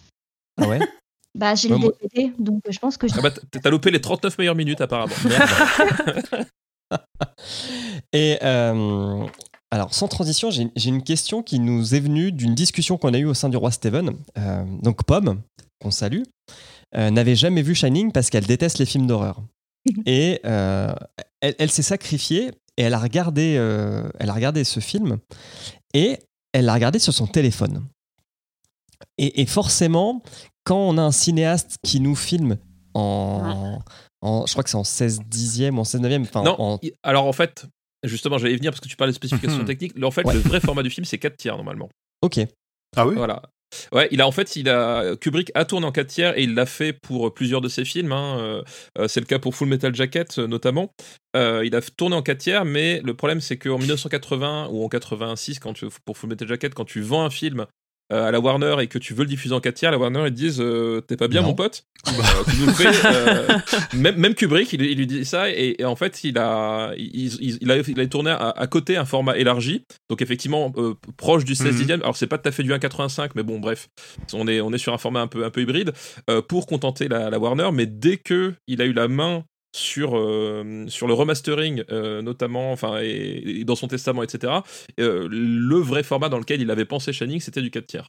Ah 0.60 0.68
ouais? 0.68 0.78
Bah, 1.34 1.54
j'ai 1.54 1.68
Ouais, 1.68 1.74
le 1.74 1.80
moi- 1.80 1.92
DVD, 2.02 2.32
donc 2.38 2.62
euh, 2.66 2.72
je 2.72 2.78
pense 2.78 2.96
que 2.96 3.06
je. 3.06 3.14
Ah 3.16 3.20
bah, 3.20 3.30
t'as 3.30 3.70
loupé 3.70 3.90
les 3.90 4.00
39 4.00 4.38
meilleures 4.38 4.54
minutes 4.56 4.80
apparemment. 4.80 5.12
Et 8.12 8.38
euh, 8.42 9.24
alors, 9.70 9.92
sans 9.94 10.08
transition, 10.08 10.50
j'ai 10.50 10.68
j'ai 10.74 10.88
une 10.88 11.02
question 11.02 11.42
qui 11.42 11.58
nous 11.60 11.94
est 11.94 12.00
venue 12.00 12.32
d'une 12.32 12.54
discussion 12.54 12.96
qu'on 12.96 13.12
a 13.14 13.18
eue 13.18 13.26
au 13.26 13.34
sein 13.34 13.48
du 13.50 13.56
roi 13.56 13.70
Steven. 13.70 14.12
Euh, 14.38 14.64
donc, 14.82 15.04
Pomme, 15.04 15.42
qu'on 15.80 15.90
salue, 15.90 16.22
euh, 16.96 17.10
n'avait 17.10 17.36
jamais 17.36 17.62
vu 17.62 17.74
Shining 17.74 18.10
parce 18.10 18.30
qu'elle 18.30 18.46
déteste 18.46 18.78
les 18.78 18.86
films 18.86 19.06
d'horreur. 19.06 19.42
Et 20.06 20.40
euh, 20.44 20.92
elle, 21.40 21.54
elle 21.58 21.70
s'est 21.70 21.82
sacrifiée 21.82 22.50
et 22.76 22.82
elle 22.82 22.94
a, 22.94 22.98
regardé, 22.98 23.54
euh, 23.56 24.08
elle 24.18 24.28
a 24.28 24.34
regardé 24.34 24.64
ce 24.64 24.80
film 24.80 25.18
et 25.94 26.18
elle 26.52 26.64
l'a 26.66 26.74
regardé 26.74 26.98
sur 26.98 27.12
son 27.12 27.26
téléphone. 27.26 27.86
Et, 29.16 29.40
et 29.42 29.46
forcément, 29.46 30.22
quand 30.64 30.78
on 30.78 30.98
a 30.98 31.02
un 31.02 31.12
cinéaste 31.12 31.76
qui 31.82 32.00
nous 32.00 32.14
filme 32.16 32.56
en, 32.94 33.80
en- 34.22 34.46
je 34.46 34.52
crois 34.52 34.64
que 34.64 34.70
c'est 34.70 34.76
en 34.76 34.84
16 34.84 35.20
dixième, 35.26 35.78
en 35.78 35.84
16 35.84 36.00
neuvième, 36.00 36.22
enfin 36.22 36.42
non, 36.42 36.56
en, 36.58 36.80
alors 37.02 37.26
en 37.26 37.32
fait, 37.32 37.66
justement, 38.02 38.38
j'allais 38.38 38.54
y 38.54 38.56
venir 38.56 38.72
parce 38.72 38.80
que 38.80 38.88
tu 38.88 38.96
parlais 38.96 39.12
de 39.12 39.16
spécifications 39.16 39.64
techniques. 39.66 39.92
En 40.02 40.10
fait, 40.10 40.24
Ouais. 40.24 40.34
le 40.34 40.40
vrai 40.40 40.60
format 40.60 40.82
du 40.82 40.90
film, 40.90 41.04
c'est 41.04 41.18
4 41.18 41.36
tiers 41.36 41.56
normalement. 41.56 41.88
ok, 42.22 42.40
Ah 42.96 43.06
oui? 43.06 43.14
Voilà. 43.14 43.42
Ouais, 43.92 44.08
il 44.10 44.20
a 44.20 44.26
en 44.26 44.32
fait, 44.32 44.56
il 44.56 44.68
a 44.68 45.16
Kubrick 45.16 45.50
a 45.54 45.64
tourné 45.64 45.86
en 45.86 45.92
4 45.92 46.06
tiers 46.06 46.38
et 46.38 46.42
il 46.42 46.54
l'a 46.54 46.66
fait 46.66 46.92
pour 46.92 47.32
plusieurs 47.34 47.60
de 47.60 47.68
ses 47.68 47.84
films. 47.84 48.12
hein. 48.12 48.38
Euh, 48.38 48.62
euh, 48.98 49.08
c'est 49.08 49.20
le 49.20 49.26
cas 49.26 49.38
pour 49.38 49.54
Full 49.54 49.68
Metal 49.68 49.94
Jacket 49.94 50.38
euh, 50.38 50.46
notamment. 50.46 50.92
Il 51.34 51.76
a 51.76 51.80
tourné 51.80 52.16
en 52.16 52.22
4 52.22 52.38
tiers, 52.38 52.64
mais 52.64 53.00
le 53.04 53.14
problème 53.14 53.40
c'est 53.40 53.58
qu'en 53.58 53.78
1980 53.78 54.68
ou 54.72 54.84
en 54.84 54.88
86, 54.88 55.60
quand 55.60 55.72
tu, 55.72 55.86
pour 56.04 56.18
Full 56.18 56.30
Metal 56.30 56.48
Jacket, 56.48 56.74
quand 56.74 56.84
tu 56.84 57.00
vends 57.00 57.24
un 57.24 57.30
film 57.30 57.66
à 58.10 58.30
la 58.30 58.40
Warner 58.40 58.76
et 58.80 58.86
que 58.86 58.98
tu 58.98 59.12
veux 59.14 59.22
le 59.24 59.28
diffuser 59.28 59.54
en 59.54 59.60
4 59.60 59.74
tiers, 59.74 59.90
la 59.90 59.98
Warner 59.98 60.20
ils 60.26 60.30
te 60.32 60.36
disent 60.36 60.60
euh, 60.60 61.00
t'es 61.02 61.16
pas 61.16 61.28
bien 61.28 61.42
Non. 61.42 61.48
mon 61.48 61.54
pote, 61.54 61.84
Euh, 62.08 62.12
tu 62.50 62.56
nous 62.60 62.66
le 62.66 62.72
fais. 62.72 62.88
euh, 63.06 63.46
même, 63.94 64.16
même 64.16 64.34
Kubrick, 64.34 64.72
il, 64.72 64.82
il 64.82 64.96
lui 64.98 65.06
dit 65.06 65.24
ça 65.24 65.50
et, 65.50 65.76
et 65.78 65.84
en 65.84 65.96
fait 65.96 66.24
il 66.24 66.38
a 66.38 66.92
il, 66.96 67.70
a 67.70 67.76
il 67.86 68.00
a 68.00 68.06
tourné 68.06 68.30
à, 68.30 68.50
à 68.50 68.66
côté 68.66 68.96
un 68.96 69.04
format 69.04 69.36
élargi, 69.36 69.84
donc 70.08 70.22
effectivement 70.22 70.72
euh, 70.76 70.94
proche 71.16 71.44
du 71.44 71.54
16 71.54 71.66
Mhm. 71.66 71.76
dixième. 71.78 72.00
Alors 72.02 72.16
c'est 72.16 72.26
pas 72.26 72.38
tout 72.38 72.48
à 72.48 72.52
fait 72.52 72.62
du 72.62 72.72
1,85, 72.72 73.30
mais 73.34 73.42
bon 73.42 73.58
bref, 73.58 73.88
on 74.32 74.48
est 74.48 74.60
on 74.60 74.72
est 74.72 74.78
sur 74.78 74.92
un 74.94 74.98
format 74.98 75.20
un 75.20 75.26
peu 75.26 75.44
un 75.44 75.50
peu 75.50 75.60
hybride 75.60 75.92
euh, 76.30 76.40
pour 76.40 76.66
contenter 76.66 77.08
la, 77.08 77.30
la 77.30 77.38
Warner. 77.38 77.68
Mais 77.72 77.86
dès 77.86 78.16
que 78.16 78.54
il 78.66 78.80
a 78.80 78.84
eu 78.86 78.92
la 78.92 79.08
main 79.08 79.44
sur 79.76 80.16
euh, 80.16 80.86
sur 80.88 81.06
le 81.06 81.14
remastering 81.14 81.84
euh, 81.90 82.22
notamment 82.22 82.72
enfin 82.72 83.00
et, 83.02 83.42
et 83.60 83.64
dans 83.64 83.76
son 83.76 83.86
testament 83.88 84.22
etc 84.22 84.52
euh, 84.98 85.28
le 85.30 85.76
vrai 85.76 86.02
format 86.02 86.28
dans 86.30 86.38
lequel 86.38 86.60
il 86.62 86.70
avait 86.70 86.84
pensé 86.86 87.12
Shining 87.12 87.40
c'était 87.40 87.62
du 87.62 87.70
4 87.70 87.86
tiers 87.86 88.08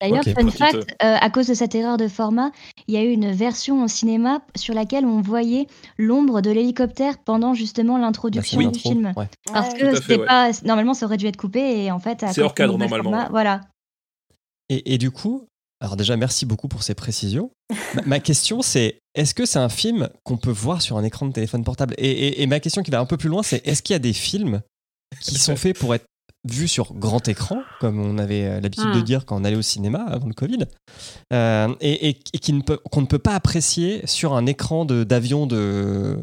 D'ailleurs, 0.00 0.20
Ok, 0.20 0.32
fun 0.32 0.44
petite, 0.44 0.58
fact, 0.58 0.76
euh, 1.02 1.16
à 1.20 1.28
cause 1.28 1.48
de 1.48 1.54
cette 1.54 1.74
erreur 1.74 1.96
de 1.96 2.06
format, 2.06 2.52
il 2.86 2.94
y 2.94 2.96
a 2.98 3.02
eu 3.02 3.10
une 3.10 3.32
version 3.32 3.82
au 3.82 3.88
cinéma 3.88 4.42
sur 4.54 4.72
laquelle 4.72 5.04
on 5.04 5.20
voyait 5.20 5.66
l'ombre 5.98 6.40
de 6.40 6.52
l'hélicoptère 6.52 7.18
pendant 7.18 7.52
justement 7.52 7.94
Bah, 7.94 8.02
l'introduction 8.02 8.70
du 8.70 8.78
film. 8.78 9.12
ouais. 9.16 9.26
Parce 9.52 9.72
Ouais. 9.74 9.80
que 9.80 9.96
c'était 9.96 10.18
ouais. 10.20 10.24
pas 10.26 10.52
normalement 10.64 10.94
ça 10.94 11.06
aurait 11.06 11.16
dû 11.16 11.26
être 11.26 11.36
coupé 11.36 11.82
et 11.82 11.90
en 11.90 11.98
fait 11.98 12.22
à 12.22 12.32
C'est 12.32 12.42
hors 12.42 12.54
cause 12.54 12.66
du 12.66 12.70
cadre, 12.70 12.78
normalement, 12.78 13.10
format, 13.10 13.22
ouais. 13.24 13.30
voilà. 13.30 13.60
Et, 14.68 14.94
et 14.94 14.98
du 14.98 15.10
coup, 15.10 15.48
alors 15.80 15.96
déjà 15.96 16.16
merci 16.16 16.46
beaucoup 16.46 16.68
pour 16.68 16.84
ces 16.84 16.94
précisions. 16.94 17.50
ma, 17.96 18.02
ma 18.02 18.20
question 18.20 18.62
c'est 18.62 19.00
est-ce 19.18 19.34
que 19.34 19.44
c'est 19.46 19.58
un 19.58 19.68
film 19.68 20.08
qu'on 20.24 20.36
peut 20.36 20.50
voir 20.50 20.80
sur 20.82 20.96
un 20.96 21.04
écran 21.04 21.26
de 21.26 21.32
téléphone 21.32 21.64
portable? 21.64 21.94
Et, 21.98 22.10
et- 22.10 22.42
et 22.42 22.46
ma 22.46 22.60
question 22.60 22.82
qui 22.82 22.90
va 22.90 23.00
un 23.00 23.06
peu 23.06 23.16
plus 23.16 23.28
loin, 23.28 23.42
c'est 23.42 23.66
est-ce 23.66 23.82
qu'il 23.82 23.92
y 23.94 23.96
a 23.96 24.00
des 24.00 24.12
films 24.12 24.62
qui 25.20 25.34
sont 25.38 25.56
faits 25.56 25.78
pour 25.78 25.94
être 25.94 26.04
vus 26.48 26.68
sur 26.68 26.94
grand 26.94 27.26
écran, 27.28 27.58
comme 27.80 28.00
on 28.00 28.16
avait 28.16 28.44
euh, 28.44 28.60
l'habitude 28.60 28.92
de 28.92 29.00
Hmm. 29.00 29.02
dire 29.02 29.26
quand 29.26 29.40
on 29.40 29.44
allait 29.44 29.56
au 29.56 29.62
cinéma 29.62 30.04
avant 30.08 30.28
le 30.28 30.34
Covid, 30.34 30.60
euh, 31.32 31.74
et, 31.80 32.08
et- 32.10 32.18
et 32.32 32.38
qui 32.38 32.52
ne 32.52 32.62
peut- 32.62 32.78
qu'on 32.90 33.00
ne 33.00 33.06
peut 33.06 33.18
pas 33.18 33.34
apprécier 33.34 34.06
sur 34.06 34.34
un 34.34 34.46
écran 34.46 34.84
de- 34.84 35.02
d'avion 35.04 35.46
de, 35.46 36.16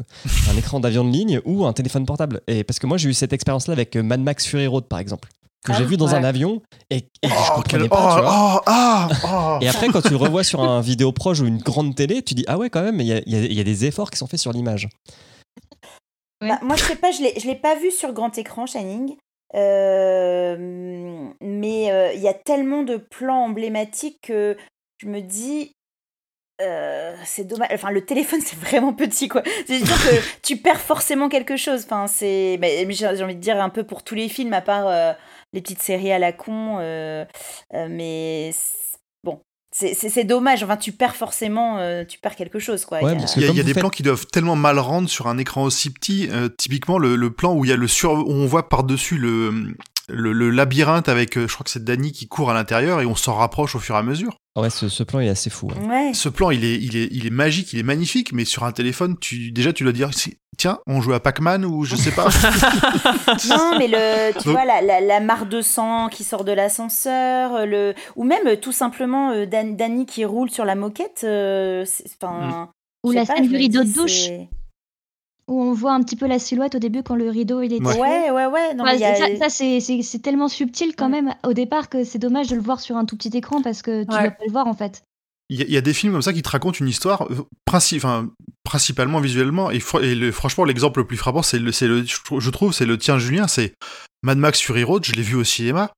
un 0.50 0.56
écran 0.56 0.80
d'avion 0.80 1.04
de 1.04 1.10
ligne 1.12 1.40
ou 1.44 1.66
un 1.66 1.72
téléphone 1.74 2.06
portable? 2.06 2.40
Et 2.46 2.64
parce 2.64 2.78
que 2.78 2.86
moi 2.86 2.96
j'ai 2.96 3.10
eu 3.10 3.14
cette 3.14 3.32
expérience-là 3.34 3.72
avec 3.72 3.94
euh, 3.94 4.02
Mad 4.02 4.20
Max 4.20 4.46
Fury 4.46 4.66
Road 4.66 4.84
par 4.86 4.98
exemple, 4.98 5.28
que 5.66 5.72
Ah, 5.72 5.76
j'ai 5.78 5.84
vu 5.84 5.96
dans 5.98 6.06
ouais. 6.08 6.14
un 6.14 6.24
avion 6.24 6.62
et, 6.90 6.96
et 7.22 7.28
je 7.28 7.32
Oh, 7.34 7.56
comprenais 7.56 7.82
quel- 7.82 7.88
pas, 7.90 8.14
tu 8.16 8.22
vois. 8.22 8.32
oh, 8.32 8.58
oh, 8.58 8.62
ah, 8.66 9.08
oh. 9.24 9.58
Et 9.60 9.68
après, 9.68 9.88
quand 9.88 10.00
tu 10.00 10.10
le 10.10 10.16
revois 10.16 10.44
sur 10.44 10.62
un 10.62 10.80
vidéo 10.80 11.12
proche 11.12 11.40
ou 11.40 11.46
une 11.46 11.58
grande 11.58 11.94
télé, 11.94 12.22
tu 12.22 12.34
dis 12.34 12.44
Ah 12.48 12.56
ouais, 12.56 12.70
quand 12.70 12.82
même, 12.82 13.00
il 13.00 13.06
y 13.06 13.12
a, 13.12 13.20
il 13.26 13.32
y 13.32 13.36
a- 13.36 13.44
il 13.44 13.52
y 13.54 13.60
a 13.60 13.64
des 13.64 13.84
efforts 13.84 14.10
qui 14.10 14.16
sont 14.18 14.26
faits 14.26 14.40
sur 14.40 14.52
l'image. 14.52 14.88
Bah, 16.40 16.58
moi, 16.62 16.76
je 16.76 16.82
sais 16.84 16.96
pas, 16.96 17.10
je 17.10 17.22
l'ai, 17.22 17.38
je 17.40 17.46
l'ai 17.46 17.54
pas 17.56 17.74
vu 17.76 17.90
sur 17.90 18.12
grand 18.12 18.36
écran, 18.38 18.66
Shining. 18.66 19.16
Euh, 19.54 20.56
mais 21.40 21.90
euh, 21.92 22.12
il 22.14 22.20
y 22.20 22.28
a 22.28 22.34
tellement 22.34 22.82
de 22.82 22.96
plans 22.96 23.44
emblématiques 23.44 24.18
que 24.22 24.56
je 24.98 25.06
me 25.08 25.20
dis. 25.20 25.72
Euh, 26.62 27.14
c'est 27.24 27.44
dommage. 27.44 27.68
Enfin, 27.72 27.90
le 27.90 28.04
téléphone, 28.04 28.40
c'est 28.44 28.58
vraiment 28.58 28.92
petit, 28.92 29.28
quoi. 29.28 29.42
C'est 29.66 29.78
dire 29.80 29.96
que 29.96 30.16
tu 30.42 30.56
perds 30.56 30.80
forcément 30.80 31.28
quelque 31.28 31.56
chose. 31.56 31.82
Enfin, 31.84 32.06
c'est. 32.06 32.58
mais- 32.60 32.86
j'ai 32.90 33.06
envie 33.06 33.34
de 33.34 33.40
dire 33.40 33.60
un 33.60 33.68
peu 33.68 33.84
pour 33.84 34.02
tous 34.02 34.14
les 34.14 34.28
films, 34.28 34.52
à 34.52 34.60
part 34.60 34.86
euh, 34.86 35.12
les 35.52 35.60
petites 35.60 35.82
séries 35.82 36.12
à 36.12 36.18
la 36.18 36.32
con. 36.32 36.78
euh, 36.80 37.24
euh, 37.74 37.86
mais 37.90 38.50
c'est- 38.54 38.98
bon, 39.24 39.40
c'est- 39.74 39.94
c'est 39.94 40.08
c'est 40.08 40.24
dommage. 40.24 40.62
Enfin, 40.62 40.76
tu 40.76 40.92
perds 40.92 41.16
forcément. 41.16 41.78
euh, 41.78 42.04
tu 42.04 42.18
perds 42.18 42.36
quelque 42.36 42.58
chose, 42.58 42.84
quoi. 42.84 43.02
Ouais, 43.02 43.12
Il 43.14 43.20
y 43.42 43.44
a- 43.44 43.48
Il 43.50 43.56
y 43.56 43.60
y 43.60 43.64
des 43.64 43.72
faites- 43.74 43.80
plans 43.80 43.90
qui 43.90 44.02
doivent 44.02 44.26
tellement 44.26 44.56
mal 44.56 44.78
rendre 44.78 45.08
sur 45.08 45.26
un 45.28 45.38
écran 45.38 45.62
aussi 45.64 45.90
petit. 45.92 46.28
euh, 46.30 46.48
typiquement, 46.48 46.98
le, 46.98 47.16
le 47.16 47.30
plan 47.30 47.54
où 47.54 47.64
il 47.64 47.68
y 47.68 47.72
a 47.72 47.76
le 47.76 47.88
sur, 47.88 48.12
où 48.12 48.30
on 48.32 48.46
voit 48.46 48.68
par-dessus 48.68 49.18
le, 49.18 49.74
le, 50.08 50.32
le 50.32 50.50
labyrinthe 50.50 51.08
avec, 51.08 51.38
je 51.38 51.52
crois 51.52 51.64
que 51.64 51.70
c'est 51.70 51.84
Danny 51.84 52.12
qui 52.12 52.28
court 52.28 52.50
à 52.50 52.54
l'intérieur 52.54 53.00
et 53.02 53.06
on 53.06 53.14
s'en 53.16 53.34
rapproche 53.34 53.74
au 53.74 53.78
fur 53.80 53.94
et 53.96 53.98
à 53.98 54.02
mesure. 54.02 54.36
Ah 54.56 54.62
ouais, 54.62 54.70
ce, 54.70 54.88
ce 54.88 55.02
plan 55.02 55.20
est 55.20 55.28
assez 55.28 55.50
fou. 55.50 55.70
hein. 55.70 55.88
Ouais. 55.88 56.14
Ce 56.14 56.28
plan, 56.30 56.50
il 56.50 56.64
est, 56.64 56.76
il 56.76 56.96
est, 56.96 57.08
il 57.12 57.26
est 57.26 57.30
magique, 57.30 57.72
il 57.74 57.78
est 57.78 57.82
magnifique, 57.84 58.32
mais 58.32 58.46
sur 58.46 58.64
un 58.64 58.72
téléphone, 58.72 59.16
tu, 59.20 59.52
déjà, 59.52 59.72
tu 59.74 59.84
dois 59.84 59.92
dire, 59.92 60.10
tiens, 60.56 60.78
on 60.86 61.02
joue 61.02 61.12
à 61.12 61.20
Pac-Man 61.20 61.64
ou 61.66 61.84
je 61.84 61.94
sais 61.94 62.10
pas. 62.10 62.28
Non, 63.48 63.78
mais 63.78 63.88
le, 63.88 64.30
tu 64.32 64.44
Donc- 64.44 64.54
vois, 64.54 64.64
la, 64.64 64.80
la, 64.80 65.00
la 65.00 65.20
mare 65.20 65.46
de 65.46 65.60
sang 65.60 66.08
qui 66.08 66.24
sort 66.24 66.44
de 66.44 66.52
l'ascenseur, 66.52 67.54
euh, 67.54 67.66
le, 67.66 67.94
ou 68.16 68.24
même 68.24 68.46
euh, 68.46 68.56
tout 68.56 68.72
simplement 68.72 69.30
euh, 69.32 69.46
Dan- 69.46 69.76
Danny 69.76 70.06
qui 70.06 70.24
roule 70.24 70.50
sur 70.50 70.64
la 70.64 70.74
moquette. 70.74 71.20
euh, 71.24 71.84
enfin, 72.22 72.70
Ou 73.04 73.10
la 73.12 73.24
scène 73.26 73.46
du 73.48 73.56
rideau 73.56 73.84
de 73.84 73.92
douche, 73.92 74.28
où 75.48 75.62
on 75.62 75.72
voit 75.72 75.92
un 75.92 76.02
petit 76.02 76.16
peu 76.16 76.26
la 76.26 76.38
silhouette 76.38 76.74
au 76.74 76.78
début 76.78 77.02
quand 77.02 77.14
le 77.16 77.28
rideau 77.30 77.62
il 77.62 77.72
est 77.72 77.80
Ouais. 77.84 77.92
tiré. 77.94 78.00
Ouais, 78.00 78.30
ouais, 78.30 78.46
ouais. 78.46 78.74
Non, 78.74 78.84
Ouais, 78.84 78.92
mais 78.92 78.96
il 78.98 79.00
y 79.00 79.04
a- 79.04 79.14
ça, 79.14 79.26
ça, 79.38 79.48
c'est- 79.48 79.80
c'est 79.80 80.02
c'est 80.02 80.18
tellement 80.18 80.48
subtil 80.48 80.94
quand 80.96 81.06
Ouais. 81.10 81.22
même 81.22 81.34
au 81.44 81.52
départ 81.52 81.88
que 81.88 82.04
c'est 82.04 82.18
dommage 82.18 82.48
de 82.48 82.56
le 82.56 82.62
voir 82.62 82.80
sur 82.80 82.96
un 82.96 83.04
tout 83.04 83.16
petit 83.16 83.36
écran 83.36 83.62
parce 83.62 83.82
que 83.82 84.04
tu 84.04 84.10
Ouais. 84.12 84.20
dois 84.22 84.30
pas 84.30 84.44
le 84.46 84.52
voir 84.52 84.66
en 84.66 84.74
fait. 84.74 85.02
Il 85.48 85.58
y, 85.60 85.62
a- 85.62 85.66
il 85.66 85.72
y 85.72 85.76
a 85.76 85.80
des 85.80 85.94
films 85.94 86.12
comme 86.12 86.22
ça 86.22 86.32
qui 86.32 86.42
te 86.42 86.48
racontent 86.48 86.78
une 86.80 86.88
histoire, 86.88 87.22
euh, 87.30 87.46
princi- 87.70 87.96
enfin, 87.98 88.28
principalement 88.64 89.20
visuellement, 89.20 89.70
et, 89.70 89.78
fr- 89.78 90.02
et 90.02 90.16
le- 90.16 90.32
franchement, 90.32 90.64
l'exemple 90.64 90.98
le 90.98 91.06
plus 91.06 91.16
frappant, 91.16 91.42
c'est 91.42 91.60
le, 91.60 91.70
c'est 91.70 91.86
le, 91.86 92.04
je 92.04 92.16
trou- 92.24 92.40
je 92.40 92.50
trouve, 92.50 92.72
c'est 92.72 92.84
le 92.86 92.98
tien, 92.98 93.18
Julien, 93.20 93.46
c'est 93.46 93.74
Mad 94.24 94.38
Max 94.38 94.60
Fury 94.60 94.82
Road, 94.82 95.04
je 95.04 95.12
l'ai 95.12 95.22
vu 95.22 95.36
au 95.36 95.44
cinéma. 95.44 95.92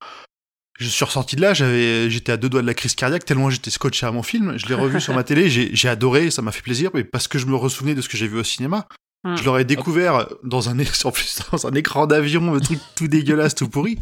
Je 0.78 0.86
suis 0.86 1.05
ressorti 1.05 1.34
de 1.34 1.40
là, 1.40 1.55
j'avais, 1.55 2.11
j'étais 2.11 2.30
à 2.30 2.36
deux 2.36 2.51
doigts 2.51 2.61
de 2.61 2.66
la 2.66 2.74
crise 2.74 2.94
cardiaque, 2.94 3.24
tellement 3.24 3.49
j'étais 3.49 3.70
scotché 3.70 4.05
à 4.07 4.12
mon 4.12 4.22
film. 4.22 4.59
Je 4.59 4.66
l'ai 4.66 4.74
revu 4.74 5.01
sur 5.01 5.14
ma 5.14 5.24
télé, 5.24 5.49
j'ai, 5.49 5.74
j'ai 5.74 5.88
adoré, 5.88 6.30
ça 6.30 6.42
m'a 6.42 6.53
fait 6.53 6.61
plaisir, 6.62 6.90
mais 6.92 7.03
parce 7.03 7.26
que 7.26 7.38
je 7.38 7.46
me 7.46 7.57
ressouvenais 7.57 7.94
de 7.94 8.03
ce 8.03 8.09
que 8.11 8.16
j'ai 8.18 8.28
vu 8.28 8.38
au 8.38 8.44
cinéma. 8.44 8.86
Hmm. 9.24 9.36
Je 9.36 9.44
l'aurais 9.44 9.64
découvert 9.64 10.28
dans 10.44 10.68
un, 10.68 10.78
en 11.04 11.10
plus, 11.10 11.40
dans 11.52 11.66
un 11.66 11.72
écran 11.72 12.06
d'avion, 12.06 12.54
un 12.54 12.60
truc 12.60 12.80
tout 12.94 13.08
dégueulasse, 13.08 13.54
tout 13.54 13.68
pourri. 13.68 13.98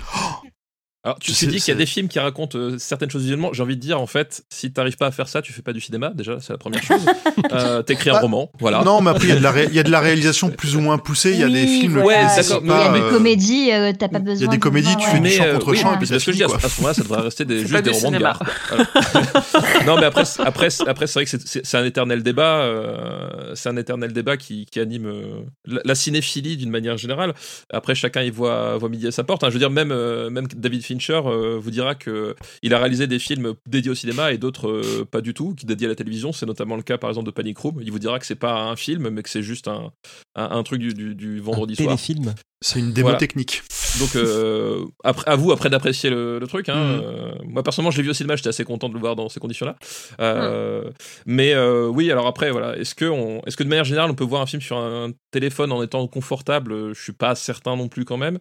Alors, 1.07 1.21
tu, 1.21 1.31
C'est- 1.33 1.47
dis 1.47 1.59
qu'il 1.61 1.69
y 1.69 1.77
a 1.77 1.79
des 1.79 1.87
films 1.87 2.09
qui 2.09 2.19
racontent 2.19 2.59
euh, 2.59 2.79
certaines 2.79 3.11
choses 3.11 3.23
visuellement. 3.23 3.53
J'ai 3.53 3.63
envie 3.63 3.77
de 3.77 3.81
dire, 3.81 4.01
en 4.01 4.09
fait, 4.09 4.43
si 4.51 4.73
t'arrives 4.73 4.97
pas 4.97 5.07
à 5.07 5.11
faire 5.13 5.29
ça, 5.29 5.41
tu 5.41 5.53
fais 5.53 5.63
pas 5.63 5.73
du 5.73 5.81
cinéma. 5.81 6.11
Déjà, 6.15 6.39
c'est 6.41 6.53
la 6.53 6.59
première 6.59 6.83
chose. 6.83 7.01
euh, 7.53 7.81
T'écris 7.83 8.11
un 8.11 8.15
Ah, 8.17 8.21
roman, 8.23 8.51
voilà. 8.59 8.83
Non, 8.83 9.01
mais 9.01 9.11
après, 9.11 9.29
il 9.29 9.31
y, 9.31 9.33
a 9.33 9.37
de 9.37 9.43
la 9.45 9.53
ré- 9.53 9.69
il 9.71 9.75
y 9.75 9.79
a 9.79 9.85
de 9.85 9.91
la 9.91 10.01
réalisation 10.01 10.51
plus 10.51 10.75
ou 10.75 10.81
moins 10.81 10.99
poussée, 10.99 11.31
il 11.31 11.39
y 11.39 11.45
a 11.45 11.49
des 11.49 11.67
films 11.69 11.99
Ouais, 11.99 12.15
d'accord, 12.37 12.61
Il 12.65 12.69
y 12.69 12.73
a 12.73 12.77
pas, 12.89 12.93
des 12.93 13.01
euh, 13.05 13.11
comédies, 13.11 13.71
euh, 13.73 13.93
t'as 13.97 14.09
pas 14.09 14.19
il 14.19 14.23
y 14.23 14.25
besoin 14.25 14.49
a 14.49 14.51
des 14.51 14.57
de 14.57 14.63
comédies, 14.63 14.89
voir, 14.89 14.99
tu 14.99 15.07
fais 15.11 15.17
du 15.19 15.23
Mais, 15.23 15.31
champ 15.31 15.45
euh, 15.45 15.53
contre 15.55 15.69
oui, 15.71 15.77
champ, 15.77 15.89
et 15.89 15.93
mais 15.93 15.99
puis 15.99 16.07
c'est 16.09 16.19
ce 16.19 16.27
que 16.27 16.33
je 16.33 16.37
dis. 16.39 16.43
À 16.43 16.49
ce 16.49 16.81
moment-là, 16.81 16.95
ça 16.95 17.03
devrait 17.03 17.21
rester 17.21 17.45
des, 17.45 17.61
juste 17.65 17.83
des 17.85 17.91
romans 17.91 18.11
de 18.11 18.19
gare. 18.19 18.43
Non, 19.87 19.97
mais 19.99 20.07
après, 20.07 20.25
c'est- 20.25 20.43
après, 20.43 20.69
après, 20.89 21.07
c'est 21.07 21.21
vrai 21.21 21.25
que 21.25 21.31
c'est- 21.63 21.75
un 21.77 21.85
éternel 21.85 22.23
débat. 22.25 22.63
euh, 22.63 23.53
c'est 23.55 23.69
un 23.69 23.77
éternel 23.77 24.13
débat 24.13 24.37
qui, 24.37 24.67
anime 24.77 25.07
euh, 25.07 25.81
la, 25.85 25.95
cinéphilie 25.95 26.57
d'une 26.57 26.71
manière 26.71 26.97
générale. 26.99 27.33
Après, 27.73 27.95
chacun 27.95 28.23
y 28.23 28.31
voit, 28.31 28.77
voit 28.79 28.89
midi 28.89 29.07
à 29.07 29.13
sa 29.13 29.23
porte. 29.25 29.45
hein. 29.45 29.49
Je 29.49 29.53
veux 29.55 29.59
dire, 29.61 29.71
même, 29.71 29.93
euh, 29.93 30.31
même 30.31 30.47
David 30.57 30.83
Fincher 30.83 30.96
euh, 31.27 31.59
vous 31.59 31.71
dira 31.71 31.95
que 31.95 32.35
il 32.63 32.75
a 32.75 32.79
réalisé 32.79 33.07
des 33.07 33.19
films 33.19 33.55
dédiés 33.69 33.91
au 33.91 33.95
cinéma 33.95 34.33
et 34.33 34.39
d'autres 34.39 34.69
euh, 34.69 35.05
pas 35.11 35.21
du 35.21 35.35
tout, 35.35 35.55
qui 35.55 35.67
dédiés 35.67 35.87
à 35.87 35.91
la 35.91 35.95
télévision. 35.97 36.33
C'est 36.33 36.47
notamment 36.47 36.77
le 36.77 36.83
cas, 36.83 36.99
par 36.99 37.11
exemple, 37.11 37.27
de 37.27 37.31
Panic 37.31 37.59
Room. 37.59 37.81
Il 37.83 37.91
vous 37.93 37.99
dira 37.99 38.19
que 38.19 38.27
c'est 38.27 38.35
pas 38.35 38.63
un 38.63 38.77
film, 38.77 39.09
mais 39.09 39.23
que 39.23 39.31
c'est 39.31 39.43
juste 39.43 39.69
un, 39.69 39.93
un, 40.35 40.51
un 40.51 40.63
truc 40.63 40.81
du, 40.81 40.95
du, 40.95 41.15
du 41.15 41.41
vendredi 41.41 41.75
un 41.75 41.77
soir. 41.77 41.89
téléfilm. 41.89 42.35
C'est 42.63 42.79
une 42.79 42.93
démo 42.93 43.07
Voilà. 43.09 43.19
technique. 43.19 43.63
Donc, 44.01 44.15
euh, 44.17 44.85
après, 45.05 45.31
à 45.31 45.37
vous 45.37 45.53
après 45.53 45.71
d'apprécier 45.71 46.11
le, 46.11 46.39
le 46.39 46.47
truc. 46.47 46.69
Hein, 46.69 46.75
Mhm. 46.97 47.03
Euh, 47.05 47.33
moi, 47.45 47.63
personnellement, 47.63 47.91
je 47.91 47.97
l'ai 47.99 48.03
vu 48.03 48.11
au 48.11 48.15
cinéma, 48.15 48.37
j'étais 48.37 48.49
assez 48.51 48.65
content 48.65 48.89
de 48.89 48.95
le 48.95 49.01
voir 49.01 49.17
dans 49.17 49.29
ces 49.29 49.41
conditions-là. 49.41 49.77
Euh, 50.21 50.91
Mais 51.27 51.55
euh, 51.55 51.87
oui, 51.87 52.11
alors 52.11 52.27
après, 52.27 52.51
voilà, 52.51 52.77
est-ce 52.77 52.95
que, 52.95 53.05
on, 53.07 53.41
est-ce 53.47 53.57
que 53.57 53.63
de 53.63 53.69
manière 53.69 53.85
générale, 53.85 54.11
on 54.11 54.15
peut 54.15 54.25
voir 54.25 54.43
un 54.43 54.47
film 54.47 54.61
sur 54.61 54.77
un 54.79 55.13
téléphone 55.31 55.73
en 55.73 55.83
étant 55.83 56.07
confortable? 56.09 56.95
Je 56.95 57.03
suis 57.03 57.13
pas 57.13 57.35
certain 57.35 57.77
non 57.77 57.89
plus 57.89 58.05
quand 58.05 58.17
même. 58.19 58.39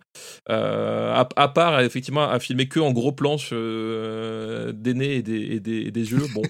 À, 0.49 1.27
à 1.35 1.47
part, 1.47 1.79
effectivement, 1.81 2.27
à 2.29 2.39
filmer 2.39 2.67
que 2.67 2.79
en 2.79 2.91
gros 2.91 3.11
plan 3.13 3.37
sur, 3.37 3.55
des 3.57 4.93
nez 4.93 5.15
et 5.17 5.21
des, 5.21 5.41
et 5.55 5.59
des, 5.59 5.81
et 5.87 5.91
des 5.91 6.11
yeux. 6.11 6.25
Bon, 6.33 6.41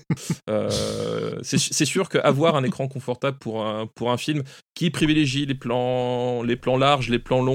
c'est, 1.44 1.58
c'est 1.60 1.86
sûr 1.86 2.10
qu'avoir 2.10 2.56
un 2.56 2.64
écran 2.64 2.88
confortable 2.88 3.38
pour 3.40 3.66
un, 3.66 3.88
pour 3.88 4.12
un 4.12 4.18
film 4.18 4.44
qui 4.74 4.90
privilégie 4.90 5.46
les 5.46 5.56
plans, 5.56 6.44
les 6.44 6.56
plans 6.56 6.78
larges, 6.78 7.10
les 7.10 7.20
plans 7.20 7.42
longs, 7.42 7.55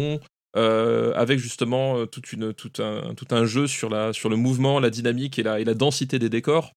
euh, 0.56 1.12
avec 1.14 1.38
justement 1.38 1.98
euh, 1.98 2.06
toute 2.06 2.32
une, 2.32 2.52
tout, 2.54 2.72
un, 2.82 3.14
tout 3.14 3.26
un 3.30 3.44
jeu 3.46 3.66
sur, 3.66 3.88
la, 3.88 4.12
sur 4.12 4.28
le 4.28 4.36
mouvement, 4.36 4.80
la 4.80 4.90
dynamique 4.90 5.38
et 5.38 5.42
la, 5.42 5.60
et 5.60 5.64
la 5.64 5.74
densité 5.74 6.18
des 6.18 6.28
décors. 6.28 6.72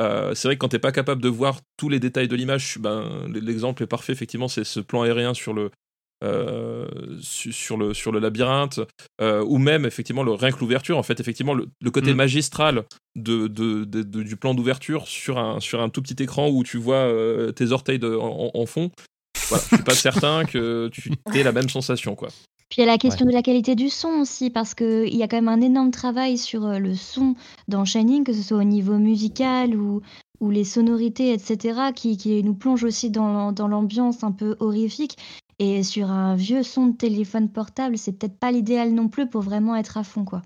Euh, 0.00 0.34
c'est 0.34 0.48
vrai 0.48 0.54
que 0.54 0.60
quand 0.60 0.68
t'es 0.68 0.78
pas 0.78 0.92
capable 0.92 1.20
de 1.22 1.28
voir 1.28 1.60
tous 1.76 1.88
les 1.88 1.98
détails 2.00 2.28
de 2.28 2.36
l'image, 2.36 2.78
ben, 2.78 3.26
l'exemple 3.32 3.82
est 3.82 3.86
parfait, 3.88 4.12
effectivement, 4.12 4.48
c'est 4.48 4.64
ce 4.64 4.80
plan 4.80 5.02
aérien 5.02 5.34
sur 5.34 5.52
le, 5.52 5.70
euh, 6.24 6.86
su- 7.20 7.52
sur, 7.52 7.76
le, 7.76 7.94
sur 7.94 8.12
le 8.12 8.18
labyrinthe, 8.20 8.80
euh, 9.20 9.42
ou 9.44 9.58
même 9.58 9.84
effectivement 9.86 10.22
le, 10.22 10.32
rien 10.32 10.50
que 10.52 10.60
l'ouverture, 10.60 10.98
en 10.98 11.02
fait, 11.02 11.20
effectivement, 11.20 11.54
le, 11.54 11.66
le 11.80 11.90
côté 11.90 12.12
Mm. 12.12 12.16
magistral 12.16 12.84
de, 13.16 13.46
de- 13.48 13.84
de- 13.84 14.02
de- 14.02 14.22
du 14.22 14.36
plan 14.36 14.54
d'ouverture 14.54 15.06
sur 15.08 15.38
un, 15.38 15.60
sur 15.60 15.80
un 15.80 15.88
tout 15.88 16.02
petit 16.02 16.22
écran 16.22 16.48
où 16.48 16.62
tu 16.64 16.76
vois 16.78 16.96
euh, 16.96 17.52
tes 17.52 17.72
orteils 17.72 18.00
en 18.04 18.66
fond. 18.66 18.90
Voilà, 19.48 19.64
je 19.70 19.74
suis 19.76 19.84
pas 19.84 19.94
certain 19.94 20.44
que 20.44 20.88
tu 20.92 21.10
aies 21.34 21.42
la 21.42 21.52
même 21.52 21.68
sensation, 21.68 22.14
quoi. 22.14 22.28
Puis 22.68 22.82
il 22.82 22.84
y 22.84 22.88
a 22.88 22.92
la 22.92 22.98
question 22.98 23.24
de 23.24 23.32
la 23.32 23.42
qualité 23.42 23.74
du 23.74 23.88
son 23.88 24.08
aussi, 24.20 24.50
parce 24.50 24.74
qu'il 24.74 25.14
y 25.14 25.22
a 25.22 25.28
quand 25.28 25.36
même 25.38 25.48
un 25.48 25.60
énorme 25.62 25.90
travail 25.90 26.36
sur 26.36 26.66
euh, 26.66 26.78
le 26.78 26.94
son 26.94 27.34
dans 27.66 27.84
Shining, 27.84 28.24
que 28.24 28.32
ce 28.34 28.42
soit 28.42 28.58
au 28.58 28.62
niveau 28.64 28.98
musical 28.98 29.74
ou, 29.74 30.02
ou 30.40 30.50
les 30.50 30.64
sonorités, 30.64 31.32
etc., 31.32 31.92
qui, 31.94 32.16
qui 32.18 32.42
nous 32.44 32.54
plonge 32.54 32.84
aussi 32.84 33.10
dans, 33.10 33.32
l'am- 33.32 33.54
dans 33.54 33.68
l'ambiance 33.68 34.22
un 34.22 34.32
peu 34.32 34.56
horrifique. 34.60 35.16
Et 35.58 35.82
sur 35.82 36.10
un 36.10 36.36
vieux 36.36 36.62
son 36.62 36.88
de 36.88 36.96
téléphone 36.96 37.48
portable, 37.48 37.96
c'est 37.98 38.12
peut-être 38.12 38.38
pas 38.38 38.52
l'idéal 38.52 38.92
non 38.92 39.08
plus 39.08 39.28
pour 39.28 39.40
vraiment 39.40 39.74
être 39.74 39.96
à 39.96 40.04
fond, 40.04 40.24
quoi. 40.24 40.42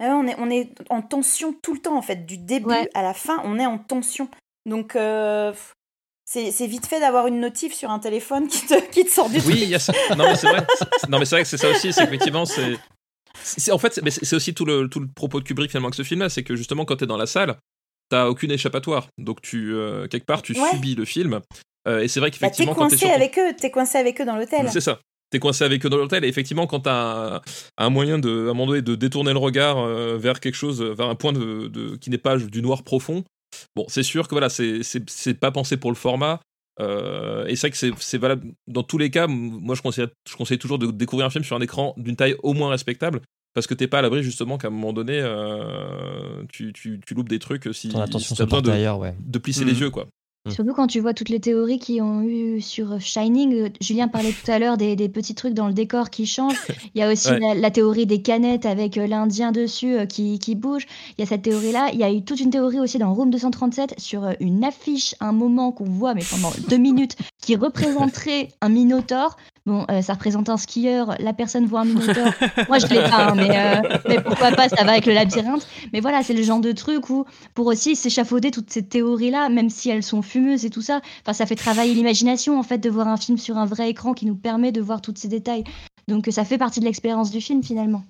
Ah 0.00 0.06
ouais, 0.08 0.12
on, 0.12 0.26
est, 0.26 0.40
on 0.40 0.50
est 0.50 0.74
en 0.90 1.02
tension 1.02 1.54
tout 1.62 1.72
le 1.74 1.78
temps, 1.80 1.96
en 1.96 2.02
fait. 2.02 2.26
Du 2.26 2.36
début 2.38 2.66
Ouais. 2.68 2.90
à 2.94 3.02
la 3.02 3.14
fin, 3.14 3.40
on 3.44 3.58
est 3.60 3.66
en 3.66 3.78
tension. 3.78 4.28
Donc, 4.66 4.96
euh, 4.96 5.52
c'est 6.50 6.66
vite 6.66 6.86
fait 6.86 7.00
d'avoir 7.00 7.26
une 7.26 7.40
notif 7.40 7.74
sur 7.74 7.90
un 7.90 7.98
téléphone 7.98 8.48
qui 8.48 8.66
te, 8.66 8.74
qui 8.90 9.04
te 9.04 9.10
sort 9.10 9.28
du 9.30 9.38
Oui, 9.46 9.60
il 9.62 9.68
y 9.68 9.74
a 9.74 9.78
ça. 9.78 9.92
Non, 10.16 10.24
mais 10.24 10.36
c'est 10.36 10.48
vrai. 10.48 10.66
C'est- 10.78 11.08
Non, 11.08 11.18
mais 11.18 11.24
c'est 11.24 11.36
vrai 11.36 11.42
que 11.42 11.48
c'est 11.48 11.56
ça 11.58 11.70
aussi. 11.70 11.92
C'est 11.92 12.04
qu'effectivement, 12.04 12.44
c'est. 12.44 12.76
En 13.72 13.78
fait, 13.78 14.00
c'est- 14.10 14.34
aussi 14.36 14.54
tout 14.54 14.64
le, 14.64 14.88
tout 14.88 15.00
le 15.00 15.08
propos 15.08 15.40
de 15.40 15.44
Kubrick 15.44 15.70
finalement 15.70 15.88
avec 15.88 15.96
ce 15.96 16.02
film-là, 16.02 16.28
c'est 16.28 16.42
que 16.44 16.56
justement 16.56 16.84
quand 16.84 16.96
t'es 16.96 17.06
dans 17.06 17.16
la 17.16 17.26
salle, 17.26 17.56
t'as 18.10 18.26
aucune 18.28 18.50
échappatoire. 18.50 19.08
Donc 19.18 19.40
tu 19.42 19.74
euh, 19.74 20.06
quelque 20.08 20.24
part 20.26 20.42
tu 20.42 20.52
Ouais. 20.58 20.70
subis 20.70 20.94
le 20.94 21.04
film. 21.04 21.40
Euh, 21.86 22.00
et 22.00 22.08
c'est 22.08 22.20
vrai 22.20 22.30
Bah, 22.30 22.32
t'es 22.32 22.38
qu'effectivement 22.38 22.74
quand 22.74 22.88
t'es 22.88 22.96
coincé 22.96 22.96
sur 22.98 23.08
ton- 23.08 23.14
avec 23.14 23.38
eux, 23.38 23.54
t'es 23.60 23.70
coincé 23.70 23.98
avec 23.98 24.20
eux 24.20 24.24
dans 24.24 24.36
l'hôtel. 24.36 24.68
c'est 24.70 24.80
ça. 24.80 25.00
T'es 25.30 25.38
coincé 25.40 25.64
avec 25.64 25.84
eux 25.84 25.88
dans 25.90 25.96
l'hôtel 25.96 26.24
et 26.24 26.28
effectivement 26.28 26.66
quand 26.66 26.80
t'as 26.80 27.36
un, 27.36 27.40
un 27.78 27.90
moyen 27.90 28.18
de, 28.18 28.30
à 28.30 28.50
un 28.50 28.54
moment 28.54 28.66
donné, 28.68 28.82
de 28.82 28.94
détourner 28.94 29.32
le 29.32 29.38
regard 29.38 29.78
euh, 29.78 30.16
vers 30.16 30.38
quelque 30.40 30.54
chose, 30.54 30.80
vers 30.82 31.08
un 31.08 31.14
point 31.16 31.32
de, 31.32 31.66
de- 31.68 31.96
qui 31.96 32.08
n'est 32.10 32.18
pas 32.18 32.36
du 32.36 32.62
noir 32.62 32.82
profond. 32.84 33.24
Bon, 33.76 33.84
c'est 33.88 34.02
sûr 34.02 34.28
que 34.28 34.34
voilà, 34.34 34.48
c'est 34.48 35.34
pas 35.40 35.50
pensé 35.50 35.76
pour 35.76 35.90
le 35.90 35.96
format. 35.96 36.40
Euh, 36.80 37.46
et 37.46 37.54
c'est 37.54 37.68
vrai 37.68 37.92
que 37.92 37.96
c'est- 38.00 38.18
valable 38.18 38.52
dans 38.66 38.82
tous 38.82 38.98
les 38.98 39.08
cas. 39.10 39.26
Moi, 39.28 39.74
je 39.76 39.82
conseille, 39.82 40.06
je 40.28 40.34
conseille 40.36 40.58
toujours 40.58 40.78
de 40.78 40.88
découvrir 40.90 41.26
un 41.26 41.30
film 41.30 41.44
sur 41.44 41.54
un 41.56 41.60
écran 41.60 41.94
d'une 41.96 42.16
taille 42.16 42.34
au 42.42 42.52
moins 42.52 42.70
respectable. 42.70 43.20
Parce 43.54 43.68
que 43.68 43.74
t'es 43.74 43.86
pas 43.86 44.00
à 44.00 44.02
l'abri 44.02 44.24
justement 44.24 44.58
qu'à 44.58 44.66
un 44.66 44.70
moment 44.72 44.92
donné, 44.92 45.20
euh, 45.20 46.42
tu, 46.52 46.72
tu, 46.72 47.00
tu 47.06 47.14
loupes 47.14 47.28
des 47.28 47.38
trucs 47.38 47.68
si, 47.72 47.88
Ton 47.90 48.00
attention 48.00 48.34
si 48.34 48.38
t'as 48.38 48.44
besoin 48.46 48.62
de, 48.62 48.70
ailleurs, 48.70 48.98
ouais. 48.98 49.14
de 49.20 49.38
plisser 49.38 49.60
Mhm. 49.64 49.68
les 49.70 49.80
yeux. 49.80 49.90
quoi. 49.90 50.08
Mm. 50.46 50.50
Surtout 50.50 50.74
quand 50.74 50.86
tu 50.86 51.00
vois 51.00 51.14
toutes 51.14 51.30
les 51.30 51.40
théories 51.40 51.78
qui 51.78 52.00
ont 52.02 52.22
eu 52.22 52.60
sur 52.60 53.00
Shining. 53.00 53.54
Euh, 53.54 53.68
Julien 53.80 54.08
parlait 54.08 54.32
tout 54.32 54.50
à 54.50 54.58
l'heure 54.58 54.76
des, 54.76 54.94
des 54.94 55.08
petits 55.08 55.34
trucs 55.34 55.54
dans 55.54 55.68
le 55.68 55.72
décor 55.72 56.10
qui 56.10 56.26
changent. 56.26 56.60
Il 56.94 57.00
y 57.00 57.02
a 57.02 57.10
aussi 57.10 57.30
Ouais. 57.30 57.38
la, 57.40 57.54
la 57.54 57.70
théorie 57.70 58.04
des 58.06 58.20
canettes 58.20 58.66
avec 58.66 58.98
euh, 58.98 59.06
l'Indien 59.06 59.52
dessus 59.52 59.94
euh, 59.96 60.06
qui, 60.06 60.38
qui 60.38 60.54
bouge. 60.54 60.86
Il 61.16 61.22
y 61.22 61.24
a 61.24 61.26
cette 61.26 61.42
théorie-là. 61.42 61.90
Il 61.94 61.98
y 61.98 62.04
a 62.04 62.12
eu 62.12 62.22
toute 62.22 62.40
une 62.40 62.50
théorie 62.50 62.78
aussi 62.80 62.98
dans 62.98 63.14
Room 63.14 63.30
237 63.30 63.94
sur 63.98 64.28
une 64.40 64.64
affiche, 64.64 65.14
un 65.20 65.32
moment 65.32 65.72
qu'on 65.72 65.84
voit, 65.84 66.12
mais 66.14 66.24
pendant 66.30 66.52
deux 66.68 66.76
minutes, 66.76 67.16
qui 67.40 67.56
représenterait 67.56 68.48
un 68.60 68.68
minotaure. 68.68 69.36
Bon, 69.66 69.86
euh, 69.90 70.02
ça 70.02 70.12
représente 70.12 70.50
un 70.50 70.58
skieur, 70.58 71.14
la 71.20 71.32
personne 71.32 71.64
voit 71.64 71.80
un 71.80 71.84
minotaure. 71.86 72.34
Moi, 72.68 72.78
je 72.78 72.86
l'ai 72.86 73.00
pas, 73.00 73.30
hein, 73.30 73.34
mais, 73.34 73.48
euh, 73.50 73.98
mais 74.06 74.20
pourquoi 74.20 74.52
pas, 74.52 74.68
ça 74.68 74.84
va 74.84 74.92
avec 74.92 75.06
le 75.06 75.14
labyrinthe. 75.14 75.66
Mais 75.94 76.00
voilà, 76.00 76.22
c'est 76.22 76.34
le 76.34 76.42
genre 76.42 76.60
de 76.60 76.72
truc 76.72 77.08
où, 77.08 77.24
pour 77.54 77.66
aussi 77.66 77.96
s'échafauder 77.96 78.50
toutes 78.50 78.70
ces 78.70 78.82
théories-là, 78.82 79.48
même 79.48 79.70
si 79.70 79.88
elles 79.88 80.02
sont 80.02 80.20
fumeuses 80.20 80.66
et 80.66 80.70
tout 80.70 80.82
ça, 80.82 81.00
enfin, 81.22 81.32
ça 81.32 81.46
fait 81.46 81.54
travailler 81.54 81.94
l'imagination, 81.94 82.58
en 82.58 82.62
fait, 82.62 82.76
de 82.76 82.90
voir 82.90 83.08
un 83.08 83.16
film 83.16 83.38
sur 83.38 83.56
un 83.56 83.64
vrai 83.64 83.88
écran 83.88 84.12
qui 84.12 84.26
nous 84.26 84.36
permet 84.36 84.70
de 84.70 84.82
voir 84.82 85.00
tous 85.00 85.14
ces 85.16 85.28
détails. 85.28 85.64
Donc, 86.08 86.28
ça 86.30 86.44
fait 86.44 86.58
partie 86.58 86.80
de 86.80 86.84
l'expérience 86.84 87.30
du 87.30 87.40
film, 87.40 87.62
finalement. 87.62 88.04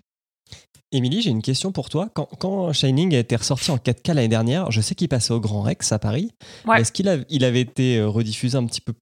Émilie, 0.90 1.22
j'ai 1.22 1.30
une 1.30 1.42
question 1.42 1.70
pour 1.70 1.88
toi. 1.88 2.08
Quand, 2.14 2.28
quand 2.38 2.72
Shining 2.72 3.14
a 3.14 3.18
été 3.18 3.36
ressorti 3.36 3.70
en 3.70 3.76
4K 3.76 4.14
l'année 4.14 4.28
dernière, 4.28 4.70
je 4.72 4.80
sais 4.80 4.94
qu'il 4.94 5.08
passait 5.08 5.32
au 5.32 5.40
Grand 5.40 5.62
Rex 5.62 5.92
à 5.92 5.98
Paris. 5.98 6.32
Ouais. 6.66 6.80
Est-ce 6.80 6.90
qu'il 6.92 7.26
il 7.30 7.44
avait 7.44 7.60
été 7.60 7.98
euh, 7.98 8.08
rediffusé 8.08 8.56
un 8.56 8.64
petit 8.64 8.80
peu 8.80 8.92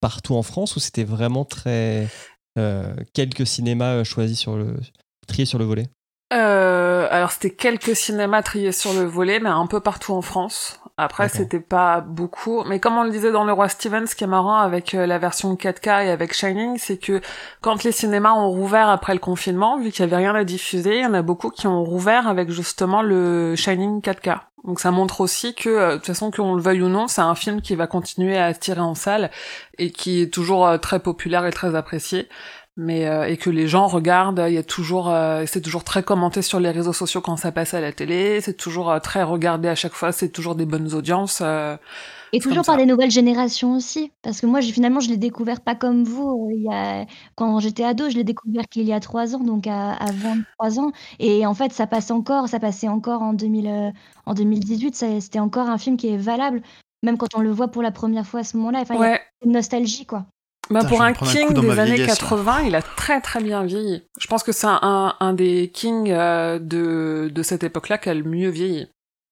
partout 0.00 0.34
en 0.34 0.42
France 0.42 0.76
ou 0.76 0.80
c'était 0.80 1.04
vraiment 1.04 1.44
très. 1.44 2.08
euh, 2.58 2.94
quelques 3.14 3.46
cinémas 3.46 3.94
euh, 3.96 4.04
choisis 4.04 4.38
sur 4.38 4.56
le. 4.56 4.76
triés 5.26 5.46
sur 5.46 5.58
le 5.58 5.64
volet? 5.64 5.86
Euh, 6.30 7.08
alors 7.10 7.30
c'était 7.30 7.54
quelques 7.54 7.96
cinémas 7.96 8.42
triés 8.42 8.72
sur 8.72 8.92
le 8.92 9.04
volet, 9.04 9.40
mais 9.40 9.48
un 9.48 9.66
peu 9.66 9.80
partout 9.80 10.12
en 10.12 10.20
France. 10.20 10.78
Après 10.98 11.28
c'était 11.30 11.60
pas 11.60 12.00
beaucoup, 12.02 12.64
mais 12.64 12.80
comme 12.80 12.98
on 12.98 13.04
le 13.04 13.10
disait 13.10 13.30
dans 13.32 13.44
le 13.44 13.52
Roi 13.52 13.68
Stevens, 13.68 14.06
ce 14.08 14.14
qui 14.16 14.24
est 14.24 14.26
marrant 14.28 14.56
avec 14.58 14.94
euh, 14.94 15.06
la 15.06 15.18
version 15.18 15.54
4K 15.54 16.04
et 16.06 16.10
avec 16.10 16.34
Shining, 16.34 16.76
c'est 16.76 16.98
que 16.98 17.22
quand 17.62 17.82
les 17.84 17.92
cinémas 17.92 18.32
ont 18.32 18.50
rouvert 18.50 18.88
après 18.90 19.14
le 19.14 19.20
confinement, 19.20 19.78
vu 19.78 19.90
qu'il 19.90 20.00
y 20.00 20.02
avait 20.02 20.16
rien 20.16 20.34
à 20.34 20.44
diffuser, 20.44 20.96
il 20.98 21.02
y 21.02 21.06
en 21.06 21.14
a 21.14 21.22
beaucoup 21.22 21.50
qui 21.50 21.66
ont 21.66 21.82
rouvert 21.84 22.26
avec 22.28 22.50
justement 22.50 23.00
le 23.00 23.54
Shining 23.56 24.00
4K. 24.02 24.40
Donc 24.64 24.80
ça 24.80 24.90
montre 24.90 25.20
aussi 25.20 25.54
que, 25.54 25.68
euh, 25.68 25.90
de 25.92 25.96
toute 25.96 26.06
façon, 26.06 26.30
qu'on 26.30 26.54
le 26.54 26.62
veuille 26.62 26.82
ou 26.82 26.88
non, 26.88 27.08
c'est 27.08 27.20
un 27.20 27.34
film 27.34 27.62
qui 27.62 27.74
va 27.74 27.86
continuer 27.86 28.36
à 28.36 28.46
attirer 28.46 28.80
en 28.80 28.94
salle 28.94 29.30
et 29.78 29.90
qui 29.90 30.22
est 30.22 30.32
toujours 30.32 30.66
euh, 30.66 30.78
très 30.78 31.00
populaire 31.00 31.46
et 31.46 31.52
très 31.52 31.74
apprécié 31.74 32.28
mais 32.78 33.08
euh, 33.08 33.24
et 33.24 33.36
que 33.36 33.50
les 33.50 33.66
gens 33.66 33.88
regardent 33.88 34.44
il 34.46 34.54
y 34.54 34.58
a 34.58 34.62
toujours 34.62 35.10
euh, 35.10 35.44
c'est 35.46 35.60
toujours 35.60 35.82
très 35.82 36.04
commenté 36.04 36.42
sur 36.42 36.60
les 36.60 36.70
réseaux 36.70 36.92
sociaux 36.92 37.20
quand 37.20 37.36
ça 37.36 37.50
passe 37.50 37.74
à 37.74 37.80
la 37.80 37.92
télé 37.92 38.40
c'est 38.40 38.56
toujours 38.56 38.90
euh, 38.90 39.00
très 39.00 39.24
regardé 39.24 39.68
à 39.68 39.74
chaque 39.74 39.94
fois 39.94 40.12
c'est 40.12 40.28
toujours 40.28 40.54
des 40.54 40.64
bonnes 40.64 40.94
audiences. 40.94 41.42
Et 42.32 42.40
toujours 42.40 42.64
par 42.64 42.76
des 42.76 42.86
nouvelles 42.86 43.10
générations 43.10 43.74
aussi. 43.74 44.12
Parce 44.22 44.40
que 44.40 44.46
moi, 44.46 44.60
finalement, 44.60 45.00
je 45.00 45.08
l'ai 45.08 45.16
découvert 45.16 45.60
pas 45.60 45.74
comme 45.74 46.04
vous. 46.04 46.48
euh, 46.50 46.54
Il 46.54 46.62
y 46.62 46.68
a... 46.72 47.06
Quand 47.36 47.58
j'étais 47.60 47.84
ado, 47.84 48.10
je 48.10 48.16
l'ai 48.16 48.24
découvert 48.24 48.64
qu'il 48.68 48.84
y 48.84 48.92
a 48.92 49.00
trois 49.00 49.34
ans, 49.34 49.40
donc 49.40 49.66
à, 49.66 49.92
à 49.92 50.12
23 50.12 50.78
ans. 50.80 50.92
Et 51.18 51.46
en 51.46 51.54
fait, 51.54 51.72
ça 51.72 51.86
passe 51.86 52.10
encore, 52.10 52.48
ça 52.48 52.60
passait 52.60 52.88
encore 52.88 53.22
en, 53.22 53.32
2000, 53.32 53.66
euh, 53.66 53.90
en 54.26 54.34
2018. 54.34 54.94
ça- 54.94 55.20
C'était 55.20 55.38
encore 55.38 55.68
un 55.68 55.78
film 55.78 55.96
qui 55.96 56.08
est 56.08 56.16
valable, 56.18 56.62
même 57.02 57.16
quand 57.16 57.34
on 57.34 57.40
le 57.40 57.50
voit 57.50 57.68
pour 57.68 57.82
la 57.82 57.92
première 57.92 58.26
fois 58.26 58.40
à 58.40 58.44
ce 58.44 58.56
moment-là. 58.58 58.80
Enfin, 58.82 58.94
il 58.94 59.00
y 59.00 59.04
a 59.04 59.10
ouais 59.12 59.20
une 59.44 59.52
nostalgie, 59.52 60.04
quoi. 60.04 60.26
bah, 60.70 60.80
Putain, 60.80 60.88
pour 60.88 61.02
un 61.02 61.06
un 61.06 61.12
king 61.14 61.52
dans 61.54 61.62
des 61.62 61.78
années 61.78 61.94
vieillesse, 61.94 62.08
là. 62.20 62.28
80 62.28 62.60
il 62.66 62.74
a 62.74 62.82
très 62.82 63.20
très 63.22 63.40
bien 63.42 63.62
vieilli 63.64 64.02
je 64.20 64.26
pense 64.26 64.42
que 64.42 64.52
c'est 64.52 64.66
un, 64.66 65.14
un 65.18 65.32
des 65.32 65.70
kings 65.72 66.10
euh, 66.10 66.58
de 66.58 67.30
de 67.32 67.42
cette 67.42 67.62
époque 67.62 67.88
là 67.88 67.96
qui 67.98 68.10
a 68.10 68.14
le 68.14 68.24
mieux 68.24 68.50
vieilli 68.50 68.88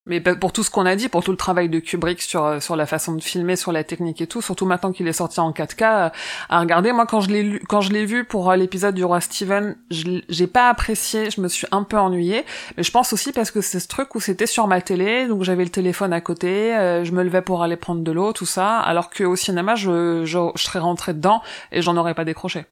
mais 0.07 0.21
pour 0.21 0.53
tout 0.53 0.63
ce 0.63 0.71
qu'on 0.71 0.87
a 0.87 0.95
dit, 0.95 1.09
pour 1.09 1.25
tout 1.25 1.33
le 1.33 1.37
travail 1.37 1.69
de 1.69 1.81
Kubrick 1.81 2.23
sur 2.23 2.45
euh, 2.45 2.61
sur 2.61 2.77
la 2.77 2.87
façon 2.87 3.15
de 3.15 3.23
filmer, 3.23 3.57
sur 3.57 3.73
la 3.73 3.83
technique 3.83 4.21
et 4.21 4.27
tout, 4.27 4.41
surtout 4.41 4.65
maintenant 4.65 4.93
qu'il 4.93 5.07
est 5.09 5.13
sorti 5.13 5.41
en 5.41 5.51
4K, 5.51 5.83
euh, 5.83 6.09
à 6.49 6.61
regarder. 6.61 6.93
Moi, 6.93 7.07
quand 7.07 7.21
je 7.21 7.31
l'ai 7.31 7.43
lu, 7.43 7.63
quand 7.69 7.81
je 7.81 7.93
l'ai 7.93 8.05
vu 8.05 8.25
pour 8.25 8.51
euh, 8.51 8.57
l'épisode 8.57 8.95
du 8.95 9.05
roi 9.05 9.21
Steven, 9.21 9.77
j'ai 9.91 10.47
pas 10.47 10.69
apprécié, 10.69 11.31
je 11.31 11.41
me 11.41 11.49
suis 11.49 11.67
un 11.73 11.83
peu 11.83 11.99
ennuyée. 11.99 12.45
Mais 12.77 12.85
je 12.85 12.91
pense 12.93 13.13
aussi 13.13 13.33
parce 13.33 13.51
que 13.51 13.61
c'est 13.61 13.81
ce 13.81 13.89
truc 13.89 14.15
où 14.15 14.21
c'était 14.21 14.47
sur 14.47 14.69
ma 14.69 14.81
télé, 14.81 15.27
donc 15.27 15.43
j'avais 15.43 15.65
le 15.65 15.71
téléphone 15.71 16.13
à 16.13 16.21
côté, 16.21 16.77
euh, 16.77 17.05
je 17.05 17.13
me 17.13 17.25
levais 17.25 17.43
pour 17.43 17.63
aller 17.65 17.77
prendre 17.77 18.03
de 18.03 18.13
l'eau, 18.13 18.33
tout 18.33 18.47
ça, 18.47 18.79
alors 18.79 19.11
qu'au 19.11 19.37
cinéma, 19.37 19.75
je, 19.75 20.25
je 20.25 20.39
je 20.55 20.63
serais 20.63 20.79
rentrée 20.79 21.15
dedans 21.15 21.43
et 21.73 21.83
j'en 21.83 21.97
aurais 21.97 22.15
pas 22.15 22.25
décroché. 22.25 22.67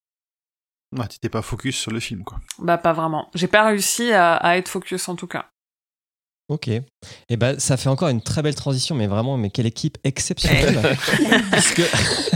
Ouais, 0.97 1.09
t'étais 1.09 1.29
pas 1.29 1.43
focus 1.43 1.77
sur 1.77 1.91
le 1.91 1.99
film, 1.99 2.23
quoi. 2.23 2.39
Bah 2.61 2.79
pas 2.79 2.93
vraiment. 2.93 3.29
J'ai 3.35 3.49
pas 3.49 3.65
réussi 3.65 4.13
à, 4.13 4.37
à 4.37 4.57
être 4.57 4.69
focus 4.69 5.09
en 5.09 5.17
tout 5.17 5.27
cas. 5.27 5.47
Ok. 6.49 6.69
Et 6.69 7.37
ben, 7.39 7.59
ça 7.59 7.77
fait 7.79 7.89
encore 7.89 8.09
une 8.09 8.21
très 8.21 8.43
belle 8.43 8.55
transition, 8.55 8.95
mais 8.95 9.07
vraiment, 9.07 9.39
mais 9.39 9.49
quelle 9.49 9.65
équipe 9.67 9.97
exceptionnelle. 10.05 10.79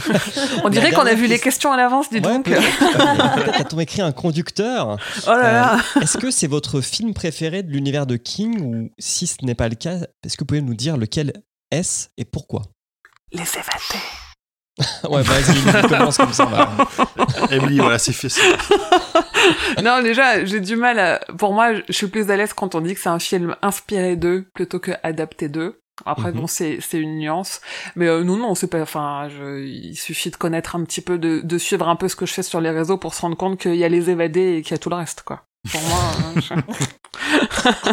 On 0.64 0.70
dirait 0.70 0.92
qu'on 0.92 1.02
a 1.02 1.12
vu 1.14 1.22
les 1.26 1.34
question- 1.38 1.42
questions 1.48 1.72
à 1.72 1.76
l'avance, 1.76 2.08
dis 2.10 2.16
Ouais, 2.16 2.22
donc. 2.22 2.44
peut-être. 2.46 3.78
Écrit 3.80 4.00
un 4.02 4.12
conducteur 4.12 4.96
Oh 5.26 5.30
là 5.30 5.52
là. 5.52 5.80
Euh, 5.96 6.00
Est-ce 6.00 6.16
que 6.18 6.30
c'est 6.30 6.46
votre 6.46 6.80
film 6.80 7.12
préféré 7.14 7.62
de 7.62 7.70
l'univers 7.70 8.06
de 8.06 8.16
King 8.16 8.60
ou 8.62 8.90
si 8.98 9.26
ce 9.26 9.36
n'est 9.44 9.54
pas 9.54 9.68
le 9.68 9.74
cas, 9.76 9.98
est-ce 10.24 10.36
que 10.36 10.40
vous 10.42 10.46
pouvez 10.46 10.62
nous 10.62 10.74
dire 10.74 10.96
lequel 10.96 11.32
est-ce 11.70 12.08
et 12.16 12.24
pourquoi? 12.24 12.62
Les 13.32 13.42
évadés. 13.42 14.02
Ouais, 15.08 15.22
vas-y, 15.22 15.58
Emily, 15.58 15.88
commence 15.88 16.16
comme 16.16 16.32
ça. 16.32 16.44
va. 16.44 16.70
Emily, 17.50 17.78
voilà, 17.78 17.98
c'est 17.98 18.12
fait. 18.12 18.28
Non, 19.82 20.02
déjà, 20.02 20.44
j'ai 20.44 20.60
du 20.60 20.76
mal 20.76 20.98
à... 20.98 21.18
Pour 21.36 21.52
moi, 21.52 21.74
je 21.88 21.92
suis 21.92 22.06
plus 22.08 22.30
à 22.30 22.36
l'aise 22.36 22.52
quand 22.52 22.74
on 22.74 22.80
dit 22.80 22.94
que 22.94 23.00
c'est 23.00 23.08
un 23.08 23.18
film 23.18 23.56
inspiré 23.62 24.16
d'eux 24.16 24.46
plutôt 24.54 24.78
que 24.78 24.92
adapté 25.02 25.48
d'eux. 25.48 25.80
Après, 26.06 26.30
Mhm. 26.30 26.40
bon, 26.40 26.46
c'est 26.46 26.78
c'est 26.80 26.98
une 26.98 27.18
nuance. 27.18 27.60
Mais 27.96 28.06
euh, 28.06 28.22
non, 28.22 28.36
non, 28.36 28.54
c'est 28.54 28.68
pas... 28.68 28.80
Enfin, 28.80 29.28
je... 29.28 29.64
il 29.64 29.96
suffit 29.96 30.30
de 30.30 30.36
connaître 30.36 30.76
un 30.76 30.84
petit 30.84 31.00
peu, 31.00 31.18
de, 31.18 31.40
de 31.42 31.58
suivre 31.58 31.88
un 31.88 31.96
peu 31.96 32.06
ce 32.08 32.14
que 32.14 32.24
je 32.26 32.32
fais 32.34 32.44
sur 32.44 32.60
les 32.60 32.70
réseaux 32.70 32.98
pour 32.98 33.14
se 33.14 33.20
rendre 33.22 33.36
compte 33.36 33.58
qu'il 33.58 33.74
y 33.74 33.82
a 33.84 33.88
les 33.88 34.08
évadés 34.10 34.56
et 34.58 34.62
qu'il 34.62 34.72
y 34.72 34.74
a 34.74 34.78
tout 34.78 34.90
le 34.90 34.96
reste, 34.96 35.22
quoi. 35.22 35.42
Pour 35.72 35.82
moi... 35.82 35.98
euh, 36.36 36.40
je- 36.40 37.92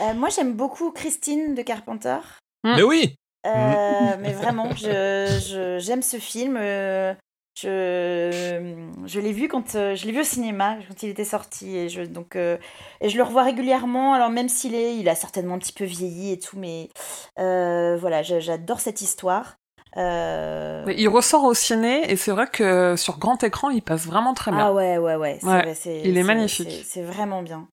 Euh, 0.00 0.14
moi, 0.14 0.28
j'aime 0.30 0.54
beaucoup 0.54 0.90
Christine 0.90 1.54
de 1.54 1.62
Carpenter. 1.62 2.18
Mais 2.64 2.82
oui 2.82 3.16
Euh, 3.46 4.16
mais 4.20 4.32
vraiment, 4.40 4.70
je, 4.74 5.78
j'aime 5.80 6.02
ce 6.02 6.18
film. 6.18 6.56
euh, 6.58 7.14
Je, 7.60 8.76
je 9.04 9.20
l'ai 9.20 9.32
vu 9.32 9.48
quand 9.48 9.74
euh, 9.74 9.94
je 9.94 10.06
l'ai 10.06 10.12
vu 10.12 10.20
au 10.20 10.24
cinéma 10.24 10.76
quand 10.88 11.02
il 11.02 11.10
était 11.10 11.24
sorti 11.24 11.76
et 11.76 11.88
je 11.90 12.02
donc 12.02 12.34
et 12.36 13.08
je 13.08 13.16
le 13.16 13.22
revois 13.22 13.42
régulièrement. 13.42 14.14
Alors 14.14 14.30
même 14.30 14.48
s'il 14.48 14.74
est, 14.74 14.96
il 14.96 15.08
a 15.08 15.14
certainement 15.14 15.54
un 15.54 15.58
petit 15.58 15.72
peu 15.74 15.84
vieilli 15.84 16.32
et 16.32 16.38
tout, 16.38 16.58
mais 16.58 16.88
voilà, 17.36 18.22
j'adore 18.22 18.80
cette 18.80 19.02
histoire. 19.02 19.56
Il 19.96 21.08
ressort 21.08 21.44
au 21.44 21.54
ciné 21.54 22.10
et 22.10 22.16
c'est 22.16 22.30
vrai 22.30 22.46
que 22.46 22.96
sur 22.96 23.18
grand 23.18 23.42
écran, 23.44 23.68
il 23.70 23.82
passe 23.82 24.06
vraiment 24.06 24.32
très 24.34 24.50
bien. 24.50 24.66
Ah 24.68 24.72
ouais, 24.72 24.96
ouais, 24.98 25.16
ouais. 25.16 25.38
vrai, 25.42 25.74
il 25.84 26.16
est 26.16 26.22
magnifique. 26.22 26.84
C'est 26.86 27.02
vraiment 27.02 27.42
bien. 27.42 27.68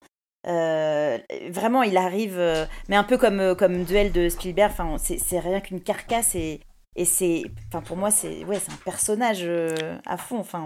Euh, 0.47 1.17
vraiment, 1.51 1.83
il 1.83 1.97
arrive, 1.97 2.35
euh, 2.37 2.65
mais 2.87 2.95
un 2.95 3.03
peu 3.03 3.17
comme, 3.17 3.39
euh, 3.39 3.55
comme 3.55 3.83
Duel 3.83 4.11
de 4.11 4.29
Spielberg, 4.29 4.71
enfin, 4.71 4.95
c'est 4.97 5.39
rien 5.39 5.59
qu'une 5.59 5.81
carcasse 5.81 6.33
et, 6.35 6.61
et 6.95 7.05
c'est, 7.05 7.43
enfin, 7.67 7.81
pour 7.81 7.97
moi, 7.97 8.09
c'est 8.11 8.45
ouais, 8.45 8.57
un 8.57 8.75
personnage 8.85 9.39
euh, 9.43 9.97
à 10.05 10.17
fond. 10.17 10.39
Enfin, 10.39 10.65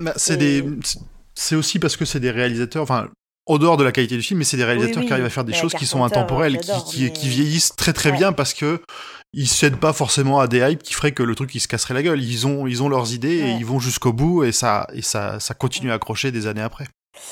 Bah, 0.00 0.12
c'est 0.16 0.40
Et- 0.42 0.64
c'est 1.34 1.54
aussi 1.56 1.78
parce 1.78 1.96
que 1.96 2.04
c'est 2.04 2.20
des 2.20 2.30
réalisateurs, 2.32 2.82
enfin, 2.82 3.08
au 3.46 3.58
dehors 3.58 3.76
de 3.76 3.84
la 3.84 3.92
qualité 3.92 4.16
du 4.16 4.22
film, 4.22 4.38
mais 4.38 4.44
c'est 4.44 4.56
des 4.56 4.64
réalisateurs 4.64 5.00
oui, 5.02 5.06
qui 5.06 5.12
arrivent 5.12 5.24
à 5.24 5.30
faire 5.30 5.44
des 5.44 5.52
mais 5.52 5.58
choses 5.58 5.72
qui 5.74 5.86
sont 5.86 6.04
intemporelles, 6.04 6.58
qui, 6.58 6.84
qui, 6.84 7.02
mais- 7.04 7.12
qui 7.12 7.28
vieillissent 7.28 7.74
très 7.76 7.92
très 7.92 8.10
Ouais. 8.10 8.16
bien 8.18 8.32
parce 8.32 8.54
que 8.54 8.82
ils 9.32 9.48
cèdent 9.48 9.78
pas 9.78 9.92
forcément 9.94 10.40
à 10.40 10.46
des 10.48 10.58
hypes 10.60 10.82
qui 10.82 10.92
feraient 10.94 11.12
que 11.12 11.22
le 11.22 11.34
truc 11.34 11.54
il 11.54 11.60
se 11.60 11.66
casserait 11.68 11.94
la 11.94 12.02
gueule. 12.02 12.22
Ils 12.22 12.46
ont, 12.46 12.66
ils 12.66 12.82
ont 12.82 12.88
leurs 12.88 13.14
idées 13.14 13.38
et 13.38 13.50
ils 13.52 13.64
vont 13.64 13.78
jusqu'au 13.80 14.12
bout 14.12 14.44
et 14.44 14.52
ça, 14.52 14.86
et 14.92 15.00
ça, 15.02 15.40
ça 15.40 15.54
continue 15.54 15.90
à 15.90 15.94
accrocher 15.94 16.30
des 16.32 16.46
années 16.46 16.60
après. 16.60 16.86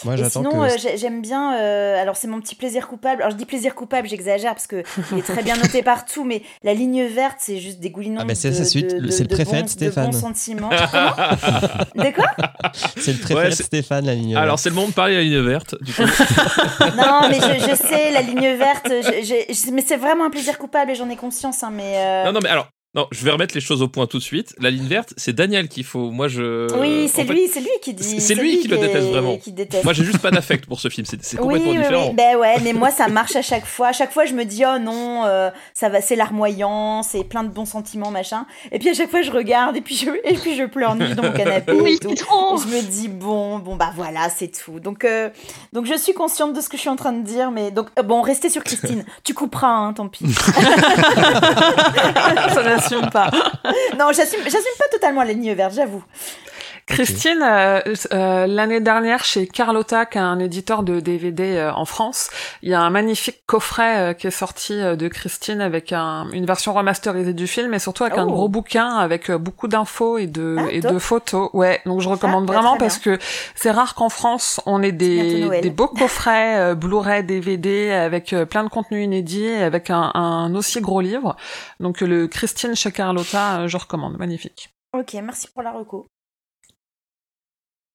Moi, 0.05 0.14
et 0.18 0.24
sinon, 0.28 0.51
que. 0.51 0.57
euh, 0.57 0.76
j'ai- 0.78 0.97
j'aime 0.99 1.22
bien. 1.22 1.57
euh, 1.59 2.01
alors, 2.01 2.16
c'est 2.16 2.28
mon 2.28 2.41
petit 2.41 2.55
plaisir 2.55 2.87
coupable. 2.87 3.22
Alors, 3.22 3.33
je 3.33 3.37
dis 3.37 3.47
plaisir 3.47 3.74
coupable, 3.74 4.09
j'exagère 4.09 4.53
parce 4.55 4.66
que 4.66 4.83
il 5.12 5.18
est 5.18 5.22
très 5.22 5.43
bien 5.43 5.57
noté 5.57 5.83
partout, 5.83 6.24
mais 6.24 6.43
la 6.62 6.74
ligne 6.74 7.05
verte, 7.07 7.37
c'est 7.41 7.59
juste 7.59 7.81
dégoulinant. 7.81 8.20
Ah, 8.20 8.24
mais 8.24 8.35
c'est 8.35 8.53
c'est 8.53 8.81
le 8.81 9.09
de 9.09 9.35
préféré 9.35 9.62
de 9.62 9.68
Stéphane. 9.68 10.07
De 10.09 10.12
bons 10.12 10.20
sentiments. 10.20 10.68
Comment? 10.68 12.05
De 12.05 12.11
quoi? 12.14 12.26
C'est 12.97 13.12
le 13.12 13.18
préféré 13.18 13.41
Ouais, 13.45 13.51
de 13.51 13.55
c'est- 13.55 13.62
Stéphane, 13.64 14.05
la 14.07 14.14
ligne. 14.14 14.37
Alors, 14.37 14.59
c'est 14.59 14.68
le 14.68 14.74
moment 14.74 14.89
de 14.89 14.93
parler 14.93 15.14
à 15.14 15.18
la 15.18 15.24
ligne 15.24 15.41
verte. 15.41 15.74
Du 15.83 15.93
coup. 15.95 16.03
Non, 16.97 17.28
mais 17.28 17.37
je, 17.41 17.70
je 17.70 17.74
sais, 17.74 18.11
la 18.12 18.22
ligne 18.22 18.57
verte, 18.57 18.87
je- 18.89 19.22
je- 19.24 19.55
je- 19.55 19.70
mais 19.72 19.83
c'est 19.87 19.97
vraiment 19.97 20.24
un 20.24 20.31
plaisir 20.31 20.59
coupable 20.59 20.91
et 20.91 20.95
j'en 20.95 21.09
ai 21.09 21.16
conscience. 21.16 21.62
Hein, 21.62 21.70
mais 21.72 21.95
euh, 21.97 22.24
non, 22.26 22.33
non, 22.33 22.41
mais 22.43 22.49
alors, 22.49 22.68
Non, 22.93 23.07
je 23.12 23.24
vais 23.24 23.30
remettre 23.30 23.55
les 23.55 23.61
choses 23.61 23.82
au 23.82 23.88
point 23.88 24.07
tout 24.09 24.18
de 24.18 24.22
suite. 24.22 24.53
La 24.59 24.68
ligne 24.68 24.88
verte, 24.88 25.14
c'est 25.16 25.32
Daniel 25.32 25.68
qu'il 25.68 25.84
faut. 25.84 26.11
Moi, 26.11 26.26
je. 26.26 26.66
Oui, 26.76 27.09
c'est 27.09 27.22
lui, 27.22 27.47
c'est 27.47 27.61
lui 27.61 27.68
qui 27.82 27.95
dit. 27.95 28.20
c'est 28.20 28.34
lui 28.34 28.59
qui 28.59 28.66
le 28.66 28.78
est- 28.78 28.80
déteste 28.80 29.07
vraiment. 29.11 29.36
qui 29.36 29.53
déteste. 29.53 29.84
Moi, 29.84 29.93
j'ai 29.93 30.03
juste 30.03 30.18
pas 30.18 30.32
d'affect 30.32 30.66
pour 30.66 30.80
ce 30.80 30.88
film. 30.88 31.07
C'est 31.07 31.16
Oui, 31.38 31.41
complètement 31.41 31.70
oui, 31.70 31.76
différent. 31.78 32.09
oui. 32.09 32.14
Ben 32.16 32.36
ouais, 32.36 32.57
mais 32.64 32.72
moi 32.72 32.91
ça 32.91 33.07
marche 33.07 33.36
à 33.36 33.43
chaque 33.43 33.64
fois. 33.64 33.88
À 33.88 33.93
chaque 33.93 34.11
fois, 34.12 34.24
je 34.24 34.34
me 34.34 34.45
dis 34.45 34.64
oh 34.66 34.80
non, 34.80 35.22
euh, 35.24 35.51
ça 35.72 35.88
va, 35.88 36.01
c'est 36.01 36.16
larmoyant, 36.16 37.05
c'est 37.05 37.22
plein 37.22 37.45
de 37.45 37.49
bons 37.51 37.64
sentiments, 37.64 38.11
machin. 38.11 38.45
Et 38.72 38.80
puis 38.80 38.88
à 38.88 38.95
chaque 38.95 39.11
fois, 39.11 39.22
je 39.22 39.30
regarde 39.30 39.76
et 39.76 39.82
puis 39.82 39.95
je 39.95 40.11
et 40.24 40.34
puis 40.34 40.57
je 40.57 40.64
pleure 40.64 40.97
nu 40.97 41.14
dans 41.14 41.22
mon 41.22 41.32
canapé. 41.32 41.70
Oui, 41.72 41.93
et 41.95 41.99
tout. 42.01 42.11
Et 42.11 42.16
je 42.16 42.66
me 42.76 42.82
dis 42.91 43.07
bon, 43.07 43.61
bon 43.61 43.76
bah 43.76 43.93
voilà, 43.95 44.28
c'est 44.36 44.49
tout. 44.49 44.80
Donc 44.80 45.05
euh, 45.05 45.30
donc 45.72 45.86
je 45.86 45.97
suis 45.97 46.12
consciente 46.12 46.55
de 46.57 46.61
ce 46.61 46.68
que 46.68 46.76
je 46.76 46.80
suis 46.80 46.91
en 46.91 46.97
train 46.97 47.12
de 47.12 47.22
dire, 47.24 47.53
mais 47.53 47.70
donc 47.70 47.86
euh, 48.01 48.03
bon, 48.03 48.20
restez 48.20 48.51
sur 48.51 48.64
Christine. 48.64 49.05
tu 49.22 49.32
couperas, 49.32 49.68
hein, 49.68 49.93
tant 49.93 50.09
pis. 50.09 50.24
Pas. 53.12 53.31
non, 53.99 54.12
j'assume, 54.12 54.41
j'assume 54.45 54.76
pas 54.78 54.89
totalement 54.91 55.22
la 55.22 55.33
ligne 55.33 55.55
verte, 55.55 55.74
j'avoue. 55.74 56.03
Christine, 56.91 57.43
euh, 57.43 57.80
euh, 58.12 58.47
l'année 58.47 58.80
dernière 58.80 59.24
chez 59.24 59.47
Carlotta, 59.47 60.07
qui 60.07 60.18
est 60.18 60.20
un 60.20 60.38
éditeur 60.38 60.82
de 60.82 61.01
DVD 61.01 61.57
euh, 61.57 61.72
en 61.72 61.84
France, 61.84 62.30
il 62.62 62.68
y 62.70 62.74
a 62.74 62.80
un 62.80 62.91
magnifique 62.91 63.43
coffret 63.47 63.99
euh, 63.99 64.12
qui 64.12 64.26
est 64.26 64.30
sorti 64.30 64.74
de 64.74 65.09
Christine 65.09 65.61
avec 65.61 65.93
un- 65.93 66.28
une 66.32 66.45
version 66.47 66.72
remasterisée 66.74 67.32
du 67.34 67.47
film 67.47 67.72
et 67.74 67.78
surtout 67.78 68.05
avec 68.05 68.18
un 68.18 68.26
Oh. 68.26 68.30
gros 68.32 68.49
bouquin 68.49 68.97
avec 68.97 69.30
beaucoup 69.30 69.68
d'infos 69.68 70.18
et 70.18 70.26
de 70.26 70.57
Ah, 70.59 70.66
et 70.70 70.80
top. 70.80 70.93
de 70.95 70.99
photos. 70.99 71.51
Ouais, 71.53 71.80
donc 71.86 72.01
je 72.01 72.09
recommande 72.09 72.47
bah, 72.47 72.55
vraiment 72.55 72.76
parce 72.76 72.99
que 72.99 73.18
c'est 73.55 73.70
rare 73.70 73.95
qu'en 73.95 74.09
France 74.09 74.61
on 74.66 74.82
ait 74.82 74.93
des, 74.93 75.70
beaux 75.70 75.88
coffrets 75.88 76.74
Blu-ray, 76.74 77.24
DVD 77.24 77.91
avec 77.93 78.34
plein 78.51 78.64
de 78.64 78.68
contenus 78.68 79.05
inédits, 79.05 79.45
et 79.45 79.62
avec 79.62 79.91
un, 79.91 80.11
un 80.14 80.55
aussi 80.55 80.80
gros 80.80 81.01
livre. 81.01 81.36
Donc 81.78 82.01
le 82.01 82.26
Christine 82.26 82.74
chez 82.74 82.93
Carlotta, 82.93 83.66
je 83.66 83.76
recommande, 83.76 84.18
magnifique. 84.18 84.70
Ok, 84.93 85.14
merci 85.22 85.47
pour 85.53 85.62
la 85.62 85.70
reco. 85.72 86.07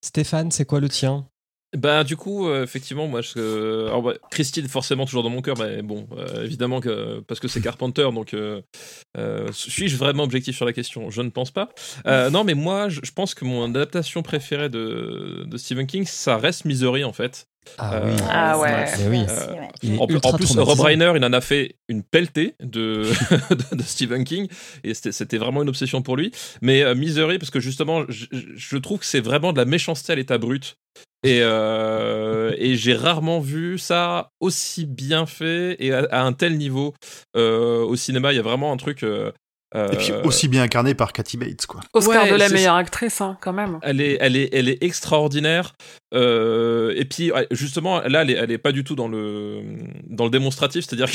Stéphane, 0.06 0.52
c'est 0.52 0.66
quoi 0.66 0.78
le 0.78 0.88
tien? 0.88 1.28
Bah 1.76 2.04
du 2.04 2.16
coup, 2.16 2.48
euh, 2.48 2.62
effectivement, 2.64 3.06
moi, 3.06 3.20
je, 3.20 3.86
alors, 3.86 4.02
bah, 4.02 4.14
Christine 4.30 4.66
forcément 4.68 5.04
toujours 5.06 5.22
dans 5.22 5.30
mon 5.30 5.42
cœur, 5.42 5.56
mais 5.58 5.82
bon, 5.82 6.06
euh, 6.16 6.44
évidemment 6.44 6.80
que 6.80 7.20
parce 7.28 7.38
que 7.40 7.48
c'est 7.48 7.60
Carpenter, 7.60 8.08
donc 8.12 8.34
euh, 8.34 8.62
euh, 9.18 9.48
suis-je 9.52 9.96
vraiment 9.96 10.22
objectif 10.24 10.56
sur 10.56 10.64
la 10.64 10.72
question? 10.72 11.10
Je 11.10 11.22
ne 11.22 11.30
pense 11.30 11.50
pas. 11.50 11.68
Euh, 12.06 12.30
non, 12.30 12.44
mais 12.44 12.54
moi, 12.54 12.88
je, 12.88 13.00
je 13.02 13.12
pense 13.12 13.34
que 13.34 13.44
mon 13.44 13.64
adaptation 13.64 14.22
préférée 14.22 14.68
de, 14.68 15.44
de 15.46 15.56
Stephen 15.56 15.86
King, 15.86 16.04
ça 16.06 16.36
reste 16.38 16.64
Misery 16.64 17.04
en 17.04 17.12
fait. 17.12 17.46
Ah 17.78 17.94
Euh, 17.96 18.10
oui. 18.12 18.22
Ah 18.30 18.58
ouais. 18.60 18.84
Oui. 19.10 19.24
Il 19.82 19.98
En, 19.98 20.06
plus- 20.06 20.18
en. 20.24 20.64
Rob 20.64 20.78
Reiner, 20.80 21.12
il 21.16 21.24
en 21.24 21.32
a 21.32 21.40
fait 21.40 21.74
une 21.88 22.02
pelletée 22.04 22.54
de, 22.62 23.02
de, 23.50 23.76
de 23.76 23.82
Stephen 23.82 24.22
King, 24.24 24.48
et 24.84 24.94
c'était- 24.94 25.10
c'était 25.12 25.36
vraiment 25.38 25.62
une 25.62 25.68
obsession 25.68 26.00
pour 26.00 26.16
lui. 26.16 26.30
Mais 26.62 26.82
euh, 26.82 26.94
Misery, 26.94 27.38
parce 27.38 27.50
que 27.50 27.58
justement, 27.60 28.04
je, 28.08 28.26
je 28.32 28.76
trouve 28.76 29.00
que 29.00 29.04
c'est 29.06 29.20
vraiment 29.20 29.52
de 29.52 29.58
la 29.58 29.64
méchanceté 29.64 30.12
à 30.12 30.16
l'état 30.16 30.38
brut. 30.38 30.78
Et, 31.26 31.40
euh, 31.42 32.54
et 32.58 32.76
j'ai 32.76 32.94
rarement 32.94 33.40
vu 33.40 33.78
ça 33.78 34.30
aussi 34.40 34.86
bien 34.86 35.26
fait 35.26 35.76
et 35.78 35.92
à, 35.92 36.06
à 36.10 36.22
un 36.22 36.32
tel 36.32 36.56
niveau 36.56 36.94
euh, 37.36 37.82
au 37.84 37.96
cinéma. 37.96 38.32
Il 38.32 38.36
y 38.36 38.38
a 38.38 38.42
vraiment 38.42 38.72
un 38.72 38.76
truc. 38.76 39.02
euh, 39.02 39.32
Et 39.74 39.96
puis 39.96 40.12
aussi 40.24 40.48
bien 40.48 40.62
incarné 40.62 40.94
par 40.94 41.12
Cathy 41.12 41.36
Bates, 41.36 41.66
quoi. 41.66 41.80
Oscar 41.92 42.24
Ouais, 42.24 42.30
de 42.30 42.36
la 42.36 42.48
meilleure 42.48 42.76
actrice, 42.76 43.20
hein, 43.20 43.36
quand 43.40 43.52
même. 43.52 43.78
Elle 43.82 44.00
est, 44.00 44.16
elle 44.20 44.36
est, 44.36 44.48
elle 44.52 44.68
est 44.68 44.82
extraordinaire. 44.82 45.74
Euh, 46.14 46.92
et 46.96 47.04
puis 47.04 47.32
justement, 47.50 48.00
là, 48.02 48.22
elle 48.22 48.30
est, 48.30 48.34
elle 48.34 48.50
est 48.52 48.58
pas 48.58 48.70
du 48.72 48.84
tout 48.84 48.94
dans 48.94 49.08
le 49.08 49.60
dans 50.08 50.24
le 50.24 50.30
démonstratif, 50.30 50.84
c'est-à-dire 50.86 51.08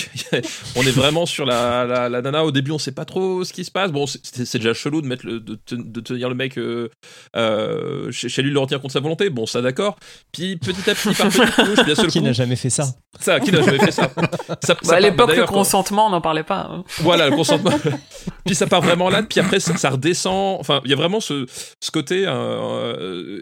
qu'on 0.75 0.81
est 0.85 0.91
vraiment 0.91 1.25
sur 1.25 1.45
la, 1.45 1.85
la, 1.85 2.09
la 2.09 2.21
nana. 2.21 2.43
Au 2.43 2.51
début, 2.51 2.71
on 2.71 2.77
sait 2.77 2.91
pas 2.91 3.05
trop 3.05 3.43
ce 3.45 3.53
qui 3.53 3.63
se 3.63 3.71
passe. 3.71 3.91
Bon, 3.91 4.05
c'est- 4.05 4.57
déjà 4.57 4.73
chelou 4.73 5.01
de 5.01 5.07
mettre 5.07 5.25
le, 5.25 5.39
de, 5.39 5.57
de 5.71 6.01
tenir 6.01 6.27
le 6.27 6.35
mec 6.35 6.57
euh, 6.57 6.89
euh, 7.37 8.11
chez, 8.11 8.27
chez 8.27 8.41
lui, 8.41 8.49
de 8.49 8.53
le 8.53 8.59
retenir 8.59 8.81
contre 8.81 8.93
sa 8.93 8.99
volonté. 8.99 9.29
Bon, 9.29 9.45
ça 9.45 9.61
d'accord. 9.61 9.97
Puis 10.33 10.57
petit 10.57 10.89
à 10.89 10.93
petit, 10.93 11.13
par 11.15 11.29
bien 11.85 11.95
seul 11.95 12.07
Qui 12.07 12.21
n'a 12.21 12.33
jamais 12.33 12.57
fait 12.57 12.69
ça 12.69 12.85
ça, 13.19 13.39
qui 13.39 13.51
n'a 13.51 13.61
jamais 13.61 13.79
fait 13.79 13.91
ça. 13.91 14.09
ça, 14.49 14.57
ça 14.61 14.75
Bah, 14.83 14.95
à 14.95 14.99
l'époque, 14.99 15.35
le 15.35 15.45
consentement, 15.45 16.07
on 16.07 16.09
n'en 16.09 16.21
parlait 16.21 16.43
pas. 16.43 16.67
hein. 16.69 16.83
voilà, 16.99 17.29
le 17.29 17.35
consentement. 17.35 17.71
puis 18.45 18.55
ça 18.55 18.67
part 18.67 18.81
vraiment 18.81 19.09
là, 19.09 19.23
puis 19.23 19.39
après 19.39 19.59
ça, 19.59 19.75
ça 19.77 19.89
redescend. 19.91 20.57
Enfin, 20.59 20.81
il 20.85 20.89
y 20.91 20.93
a 20.93 20.97
vraiment 20.97 21.19
ce, 21.19 21.45
ce 21.79 21.91
côté, 21.91 22.23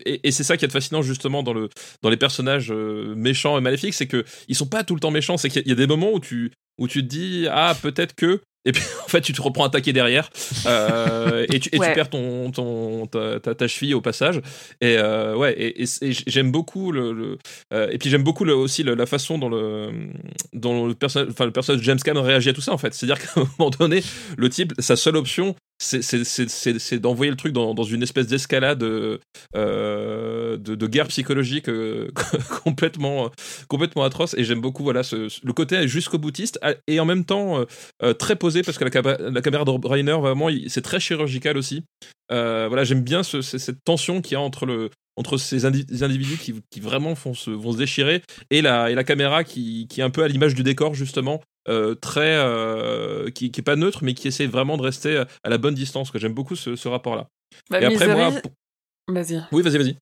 et, 0.06 0.28
et 0.28 0.32
c'est 0.32 0.44
ça 0.44 0.58
qui 0.58 0.66
est 0.66 0.72
fascinant 0.72 1.02
justement 1.02 1.39
dans, 1.44 1.54
le, 1.54 1.70
dans 2.02 2.10
les 2.10 2.18
personnages 2.18 2.72
euh, 2.72 3.14
méchants 3.16 3.58
et 3.58 3.62
maléfiques, 3.62 3.94
c'est 3.94 4.08
que 4.08 4.24
ils 4.48 4.56
sont 4.56 4.68
pas 4.68 4.84
tout 4.84 4.94
le 4.96 5.00
temps 5.00 5.12
méchants. 5.12 5.38
C'est 5.38 5.50
qu'il 5.50 5.68
y, 5.68 5.72
a- 5.72 5.76
des 5.76 5.88
moments 5.88 6.12
où 6.14 6.20
tu, 6.20 6.52
où 6.80 6.88
tu 6.88 7.02
te 7.02 7.08
dis, 7.08 7.48
ah, 7.52 7.76
peut-être 7.82 8.16
que. 8.16 8.42
Et 8.66 8.74
puis 8.74 8.84
en 9.06 9.08
fait, 9.08 9.22
tu 9.22 9.32
te 9.32 9.42
reprends 9.42 9.64
attaquer 9.64 9.94
derrière 9.94 10.30
euh, 10.66 11.46
et, 11.52 11.60
tu, 11.60 11.70
et 11.70 11.80
tu 11.90 11.94
perds 11.94 12.10
ton, 12.10 12.52
ton, 12.52 13.06
ta, 13.08 13.40
ta, 13.40 13.56
ta 13.56 13.68
cheville 13.68 13.94
au 13.94 14.02
passage. 14.02 14.42
Et 14.82 14.98
euh, 14.98 15.36
ouais, 15.36 15.54
et, 15.54 15.82
et- 15.84 15.88
et 16.02 16.12
j'aime 16.28 16.52
beaucoup 16.52 16.92
le, 16.92 17.14
le- 17.14 17.38
euh, 17.74 17.88
et 17.90 17.98
puis 17.98 18.10
j'aime 18.10 18.24
beaucoup 18.24 18.44
le- 18.44 18.54
aussi 18.56 18.84
le- 18.84 18.96
la 18.96 19.06
façon 19.06 19.38
dont 19.38 19.50
le, 19.50 19.92
dont 20.54 20.88
le 20.88 20.94
personnage, 20.94 21.30
enfin 21.32 21.46
le 21.46 21.52
personnage 21.52 21.82
James 21.84 22.00
Caan 22.04 22.22
réagit 22.22 22.50
à 22.50 22.54
tout 22.54 22.62
ça 22.62 22.74
en 22.74 22.78
fait. 22.78 22.94
C'est-à-dire 22.94 23.20
qu'à 23.34 23.40
un 23.42 23.48
moment 23.58 23.70
donné, 23.72 24.04
le 24.38 24.50
type, 24.50 24.74
sa 24.80 24.96
seule 24.98 25.16
option, 25.16 25.56
c'est- 25.80 27.00
d'envoyer 27.00 27.32
le 27.32 27.38
truc 27.38 27.54
dans, 27.54 27.74
dans 27.74 27.84
une 27.84 28.04
espèce 28.04 28.28
d'escalade 28.28 28.84
euh, 28.84 29.18
de, 29.56 30.76
de 30.76 30.88
guerre 30.88 31.08
psychologique 31.08 31.70
euh, 31.70 32.10
complètement, 32.64 33.32
complètement 33.68 34.04
atroce. 34.04 34.34
Et 34.38 34.44
j'aime 34.44 34.62
beaucoup 34.62 34.84
voilà, 34.84 35.02
le 35.12 35.54
côté 35.54 35.88
jusqu'au 35.88 36.18
boutiste 36.18 36.60
à- 36.62 36.74
et 36.88 37.00
en 37.00 37.06
même 37.06 37.26
temps 37.26 37.66
euh, 38.04 38.14
très 38.14 38.36
posé 38.36 38.62
parce 38.62 38.78
que 38.78 38.84
la, 38.84 39.42
caméra 39.42 39.64
de 39.66 39.88
Reiner, 39.88 40.18
vraiment, 40.20 40.50
c'est 40.68 40.82
très 40.82 41.00
chirurgical 41.00 41.58
aussi. 41.58 41.84
Voilà, 42.30 42.84
j'aime 42.84 43.02
bien 43.02 43.24
ce- 43.24 43.42
ce- 43.42 43.58
cette 43.58 43.84
tension 43.84 44.22
qu'il 44.22 44.34
y 44.34 44.36
a 44.36 44.42
entre 44.42 44.66
le 44.66 44.90
entre 45.20 45.38
ces 45.38 45.66
indi- 45.66 45.86
ces 45.90 46.02
individus 46.04 46.38
qui, 46.38 46.56
qui 46.72 46.80
vraiment 46.80 47.14
font 47.14 47.34
se, 47.36 47.52
vont 47.52 47.74
se 47.74 47.78
déchirer 47.78 48.24
et 48.50 48.62
la, 48.62 48.90
et 48.90 48.96
la 48.96 49.04
caméra 49.04 49.44
qui, 49.44 49.86
qui 49.90 50.00
est 50.00 50.04
un 50.04 50.10
peu 50.10 50.24
à 50.24 50.28
l'image 50.28 50.56
du 50.56 50.64
décor 50.64 50.94
justement 50.96 51.42
euh, 51.68 51.94
très 51.94 52.36
euh, 52.38 53.30
qui, 53.30 53.52
qui 53.52 53.60
est 53.60 53.64
pas 53.64 53.76
neutre 53.76 54.00
mais 54.02 54.14
qui 54.14 54.28
essaie 54.30 54.48
vraiment 54.48 54.78
de 54.78 54.82
rester 54.84 55.24
à 55.44 55.50
la 55.50 55.58
bonne 55.58 55.76
distance 55.76 56.10
que 56.10 56.18
j'aime 56.20 56.34
beaucoup 56.34 56.56
ce, 56.56 56.76
ce 56.76 56.88
rapport 56.88 57.16
là 57.18 57.28
Bah, 57.70 57.82
et 57.82 57.86
après 57.86 58.08
moi 58.08 58.32
Vas-y. 59.10 59.44
oui 59.52 59.62
vas-y 59.62 59.78
vas-y 59.78 59.98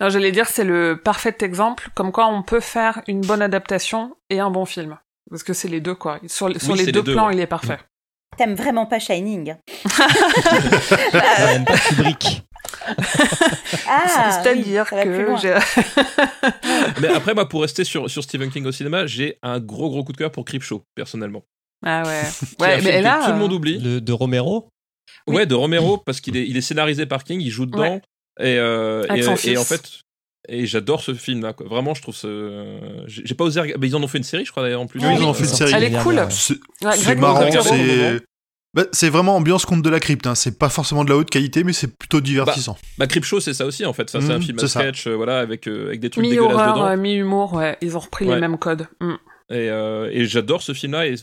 Non, 0.00 0.08
j'allais 0.08 0.32
dire, 0.32 0.46
c'est 0.48 0.64
le 0.64 1.00
parfait 1.02 1.34
exemple, 1.40 1.88
comme 1.94 2.12
quoi 2.12 2.26
on 2.28 2.42
peut 2.42 2.60
faire 2.60 3.02
une 3.08 3.22
bonne 3.22 3.40
adaptation 3.42 4.14
et 4.28 4.38
un 4.40 4.50
bon 4.50 4.64
film. 4.66 4.98
Parce 5.30 5.42
que 5.42 5.52
c'est 5.54 5.68
les 5.68 5.80
deux, 5.80 5.94
quoi. 5.94 6.18
Sur, 6.26 6.50
sur 6.60 6.72
Oui, 6.72 6.78
les 6.78 6.86
deux 6.92 6.98
les 7.00 7.04
deux, 7.04 7.12
plans, 7.14 7.28
ouais. 7.28 7.34
il 7.34 7.40
est 7.40 7.46
parfait. 7.46 7.78
T'aimes 8.36 8.54
vraiment 8.54 8.84
pas 8.86 8.98
Shining 8.98 9.54
aime 11.38 11.64
pas 11.64 11.78
Kubrick. 11.78 12.42
Ah, 13.88 14.40
C'est-à-dire 14.42 14.86
oui, 14.92 15.02
que 15.02 17.00
mais 17.00 17.08
après 17.08 17.34
moi 17.34 17.48
pour 17.48 17.62
rester 17.62 17.84
sur, 17.84 18.08
sur 18.10 18.22
Stephen 18.22 18.50
King 18.50 18.66
au 18.66 18.72
cinéma 18.72 19.06
j'ai 19.06 19.38
un 19.42 19.58
gros 19.60 19.90
gros 19.90 20.04
coup 20.04 20.12
de 20.12 20.16
cœur 20.16 20.30
pour 20.32 20.44
Creepshow 20.44 20.82
personnellement 20.94 21.44
Ah 21.84 22.02
ouais. 22.04 22.22
Ouais, 22.60 22.80
film 22.80 22.84
mais 22.94 23.02
là... 23.02 23.22
tout 23.24 23.32
le 23.32 23.38
monde 23.38 23.52
euh, 23.52 23.56
oublie 23.56 23.78
De, 23.78 23.98
de 23.98 24.12
Romero 24.12 24.68
Oui. 25.26 25.36
Ouais, 25.36 25.46
de 25.46 25.54
Romero, 25.54 25.98
parce 25.98 26.20
qu'il 26.20 26.36
est, 26.36 26.46
il 26.46 26.56
est 26.56 26.60
scénarisé 26.62 27.06
par 27.06 27.24
King, 27.24 27.40
il 27.40 27.50
joue 27.50 27.66
dedans. 27.66 27.80
Ouais. 27.80 28.02
Et, 28.38 28.56
euh, 28.58 29.04
et, 29.14 29.50
et 29.50 29.58
en 29.58 29.64
fait, 29.64 29.82
et 30.48 30.66
j'adore 30.66 31.02
ce 31.02 31.12
film-là. 31.14 31.52
quoi. 31.52 31.66
Vraiment, 31.68 31.94
je 31.94 32.02
trouve 32.02 32.14
ce. 32.14 32.78
J'ai 33.06 33.34
pas 33.34 33.44
osé 33.44 33.60
regarder. 33.60 33.80
Mais 33.80 33.88
ils 33.88 33.96
en 33.96 34.02
ont 34.02 34.08
fait 34.08 34.18
une 34.18 34.24
série, 34.24 34.44
je 34.44 34.50
crois 34.50 34.62
d'ailleurs 34.62 34.80
en 34.80 34.86
plus. 34.86 35.00
Oui, 35.00 35.06
ils 35.16 35.22
en 35.22 35.28
ont 35.30 35.34
fait 35.34 35.44
une 35.44 35.50
série. 35.50 35.72
Elle 35.74 35.84
est 35.84 36.02
cool. 36.02 36.24
C'est 36.30 36.54
Ouais, 36.82 37.14
marrant, 37.16 37.50
c'est. 37.50 38.20
Bah, 38.72 38.84
c'est 38.92 39.08
vraiment 39.08 39.36
ambiance 39.36 39.66
conte 39.66 39.82
de 39.82 39.90
la 39.90 39.98
crypte. 39.98 40.26
Hein. 40.26 40.34
C'est 40.36 40.56
pas 40.58 40.68
forcément 40.68 41.04
de 41.04 41.10
la 41.10 41.16
haute 41.16 41.30
qualité, 41.30 41.64
mais 41.64 41.72
c'est 41.72 41.96
plutôt 41.96 42.20
divertissant. 42.20 42.76
Bah, 42.98 43.06
Creepshow, 43.08 43.40
c'est 43.40 43.54
ça 43.54 43.66
aussi 43.66 43.84
en 43.84 43.92
fait. 43.92 44.08
C'est 44.10 44.18
un 44.18 44.36
Mhm, 44.38 44.42
film 44.42 44.58
à 44.60 44.66
sketch, 44.68 45.06
euh, 45.08 45.14
voilà, 45.16 45.40
avec, 45.40 45.66
euh, 45.66 45.88
avec 45.88 46.00
des 46.00 46.08
trucs 46.10 46.24
dégueulasses 46.24 46.50
Mi-horreur, 46.52 46.74
dedans. 46.74 46.86
euh, 46.86 46.96
mi-humour, 46.96 47.52
ouais. 47.54 47.76
Ils 47.80 47.96
ont 47.96 48.00
repris 48.00 48.26
Ouais. 48.26 48.36
les 48.36 48.40
mêmes 48.40 48.58
codes. 48.58 48.86
Mm. 49.00 49.14
Et, 49.52 49.68
euh, 49.68 50.08
et 50.12 50.26
j'adore 50.26 50.62
ce 50.62 50.72
film-là. 50.72 51.08
Et, 51.08 51.16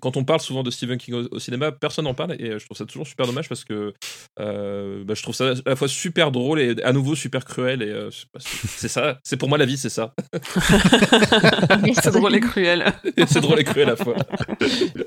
quand 0.00 0.16
on 0.16 0.24
parle 0.24 0.40
souvent 0.40 0.62
de 0.62 0.70
Stephen 0.70 0.96
King 0.96 1.12
au, 1.16 1.34
au 1.36 1.38
cinéma, 1.38 1.70
personne 1.70 2.06
n'en 2.06 2.14
parle. 2.14 2.34
Et 2.38 2.48
euh, 2.52 2.58
je 2.58 2.64
trouve 2.64 2.78
ça 2.78 2.86
toujours 2.86 3.06
super 3.06 3.26
dommage 3.26 3.46
parce 3.46 3.62
que 3.62 3.92
euh, 4.40 5.04
bah, 5.04 5.12
je 5.12 5.22
trouve 5.22 5.34
ça 5.34 5.50
à 5.50 5.54
la 5.68 5.76
fois 5.76 5.86
super 5.86 6.32
drôle 6.32 6.60
et 6.62 6.82
à 6.82 6.94
nouveau 6.94 7.14
super 7.14 7.44
cruel. 7.44 7.82
Et 7.82 7.90
euh, 7.90 8.08
c'est 8.38 8.88
ça. 8.88 9.18
C'est 9.22 9.36
pour 9.36 9.50
moi 9.50 9.58
la 9.58 9.66
vie, 9.66 9.76
c'est 9.76 9.90
ça. 9.90 10.14
C'est 12.02 12.10
drôle 12.12 12.34
et 12.34 12.40
cruel. 12.40 12.90
C'est 13.26 13.40
drôle 13.42 13.60
et 13.60 13.64
cruel 13.64 13.88
à 13.88 13.90
la 13.90 13.96
fois. 13.96 14.14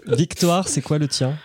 Victoire, 0.08 0.68
c'est 0.68 0.82
quoi 0.82 0.98
le 1.00 1.08
tien? 1.08 1.36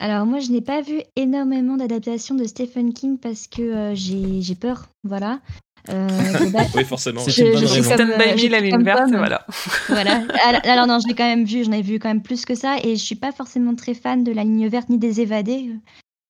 Alors 0.00 0.26
moi, 0.26 0.38
je 0.40 0.50
n'ai 0.50 0.60
pas 0.60 0.80
vu 0.82 1.00
énormément 1.16 1.76
d'adaptations 1.76 2.34
de 2.34 2.44
Stephen 2.44 2.92
King 2.92 3.18
parce 3.18 3.46
que 3.46 3.62
euh, 3.62 3.94
j'ai 3.94 4.40
j'ai 4.42 4.54
peur, 4.54 4.86
voilà. 5.04 5.40
Euh, 5.88 6.06
base- 6.52 6.68
Oui, 6.74 6.84
forcément. 6.84 7.22
Je- 7.26 7.30
je 7.56 7.66
suis 7.66 7.82
comme, 7.82 7.94
Stand 7.94 8.08
by 8.18 8.46
euh, 8.46 8.48
la 8.50 8.70
comme 8.70 8.84
verte, 8.84 9.08
voilà. 9.10 9.46
voilà. 9.88 10.22
Alors, 10.44 10.60
alors 10.64 10.86
non, 10.86 10.98
je 11.00 11.08
l'ai 11.08 11.14
quand 11.14 11.26
même 11.26 11.44
vu, 11.44 11.64
j'en 11.64 11.72
ai 11.72 11.82
vu 11.82 11.98
quand 11.98 12.08
même 12.08 12.22
plus 12.22 12.44
que 12.44 12.54
ça, 12.54 12.76
et 12.82 12.96
je 12.96 13.02
suis 13.02 13.14
pas 13.14 13.32
forcément 13.32 13.74
très 13.74 13.94
fan 13.94 14.24
de 14.24 14.32
la 14.32 14.44
ligne 14.44 14.68
verte 14.68 14.90
ni 14.90 14.98
des 14.98 15.20
évadés. 15.20 15.70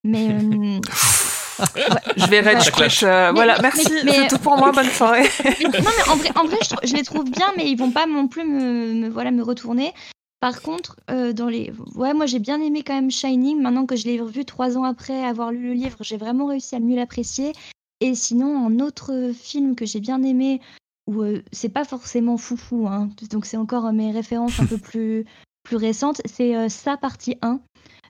Mais 0.05 0.29
euh, 0.29 0.79
Je 2.15 2.25
vais 2.29 2.41
quit, 2.71 3.05
euh, 3.05 3.31
voilà, 3.35 3.55
mais- 3.57 3.61
merci, 3.63 3.91
mais- 4.05 4.11
c'est 4.13 4.27
tout 4.29 4.37
pour 4.39 4.57
moi, 4.57 4.71
bonne 4.71 4.85
soirée. 4.89 5.27
mais- 5.43 5.79
non, 5.81 5.89
mais 5.97 6.09
en 6.11 6.15
vrai, 6.15 6.29
en 6.35 6.45
vrai 6.45 6.57
je, 6.85 6.95
les 6.95 7.03
trouve 7.03 7.25
bien, 7.29 7.51
mais 7.57 7.69
ils 7.69 7.75
vont 7.75 7.91
pas 7.91 8.05
non 8.05 8.29
plus 8.29 8.45
me, 8.45 8.93
me- 8.93 9.09
voilà 9.09 9.31
me 9.31 9.43
retourner. 9.43 9.91
Par 10.39 10.61
contre, 10.61 10.95
euh, 11.09 11.33
dans 11.33 11.49
les... 11.49 11.71
ouais, 11.95 12.13
moi 12.13 12.25
j'ai 12.25 12.39
bien 12.39 12.61
aimé 12.61 12.83
quand 12.83 12.93
même 12.93 13.11
Shining. 13.11 13.61
Maintenant 13.61 13.85
que 13.85 13.95
je 13.95 14.05
l'ai 14.05 14.19
revu 14.19 14.45
trois 14.45 14.77
ans 14.77 14.83
après 14.83 15.23
avoir 15.23 15.51
lu 15.51 15.67
le 15.67 15.73
livre, 15.73 15.97
j'ai 16.01 16.17
vraiment 16.17 16.45
réussi 16.45 16.75
à 16.75 16.79
mieux 16.79 16.95
l'apprécier. 16.95 17.53
Et 17.99 18.15
sinon, 18.15 18.65
un 18.65 18.79
autre 18.79 19.31
film 19.33 19.75
que 19.75 19.85
j'ai 19.85 19.99
bien 19.99 20.23
aimé, 20.23 20.61
où 21.07 21.21
euh, 21.21 21.41
c'est 21.51 21.69
pas 21.69 21.83
forcément 21.83 22.37
foufou, 22.37 22.87
hein, 22.87 23.09
donc 23.29 23.45
c'est 23.45 23.57
encore 23.57 23.91
mes 23.91 24.11
références 24.11 24.59
un 24.61 24.65
peu 24.65 24.77
plus, 24.77 25.25
plus 25.63 25.75
récentes, 25.75 26.21
c'est 26.25 26.55
euh, 26.55 26.69
sa 26.69 26.95
partie 26.95 27.35
1. 27.41 27.59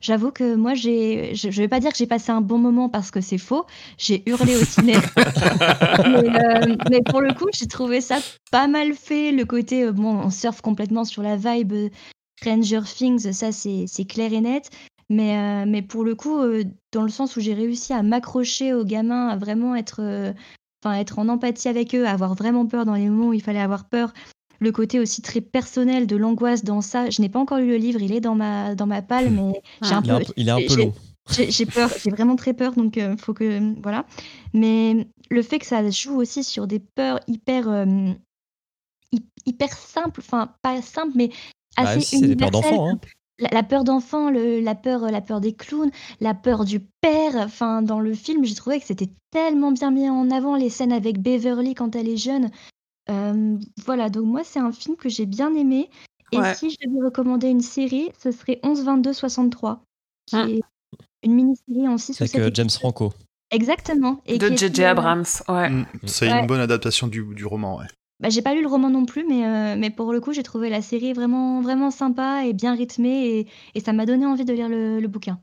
J'avoue 0.01 0.32
que 0.32 0.55
moi, 0.55 0.75
j'ai, 0.75 1.36
je, 1.36 1.51
je 1.51 1.61
vais 1.61 1.67
pas 1.67 1.80
dire 1.80 1.91
que 1.91 1.97
j'ai 1.97 2.07
passé 2.07 2.32
un 2.32 2.39
bon 2.41 2.57
moment 2.57 2.88
parce 2.88 3.11
que 3.11 3.19
c'est 3.19 3.38
faux. 3.38 3.65
J'ai 3.97 4.23
hurlé 4.30 4.55
au 4.55 4.63
ciné. 4.63 4.93
mais, 5.17 6.39
euh, 6.39 6.75
mais 6.89 7.01
pour 7.01 7.19
le 7.19 7.34
coup, 7.34 7.47
j'ai 7.53 7.67
trouvé 7.67 7.99
ça 7.99 8.19
pas 8.51 8.67
mal 8.67 8.93
fait. 8.93 9.32
Le 9.32 9.43
côté, 9.43 9.84
euh, 9.84 9.91
bon, 9.91 10.15
on 10.15 10.30
surfe 10.30 10.61
complètement 10.61 11.03
sur 11.03 11.21
la 11.21 11.36
vibe 11.36 11.73
Stranger 12.41 12.81
Things, 12.85 13.31
ça 13.33 13.51
c'est 13.51 13.85
c'est 13.87 14.05
clair 14.05 14.31
et 14.33 14.41
net. 14.41 14.69
Mais, 15.11 15.37
euh, 15.37 15.65
mais 15.67 15.81
pour 15.81 16.03
le 16.03 16.13
coup, 16.13 16.37
euh, 16.39 16.63
dans 16.91 17.01
le 17.01 17.09
sens 17.09 17.35
où 17.35 17.39
j'ai 17.41 17.55
réussi 17.55 17.93
à 17.93 18.03
m'accrocher 18.03 18.73
aux 18.73 18.85
gamins, 18.85 19.27
à 19.27 19.37
vraiment 19.37 19.75
être, 19.75 20.01
euh, 20.03 20.31
être 20.85 21.17
en 21.17 21.27
empathie 21.29 21.67
avec 21.67 21.95
eux, 21.95 22.05
à 22.05 22.11
avoir 22.11 22.35
vraiment 22.35 22.67
peur 22.67 22.85
dans 22.85 22.93
les 22.93 23.09
moments 23.09 23.29
où 23.29 23.33
il 23.33 23.41
fallait 23.41 23.59
avoir 23.59 23.89
peur. 23.89 24.13
Le 24.59 24.71
côté 24.71 24.99
aussi 24.99 25.21
très 25.23 25.41
personnel 25.41 26.05
de 26.05 26.15
l'angoisse 26.15 26.63
dans 26.63 26.81
ça. 26.81 27.09
Je 27.09 27.21
n'ai 27.21 27.29
pas 27.29 27.39
encore 27.39 27.57
lu 27.57 27.67
le 27.67 27.77
livre, 27.77 28.01
il 28.01 28.11
est 28.13 28.21
dans 28.21 28.35
ma, 28.35 28.75
dans 28.75 28.85
ma 28.85 29.01
palle, 29.11 29.31
mais 29.31 29.61
j'ai 29.81 29.93
un 29.95 30.01
Il 30.03 30.09
est 30.09 30.13
un 30.13 30.19
peu, 30.19 30.25
peu, 30.25 30.33
il 30.37 30.47
est 30.47 30.51
un 30.51 30.57
peu 30.61 30.67
j'ai- 30.67 30.75
long. 30.85 30.93
j'ai 31.31 31.51
j'ai 31.51 31.65
peur, 31.65 31.89
j'ai 32.03 32.11
vraiment 32.11 32.35
très 32.35 32.53
peur, 32.53 32.73
donc 32.73 32.97
euh, 32.99 33.17
faut 33.17 33.33
que 33.33 33.81
voilà. 33.81 34.05
Mais 34.53 35.07
le 35.31 35.41
fait 35.41 35.57
que 35.59 35.65
ça 35.65 35.89
joue 35.89 36.17
aussi 36.21 36.43
sur 36.43 36.67
des 36.67 36.79
peurs 36.79 37.19
hyper 37.27 37.67
euh, 37.67 37.85
hy- 39.11 39.25
hyper 39.45 39.71
simples, 39.73 40.21
enfin 40.23 40.53
pas 40.61 40.81
simples, 40.81 41.13
mais 41.15 41.29
Bah 41.78 41.89
assez 41.89 41.97
oui, 41.99 42.03
c'est 42.22 42.28
des 42.28 42.36
peurs 42.36 42.51
d'enfants. 42.51 42.89
Hein. 42.89 42.99
La, 43.39 43.49
la 43.53 43.63
peur 43.63 43.84
d'enfant, 43.86 44.30
le- 44.30 44.59
la 44.59 44.76
peur, 44.76 45.09
la 45.11 45.22
peur 45.22 45.39
des 45.39 45.53
clowns, 45.53 45.91
la 46.20 46.34
peur 46.34 46.65
du 46.65 46.82
père. 47.01 47.36
Enfin, 47.38 47.82
dans 47.82 47.99
le 48.01 48.13
film, 48.13 48.43
j'ai 48.43 48.55
trouvé 48.55 48.80
que 48.80 48.86
c'était 48.86 49.09
tellement 49.32 49.72
bien 49.72 49.91
mis 49.91 50.09
en 50.09 50.30
avant 50.30 50.55
les 50.57 50.70
scènes 50.70 50.91
avec 50.91 51.20
Beverly 51.22 51.74
quand 51.76 51.95
elle 51.95 52.09
est 52.09 52.17
jeune. 52.17 52.49
Euh, 53.09 53.57
voilà, 53.86 54.09
donc 54.09 54.26
moi 54.26 54.41
c'est 54.43 54.59
un 54.59 54.72
film 54.72 54.95
que 54.97 55.07
j'ai 55.09 55.26
bien 55.26 55.53
aimé. 55.55 55.89
Et 56.32 56.38
Ouais. 56.38 56.53
si 56.53 56.70
je 56.70 56.76
devais 56.88 57.03
recommander 57.05 57.47
une 57.47 57.61
série, 57.61 58.09
ce 58.22 58.32
serait 58.32 58.59
11 58.61 58.84
22 58.84 59.13
63, 59.13 59.82
qui 60.28 60.36
Hmm. 60.36 60.47
est 60.49 60.61
une 61.24 61.34
mini-série 61.34 61.88
en 61.88 61.97
6 61.97 62.20
ou 62.20 62.24
Avec 62.24 62.32
7 62.32 62.41
euh, 62.41 62.51
James 62.53 62.70
Franco. 62.70 63.13
Exactement. 63.51 64.22
Et 64.28 64.38
De 64.38 64.47
J.J. 64.55 64.84
euh, 64.84 64.89
Abrams, 64.91 65.26
ouais. 65.47 65.70
Mm, 65.72 65.86
C'est 66.05 66.32
Ouais. 66.32 66.41
une 66.41 66.45
bonne 66.47 66.59
adaptation 66.59 67.07
du, 67.07 67.24
du 67.34 67.45
roman, 67.47 67.78
ouais. 67.80 67.88
Bah, 68.20 68.30
j'ai 68.30 68.41
pas 68.41 68.53
lu 68.53 68.61
le 68.61 68.67
roman 68.67 68.89
non 68.89 69.05
plus, 69.05 69.26
mais, 69.28 69.45
euh, 69.45 69.76
mais 69.78 69.89
pour 69.89 70.11
le 70.11 70.20
coup, 70.20 70.34
j'ai 70.34 70.43
trouvé 70.43 70.70
la 70.70 70.82
série 70.82 71.13
vraiment, 71.13 71.61
vraiment 71.61 71.89
sympa 71.91 72.43
et 72.45 72.53
bien 72.53 72.76
rythmée, 72.76 73.28
et, 73.28 73.47
et 73.76 73.80
ça 73.80 73.93
m'a 73.93 74.05
donné 74.05 74.26
envie 74.26 74.43
de 74.45 74.53
lire 74.53 74.67
le, 74.67 74.99
le 74.99 75.07
bouquin. 75.07 75.39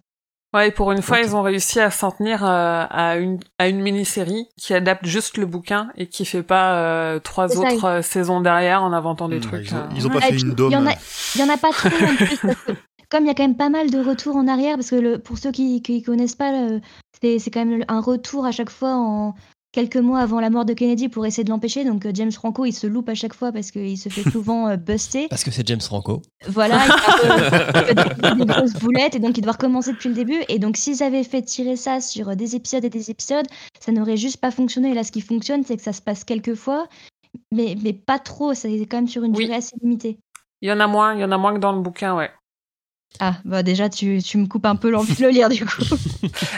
Ouais, 0.55 0.69
et 0.69 0.71
pour 0.71 0.93
une 0.93 1.03
fois, 1.03 1.21
ils 1.21 1.35
ont 1.35 1.43
réussi 1.43 1.81
à 1.81 1.91
s'en 1.91 2.11
tenir 2.13 2.45
euh, 2.45 2.85
à 2.89 3.17
une, 3.17 3.41
à 3.59 3.69
une 3.69 3.81
mini-série 3.83 4.47
qui 4.57 4.75
adapte 4.75 5.05
juste 5.05 5.37
le 5.39 5.45
bouquin 5.47 5.89
et 5.97 6.07
qui 6.07 6.25
fait 6.25 6.43
pas 6.43 6.77
euh, 6.77 7.19
trois 7.19 7.59
autres 7.59 7.85
euh, 7.85 8.03
saisons 8.03 8.41
derrière 8.41 8.83
en 8.83 8.93
inventant 8.93 9.29
des 9.29 9.39
Mm, 9.39 9.41
trucs. 9.41 9.67
Ils 9.67 9.75
ont, 9.75 9.79
euh. 9.79 9.89
ils 9.97 10.07
ont 10.07 10.11
pas 10.11 10.21
fait 10.21 10.37
une 10.39 10.53
dôme. 10.55 10.73
y 10.73 10.75
Il 11.35 11.41
y 11.41 11.45
en 11.45 11.49
a 11.53 11.57
pas 11.57 11.71
trop 11.73 11.89
en 11.89 12.15
plus, 12.17 12.39
parce 12.39 12.55
que 12.63 12.73
comme 13.11 13.25
il 13.25 13.27
y 13.27 13.31
a 13.31 13.35
quand 13.35 13.43
même 13.43 13.57
pas 13.57 13.69
mal 13.69 13.91
de 13.91 13.99
retours 13.99 14.37
en 14.37 14.49
arrière, 14.49 14.77
parce 14.77 14.91
que 14.91 14.97
le, 14.97 15.19
pour 15.19 15.37
ceux 15.37 15.51
qui 15.51 15.83
qui 15.83 16.03
connaissent 16.03 16.37
pas, 16.37 16.53
c'est 17.21 17.51
quand 17.51 17.65
même 17.65 17.85
un 17.89 18.01
retour 18.01 18.47
à 18.47 18.53
chaque 18.53 18.71
fois 18.71 18.95
en 18.95 19.35
quelques 19.77 19.97
mois 19.99 20.21
avant 20.21 20.41
la 20.41 20.49
mort 20.49 20.65
de 20.65 20.73
Kennedy 20.73 21.09
pour 21.11 21.27
essayer 21.27 21.45
de 21.45 21.51
l'empêcher. 21.51 21.85
Donc 21.85 22.07
euh, 22.07 22.11
James 22.15 22.33
Franco, 22.33 22.65
il 22.65 22.73
se 22.73 22.87
loupe 22.87 23.09
à 23.11 23.15
chaque 23.15 23.35
fois 23.35 23.53
parce 23.53 23.71
qu'il 23.71 23.97
se 23.99 24.09
fait 24.09 24.29
souvent 24.31 24.69
euh, 24.69 24.77
buster. 24.77 25.29
Parce 25.29 25.45
que 25.45 25.51
c'est 25.51 25.67
James 25.69 25.81
Franco. 25.81 26.23
Voilà, 26.49 26.81
il 26.87 26.93
fait 27.85 27.95
des, 27.95 28.35
des 28.39 28.47
grosses 28.47 28.73
boulettes 28.73 29.15
et 29.15 29.19
donc 29.19 29.37
il 29.37 29.43
doit 29.43 29.53
recommencer 29.53 29.93
depuis 29.93 30.09
le 30.09 30.15
début. 30.15 30.43
Et 30.49 30.59
donc 30.59 30.79
s'ils 30.79 31.03
avaient 31.03 31.23
fait 31.25 31.43
tirer 31.43 31.77
ça 31.77 32.01
sur 32.01 32.35
des 32.35 32.57
épisodes 32.57 32.85
et 32.85 32.91
des 32.91 33.11
épisodes, 33.11 33.47
ça 33.79 33.93
n'aurait 33.93 34.17
juste 34.17 34.39
pas 34.39 34.51
fonctionné. 34.51 34.93
Et 34.93 34.95
là, 34.95 35.05
ce 35.05 35.13
qui 35.13 35.21
fonctionne, 35.21 35.63
c'est 35.63 35.77
que 35.77 35.83
ça 35.83 35.93
se 35.93 36.01
passe 36.01 36.25
quelques 36.25 36.55
fois, 36.55 36.89
mais, 37.53 37.77
mais 37.85 37.93
pas 37.93 38.19
trop. 38.19 38.55
C'est 38.55 38.71
quand 38.87 38.97
même 38.97 39.09
sur 39.09 39.25
une 39.25 39.37
Oui. 39.37 39.45
durée 39.45 39.59
assez 39.59 39.77
limitée. 39.83 40.19
Il 40.63 40.71
y 40.71 40.73
en 40.73 40.81
a 40.81 40.87
moins, 40.87 41.15
il 41.15 41.21
y 41.21 41.25
en 41.25 41.33
a 41.33 41.37
moins 41.39 41.53
que 41.53 41.59
dans 41.61 41.73
le 41.73 41.81
bouquin, 41.83 42.17
ouais. 42.17 42.31
Ah, 43.19 43.37
bah 43.47 43.63
déjà, 43.63 43.89
tu, 43.89 44.23
tu 44.23 44.37
me 44.37 44.47
coupes 44.47 44.67
un 44.67 44.77
peu 44.77 44.91
l'envie 44.91 45.15
de 45.15 45.23
le 45.23 45.31
lire 45.31 45.49
du 45.49 45.65
coup. 45.65 45.83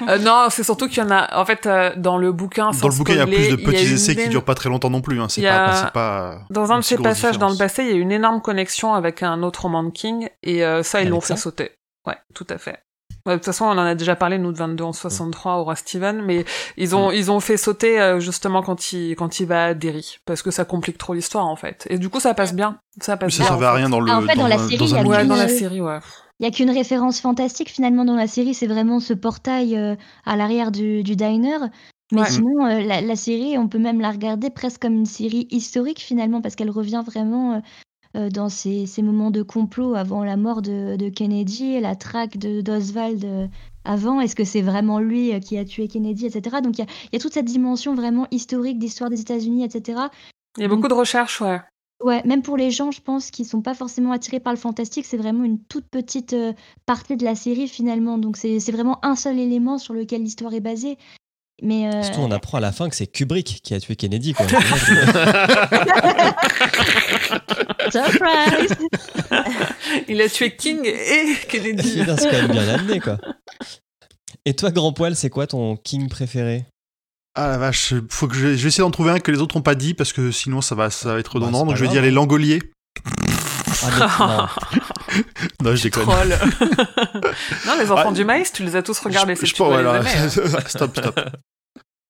Euh, 0.09 0.19
non, 0.19 0.47
c'est 0.51 0.63
surtout 0.65 0.89
qu'il 0.89 0.99
y 0.99 1.07
en 1.07 1.11
a. 1.11 1.37
En 1.39 1.45
fait, 1.45 1.67
euh, 1.67 1.93
dans 1.97 2.17
le 2.17 2.33
bouquin, 2.33 2.73
sans 2.73 2.81
Dans 2.83 2.89
le 2.89 2.95
bouquin, 2.95 3.13
il 3.13 3.19
y 3.19 3.21
a 3.21 3.27
plus 3.27 3.49
de 3.49 3.57
petits 3.57 3.87
une 3.87 3.95
essais 3.95 4.15
qui 4.15 4.21
énorme- 4.23 4.31
durent 4.31 4.45
pas 4.45 4.55
très 4.55 4.69
longtemps 4.71 4.91
non 4.91 5.01
plus. 5.03 5.21
Hein. 5.21 5.29
C'est 5.29 5.43
pas. 5.43 6.41
Dans 6.51 6.73
un 6.73 6.77
une 6.77 6.81
de 6.83 6.95
grosse 6.97 7.03
passages 7.03 7.39
dans 7.39 7.49
le 7.51 7.57
passé, 7.57 7.83
il 7.83 7.89
y 7.91 7.93
a 7.93 7.97
une 7.97 8.11
énorme 8.13 8.41
connexion 8.41 8.95
avec 8.95 9.23
un 9.23 9.43
autre 9.43 9.63
roman 9.63 9.83
de 9.85 9.91
King, 9.91 10.29
et 10.43 10.65
euh, 10.65 10.83
ça, 10.83 11.03
ils 11.03 11.09
l'ont 11.11 11.21
ça 11.21 11.35
fait 11.37 11.41
sauter. 11.41 11.73
Ouais, 12.07 12.17
tout 12.35 12.47
à 12.49 12.59
fait. 12.59 12.79
Ouais, 13.27 13.35
de 13.35 13.39
toute 13.39 13.45
façon, 13.47 13.67
on 13.67 13.71
en 13.73 13.79
a 13.79 13.95
déjà 13.95 14.17
parlé, 14.17 14.39
nous, 14.39 14.53
de 14.53 14.57
22 14.59 14.85
en 14.85 14.93
63 14.93 15.57
au 15.57 15.65
roi 15.65 15.77
Steven, 15.77 16.23
mais 16.25 16.45
ils 16.77 16.97
ont, 16.97 17.11
ils 17.11 17.31
ont 17.31 17.41
fait 17.41 17.57
sauter 17.59 18.17
justement 18.21 18.63
quand 18.63 18.93
il, 18.93 19.15
quand 19.17 19.41
il 19.41 19.47
va 19.47 19.67
à 19.67 19.75
Derry, 19.75 20.19
parce 20.25 20.41
que 20.43 20.51
ça 20.51 20.65
complique 20.65 20.97
trop 20.97 21.13
l'histoire, 21.13 21.47
en 21.47 21.57
fait. 21.57 21.87
Et 21.91 21.99
du 21.99 22.09
coup, 22.09 22.21
ça 22.21 22.33
passe 22.35 22.55
bien. 22.55 22.79
Ça 23.01 23.13
Mais 23.13 23.19
passe 23.19 23.35
ça 23.35 23.39
bien. 23.43 23.49
servait 23.49 23.67
à 23.67 23.73
rien 23.75 23.89
dans 23.91 24.01
le. 24.01 24.11
Ah, 24.11 24.19
en 24.19 24.23
fait, 24.23 24.35
dans 24.37 24.49
la 24.49 24.57
série, 24.59 24.77
il 24.81 24.89
y 24.91 24.97
a 24.97 25.03
Ouais, 25.03 25.25
dans 25.27 25.37
la 25.37 25.49
série, 25.49 25.81
ouais. 25.83 25.99
Il 26.41 26.45
y 26.45 26.47
a 26.47 26.51
qu'une 26.51 26.71
référence 26.71 27.21
fantastique 27.21 27.69
finalement 27.69 28.05
dans 28.05 28.15
la 28.15 28.27
série, 28.29 28.55
c'est 28.55 28.67
vraiment 28.69 29.01
ce 29.01 29.13
portail 29.13 29.77
euh, 29.77 29.97
à 30.25 30.37
l'arrière 30.37 30.71
du, 30.71 31.03
du 31.03 31.17
diner. 31.17 31.59
Mais 32.13 32.23
Ouais. 32.23 32.31
sinon, 32.31 32.65
euh, 32.67 32.81
la, 32.81 33.01
la 33.01 33.17
série, 33.17 33.59
on 33.59 33.69
peut 33.69 33.79
même 33.79 34.01
la 34.01 34.11
regarder 34.11 34.49
presque 34.51 34.81
comme 34.83 34.95
une 34.95 35.07
série 35.07 35.47
historique 35.51 36.01
finalement, 36.01 36.41
parce 36.41 36.55
qu'elle 36.55 36.71
revient 36.71 37.03
vraiment 37.05 37.61
euh, 38.17 38.31
dans 38.31 38.49
ces, 38.49 38.87
ces 38.87 39.03
moments 39.03 39.31
de 39.31 39.43
complot 39.43 39.95
avant 39.95 40.25
la 40.25 40.37
mort 40.37 40.63
de, 40.63 40.97
de 40.97 41.09
Kennedy, 41.11 41.81
la 41.81 41.97
traque 41.97 42.39
d'Oswald 42.39 43.51
avant. 43.85 44.21
Est-ce 44.21 44.35
que 44.37 44.45
c'est 44.45 44.63
vraiment 44.63 45.01
lui 45.01 45.39
qui 45.41 45.59
a 45.59 45.65
tué 45.65 45.89
Kennedy, 45.89 46.27
etc. 46.27 46.61
Donc 46.63 46.79
il 46.79 46.85
y 46.85 46.87
y 47.13 47.17
a 47.17 47.19
toute 47.19 47.35
cette 47.35 47.45
dimension 47.45 47.95
vraiment 47.95 48.27
historique 48.31 48.79
d'histoire 48.79 49.11
des 49.11 49.21
États-Unis, 49.21 49.65
etc. 49.65 50.09
Il 50.57 50.63
y 50.63 50.65
a 50.65 50.69
beaucoup 50.69 50.89
de 50.89 50.95
recherches, 50.95 51.41
ouais. 51.43 51.61
Ouais, 52.01 52.23
même 52.25 52.43
pour 52.43 52.57
les 52.57 52.71
gens, 52.71 52.93
je 52.93 53.01
pense, 53.01 53.31
qui 53.31 53.45
sont 53.45 53.61
pas 53.61 53.75
forcément 53.75 54.13
attirés 54.13 54.39
par 54.39 54.53
le 54.53 54.59
fantastique, 54.59 55.05
c'est 55.05 55.17
vraiment 55.17 55.43
une 55.43 55.59
toute 55.59 55.87
petite 55.89 56.33
euh, 56.33 56.53
partie 56.87 57.17
de 57.17 57.25
la 57.25 57.35
série 57.35 57.67
finalement. 57.67 58.19
Donc 58.19 58.37
c'est 58.37 58.61
c'est 58.61 58.71
vraiment 58.71 59.05
un 59.05 59.17
seul 59.17 59.39
élément 59.39 59.79
sur 59.79 59.95
lequel 59.95 60.23
l'histoire 60.23 60.55
est 60.55 60.61
basée. 60.61 60.97
Mais 61.61 61.93
euh, 61.93 62.03
Surtout, 62.05 62.21
on 62.21 62.31
apprend 62.31 62.59
à 62.59 62.61
la 62.61 62.71
fin 62.71 62.89
que 62.89 62.95
c'est 62.95 63.09
Kubrick 63.09 63.61
qui 63.65 63.75
a 63.75 63.81
tué 63.81 63.97
Kennedy. 63.97 64.33
Quoi. 64.33 64.47
surprise 67.91 68.77
Il 70.09 70.21
a 70.21 70.29
tué 70.29 70.55
King 70.55 70.85
et 70.85 71.35
Kennedy. 71.49 72.03
C'est 72.19 72.31
quand 72.31 72.43
même 72.43 72.53
bien 72.53 72.69
amené, 72.69 73.01
quoi. 73.01 73.19
Et 74.45 74.55
toi, 74.55 74.71
grand 74.71 74.93
poil, 74.93 75.17
c'est 75.17 75.31
quoi 75.31 75.47
ton 75.47 75.77
king 75.77 76.09
préféré? 76.09 76.65
Ah 77.41 77.49
la 77.49 77.59
vache, 77.59 77.95
faut 78.11 78.27
que 78.27 78.35
je, 78.35 78.41
je 78.57 78.63
vais 78.63 78.69
essayer 78.69 78.83
d'en 78.83 78.91
trouver 78.91 79.11
un 79.13 79.21
que 79.21 79.31
les 79.31 79.39
autres 79.41 79.57
ont 79.57 79.63
pas 79.63 79.75
dit 79.77 79.95
parce 79.95 80.13
que 80.13 80.31
sinon 80.33 80.61
ça 80.61 80.75
va, 80.75 80.91
ça 80.91 81.13
va 81.13 81.19
être 81.21 81.39
Bah, 81.39 81.47
redondant. 81.47 81.67
donc 81.67 81.77
je 81.77 81.85
vais 81.85 81.91
dire 81.91 82.03
les. 82.03 82.11
Langoliers. 82.11 82.61
Ah, 83.83 84.49
non. 84.73 84.81
Non, 85.63 85.75
je 85.77 85.83
déconne. 85.85 86.03
Troll. 86.03 86.29
non, 87.67 87.73
les 87.79 87.91
enfants 87.91 88.09
Ah, 88.09 88.13
du 88.13 88.25
maïs, 88.25 88.53
tu 88.53 88.63
les 88.65 88.75
as 88.77 88.83
tous 88.83 88.99
regardés, 88.99 89.35
Je- 89.37 89.47
je 89.47 89.55
pense- 89.55 89.69
voilà. 89.69 90.03
stop, 90.69 90.97
stop. 90.99 91.21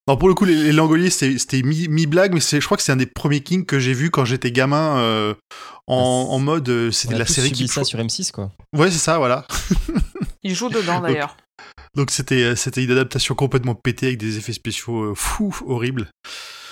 Non, 0.09 0.16
pour 0.16 0.29
le 0.29 0.35
coup, 0.35 0.45
les, 0.47 0.55
les 0.55 0.72
Langoliers, 0.72 1.11
c'était 1.11 1.39
c'était 1.39 1.62
mi- 1.62 1.89
mi-blague, 1.89 2.33
mais 2.33 2.41
c'est- 2.41 2.61
je 2.61 2.64
crois 2.64 2.76
que 2.79 2.83
c'est 2.83 2.93
un 2.93 2.97
des 2.97 3.07
premiers 3.07 3.41
Kings 3.43 3.66
que 3.66 3.79
j'ai 3.79 3.93
vu 3.93 4.11
quand 4.11 4.24
j'étais 4.24 4.51
gamin 4.51 4.97
euh, 4.99 5.35
en, 5.87 6.29
en 6.31 6.39
mode. 6.39 6.68
euh, 6.70 6.91
C'était 6.91 7.14
a 7.14 7.18
la 7.18 7.24
tous 7.26 7.35
série 7.35 7.49
subi 7.49 7.59
qui. 7.64 7.68
ça 7.68 7.85
sur 7.85 7.99
M6, 7.99 8.33
quoi. 8.33 8.51
Ouais, 8.74 8.91
c'est 8.91 8.99
ça, 8.99 9.18
voilà. 9.18 9.47
Ils 10.43 10.55
jouent 10.55 10.70
dedans, 10.70 11.01
d'ailleurs. 11.01 11.37
Donc 11.95 12.11
c'était 12.11 12.43
euh, 12.43 12.57
c'était 12.57 12.85
une 12.85 12.91
adaptation 12.91 13.35
complètement 13.35 13.75
pétée 13.75 14.07
avec 14.07 14.19
des 14.19 14.37
effets 14.39 14.53
spéciaux 14.53 15.03
euh, 15.11 15.15
fous, 15.15 15.57
horribles. 15.67 16.11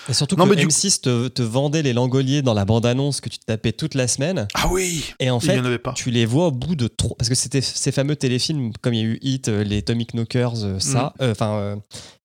Et 0.09 0.13
surtout 0.15 0.37
Non, 0.37 0.45
que 0.45 0.51
mais 0.51 0.57
du- 0.57 0.69
M6 0.69 1.01
te, 1.01 1.27
te 1.27 1.43
vendait 1.43 1.83
les 1.83 1.93
langoliers 1.93 2.41
dans 2.41 2.55
la 2.55 2.65
bande-annonce 2.65 3.21
que 3.21 3.29
tu 3.29 3.39
tapais 3.45 3.73
toute 3.73 3.95
la 3.97 4.07
semaine. 4.07 4.47
Ah 4.55 4.69
oui 4.71 5.13
Et 5.19 5.31
en 5.31 5.41
fait, 5.41 5.59
en 5.59 5.93
tu 5.95 6.13
les 6.13 6.27
vois 6.27 6.47
au 6.47 6.51
bout 6.53 6.77
de 6.77 6.87
trop. 6.87 7.17
Parce 7.19 7.29
que 7.29 7.35
c'était 7.35 7.61
ces 7.61 7.91
fameux 7.91 8.15
téléfilms, 8.15 8.71
comme 8.83 8.95
il 8.95 9.01
y 9.01 9.03
a 9.03 9.07
eu 9.09 9.19
Hit, 9.21 9.49
euh, 9.49 9.65
les 9.65 9.79
Atomic 9.79 10.15
Knockers, 10.15 10.81
ça, 10.81 11.13
euh, 11.21 11.33
enfin, 11.33 11.55
euh, 11.57 11.77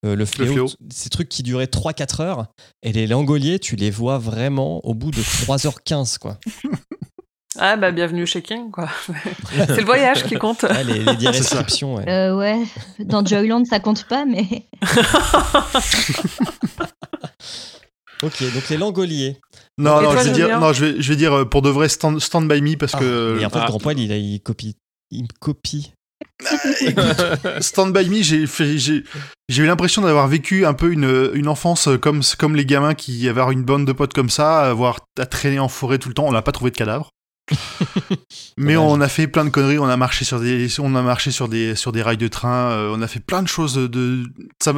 euh, 0.06 0.14
le 0.14 0.24
fléau, 0.26 0.68
ces 0.92 1.10
trucs 1.10 1.28
qui 1.28 1.42
duraient 1.42 1.66
3-4 1.66 2.20
heures. 2.22 2.46
Et 2.84 2.92
les 2.92 3.08
langoliers, 3.08 3.58
tu 3.58 3.74
les 3.74 3.90
vois 3.90 4.18
vraiment 4.18 4.78
au 4.86 4.94
bout 4.94 5.10
de 5.10 5.20
3h15, 5.20 6.18
quoi. 6.18 6.38
Ah, 7.58 7.76
bah, 7.76 7.90
bienvenue 7.92 8.26
chez 8.26 8.40
King, 8.40 8.70
quoi. 8.70 8.88
c'est 9.66 9.76
le 9.80 9.84
voyage 9.84 10.24
qui 10.24 10.36
compte. 10.36 10.62
Ouais, 10.62 10.84
les, 10.84 11.00
les 11.04 11.16
descriptions, 11.16 11.96
ouais. 11.96 12.08
Euh, 12.08 12.34
Ouais, 12.36 12.58
dans 12.98 13.24
Joyland 13.24 13.62
ça 13.66 13.78
compte 13.78 14.04
pas, 14.08 14.24
mais 14.24 14.66
Ok, 18.22 18.40
donc 18.54 18.68
les 18.70 18.76
langoliers. 18.76 19.36
Non, 19.78 20.00
Et 20.00 20.04
non, 20.04 20.12
toi, 20.12 20.22
je 20.22 20.28
vais 20.28 20.34
dire, 20.34 20.46
Julien 20.46 20.60
non, 20.60 20.72
je 20.72 20.84
vais, 20.84 21.02
je 21.02 21.08
vais 21.08 21.16
dire 21.16 21.32
euh, 21.32 21.44
pour 21.44 21.60
de 21.60 21.68
vrai 21.70 21.88
stand, 21.88 22.20
stand 22.20 22.48
by 22.50 22.60
me 22.62 22.76
parce 22.76 22.92
que 22.94 23.38
Et 23.40 23.44
en 23.44 23.50
fait, 23.50 23.58
ah. 23.60 23.66
Grand 23.66 23.78
Poil, 23.80 23.98
il, 23.98 24.12
a- 24.12 24.16
il 24.16 24.40
copie. 24.40 24.76
Il 25.10 25.26
copie. 25.40 25.92
Stand 27.60 27.92
by 27.92 28.08
me, 28.08 28.22
j'ai 28.22 28.46
fait, 28.46 28.78
j'ai, 28.78 29.02
j'ai 29.48 29.62
eu 29.62 29.66
l'impression 29.66 30.02
d'avoir 30.02 30.28
vécu 30.28 30.64
un 30.64 30.72
peu 30.72 30.92
une, 30.92 31.30
une 31.34 31.48
enfance 31.48 31.88
comme, 32.00 32.20
comme 32.38 32.54
les 32.56 32.64
gamins 32.64 32.94
qui 32.94 33.28
avaient 33.28 33.42
une 33.52 33.64
bande 33.64 33.86
de 33.86 33.92
potes 33.92 34.12
comme 34.14 34.30
ça, 34.30 34.60
avoir 34.62 35.00
à 35.18 35.26
traîner 35.26 35.58
en 35.58 35.68
forêt 35.68 35.98
tout 35.98 36.08
le 36.08 36.14
temps. 36.14 36.24
On 36.26 36.32
n'a 36.32 36.42
pas 36.42 36.52
trouvé 36.52 36.70
de 36.70 36.76
cadavre. 36.76 37.10
Mais 38.56 38.76
on 38.76 39.00
a 39.00 39.08
fait 39.08 39.26
plein 39.26 39.44
de 39.44 39.50
conneries, 39.50 39.78
on 39.78 39.88
a 39.88 39.96
marché 39.96 40.24
sur 40.24 40.40
des, 40.40 40.68
on 40.80 40.94
a 40.94 41.02
marché 41.02 41.30
sur 41.30 41.48
des, 41.48 41.74
sur 41.74 41.92
des 41.92 42.02
rails 42.02 42.16
de 42.16 42.28
train, 42.28 42.70
euh, 42.70 42.94
on 42.94 43.02
a 43.02 43.08
fait 43.08 43.20
plein 43.20 43.42
de 43.42 43.48
choses 43.48 43.74
de, 43.74 44.24
ça 44.62 44.72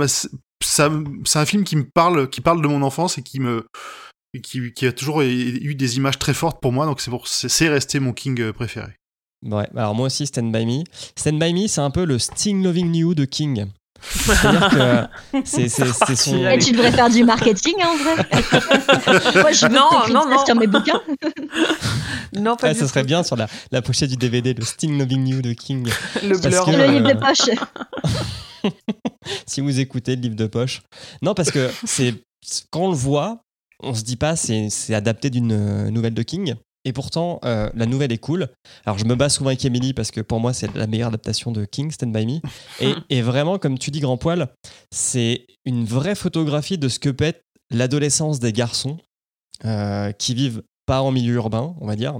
ça, 0.62 0.90
c'est 1.24 1.38
un 1.38 1.44
film 1.44 1.64
qui 1.64 1.76
me 1.76 1.84
parle, 1.84 2.30
qui 2.30 2.40
parle 2.40 2.62
de 2.62 2.68
mon 2.68 2.82
enfance 2.82 3.18
et 3.18 3.22
qui 3.22 3.38
me, 3.38 3.66
qui, 4.42 4.72
qui 4.72 4.86
a 4.86 4.92
toujours 4.92 5.20
eu 5.20 5.74
des 5.74 5.96
images 5.96 6.18
très 6.18 6.34
fortes 6.34 6.60
pour 6.60 6.72
moi, 6.72 6.86
donc 6.86 7.00
c'est 7.00 7.10
pour, 7.10 7.28
c'est 7.28 7.48
c'est 7.48 7.68
resté 7.68 8.00
mon 8.00 8.12
King 8.12 8.40
euh, 8.40 8.52
préféré. 8.52 8.96
Ouais, 9.44 9.68
alors 9.76 9.94
moi 9.94 10.06
aussi, 10.06 10.26
Stand 10.26 10.52
By 10.52 10.64
Me. 10.64 10.84
Stand 11.16 11.38
By 11.38 11.52
Me, 11.52 11.66
c'est 11.66 11.82
un 11.82 11.90
peu 11.90 12.04
le 12.04 12.18
Sting 12.18 12.64
Loving 12.64 12.94
You 12.94 13.14
de 13.14 13.26
King. 13.26 13.66
C'est-à-dire 14.10 14.68
que 15.32 15.38
c'est 15.44 15.68
c'est- 15.68 15.86
c'est 15.86 15.92
son. 15.92 15.98
parti, 15.98 16.36
Et 16.36 16.46
allez. 16.46 16.64
tu 16.64 16.72
devrais 16.72 16.92
faire 16.92 17.08
du 17.10 17.24
marketing 17.24 17.74
hein, 17.82 17.88
en 17.88 17.96
vrai. 17.96 18.16
Moi, 19.42 19.52
je 19.52 19.66
veux 19.66 19.74
Non, 19.74 19.88
que 20.06 20.12
non, 20.12 20.28
non. 20.28 20.44
sur 20.44 20.54
mes 20.56 20.66
bouquins. 20.66 21.00
Non, 22.36 22.56
pas 22.56 22.68
Ah, 22.68 22.72
du 22.72 22.78
ça 22.80 22.84
tout. 22.84 22.90
serait 22.90 23.04
bien 23.04 23.22
sur 23.22 23.36
la, 23.36 23.46
la 23.70 23.80
pochette 23.80 24.10
du 24.10 24.16
DVD, 24.16 24.54
le 24.54 24.64
Sting 24.64 24.98
Loving 24.98 25.26
You 25.28 25.40
de 25.42 25.52
King. 25.52 25.88
Le 26.22 26.30
Parce 26.30 26.40
blur. 26.48 26.64
que- 26.64 26.70
Le 26.72 26.80
Euh, 26.80 26.86
livre 26.88 27.12
de 27.12 27.18
poche. 27.18 28.72
si 29.46 29.60
vous 29.60 29.78
écoutez 29.80 30.16
le 30.16 30.22
livre 30.22 30.34
de 30.36 30.46
poche. 30.46 30.82
Non, 31.22 31.34
parce 31.34 31.50
que 31.50 31.70
c'est 31.84 32.14
quand 32.70 32.80
on 32.80 32.88
le 32.90 32.96
voit, 32.96 33.38
on 33.80 33.94
se 33.94 34.02
dit 34.02 34.16
pas 34.16 34.34
c'est 34.36 34.68
c'est 34.70 34.94
adapté 34.94 35.30
d'une 35.30 35.52
euh, 35.52 35.90
nouvelle 35.90 36.14
de 36.14 36.22
King. 36.22 36.54
Et 36.84 36.92
pourtant, 36.92 37.40
euh, 37.44 37.70
la 37.74 37.86
nouvelle 37.86 38.12
est 38.12 38.18
cool. 38.18 38.48
Alors, 38.84 38.98
je 38.98 39.04
me 39.04 39.14
bats 39.14 39.28
souvent 39.28 39.48
avec 39.48 39.64
Emily 39.64 39.94
parce 39.94 40.10
que 40.10 40.20
pour 40.20 40.40
moi, 40.40 40.52
c'est 40.52 40.74
la 40.74 40.86
meilleure 40.86 41.08
adaptation 41.08 41.50
de 41.50 41.64
King, 41.64 41.90
Stand 41.90 42.12
By 42.12 42.26
Me. 42.26 42.40
Et, 42.80 42.94
et 43.10 43.22
vraiment, 43.22 43.58
comme 43.58 43.78
tu 43.78 43.90
dis, 43.90 44.00
Grand 44.00 44.18
Poil, 44.18 44.48
c'est 44.90 45.46
une 45.64 45.84
vraie 45.84 46.14
photographie 46.14 46.76
de 46.76 46.88
ce 46.88 46.98
que 46.98 47.08
peut 47.08 47.24
être 47.24 47.42
l'adolescence 47.70 48.38
des 48.38 48.52
garçons 48.52 48.98
euh, 49.64 50.12
qui 50.12 50.34
vivent 50.34 50.62
pas 50.86 51.00
en 51.00 51.10
milieu 51.10 51.34
urbain, 51.34 51.74
on 51.80 51.86
va 51.86 51.96
dire. 51.96 52.18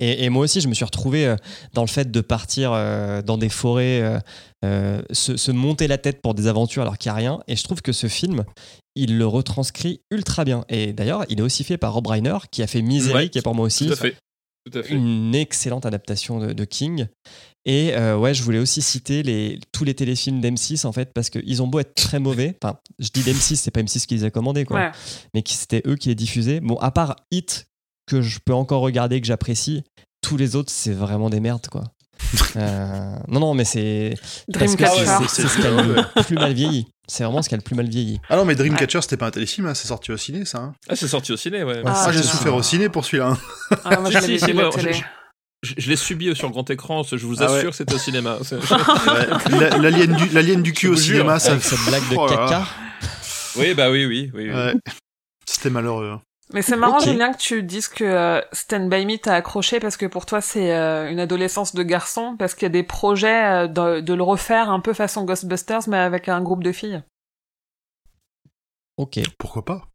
Et, 0.00 0.24
et 0.24 0.30
moi 0.30 0.44
aussi, 0.44 0.60
je 0.60 0.66
me 0.66 0.74
suis 0.74 0.84
retrouvé 0.84 1.26
euh, 1.26 1.36
dans 1.74 1.82
le 1.82 1.88
fait 1.88 2.10
de 2.10 2.20
partir 2.20 2.72
euh, 2.72 3.22
dans 3.22 3.38
des 3.38 3.48
forêts, 3.50 4.20
euh, 4.64 5.00
se, 5.12 5.36
se 5.36 5.52
monter 5.52 5.86
la 5.86 5.98
tête 5.98 6.20
pour 6.20 6.34
des 6.34 6.46
aventures 6.48 6.82
alors 6.82 6.98
qu'il 6.98 7.10
n'y 7.12 7.14
a 7.14 7.16
rien. 7.16 7.40
Et 7.46 7.54
je 7.54 7.62
trouve 7.62 7.82
que 7.82 7.92
ce 7.92 8.08
film, 8.08 8.44
il 8.96 9.18
le 9.18 9.26
retranscrit 9.26 10.00
ultra 10.10 10.44
bien. 10.44 10.64
Et 10.68 10.92
d'ailleurs, 10.92 11.24
il 11.28 11.38
est 11.38 11.42
aussi 11.42 11.62
fait 11.62 11.76
par 11.76 11.92
Rob 11.92 12.06
Reiner, 12.06 12.38
qui 12.50 12.62
a 12.62 12.66
fait 12.66 12.82
Misery, 12.82 13.14
Ouais, 13.14 13.28
qui 13.28 13.38
est 13.38 13.42
pour 13.42 13.54
moi 13.54 13.66
aussi 13.66 13.86
Tout 13.86 13.92
à 13.92 13.96
fait. 13.96 14.16
Tout 14.70 14.78
à 14.78 14.82
fait. 14.82 14.94
une 14.94 15.34
excellente 15.34 15.86
adaptation 15.86 16.38
de, 16.38 16.52
de 16.52 16.64
King. 16.64 17.06
Et 17.64 17.94
euh, 17.94 18.16
ouais, 18.16 18.34
je 18.34 18.42
voulais 18.42 18.58
aussi 18.58 18.82
citer 18.82 19.22
les, 19.22 19.58
tous 19.72 19.84
les 19.84 19.94
téléfilms 19.94 20.40
d'M6 20.40 20.86
en 20.86 20.92
fait, 20.92 21.12
parce 21.14 21.30
qu'ils 21.30 21.62
ont 21.62 21.66
beau 21.66 21.78
être 21.78 21.94
très 21.94 22.18
mauvais. 22.18 22.56
Enfin, 22.62 22.78
je 22.98 23.08
dis 23.08 23.22
d'M6, 23.22 23.56
c'est 23.56 23.70
pas 23.70 23.80
M6 23.80 24.06
qui 24.06 24.14
les 24.14 24.24
a 24.24 24.30
commandés, 24.30 24.64
quoi. 24.64 24.78
Ouais. 24.78 24.90
Mais 25.34 25.42
qui 25.42 25.54
c'était 25.54 25.82
eux 25.86 25.96
qui 25.96 26.08
les 26.08 26.14
diffusaient. 26.14 26.60
Bon, 26.60 26.76
à 26.76 26.90
part 26.90 27.16
Hit, 27.30 27.69
que 28.10 28.20
je 28.22 28.38
peux 28.44 28.54
encore 28.54 28.80
regarder, 28.82 29.20
que 29.20 29.26
j'apprécie, 29.26 29.84
tous 30.22 30.36
les 30.36 30.56
autres, 30.56 30.70
c'est 30.72 30.92
vraiment 30.92 31.30
des 31.30 31.40
merdes, 31.40 31.66
quoi. 31.68 31.84
Euh, 32.56 33.14
non, 33.28 33.38
non, 33.40 33.54
mais 33.54 33.64
c'est. 33.64 34.14
Dreamcatcher. 34.48 35.06
c'est- 35.06 35.28
C'est 35.28 35.42
c'est 35.42 35.48
ce 35.48 35.58
qui 35.60 35.66
a 35.66 35.70
le 35.70 36.24
plus 36.24 36.34
mal 36.34 36.52
vieilli. 36.52 36.86
C'est 37.08 37.22
vraiment 37.24 37.42
ce 37.42 37.48
qui 37.48 37.54
a 37.54 37.58
le 37.58 37.62
plus 37.62 37.76
mal 37.76 37.88
vieilli. 37.88 38.20
Ah 38.28 38.36
non, 38.36 38.44
mais 38.44 38.54
Dreamcatcher, 38.56 39.00
c'était 39.02 39.16
pas 39.16 39.26
un 39.28 39.30
téléfilm, 39.30 39.66
hein, 39.68 39.74
c'est 39.74 39.86
sorti 39.88 40.10
au 40.12 40.16
ciné, 40.16 40.44
ça. 40.44 40.58
hein. 40.58 40.72
Ah, 40.88 40.96
c'est 40.96 41.06
sorti 41.08 41.32
au 41.32 41.36
ciné, 41.36 41.62
ouais. 41.62 41.82
Ah, 41.86 42.04
Ah, 42.08 42.12
j'ai 42.12 42.18
c'est 42.22 42.28
souffert 42.28 42.54
au 42.56 42.62
ciné 42.62 42.88
pour 42.88 43.04
celui-là. 43.04 43.28
hein. 43.30 43.38
Ah, 43.84 44.00
moi, 44.00 44.10
je 44.10 44.16
Si, 44.18 44.20
l'avais 44.20 44.38
si, 44.38 44.46
vu 44.46 44.52
ouais, 44.58 44.60
à 44.62 44.64
la 44.66 44.70
télé. 44.72 44.92
je- 44.94 45.02
Je, 45.62 45.74
je 45.78 45.88
l'ai 45.90 45.96
subi 45.96 46.34
sur 46.34 46.46
le 46.48 46.52
grand 46.52 46.68
écran, 46.70 47.02
je 47.04 47.16
vous 47.24 47.40
Ah 47.42 47.44
assure 47.44 47.56
ouais. 47.56 47.64
que 47.70 47.76
c'était 47.76 47.94
au 47.94 47.98
cinéma. 47.98 48.38
C'est- 48.42 48.56
Ouais, 49.52 49.60
la- 49.60 49.78
L'alien 49.78 50.16
du, 50.16 50.28
l'alien 50.30 50.62
du 50.62 50.72
cul 50.72 50.88
au 50.88 50.96
cinéma, 50.96 51.38
ça. 51.38 51.52
Avec 51.52 51.62
cette 51.62 51.78
blague 51.86 52.08
de 52.10 52.16
Oh 52.18 52.26
caca. 52.26 52.66
oui, 53.56 53.74
bah 53.74 53.90
oui, 53.90 54.06
oui. 54.06 54.30
oui, 54.34 54.48
oui. 54.48 54.54
Ouais. 54.54 54.74
C'était 55.46 55.70
malheureux. 55.70 56.18
Mais 56.52 56.62
c'est 56.62 56.76
marrant, 56.76 56.98
Ok. 56.98 57.04
Julien, 57.04 57.32
que 57.32 57.38
tu 57.38 57.62
dises 57.62 57.86
que 57.88 58.02
euh, 58.04 58.40
Stand 58.52 58.88
By 58.88 59.06
Me 59.06 59.16
t'a 59.18 59.34
accroché 59.34 59.78
parce 59.78 59.96
que 59.96 60.06
pour 60.06 60.26
toi, 60.26 60.40
c'est 60.40 60.74
euh, 60.74 61.10
une 61.10 61.20
adolescence 61.20 61.74
de 61.74 61.82
garçon, 61.82 62.36
parce 62.36 62.54
qu'il 62.54 62.64
y 62.64 62.66
a 62.66 62.70
des 62.70 62.82
projets 62.82 63.44
euh, 63.44 63.66
de, 63.68 64.00
de 64.00 64.14
le 64.14 64.22
refaire 64.22 64.70
un 64.70 64.80
peu 64.80 64.92
façon 64.92 65.24
Ghostbusters, 65.24 65.88
mais 65.88 65.98
avec 65.98 66.28
un 66.28 66.42
groupe 66.42 66.64
de 66.64 66.72
filles. 66.72 67.02
Ok. 68.96 69.20
Pourquoi 69.38 69.64
pas? 69.64 69.89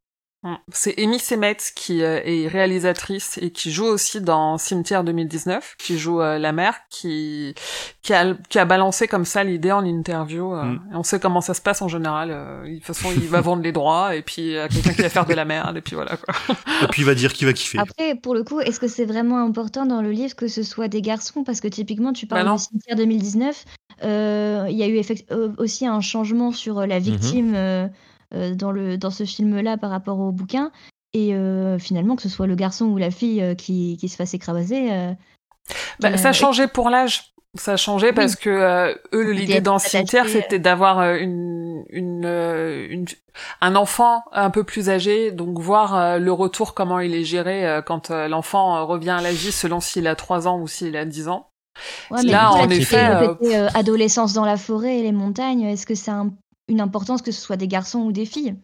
C'est 0.71 0.93
Amy 1.01 1.17
Seymet 1.19 1.57
qui 1.75 2.03
euh, 2.03 2.21
est 2.23 2.47
réalisatrice 2.47 3.39
et 3.41 3.49
qui 3.51 3.71
joue 3.71 3.85
aussi 3.85 4.21
dans 4.21 4.57
Cimetière 4.57 5.03
2019, 5.03 5.75
qui 5.79 5.97
joue 5.97 6.21
euh, 6.21 6.37
la 6.37 6.51
mère, 6.51 6.75
qui 6.89 7.55
qui 8.03 8.13
a 8.13 8.35
qui 8.49 8.59
a 8.59 8.65
balancé 8.65 9.07
comme 9.07 9.25
ça 9.25 9.43
l'idée 9.43 9.71
en 9.71 9.83
interview. 9.85 10.53
euh, 10.53 10.63
Mm. 10.63 10.81
et 10.93 10.95
on 10.95 11.03
sait 11.03 11.19
comment 11.19 11.41
ça 11.41 11.53
se 11.53 11.61
passe 11.61 11.81
en 11.81 11.87
général. 11.87 12.29
euh, 12.31 12.67
de 12.67 12.75
toute 12.75 12.85
façon, 12.85 13.09
il 13.15 13.27
va 13.27 13.41
vendre 13.41 13.63
les 13.63 13.71
droits 13.71 14.15
et 14.15 14.21
puis 14.21 14.41
il 14.43 14.51
y 14.51 14.57
a 14.59 14.67
quelqu'un 14.67 14.93
qui 14.93 15.01
va 15.01 15.09
faire 15.09 15.25
de 15.25 15.33
la 15.33 15.45
merde 15.45 15.77
et 15.77 15.81
puis 15.81 15.95
voilà 15.95 16.17
quoi. 16.17 16.33
Et 16.83 16.87
puis 16.87 17.01
il 17.01 17.05
va 17.05 17.15
dire 17.15 17.33
qu'il 17.33 17.47
va 17.47 17.53
kiffer. 17.53 17.79
Après, 17.79 18.15
pour 18.15 18.35
le 18.35 18.43
coup, 18.43 18.59
est-ce 18.59 18.79
que 18.79 18.87
c'est 18.87 19.05
vraiment 19.05 19.39
important 19.39 19.85
dans 19.85 20.01
le 20.01 20.11
livre 20.11 20.35
que 20.35 20.47
ce 20.47 20.61
soit 20.63 20.87
des 20.87 21.01
garçons? 21.01 21.43
Parce 21.43 21.59
que 21.61 21.67
typiquement, 21.67 22.13
tu 22.13 22.27
parles 22.27 22.45
Bah 22.45 22.53
de 22.53 22.57
Cimetière 22.59 22.95
2019. 22.97 23.65
euh, 24.03 24.65
Il 24.69 24.77
y 24.77 24.83
a 24.83 24.87
eu 24.87 25.01
euh, 25.31 25.49
aussi 25.57 25.87
un 25.87 26.01
changement 26.01 26.51
sur 26.51 26.85
la 26.85 26.99
victime 26.99 27.55
euh, 27.55 27.85
euh, 27.85 27.87
dans, 28.55 28.71
le, 28.71 28.97
dans 28.97 29.11
ce 29.11 29.23
film-là 29.23 29.77
par 29.77 29.89
rapport 29.89 30.19
au 30.19 30.31
bouquin. 30.31 30.71
Et 31.13 31.33
euh, 31.33 31.79
finalement, 31.79 32.15
que 32.15 32.21
ce 32.21 32.29
soit 32.29 32.47
le 32.47 32.55
garçon 32.55 32.85
ou 32.87 32.97
la 32.97 33.09
fille 33.11 33.41
euh, 33.41 33.55
qui, 33.55 33.95
qui 33.97 34.09
se 34.09 34.15
fasse 34.17 34.33
écraser. 34.33 34.91
euh, 34.91 35.13
Bah, 35.99 36.09
Euh, 36.13 36.17
ça 36.17 36.29
a 36.29 36.33
changé 36.33 36.67
pour 36.67 36.89
l'âge. 36.89 37.31
Ça 37.57 37.73
a 37.73 37.77
changé 37.77 38.11
parce 38.11 38.35
que 38.35 38.49
euh, 38.49 38.93
eux, 39.13 39.31
l'idée 39.31 39.61
dans 39.61 39.79
Cimetière, 39.79 40.25
euh. 40.25 40.29
c'était 40.29 40.59
d'avoir 40.59 40.99
euh, 40.99 41.15
une, 41.15 41.85
une, 41.89 42.25
euh, 42.25 42.85
une, 42.89 43.05
un 43.61 43.77
enfant 43.77 44.23
un 44.33 44.49
peu 44.49 44.65
plus 44.65 44.89
âgé, 44.89 45.31
donc 45.31 45.57
voir 45.59 45.95
euh, 45.95 46.17
le 46.19 46.33
retour, 46.33 46.73
comment 46.73 46.99
il 46.99 47.15
est 47.15 47.23
géré 47.23 47.65
euh, 47.65 47.81
quand 47.81 48.11
euh, 48.11 48.27
l'enfant 48.27 48.75
euh, 48.75 48.83
revient 48.83 49.11
à 49.11 49.21
la 49.21 49.31
vie, 49.31 49.53
selon 49.53 49.79
s'il 49.79 50.05
a 50.07 50.15
3 50.15 50.49
ans 50.49 50.59
ou 50.59 50.67
s'il 50.67 50.97
a 50.97 51.05
10 51.05 51.29
ans. 51.29 51.47
Ouais, 52.11 52.19
mais 52.25 52.31
Là, 52.31 52.51
en 52.51 52.67
effet, 52.69 53.05
euh, 53.05 53.33
euh, 53.43 53.69
adolescence 53.73 54.33
dans 54.33 54.45
la 54.45 54.57
forêt 54.57 54.97
et 54.99 55.03
les 55.03 55.13
montagnes, 55.13 55.61
est-ce 55.61 55.85
que 55.85 55.95
c'est 55.95 56.11
un- 56.11 56.31
une 56.67 56.81
importance 56.81 57.21
que 57.21 57.31
ce 57.31 57.39
soit 57.41 57.57
des 57.57 57.67
garçons 57.67 57.99
ou 57.99 58.11
des 58.11 58.25
filles 58.25 58.55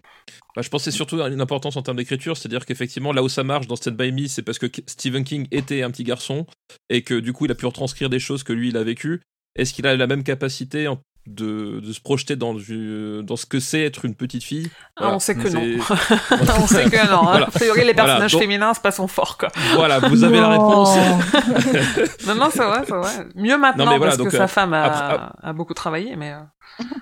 Bah, 0.55 0.61
je 0.61 0.69
pensais 0.69 0.91
surtout 0.91 1.21
à 1.21 1.29
une 1.29 1.41
importance 1.41 1.75
en 1.77 1.81
termes 1.83 1.97
d'écriture, 1.97 2.35
c'est-à-dire 2.37 2.65
qu'effectivement, 2.65 3.13
là 3.13 3.21
où 3.23 3.29
ça 3.29 3.43
marche 3.43 3.67
dans 3.67 3.75
Stand 3.75 3.95
By 3.95 4.11
Me, 4.11 4.27
c'est 4.27 4.41
parce 4.41 4.57
que 4.59 4.65
Stephen 4.87 5.23
King 5.23 5.47
était 5.51 5.83
un 5.83 5.91
petit 5.91 6.03
garçon 6.03 6.45
et 6.89 7.03
que 7.03 7.13
du 7.19 7.31
coup, 7.33 7.45
il 7.45 7.51
a 7.51 7.55
pu 7.55 7.65
retranscrire 7.65 8.09
des 8.09 8.19
choses 8.19 8.43
que 8.43 8.53
lui, 8.53 8.69
il 8.69 8.77
a 8.77 8.83
vécues. 8.83 9.21
Est-ce 9.55 9.73
qu'il 9.73 9.85
a 9.85 9.95
la 9.95 10.07
même 10.07 10.23
capacité 10.23 10.87
en- 10.87 10.97
de, 11.27 11.79
de 11.81 11.93
se 11.93 12.01
projeter 12.01 12.35
dans, 12.35 12.55
du- 12.55 13.21
dans 13.21 13.35
ce 13.35 13.45
que 13.45 13.59
c'est 13.59 13.81
être 13.83 14.05
une 14.05 14.15
petite 14.15 14.43
fille? 14.43 14.71
Ah, 14.95 15.01
Voilà. 15.01 15.15
on 15.17 15.19
sait 15.19 15.35
que 15.35 15.47
non. 15.49 15.61
On 16.63 16.65
sait 16.67 16.85
que 16.85 17.11
non. 17.11 17.19
hein. 17.19 17.31
Voilà. 17.31 17.45
A 17.45 17.51
priori, 17.51 17.79
les 17.81 17.93
Voilà, 17.93 17.93
personnages 17.93 18.31
donc- 18.31 18.41
féminins, 18.41 18.73
c'est 18.73 18.81
pas 18.81 18.91
son 18.91 19.05
fort, 19.07 19.37
quoi. 19.37 19.49
Voilà, 19.75 19.99
vous 19.99 20.23
avez 20.23 20.37
la 20.39 20.47
réponse. 20.49 20.95
non, 22.27 22.33
non, 22.35 22.49
c'est 22.51 22.63
vrai, 22.63 22.81
c'est 22.87 22.95
vrai. 22.95 23.27
Mieux 23.35 23.57
maintenant, 23.57 23.85
Non, 23.85 23.91
mais 23.91 23.97
voilà, 23.97 24.11
parce 24.13 24.17
donc, 24.17 24.29
que 24.31 24.35
euh, 24.35 24.39
sa 24.39 24.47
femme 24.47 24.73
a, 24.73 24.83
après- 24.85 25.25
a 25.43 25.53
beaucoup 25.53 25.75
travaillé, 25.75 26.15
mais... 26.15 26.33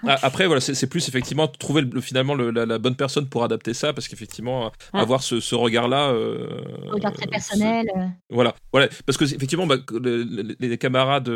Ah, 0.07 0.17
Après, 0.23 0.45
voilà, 0.47 0.61
c'est 0.61 0.87
plus 0.87 1.07
effectivement 1.07 1.47
trouver 1.47 1.81
le- 1.81 2.01
finalement 2.01 2.33
le- 2.33 2.51
la, 2.51 2.65
la 2.65 2.77
bonne 2.79 2.95
personne 2.95 3.27
pour 3.27 3.43
adapter 3.43 3.73
ça, 3.73 3.93
parce 3.93 4.07
qu'effectivement, 4.07 4.65
euh, 4.65 4.69
Mm. 4.93 4.97
avoir 4.97 5.23
ce, 5.23 5.39
ce 5.39 5.55
regard-là. 5.55 6.09
euh, 6.09 6.47
Regard 6.87 7.13
très 7.13 7.27
euh, 7.27 7.29
personnel. 7.31 7.85
euh. 7.95 8.05
Voilà, 8.29 8.55
voilà, 8.71 8.87
parce 9.05 9.17
que 9.17 9.25
effectivement, 9.25 9.67
bah, 9.67 9.77
les, 10.59 10.77
camarades 10.77 11.29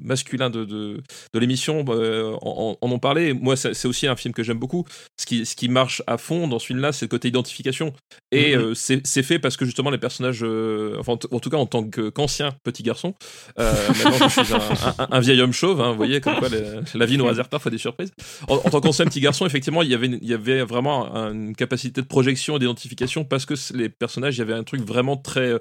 masculins 0.00 0.50
de, 0.50 0.64
de, 0.64 1.00
de 1.32 1.38
l'émission 1.38 1.84
euh, 1.88 2.34
en, 2.42 2.76
en 2.80 2.90
ont 2.90 2.98
parlé. 2.98 3.28
Et 3.28 3.32
Moi, 3.32 3.56
c'est 3.56 3.86
aussi 3.86 4.06
un 4.06 4.16
film 4.16 4.34
que 4.34 4.42
j'aime 4.42 4.58
beaucoup. 4.58 4.84
Ce 5.18 5.26
qui, 5.26 5.46
ce 5.46 5.56
qui 5.56 5.68
marche 5.68 6.02
à 6.06 6.18
fond 6.18 6.48
dans 6.48 6.58
ce 6.58 6.66
film-là, 6.66 6.92
c'est 6.92 7.06
le 7.06 7.10
côté 7.10 7.28
identification. 7.28 7.92
Et 8.32 8.54
euh, 8.56 8.74
c'est 8.74 9.22
fait 9.22 9.38
parce 9.38 9.56
que 9.56 9.64
justement, 9.64 9.90
les 9.90 9.98
personnages, 9.98 10.40
euh, 10.42 10.96
enfin, 10.98 11.12
en 11.30 11.40
tout 11.40 11.50
cas, 11.50 11.56
en 11.56 11.66
tant 11.66 11.84
qu'ancien 11.84 12.50
petit 12.64 12.82
garçon, 12.82 13.14
maintenant 13.58 14.28
je 14.28 14.42
suis 14.44 14.54
un, 14.54 14.58
un- 15.04 15.08
un 15.10 15.20
vieil 15.20 15.40
homme 15.40 15.52
chauve, 15.52 15.80
hein, 15.80 15.90
vous 15.90 15.96
voyez, 15.96 16.20
comme 16.20 16.36
quoi 16.36 16.48
la 16.94 17.06
vie 17.06 17.16
nous 17.20 17.28
réserve 17.28 17.48
parfois 17.48 17.70
des 17.70 17.78
surprises. 17.78 18.12
En, 18.48 18.56
en 18.56 18.70
tant 18.70 18.80
qu'ancien 18.80 19.04
petit 19.06 19.20
garçon, 19.20 19.46
effectivement, 19.46 19.82
il 19.82 19.88
y 19.88 19.94
avait, 19.94 20.06
une- 20.06 20.18
il 20.22 20.28
y 20.28 20.34
avait 20.34 20.62
vraiment 20.62 21.14
un- 21.14 21.32
une 21.32 21.54
capacité 21.56 22.00
de 22.00 22.06
projection 22.06 22.56
et 22.56 22.58
d'identification 22.58 23.24
parce 23.24 23.46
que 23.46 23.54
les 23.74 23.88
personnages, 23.88 24.36
il 24.36 24.38
y 24.38 24.42
avait 24.42 24.54
un 24.54 24.64
truc 24.64 24.80
vraiment 24.82 25.16
très, 25.16 25.54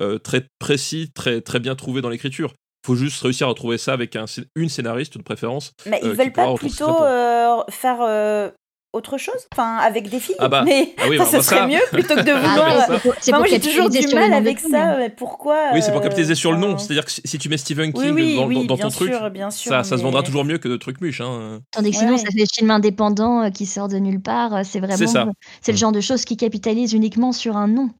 euh, 0.00 0.18
très 0.18 0.46
précis, 0.58 1.10
très, 1.14 1.40
très 1.40 1.60
bien 1.60 1.74
trouvé 1.74 2.00
dans 2.02 2.08
l'écriture. 2.10 2.52
faut 2.86 2.94
juste 2.94 3.20
réussir 3.22 3.48
à 3.48 3.54
trouver 3.54 3.78
ça 3.78 3.94
avec 3.94 4.14
un, 4.14 4.26
une 4.54 4.68
scénariste 4.68 5.18
de 5.18 5.22
préférence. 5.24 5.72
Mais 5.86 5.98
ils 6.04 6.10
euh, 6.10 6.12
veulent 6.12 6.32
pas 6.32 6.54
plutôt 6.54 7.02
euh, 7.02 7.62
faire 7.68 7.96
euh, 8.00 8.48
autre 8.96 9.18
chose 9.18 9.46
Enfin, 9.52 9.76
avec 9.76 10.08
des 10.08 10.18
filles 10.18 10.34
Ah 10.38 10.48
bah, 10.48 10.62
Mais 10.64 10.94
ah 10.98 11.02
oui, 11.08 11.16
bah, 11.18 11.24
ce 11.24 11.40
serait 11.40 11.56
ça- 11.58 11.66
mieux 11.66 11.80
plutôt 11.92 12.14
que 12.14 12.22
de 12.22 12.30
Ah, 12.32 12.40
vouloir. 12.40 12.86
ça- 12.86 12.94
Enfin, 12.94 13.10
pour 13.30 13.38
moi, 13.38 13.46
j'ai 13.48 13.60
toujours 13.60 13.84
capitaliser 13.84 14.00
du 14.00 14.08
sur 14.08 14.18
le 14.18 14.28
mal 14.28 14.32
avec 14.34 14.58
ça. 14.58 14.96
Mais 14.98 15.10
pourquoi 15.10 15.56
Oui, 15.74 15.82
c'est 15.82 15.90
pour 15.92 16.00
euh, 16.00 16.02
capitaliser 16.02 16.34
sur 16.34 16.52
le 16.52 16.58
nom. 16.58 16.76
C'est-à-dire 16.78 17.04
que 17.04 17.10
si, 17.12 17.38
tu 17.38 17.48
mets 17.48 17.56
Stephen 17.58 17.92
King 17.92 18.12
oui, 18.14 18.36
dans, 18.36 18.46
oui, 18.46 18.54
dans- 18.56 18.64
dans 18.64 18.74
bien 18.76 18.84
ton 18.86 18.90
truc, 18.90 19.12
sûr, 19.14 19.30
bien 19.30 19.50
sûr. 19.50 19.70
ça, 19.70 19.84
ça 19.84 19.96
se 19.98 20.02
vendra 20.02 20.22
toujours 20.22 20.44
mieux 20.44 20.58
que 20.58 20.68
de 20.68 20.76
trucs 20.76 21.00
muches. 21.00 21.20
Hein. 21.20 21.60
Tandis 21.72 21.90
que 21.92 21.96
sinon, 21.98 22.12
ouais. 22.12 22.18
ça 22.18 22.30
fait 22.36 22.44
film 22.54 22.70
indépendant 22.70 23.42
euh, 23.44 23.50
qui 23.50 23.66
sort 23.66 23.88
de 23.88 23.96
nulle 23.98 24.20
part. 24.20 24.64
C'est 24.64 24.80
vraiment. 24.80 24.96
C'est 24.96 25.06
ça. 25.06 25.24
Le 25.66 25.72
Mm. 25.72 25.76
genre 25.76 25.92
de 25.92 26.00
choses 26.00 26.24
qui 26.24 26.36
capitalisent 26.36 26.92
uniquement 26.92 27.32
sur 27.32 27.56
un 27.56 27.68
nom. 27.68 27.90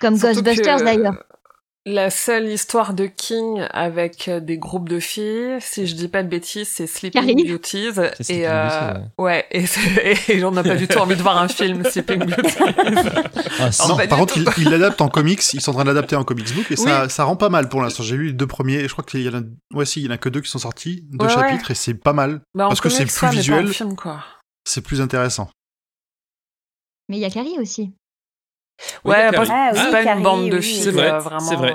Comme 0.00 0.16
Surtout 0.18 0.42
Ghostbusters 0.42 0.76
que- 0.78 0.84
d'ailleurs. 0.84 1.22
La 1.88 2.10
seule 2.10 2.48
histoire 2.48 2.94
de 2.94 3.06
King 3.06 3.64
avec 3.70 4.26
euh, 4.26 4.40
des 4.40 4.58
groupes 4.58 4.88
de 4.88 4.98
filles, 4.98 5.58
si 5.60 5.86
je 5.86 5.94
dis 5.94 6.08
pas 6.08 6.24
de 6.24 6.28
bêtises, 6.28 6.68
c'est 6.74 6.88
Sleeping. 6.88 7.48
Beauties. 7.48 7.90
Et, 8.28 8.48
euh, 8.48 8.94
ouais, 9.18 9.46
et, 9.52 10.42
on 10.42 10.50
n'a 10.50 10.64
pas 10.64 10.74
du 10.74 10.88
tout 10.88 10.98
envie 10.98 11.14
de 11.14 11.22
voir 11.22 11.38
un 11.38 11.46
film 11.46 11.84
Sleeping 11.84 12.24
Beauties. 12.24 12.58
Ah, 13.60 13.70
non, 13.88 13.96
par 14.08 14.18
contre, 14.18 14.36
ils 14.36 14.44
il 14.58 14.68
l'adaptent 14.68 15.00
en 15.00 15.08
comics. 15.08 15.40
Ils 15.54 15.60
sont 15.60 15.70
en 15.70 15.74
train 15.74 15.84
de 15.84 15.88
l'adapter 15.88 16.16
en 16.16 16.24
comics 16.24 16.52
book 16.54 16.72
et 16.72 16.76
ça, 16.76 17.08
ça 17.08 17.22
rend 17.22 17.36
pas 17.36 17.50
mal 17.50 17.68
pour 17.68 17.80
l'instant. 17.80 18.02
J'ai 18.02 18.16
lu 18.16 18.26
les 18.26 18.32
deux 18.32 18.48
premiers 18.48 18.80
et 18.80 18.88
je 18.88 18.92
crois 18.92 19.04
qu'il 19.04 19.22
y 19.22 19.28
en 19.28 19.38
a, 19.38 19.42
ouais, 19.72 19.86
si, 19.86 20.00
il 20.00 20.06
y 20.06 20.08
en 20.08 20.12
a 20.12 20.18
que 20.18 20.28
deux 20.28 20.40
qui 20.40 20.50
sont 20.50 20.58
sortis, 20.58 21.04
deux 21.12 21.24
Ouais, 21.24 21.36
ouais. 21.36 21.40
chapitres 21.40 21.70
et 21.70 21.74
c'est 21.74 21.94
pas 21.94 22.12
mal. 22.12 22.40
Bah, 22.54 22.66
Parce 22.66 22.80
que 22.80 22.88
c'est 22.88 23.04
plus 23.04 23.12
ça, 23.12 23.30
visuel. 23.30 23.70
C'est 24.64 24.80
plus 24.80 25.00
intéressant. 25.00 25.50
Mais 27.08 27.18
il 27.18 27.20
y 27.20 27.24
a 27.24 27.30
Carrie 27.30 27.56
aussi. 27.60 27.92
Oui, 29.04 29.10
Ouais, 29.12 29.22
après, 29.22 29.46
Ah 29.50 29.70
oui, 29.72 29.80
c'est 29.84 29.90
pas 29.90 30.04
Carrie, 30.04 30.18
une 30.18 30.24
bande 30.24 30.50
de 30.50 30.56
oui, 30.56 30.62
filles 30.62 30.82
c'est 30.82 30.90
vrai, 30.90 31.10
euh, 31.10 31.18
vraiment. 31.18 31.40
c'est 31.40 31.56
vrai. 31.56 31.74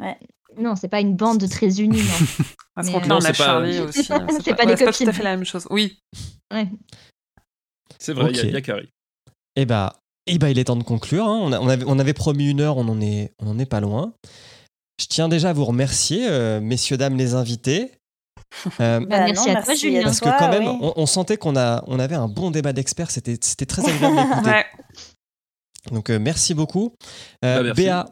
euh, 0.00 0.12
Non, 0.58 0.76
c'est 0.76 0.88
pas 0.88 1.00
une 1.00 1.14
bande 1.16 1.48
très 1.48 1.80
unie, 1.80 2.02
non. 2.02 2.44
Parce 2.74 2.90
qu'on 2.90 2.98
euh, 2.98 3.02
on 3.04 3.08
Non, 3.08 3.16
a 3.16 3.20
c'est 3.20 3.28
pas- 3.36 3.44
Charlie 3.44 3.78
aussi. 3.80 4.04
C'est 4.04 4.08
pas 4.54 4.64
des 4.64 4.72
ouais, 4.72 4.76
c'est 4.76 4.84
pas 4.84 4.92
copines. 4.92 5.06
tout 5.06 5.10
à 5.10 5.12
fait 5.12 5.22
la 5.24 5.36
même 5.36 5.44
chose. 5.44 5.66
Oui. 5.70 5.98
Ouais. 6.52 6.68
C'est 7.98 8.12
vrai, 8.12 8.30
il 8.30 8.36
y 8.36 8.40
a- 8.40 8.42
Ok. 8.42 8.48
il 8.48 8.54
y, 8.54 8.56
a 8.56 8.60
Carrie. 8.60 8.88
Eh 9.56 9.66
bah, 9.66 9.96
eh 10.26 10.38
bah, 10.38 10.50
il 10.50 10.58
est 10.58 10.64
temps 10.64 10.76
de 10.76 10.84
conclure. 10.84 11.26
hein. 11.26 11.38
On, 11.42 11.52
a- 11.52 11.58
on 11.60 11.68
avait, 11.68 11.84
on 11.86 11.98
avait 11.98 12.12
promis 12.14 12.50
une 12.50 12.60
heure, 12.60 12.76
on 12.76 12.86
en 12.88 13.00
est, 13.00 13.32
on 13.40 13.50
en 13.50 13.58
est 13.58 13.66
pas 13.66 13.80
loin. 13.80 14.12
Je 15.00 15.06
tiens 15.06 15.28
déjà 15.28 15.50
à 15.50 15.52
vous 15.52 15.64
remercier, 15.64 16.26
euh, 16.28 16.60
messieurs, 16.60 16.96
dames, 16.96 17.16
les 17.16 17.34
invités. 17.34 17.92
Euh, 18.80 19.00
Bah, 19.00 19.24
merci 19.26 19.50
à 19.50 19.62
toi, 19.62 19.74
Julien. 19.74 20.02
parce 20.04 20.20
que 20.20 20.24
toi, 20.24 20.36
quand 20.38 20.48
même, 20.48 20.66
oui. 20.66 20.78
on, 20.80 20.92
on 20.96 21.06
sentait 21.06 21.36
qu'on 21.36 21.54
a, 21.54 21.84
on 21.86 21.98
avait 21.98 22.14
un 22.14 22.28
bon 22.28 22.50
débat 22.50 22.72
d'experts. 22.72 23.10
C'était, 23.10 23.36
c'était 23.42 23.66
très 23.66 23.82
agréable 23.86 24.16
d'écouter. 24.16 24.48
Ouais. 24.50 24.64
Donc 25.92 26.10
euh, 26.10 26.18
merci 26.18 26.54
beaucoup. 26.54 26.92
Euh, 27.44 27.56
Bah, 27.58 27.62
merci. 27.62 27.82
Béa, 27.82 28.06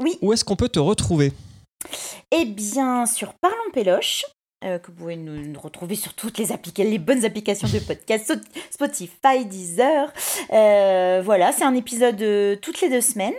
Oui. 0.00 0.18
où 0.22 0.32
est-ce 0.32 0.44
qu'on 0.44 0.56
peut 0.56 0.68
te 0.68 0.78
retrouver? 0.78 1.32
Eh 2.30 2.44
bien, 2.44 3.06
sur 3.06 3.34
Parlons 3.34 3.56
Péloche, 3.72 4.24
euh, 4.64 4.78
que 4.78 4.88
vous 4.88 4.98
pouvez 4.98 5.16
nous, 5.16 5.36
nous 5.46 5.60
retrouver 5.60 5.94
sur 5.94 6.12
toutes 6.14 6.38
les, 6.78 6.98
bonnes 6.98 7.24
applications 7.24 7.68
de 7.68 7.78
podcast, 7.78 8.34
Spotify, 8.70 9.44
Deezer. 9.46 10.12
Euh, 10.52 11.22
voilà, 11.24 11.52
c'est 11.52 11.64
un 11.64 11.74
épisode 11.74 12.20
euh, 12.22 12.56
toutes 12.56 12.80
les 12.82 12.88
deux 12.90 13.00
semaines. 13.00 13.34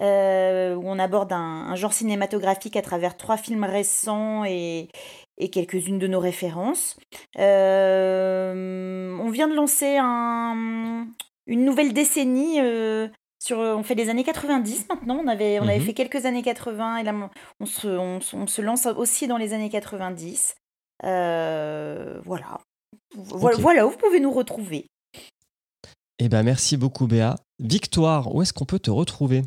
euh, 0.00 0.74
où 0.74 0.82
on 0.88 0.98
aborde 0.98 1.32
un, 1.32 1.36
un 1.70 1.76
genre 1.76 1.92
cinématographique 1.92 2.76
à 2.76 2.82
travers 2.82 3.16
trois 3.16 3.36
films 3.36 3.62
récents 3.62 4.44
et, 4.44 4.88
et 5.38 5.50
quelques-unes 5.50 6.00
de 6.00 6.08
nos 6.08 6.18
références. 6.18 6.96
Euh, 7.38 9.16
on 9.20 9.30
vient 9.30 9.48
de 9.48 9.54
lancer 9.54 9.96
un- 10.00 11.06
une 11.46 11.64
nouvelle 11.64 11.92
décennie. 11.92 12.58
Euh, 13.52 13.56
sur, 13.56 13.58
on 13.58 13.82
fait 13.82 13.94
les 13.94 14.08
années 14.10 14.24
90 14.24 14.86
maintenant. 14.88 15.20
On 15.22 15.26
avait, 15.28 15.58
on 15.60 15.64
avait 15.64 15.78
Mhm. 15.78 15.84
fait 15.84 15.94
quelques 15.94 16.24
années 16.26 16.42
80 16.42 16.98
et 16.98 17.02
là, 17.04 17.30
on 17.60 17.66
se, 17.66 17.88
on, 17.88 18.20
se- 18.20 18.36
on 18.36 18.46
se 18.46 18.62
lance 18.62 18.86
aussi 18.86 19.26
dans 19.26 19.36
les 19.36 19.52
années 19.52 19.70
90. 19.70 20.54
Euh, 21.04 22.20
voilà. 22.24 22.58
Voilà, 23.14 23.86
où 23.86 23.90
vous 23.90 23.96
pouvez 23.98 24.20
nous 24.20 24.32
retrouver. 24.32 24.86
Eh 26.18 26.28
ben 26.28 26.42
merci 26.42 26.76
beaucoup 26.76 27.06
Béa. 27.06 27.36
Victoire, 27.58 28.34
où 28.34 28.42
est-ce 28.42 28.52
qu'on 28.52 28.64
peut 28.64 28.78
te 28.78 28.90
retrouver? 28.90 29.42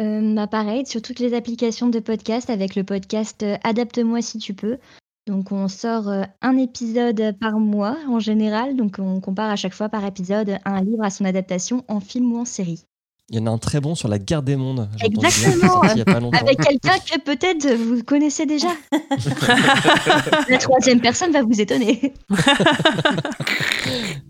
Euh, 0.00 0.34
bah 0.34 0.46
pareil, 0.46 0.86
sur 0.86 1.02
toutes 1.02 1.18
les 1.20 1.34
applications 1.34 1.88
de 1.88 2.00
podcast 2.00 2.50
avec 2.50 2.74
le 2.74 2.84
podcast 2.84 3.44
Adapte-moi 3.64 4.22
si 4.22 4.38
tu 4.38 4.54
peux. 4.54 4.78
Donc 5.26 5.52
on 5.52 5.68
sort 5.68 6.08
un 6.40 6.56
épisode 6.56 7.36
par 7.38 7.58
mois 7.60 7.96
en 8.08 8.18
général, 8.18 8.74
donc 8.76 8.96
on 8.98 9.20
compare 9.20 9.50
à 9.50 9.56
chaque 9.56 9.74
fois 9.74 9.88
par 9.88 10.04
épisode 10.04 10.58
un 10.64 10.80
livre 10.82 11.04
à 11.04 11.10
son 11.10 11.24
adaptation 11.24 11.84
en 11.88 12.00
film 12.00 12.32
ou 12.32 12.38
en 12.38 12.44
série. 12.44 12.84
Il 13.32 13.38
y 13.38 13.42
en 13.42 13.46
a 13.46 13.50
un 13.50 13.58
très 13.58 13.80
bon 13.80 13.94
sur 13.94 14.08
la 14.08 14.18
guerre 14.18 14.42
des 14.42 14.56
mondes. 14.56 14.88
Exactement. 15.00 15.84
il 15.94 15.98
y 15.98 16.02
a. 16.02 16.38
Avec 16.40 16.60
quelqu'un 16.60 16.98
que 16.98 17.20
peut-être 17.20 17.72
vous 17.76 18.02
connaissez 18.02 18.44
déjà. 18.44 18.66
La 20.48 20.58
troisième 20.58 21.00
personne 21.00 21.30
va 21.30 21.42
vous 21.44 21.60
étonner. 21.60 22.12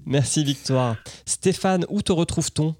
Merci 0.04 0.44
Victoire. 0.44 0.96
Stéphane, 1.24 1.86
où 1.88 2.02
te 2.02 2.12
retrouve-t-on? 2.12 2.74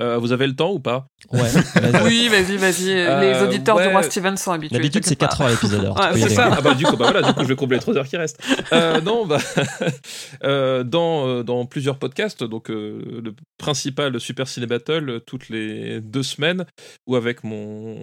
Euh, 0.00 0.16
vous 0.16 0.32
avez 0.32 0.46
le 0.46 0.56
temps 0.56 0.72
ou 0.72 0.78
pas 0.80 1.06
Ouais, 1.32 1.40
vas-y. 1.42 2.02
Oui, 2.04 2.28
vas-y, 2.28 2.56
vas-y. 2.56 2.90
Euh, 2.92 3.20
les 3.20 3.42
auditeurs 3.46 3.76
ouais. 3.76 3.82
du 3.86 3.88
roi 3.90 4.02
Steven 4.02 4.36
sont 4.38 4.52
habitués. 4.52 4.78
D'habitude, 4.78 5.04
c'est 5.04 5.16
t'inquiète 5.16 5.38
pas. 5.38 5.44
4 5.48 5.50
heures 5.50 5.50
l'épisode. 5.50 5.84
Ouais, 6.14 6.20
c'est 6.20 6.34
ça. 6.34 6.48
Ah 6.56 6.60
bah 6.62 6.74
du 6.74 6.84
coup, 6.84 6.96
bah 6.96 7.10
voilà, 7.10 7.22
du 7.28 7.34
coup, 7.34 7.42
je 7.42 7.48
vais 7.48 7.56
combler 7.56 7.76
les 7.76 7.82
3 7.82 7.96
heures 7.98 8.08
qui 8.08 8.16
restent. 8.16 8.40
Euh, 8.72 9.00
non, 9.02 9.26
bah, 9.26 9.38
euh, 10.44 10.82
dans, 10.84 11.42
dans 11.44 11.66
plusieurs 11.66 11.98
podcasts, 11.98 12.42
donc 12.44 12.70
euh, 12.70 13.20
le 13.22 13.34
principal 13.58 14.18
Super 14.20 14.48
Ciné 14.48 14.66
Battle 14.66 15.20
toutes 15.26 15.48
les 15.48 16.00
deux 16.00 16.22
semaines, 16.22 16.64
où 17.06 17.16
avec 17.16 17.44
mon, 17.44 17.94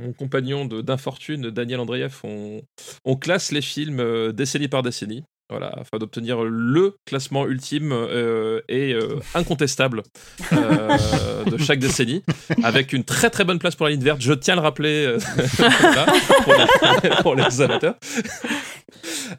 mon 0.00 0.12
compagnon 0.12 0.64
de- 0.64 0.80
d'infortune, 0.80 1.50
Daniel 1.50 1.80
Andreev, 1.80 2.14
on, 2.24 2.62
on 3.04 3.16
classe 3.16 3.52
les 3.52 3.62
films 3.62 4.32
décennie 4.32 4.68
par 4.68 4.82
décennie. 4.82 5.22
Voilà, 5.48 5.68
afin 5.78 5.98
d'obtenir 5.98 6.42
le 6.42 6.96
classement 7.04 7.46
ultime 7.46 7.92
euh, 7.92 8.62
et 8.68 8.92
euh, 8.94 9.20
incontestable 9.34 10.02
euh, 10.52 11.44
de 11.44 11.56
chaque 11.56 11.78
décennie, 11.78 12.24
avec 12.64 12.92
une 12.92 13.04
très 13.04 13.30
très 13.30 13.44
bonne 13.44 13.60
place 13.60 13.76
pour 13.76 13.86
la 13.86 13.92
ligne 13.92 14.02
verte. 14.02 14.20
Je 14.20 14.32
tiens 14.32 14.54
à 14.54 14.56
le 14.56 14.62
rappeler 14.62 15.16
voilà, 15.58 16.06
pour, 16.42 16.54
les, 16.54 17.10
pour 17.22 17.34
les 17.36 17.60
amateurs. 17.60 17.94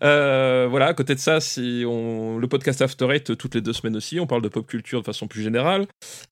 Euh, 0.04 0.68
voilà, 0.70 0.88
à 0.88 0.94
côté 0.94 1.16
de 1.16 1.20
ça, 1.20 1.40
si 1.40 1.84
on, 1.88 2.38
le 2.38 2.48
podcast 2.48 2.82
After 2.82 3.08
Eight 3.12 3.38
toutes 3.38 3.56
les 3.56 3.62
deux 3.62 3.74
semaines 3.74 3.96
aussi, 3.96 4.20
on 4.20 4.28
parle 4.28 4.42
de 4.42 4.48
pop 4.50 4.66
culture 4.66 5.00
de 5.02 5.06
façon 5.06 5.28
plus 5.28 5.42
générale. 5.42 5.88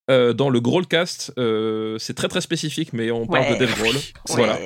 Euh, 0.10 0.34
dans 0.34 0.50
le 0.50 0.60
Growlcast, 0.60 1.34
euh, 1.38 1.98
c'est 2.00 2.14
très 2.14 2.28
très 2.28 2.42
spécifique, 2.42 2.94
mais 2.94 3.12
on 3.12 3.26
parle 3.28 3.46
Ouais. 3.46 3.56
de 3.58 3.66
Dave 3.66 3.78
Grohl, 3.80 3.96
Ouais. 3.96 4.02
voilà, 4.30 4.58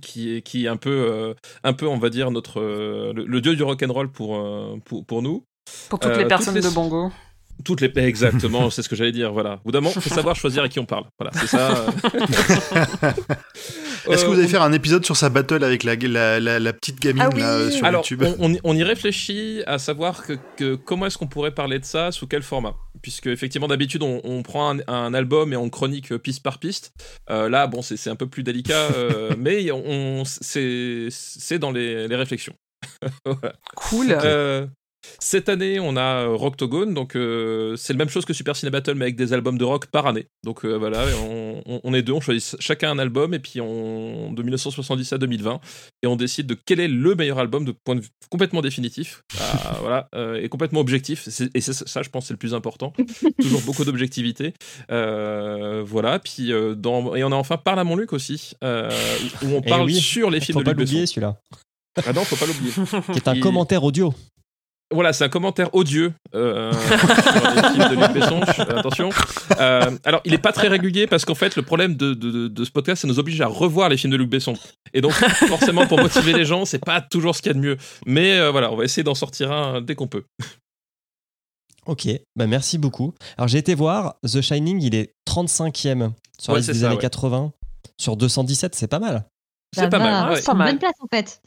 qui 0.00 0.36
est 0.36 0.42
qui 0.42 0.64
est 0.64 0.68
un 0.68 0.76
peu 0.76 1.34
un 1.62 1.72
peu 1.72 1.86
on 1.86 1.98
va 1.98 2.08
dire 2.10 2.30
notre 2.30 2.60
le, 2.62 3.12
le 3.12 3.40
dieu 3.40 3.54
du 3.56 3.62
rock 3.62 3.82
and 3.82 3.92
roll 3.92 4.08
pour 4.14 4.36
euh, 4.36 4.76
pour, 4.84 5.04
pour 5.04 5.20
nous. 5.22 5.44
Pour 5.88 5.98
toutes 5.98 6.12
Euh, 6.12 6.16
les 6.18 6.26
personnes 6.26 6.54
toutes 6.54 6.62
les- 6.64 6.70
de 6.70 6.74
bon 6.74 6.88
goût. 6.88 7.12
Toutes 7.64 7.80
les 7.82 7.92
exactement, 7.98 8.68
c'est 8.68 8.82
ce 8.82 8.88
que 8.88 8.96
j'allais 8.96 9.12
dire. 9.12 9.32
Voilà, 9.32 9.54
au 9.54 9.66
bout 9.66 9.70
d'un 9.72 9.80
moment, 9.80 9.94
faut 9.94 10.00
savoir 10.12 10.34
choisir 10.34 10.64
à 10.64 10.68
qui 10.68 10.80
on 10.80 10.86
parle. 10.86 11.04
Voilà, 11.20 11.30
c'est 11.38 11.46
ça. 11.46 11.86
Est-ce 14.10 14.22
que 14.22 14.26
vous 14.28 14.34
Euh, 14.34 14.38
allez 14.40 14.48
faire 14.48 14.62
un 14.62 14.72
épisode 14.72 15.04
sur 15.04 15.16
sa 15.16 15.30
battle 15.30 15.62
avec 15.64 15.82
la, 15.82 15.94
la, 15.94 16.40
la, 16.40 16.58
la 16.58 16.72
petite 16.72 17.00
gamine 17.00 17.22
Ah 17.22 17.30
oui. 17.32 17.40
là, 17.40 17.52
euh, 17.54 17.70
sur 17.70 17.84
Alors, 17.86 18.02
YouTube 18.02 18.22
on, 18.40 18.56
on 18.62 18.76
y- 18.76 18.82
réfléchit 18.82 19.62
à 19.66 19.78
savoir 19.78 20.26
que, 20.26 20.34
que 20.56 20.74
comment 20.74 21.06
est-ce 21.06 21.16
qu'on 21.16 21.26
pourrait 21.28 21.54
parler 21.54 21.78
de 21.78 21.84
ça, 21.84 22.10
sous 22.12 22.26
quel 22.26 22.42
format? 22.42 22.74
Puisque, 23.02 23.28
effectivement, 23.28 23.68
d'habitude, 23.68 24.02
on, 24.02 24.20
on 24.24 24.42
prend 24.42 24.74
un, 24.76 24.80
un 24.88 25.14
album 25.14 25.52
et 25.52 25.56
on 25.56 25.70
chronique 25.70 26.12
euh, 26.12 26.18
piste 26.18 26.42
par 26.42 26.58
piste. 26.58 26.92
Euh, 27.30 27.48
là, 27.48 27.66
bon, 27.66 27.82
c'est 27.82 27.96
c'est 27.96 28.10
un 28.10 28.16
peu 28.16 28.26
plus 28.26 28.42
délicat, 28.42 28.88
euh, 28.96 29.30
mais 29.38 29.70
on, 29.70 29.82
on- 29.86 30.24
c'est 30.24 31.06
c'est 31.10 31.58
dans 31.58 31.70
les, 31.70 32.08
les 32.08 32.16
réflexions. 32.16 32.54
Voilà. 33.24 33.52
Cool. 33.76 34.06
Euh, 34.24 34.66
cette 35.18 35.50
année, 35.50 35.78
on 35.80 35.96
a 35.98 36.24
euh, 36.24 36.34
Rocktogone, 36.34 36.94
donc 36.94 37.14
euh, 37.14 37.76
c'est 37.76 37.92
la 37.92 37.98
même 37.98 38.08
chose 38.08 38.24
que 38.24 38.32
Super 38.32 38.56
Ciné 38.56 38.70
Battle, 38.70 38.94
mais 38.94 39.04
avec 39.04 39.16
des 39.16 39.34
albums 39.34 39.58
de 39.58 39.64
rock 39.64 39.84
par 39.88 40.06
année. 40.06 40.28
Donc 40.44 40.64
euh, 40.64 40.78
voilà, 40.78 41.04
on, 41.22 41.62
on- 41.66 41.80
on 41.84 41.92
est 41.92 42.00
deux, 42.00 42.14
on 42.14 42.22
choisit 42.22 42.56
chacun 42.58 42.90
un 42.90 42.98
album, 42.98 43.34
et 43.34 43.38
puis 43.38 43.60
on, 43.60 44.32
de 44.32 44.42
1970 44.42 45.12
à 45.12 45.18
2020, 45.18 45.60
et 46.02 46.06
on 46.06 46.16
décide 46.16 46.46
de 46.46 46.56
quel 46.64 46.80
est 46.80 46.88
le 46.88 47.14
meilleur 47.16 47.38
album 47.38 47.66
de 47.66 47.72
point 47.84 47.96
de 47.96 48.00
vue 48.00 48.08
complètement 48.30 48.62
définitif, 48.62 49.20
Ah, 49.38 49.76
voilà, 49.82 50.08
euh, 50.14 50.40
et 50.40 50.48
complètement 50.48 50.80
objectif. 50.80 51.28
Et 51.54 51.60
c'est 51.60 51.74
ça, 51.74 52.00
je 52.02 52.08
pense, 52.08 52.24
c'est 52.26 52.32
le 52.34 52.38
plus 52.38 52.54
important. 52.54 52.94
Toujours 53.42 53.60
beaucoup 53.60 53.84
d'objectivité. 53.84 54.54
Euh, 54.90 55.82
voilà, 55.86 56.18
puis 56.18 56.50
euh, 56.50 56.74
dans, 56.74 57.14
et 57.14 57.22
on 57.24 57.32
a 57.32 57.36
enfin 57.36 57.58
Parle 57.58 57.78
à 57.80 57.84
mon 57.84 57.96
Luc 57.96 58.14
aussi, 58.14 58.54
euh, 58.64 58.90
où 59.42 59.48
on 59.48 59.60
Eh 59.62 59.68
parle 59.68 59.82
oui, 59.84 59.96
sur 60.00 60.30
les 60.30 60.40
films 60.40 60.62
de 60.62 60.70
Luc 60.70 60.78
Besson. 60.78 61.04
celui-là. 61.06 61.36
Ah 62.06 62.12
non, 62.12 62.24
faut 62.24 62.36
pas 62.36 62.46
l'oublier. 62.46 62.72
Qui 63.12 63.18
est 63.18 63.28
un 63.28 63.40
commentaire 63.40 63.84
audio. 63.84 64.12
Voilà, 64.92 65.12
c'est 65.12 65.24
un 65.24 65.28
commentaire 65.28 65.74
odieux 65.74 66.12
euh, 66.34 66.70
sur 66.72 67.54
les 67.54 67.62
films 67.72 67.88
de 67.88 67.94
Luc 67.96 68.12
Besson. 68.12 68.40
euh, 68.42 68.78
attention. 68.78 69.08
Euh, 69.58 69.90
alors, 70.04 70.20
il 70.24 70.34
est 70.34 70.38
pas 70.38 70.52
très 70.52 70.68
régulier 70.68 71.06
parce 71.06 71.24
qu'en 71.24 71.34
fait, 71.34 71.56
le 71.56 71.62
problème 71.62 71.96
de, 71.96 72.12
de, 72.14 72.48
de 72.48 72.64
ce 72.64 72.70
podcast, 72.70 73.02
ça 73.02 73.08
nous 73.08 73.18
oblige 73.18 73.40
à 73.40 73.46
revoir 73.46 73.88
les 73.88 73.96
films 73.96 74.12
de 74.12 74.16
Luc 74.18 74.28
Besson. 74.28 74.54
Et 74.92 75.00
donc, 75.00 75.12
forcément, 75.12 75.86
pour 75.86 75.98
motiver 75.98 76.32
les 76.32 76.44
gens, 76.44 76.64
c'est 76.64 76.78
pas 76.84 77.00
toujours 77.00 77.34
ce 77.34 77.42
qu'il 77.42 77.50
y 77.50 77.54
a 77.54 77.54
de 77.54 77.60
mieux. 77.60 77.76
Mais 78.06 78.38
euh, 78.38 78.50
voilà, 78.50 78.70
on 78.70 78.76
va 78.76 78.84
essayer 78.84 79.02
d'en 79.02 79.14
sortir 79.14 79.50
un 79.50 79.80
dès 79.80 79.94
qu'on 79.94 80.06
peut. 80.06 80.24
Ok, 81.86 82.08
bah 82.36 82.46
merci 82.46 82.78
beaucoup. 82.78 83.12
Alors 83.36 83.48
j'ai 83.48 83.58
été 83.58 83.74
voir, 83.74 84.14
The 84.22 84.40
Shining, 84.40 84.80
il 84.82 84.94
est 84.94 85.12
35e 85.28 86.12
sur 86.40 86.52
Ouais, 86.52 86.54
la 86.54 86.58
liste 86.60 86.66
c'est 86.68 86.72
des 86.72 86.78
ça, 86.80 86.86
années 86.86 86.94
ouais. 86.96 87.00
80. 87.02 87.52
Sur 88.00 88.16
217, 88.16 88.74
c'est 88.74 88.86
pas 88.86 88.98
mal. 89.00 89.24
C'est 89.74 89.90
pas 89.90 89.98
va, 89.98 90.04
mal. 90.04 90.24
ouais, 90.24 90.30
ouais. 90.30 90.36
c'est 90.36 90.42
C'est 90.42 90.46
pas 90.46 90.52
une 90.52 90.58
mal. 90.58 90.68
bonne 90.70 90.78
place 90.78 90.94
en 91.00 91.06
fait. 91.14 91.42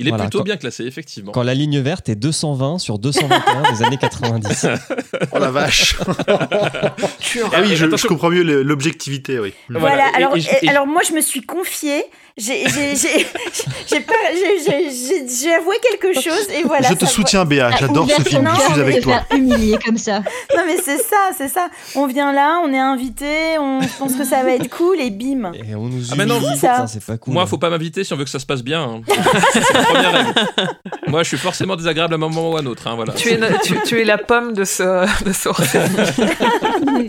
Il 0.00 0.08
est 0.08 0.10
Voilà, 0.10 0.24
plutôt 0.24 0.38
quand- 0.38 0.44
bien 0.44 0.56
classé, 0.56 0.84
effectivement. 0.86 1.30
Quand 1.30 1.44
la 1.44 1.54
ligne 1.54 1.78
verte 1.78 2.08
est 2.08 2.16
220 2.16 2.78
sur 2.78 2.98
221 2.98 3.72
des 3.72 3.82
années 3.84 3.96
90. 3.96 4.66
Oh 5.32 5.38
la 5.38 5.50
vache. 5.50 5.96
Ah 7.52 7.60
oui, 7.62 7.74
je, 7.76 8.06
comprends 8.06 8.30
mieux 8.30 8.42
l'objectivité, 8.62 9.38
oui. 9.40 9.52
Voilà, 9.68 10.10
et- 10.10 10.16
alors, 10.16 10.36
et- 10.36 10.40
et- 10.40 10.64
et- 10.66 10.68
alors 10.68 10.86
moi 10.86 11.02
je 11.08 11.12
me 11.14 11.20
suis 11.20 11.42
confiée, 11.42 12.04
j'ai 12.36 12.64
avoué 15.54 15.76
quelque 15.82 16.12
chose 16.20 16.48
et 16.56 16.62
voilà. 16.64 16.88
je 16.88 16.94
te 16.94 17.04
soutiens, 17.06 17.44
Béa. 17.44 17.70
Ah, 17.72 17.76
J'adore 17.78 18.08
ce 18.10 18.22
film. 18.22 18.48
Je 18.54 18.60
suis 18.72 18.80
avec 18.80 19.02
toi. 19.02 19.20
faire 19.28 19.38
humilier 19.38 19.78
comme 19.84 19.98
ça. 19.98 20.22
Non 20.56 20.62
mais 20.66 20.76
c'est 20.82 20.98
ça, 20.98 21.30
c'est 21.36 21.48
ça. 21.48 21.68
On 21.96 22.06
vient 22.06 22.32
là, 22.32 22.60
on 22.64 22.72
est 22.72 22.78
invité, 22.78 23.58
on 23.58 23.80
pense 23.98 24.14
que 24.14 24.24
ça 24.24 24.42
va 24.44 24.52
être 24.52 24.68
cool 24.70 25.00
et 25.00 25.10
bim. 25.10 25.52
Et 25.54 25.74
on 25.74 25.86
nous 25.88 26.02
Ah, 26.12 26.14
mais 26.16 26.26
non, 26.26 26.38
humilie, 26.40 26.56
ça. 26.58 26.86
c'est 26.86 27.02
pas 27.04 27.16
cool. 27.18 27.34
Moi, 27.34 27.44
faut 27.46 27.58
pas 27.58 27.70
m'inviter 27.70 28.04
si 28.04 28.12
on 28.12 28.16
veut 28.16 28.24
que 28.24 28.30
ça 28.30 28.38
se 28.38 28.46
passe 28.46 28.62
bien. 28.62 28.82
hein. 28.82 29.00
Première. 29.86 30.34
Moi, 31.08 31.22
je 31.22 31.28
suis 31.28 31.38
forcément 31.38 31.76
désagréable 31.76 32.14
à 32.14 32.16
un 32.16 32.18
moment 32.18 32.50
ou 32.50 32.56
à 32.56 32.60
un 32.60 32.66
autre. 32.66 32.86
hein, 32.86 32.94
voilà. 32.94 33.12
Tu 33.14 33.30
es, 33.30 33.58
tu, 33.62 33.74
tu 33.86 34.00
es 34.00 34.04
la 34.04 34.18
pomme 34.18 34.52
de 34.52 34.64
ce, 34.64 35.24
de 35.24 35.32
ce 35.32 35.48
hors-série. 35.48 35.88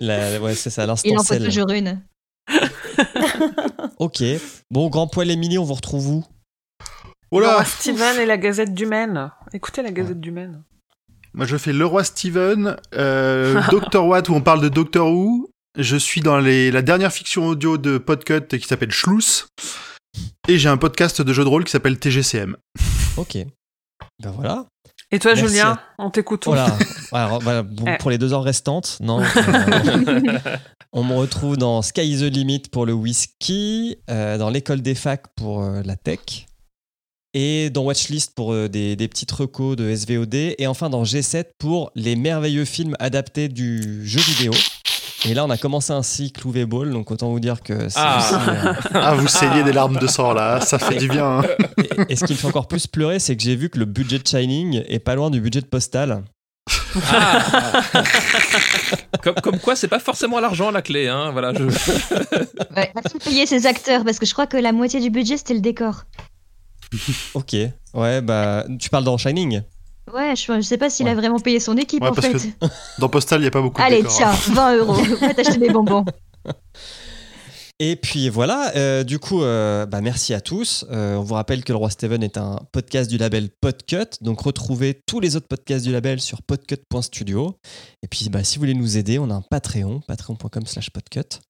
La- 0.00 0.40
ouais, 0.40 0.54
c'est 0.54 0.70
ça, 0.70 0.84
Il 1.04 1.18
en 1.18 1.22
faut 1.22 1.36
toujours 1.36 1.70
une. 1.70 2.00
Ok. 3.98 4.22
Bon, 4.70 4.88
Grand 4.88 5.06
Poil 5.06 5.30
Émilie, 5.30 5.58
on 5.58 5.64
vous 5.64 5.74
retrouve 5.74 6.08
où? 6.08 6.24
Oh 7.30 7.38
là 7.40 7.64
Steven 7.64 8.18
et 8.18 8.26
la 8.26 8.36
Gazette 8.38 8.74
du 8.74 8.86
Maine. 8.86 9.30
Écoutez 9.52 9.82
la 9.82 9.92
Gazette 9.92 10.20
du 10.20 10.32
Maine. 10.32 10.62
Moi, 11.34 11.46
je 11.46 11.56
fais 11.56 11.72
Le 11.72 11.86
Roi 11.86 12.02
Steven, 12.02 12.76
euh, 12.94 13.60
Doctor 13.70 14.06
Watt, 14.06 14.28
où 14.28 14.34
on 14.34 14.40
parle 14.40 14.60
de 14.62 14.68
Doctor 14.68 15.08
Who. 15.12 15.50
Je 15.78 15.96
suis 15.96 16.20
dans 16.20 16.38
les, 16.38 16.72
la 16.72 16.82
dernière 16.82 17.12
fiction 17.12 17.46
audio 17.46 17.78
de 17.78 17.98
Podcut 17.98 18.48
qui 18.48 18.66
s'appelle 18.66 18.90
Schluss. 18.90 19.46
Et 20.50 20.58
j'ai 20.58 20.68
un 20.68 20.76
podcast 20.76 21.22
de 21.22 21.32
jeu 21.32 21.44
de 21.44 21.48
rôle 21.48 21.62
qui 21.64 21.70
s'appelle 21.70 21.96
TGCM. 21.96 22.56
Ok. 23.16 23.36
Ben 24.20 24.30
voilà. 24.32 24.66
Et 25.12 25.20
toi, 25.20 25.34
Merci 25.34 25.48
Julien, 25.48 25.68
à- 25.74 25.80
on 25.98 26.10
t'écoute 26.10 26.44
Voilà. 26.46 26.76
Alors, 27.12 27.40
voilà, 27.40 27.62
bon, 27.62 27.84
Eh. 27.86 27.98
pour 27.98 28.10
les 28.10 28.18
deux 28.18 28.32
heures 28.32 28.42
restantes, 28.42 28.96
non. 29.00 29.20
euh, 29.36 30.48
on 30.92 31.04
me 31.04 31.14
retrouve 31.14 31.56
dans 31.56 31.82
Sky 31.82 32.02
is 32.02 32.18
the 32.18 32.32
Limit 32.34 32.62
pour 32.72 32.84
le 32.84 32.92
whisky, 32.92 33.96
euh, 34.10 34.38
dans 34.38 34.50
l'école 34.50 34.82
des 34.82 34.96
facs 34.96 35.26
pour 35.36 35.62
euh, 35.62 35.82
la 35.84 35.94
tech, 35.94 36.46
et 37.32 37.70
dans 37.70 37.82
Watchlist 37.84 38.34
pour 38.34 38.52
euh, 38.52 38.68
des, 38.68 38.96
des 38.96 39.06
petites 39.06 39.30
recos 39.30 39.76
de 39.76 39.94
SVOD, 39.94 40.34
et 40.58 40.66
enfin 40.66 40.90
dans 40.90 41.04
G7 41.04 41.44
pour 41.58 41.92
les 41.94 42.16
merveilleux 42.16 42.64
films 42.64 42.96
adaptés 42.98 43.48
du 43.48 44.04
jeu 44.04 44.20
vidéo. 44.20 44.52
Et 45.28 45.34
là, 45.34 45.44
on 45.44 45.50
a 45.50 45.58
commencé 45.58 45.92
un 45.92 46.02
cycle 46.02 46.46
UV 46.48 46.64
Ball, 46.64 46.90
donc 46.92 47.10
autant 47.10 47.28
vous 47.28 47.40
dire 47.40 47.62
que 47.62 47.88
c'est 47.90 47.98
Ah. 48.00 48.18
aussi, 48.18 48.34
euh, 48.48 48.72
Ah, 48.94 49.14
vous 49.14 49.28
saignez 49.28 49.62
des 49.62 49.72
larmes 49.72 49.98
de 49.98 50.06
sang 50.06 50.32
là, 50.32 50.60
ça 50.62 50.78
fait 50.78 50.96
du 50.96 51.08
bien. 51.08 51.40
hein. 51.40 51.42
Et, 52.08 52.12
et 52.12 52.16
ce 52.16 52.24
qui 52.24 52.32
me 52.32 52.38
fait 52.38 52.46
encore 52.46 52.68
plus 52.68 52.86
pleurer, 52.86 53.18
c'est 53.18 53.36
que 53.36 53.42
j'ai 53.42 53.54
vu 53.56 53.68
que 53.68 53.78
le 53.78 53.84
budget 53.84 54.18
de 54.18 54.26
Shining 54.26 54.82
est 54.88 54.98
pas 54.98 55.14
loin 55.14 55.30
du 55.30 55.40
budget 55.40 55.60
de 55.60 55.66
Postal. 55.66 56.22
Ah. 57.12 57.82
comme, 59.22 59.34
comme 59.42 59.58
quoi, 59.58 59.76
c'est 59.76 59.88
pas 59.88 59.98
forcément 59.98 60.40
l'argent 60.40 60.70
la 60.70 60.82
clé. 60.82 61.08
Hein. 61.08 61.30
Voilà, 61.32 61.52
je... 61.54 61.64
Ouais, 62.76 62.90
va 62.94 63.02
payer 63.24 63.44
ses 63.46 63.66
acteurs 63.66 64.04
parce 64.04 64.18
que 64.18 64.26
je 64.26 64.32
crois 64.32 64.46
que 64.46 64.56
la 64.56 64.72
moitié 64.72 65.00
du 65.00 65.10
budget 65.10 65.36
c'était 65.36 65.54
le 65.54 65.60
décor. 65.60 66.04
Ok. 67.34 67.54
Ouais, 67.94 68.20
bah, 68.22 68.64
tu 68.78 68.88
parles 68.90 69.04
dans 69.04 69.18
Shining? 69.18 69.62
Ouais, 70.14 70.34
je, 70.36 70.52
je 70.52 70.60
sais 70.60 70.78
pas 70.78 70.90
s'il 70.90 71.08
a 71.08 71.14
vraiment 71.14 71.38
payé 71.38 71.60
son 71.60 71.76
équipe 71.76 72.02
Ouais, 72.02 72.08
en 72.10 72.14
parce 72.14 72.26
fait. 72.28 72.50
que 72.50 72.66
Dans 73.00 73.08
Postal, 73.08 73.40
il 73.40 73.42
n'y 73.42 73.48
a 73.48 73.50
pas 73.50 73.62
beaucoup 73.62 73.80
de 73.80 73.86
Allez, 73.86 74.02
tiens, 74.04 74.30
hein. 74.30 74.52
20 74.52 74.76
euros. 74.78 74.94
Va 75.20 75.34
t'acheter 75.34 75.58
des 75.58 75.70
bonbons. 75.72 76.04
Et 77.82 77.96
puis 77.96 78.28
voilà, 78.28 78.72
euh, 78.76 79.04
du 79.04 79.18
coup, 79.18 79.42
euh, 79.42 79.86
bah, 79.86 80.02
merci 80.02 80.34
à 80.34 80.42
tous. 80.42 80.84
Euh, 80.90 81.16
on 81.16 81.22
vous 81.22 81.32
rappelle 81.34 81.64
que 81.64 81.72
Le 81.72 81.78
Roi 81.78 81.88
Steven 81.88 82.22
est 82.22 82.36
un 82.36 82.58
podcast 82.72 83.08
du 83.10 83.16
label 83.16 83.48
Podcut. 83.62 84.18
Donc 84.20 84.42
retrouvez 84.42 85.00
tous 85.06 85.18
les 85.18 85.34
autres 85.34 85.48
podcasts 85.48 85.86
du 85.86 85.90
label 85.92 86.20
sur 86.20 86.42
podcut.studio. 86.42 87.56
Et 88.02 88.08
puis 88.08 88.28
bah, 88.28 88.44
si 88.44 88.56
vous 88.56 88.60
voulez 88.60 88.74
nous 88.74 88.98
aider, 88.98 89.18
on 89.18 89.30
a 89.30 89.34
un 89.34 89.40
Patreon, 89.42 90.00
patreon.com 90.06 90.66
slash 90.66 90.90
podcut. 90.90 91.40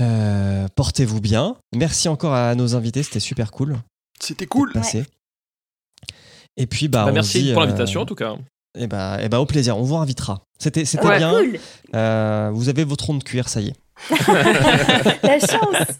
Euh, 0.00 0.66
Portez-vous 0.74 1.20
bien. 1.20 1.56
Merci 1.72 2.08
encore 2.08 2.34
à 2.34 2.54
nos 2.56 2.74
invités, 2.74 3.04
c'était 3.04 3.20
super 3.20 3.52
cool. 3.52 3.78
C'était 4.20 4.46
cool. 4.46 4.72
Et 6.58 6.66
puis 6.66 6.88
bah, 6.88 7.06
Bah, 7.06 7.12
merci 7.12 7.42
dit, 7.42 7.52
pour 7.52 7.62
euh, 7.62 7.64
l'invitation 7.64 8.02
en 8.02 8.06
tout 8.06 8.14
cas. 8.14 8.34
Et 8.78 8.86
bah, 8.86 9.18
et 9.22 9.28
bah, 9.30 9.40
au 9.40 9.46
plaisir, 9.46 9.78
on 9.78 9.82
vous 9.82 9.96
invitera. 9.96 10.42
C'était 10.58 10.84
c'était 10.84 11.06
Ouais. 11.06 11.16
bien. 11.18 11.30
Cool, 11.32 11.58
Euh, 11.94 12.50
vous 12.52 12.68
avez 12.68 12.84
votre 12.84 13.06
rond 13.06 13.14
de 13.14 13.24
cuir, 13.24 13.48
ça 13.48 13.60
y 13.62 13.68
est. 13.68 13.74
la 15.22 15.38
chance. 15.40 15.98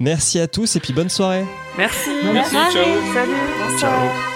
Merci 0.00 0.38
à 0.40 0.46
tous 0.48 0.76
et 0.76 0.80
puis 0.80 0.92
bonne 0.92 1.08
soirée. 1.10 1.44
Merci. 1.76 2.10
Merci, 2.32 2.52
ciao. 2.54 2.72
Salut. 2.72 3.78
Ciao. 3.80 4.35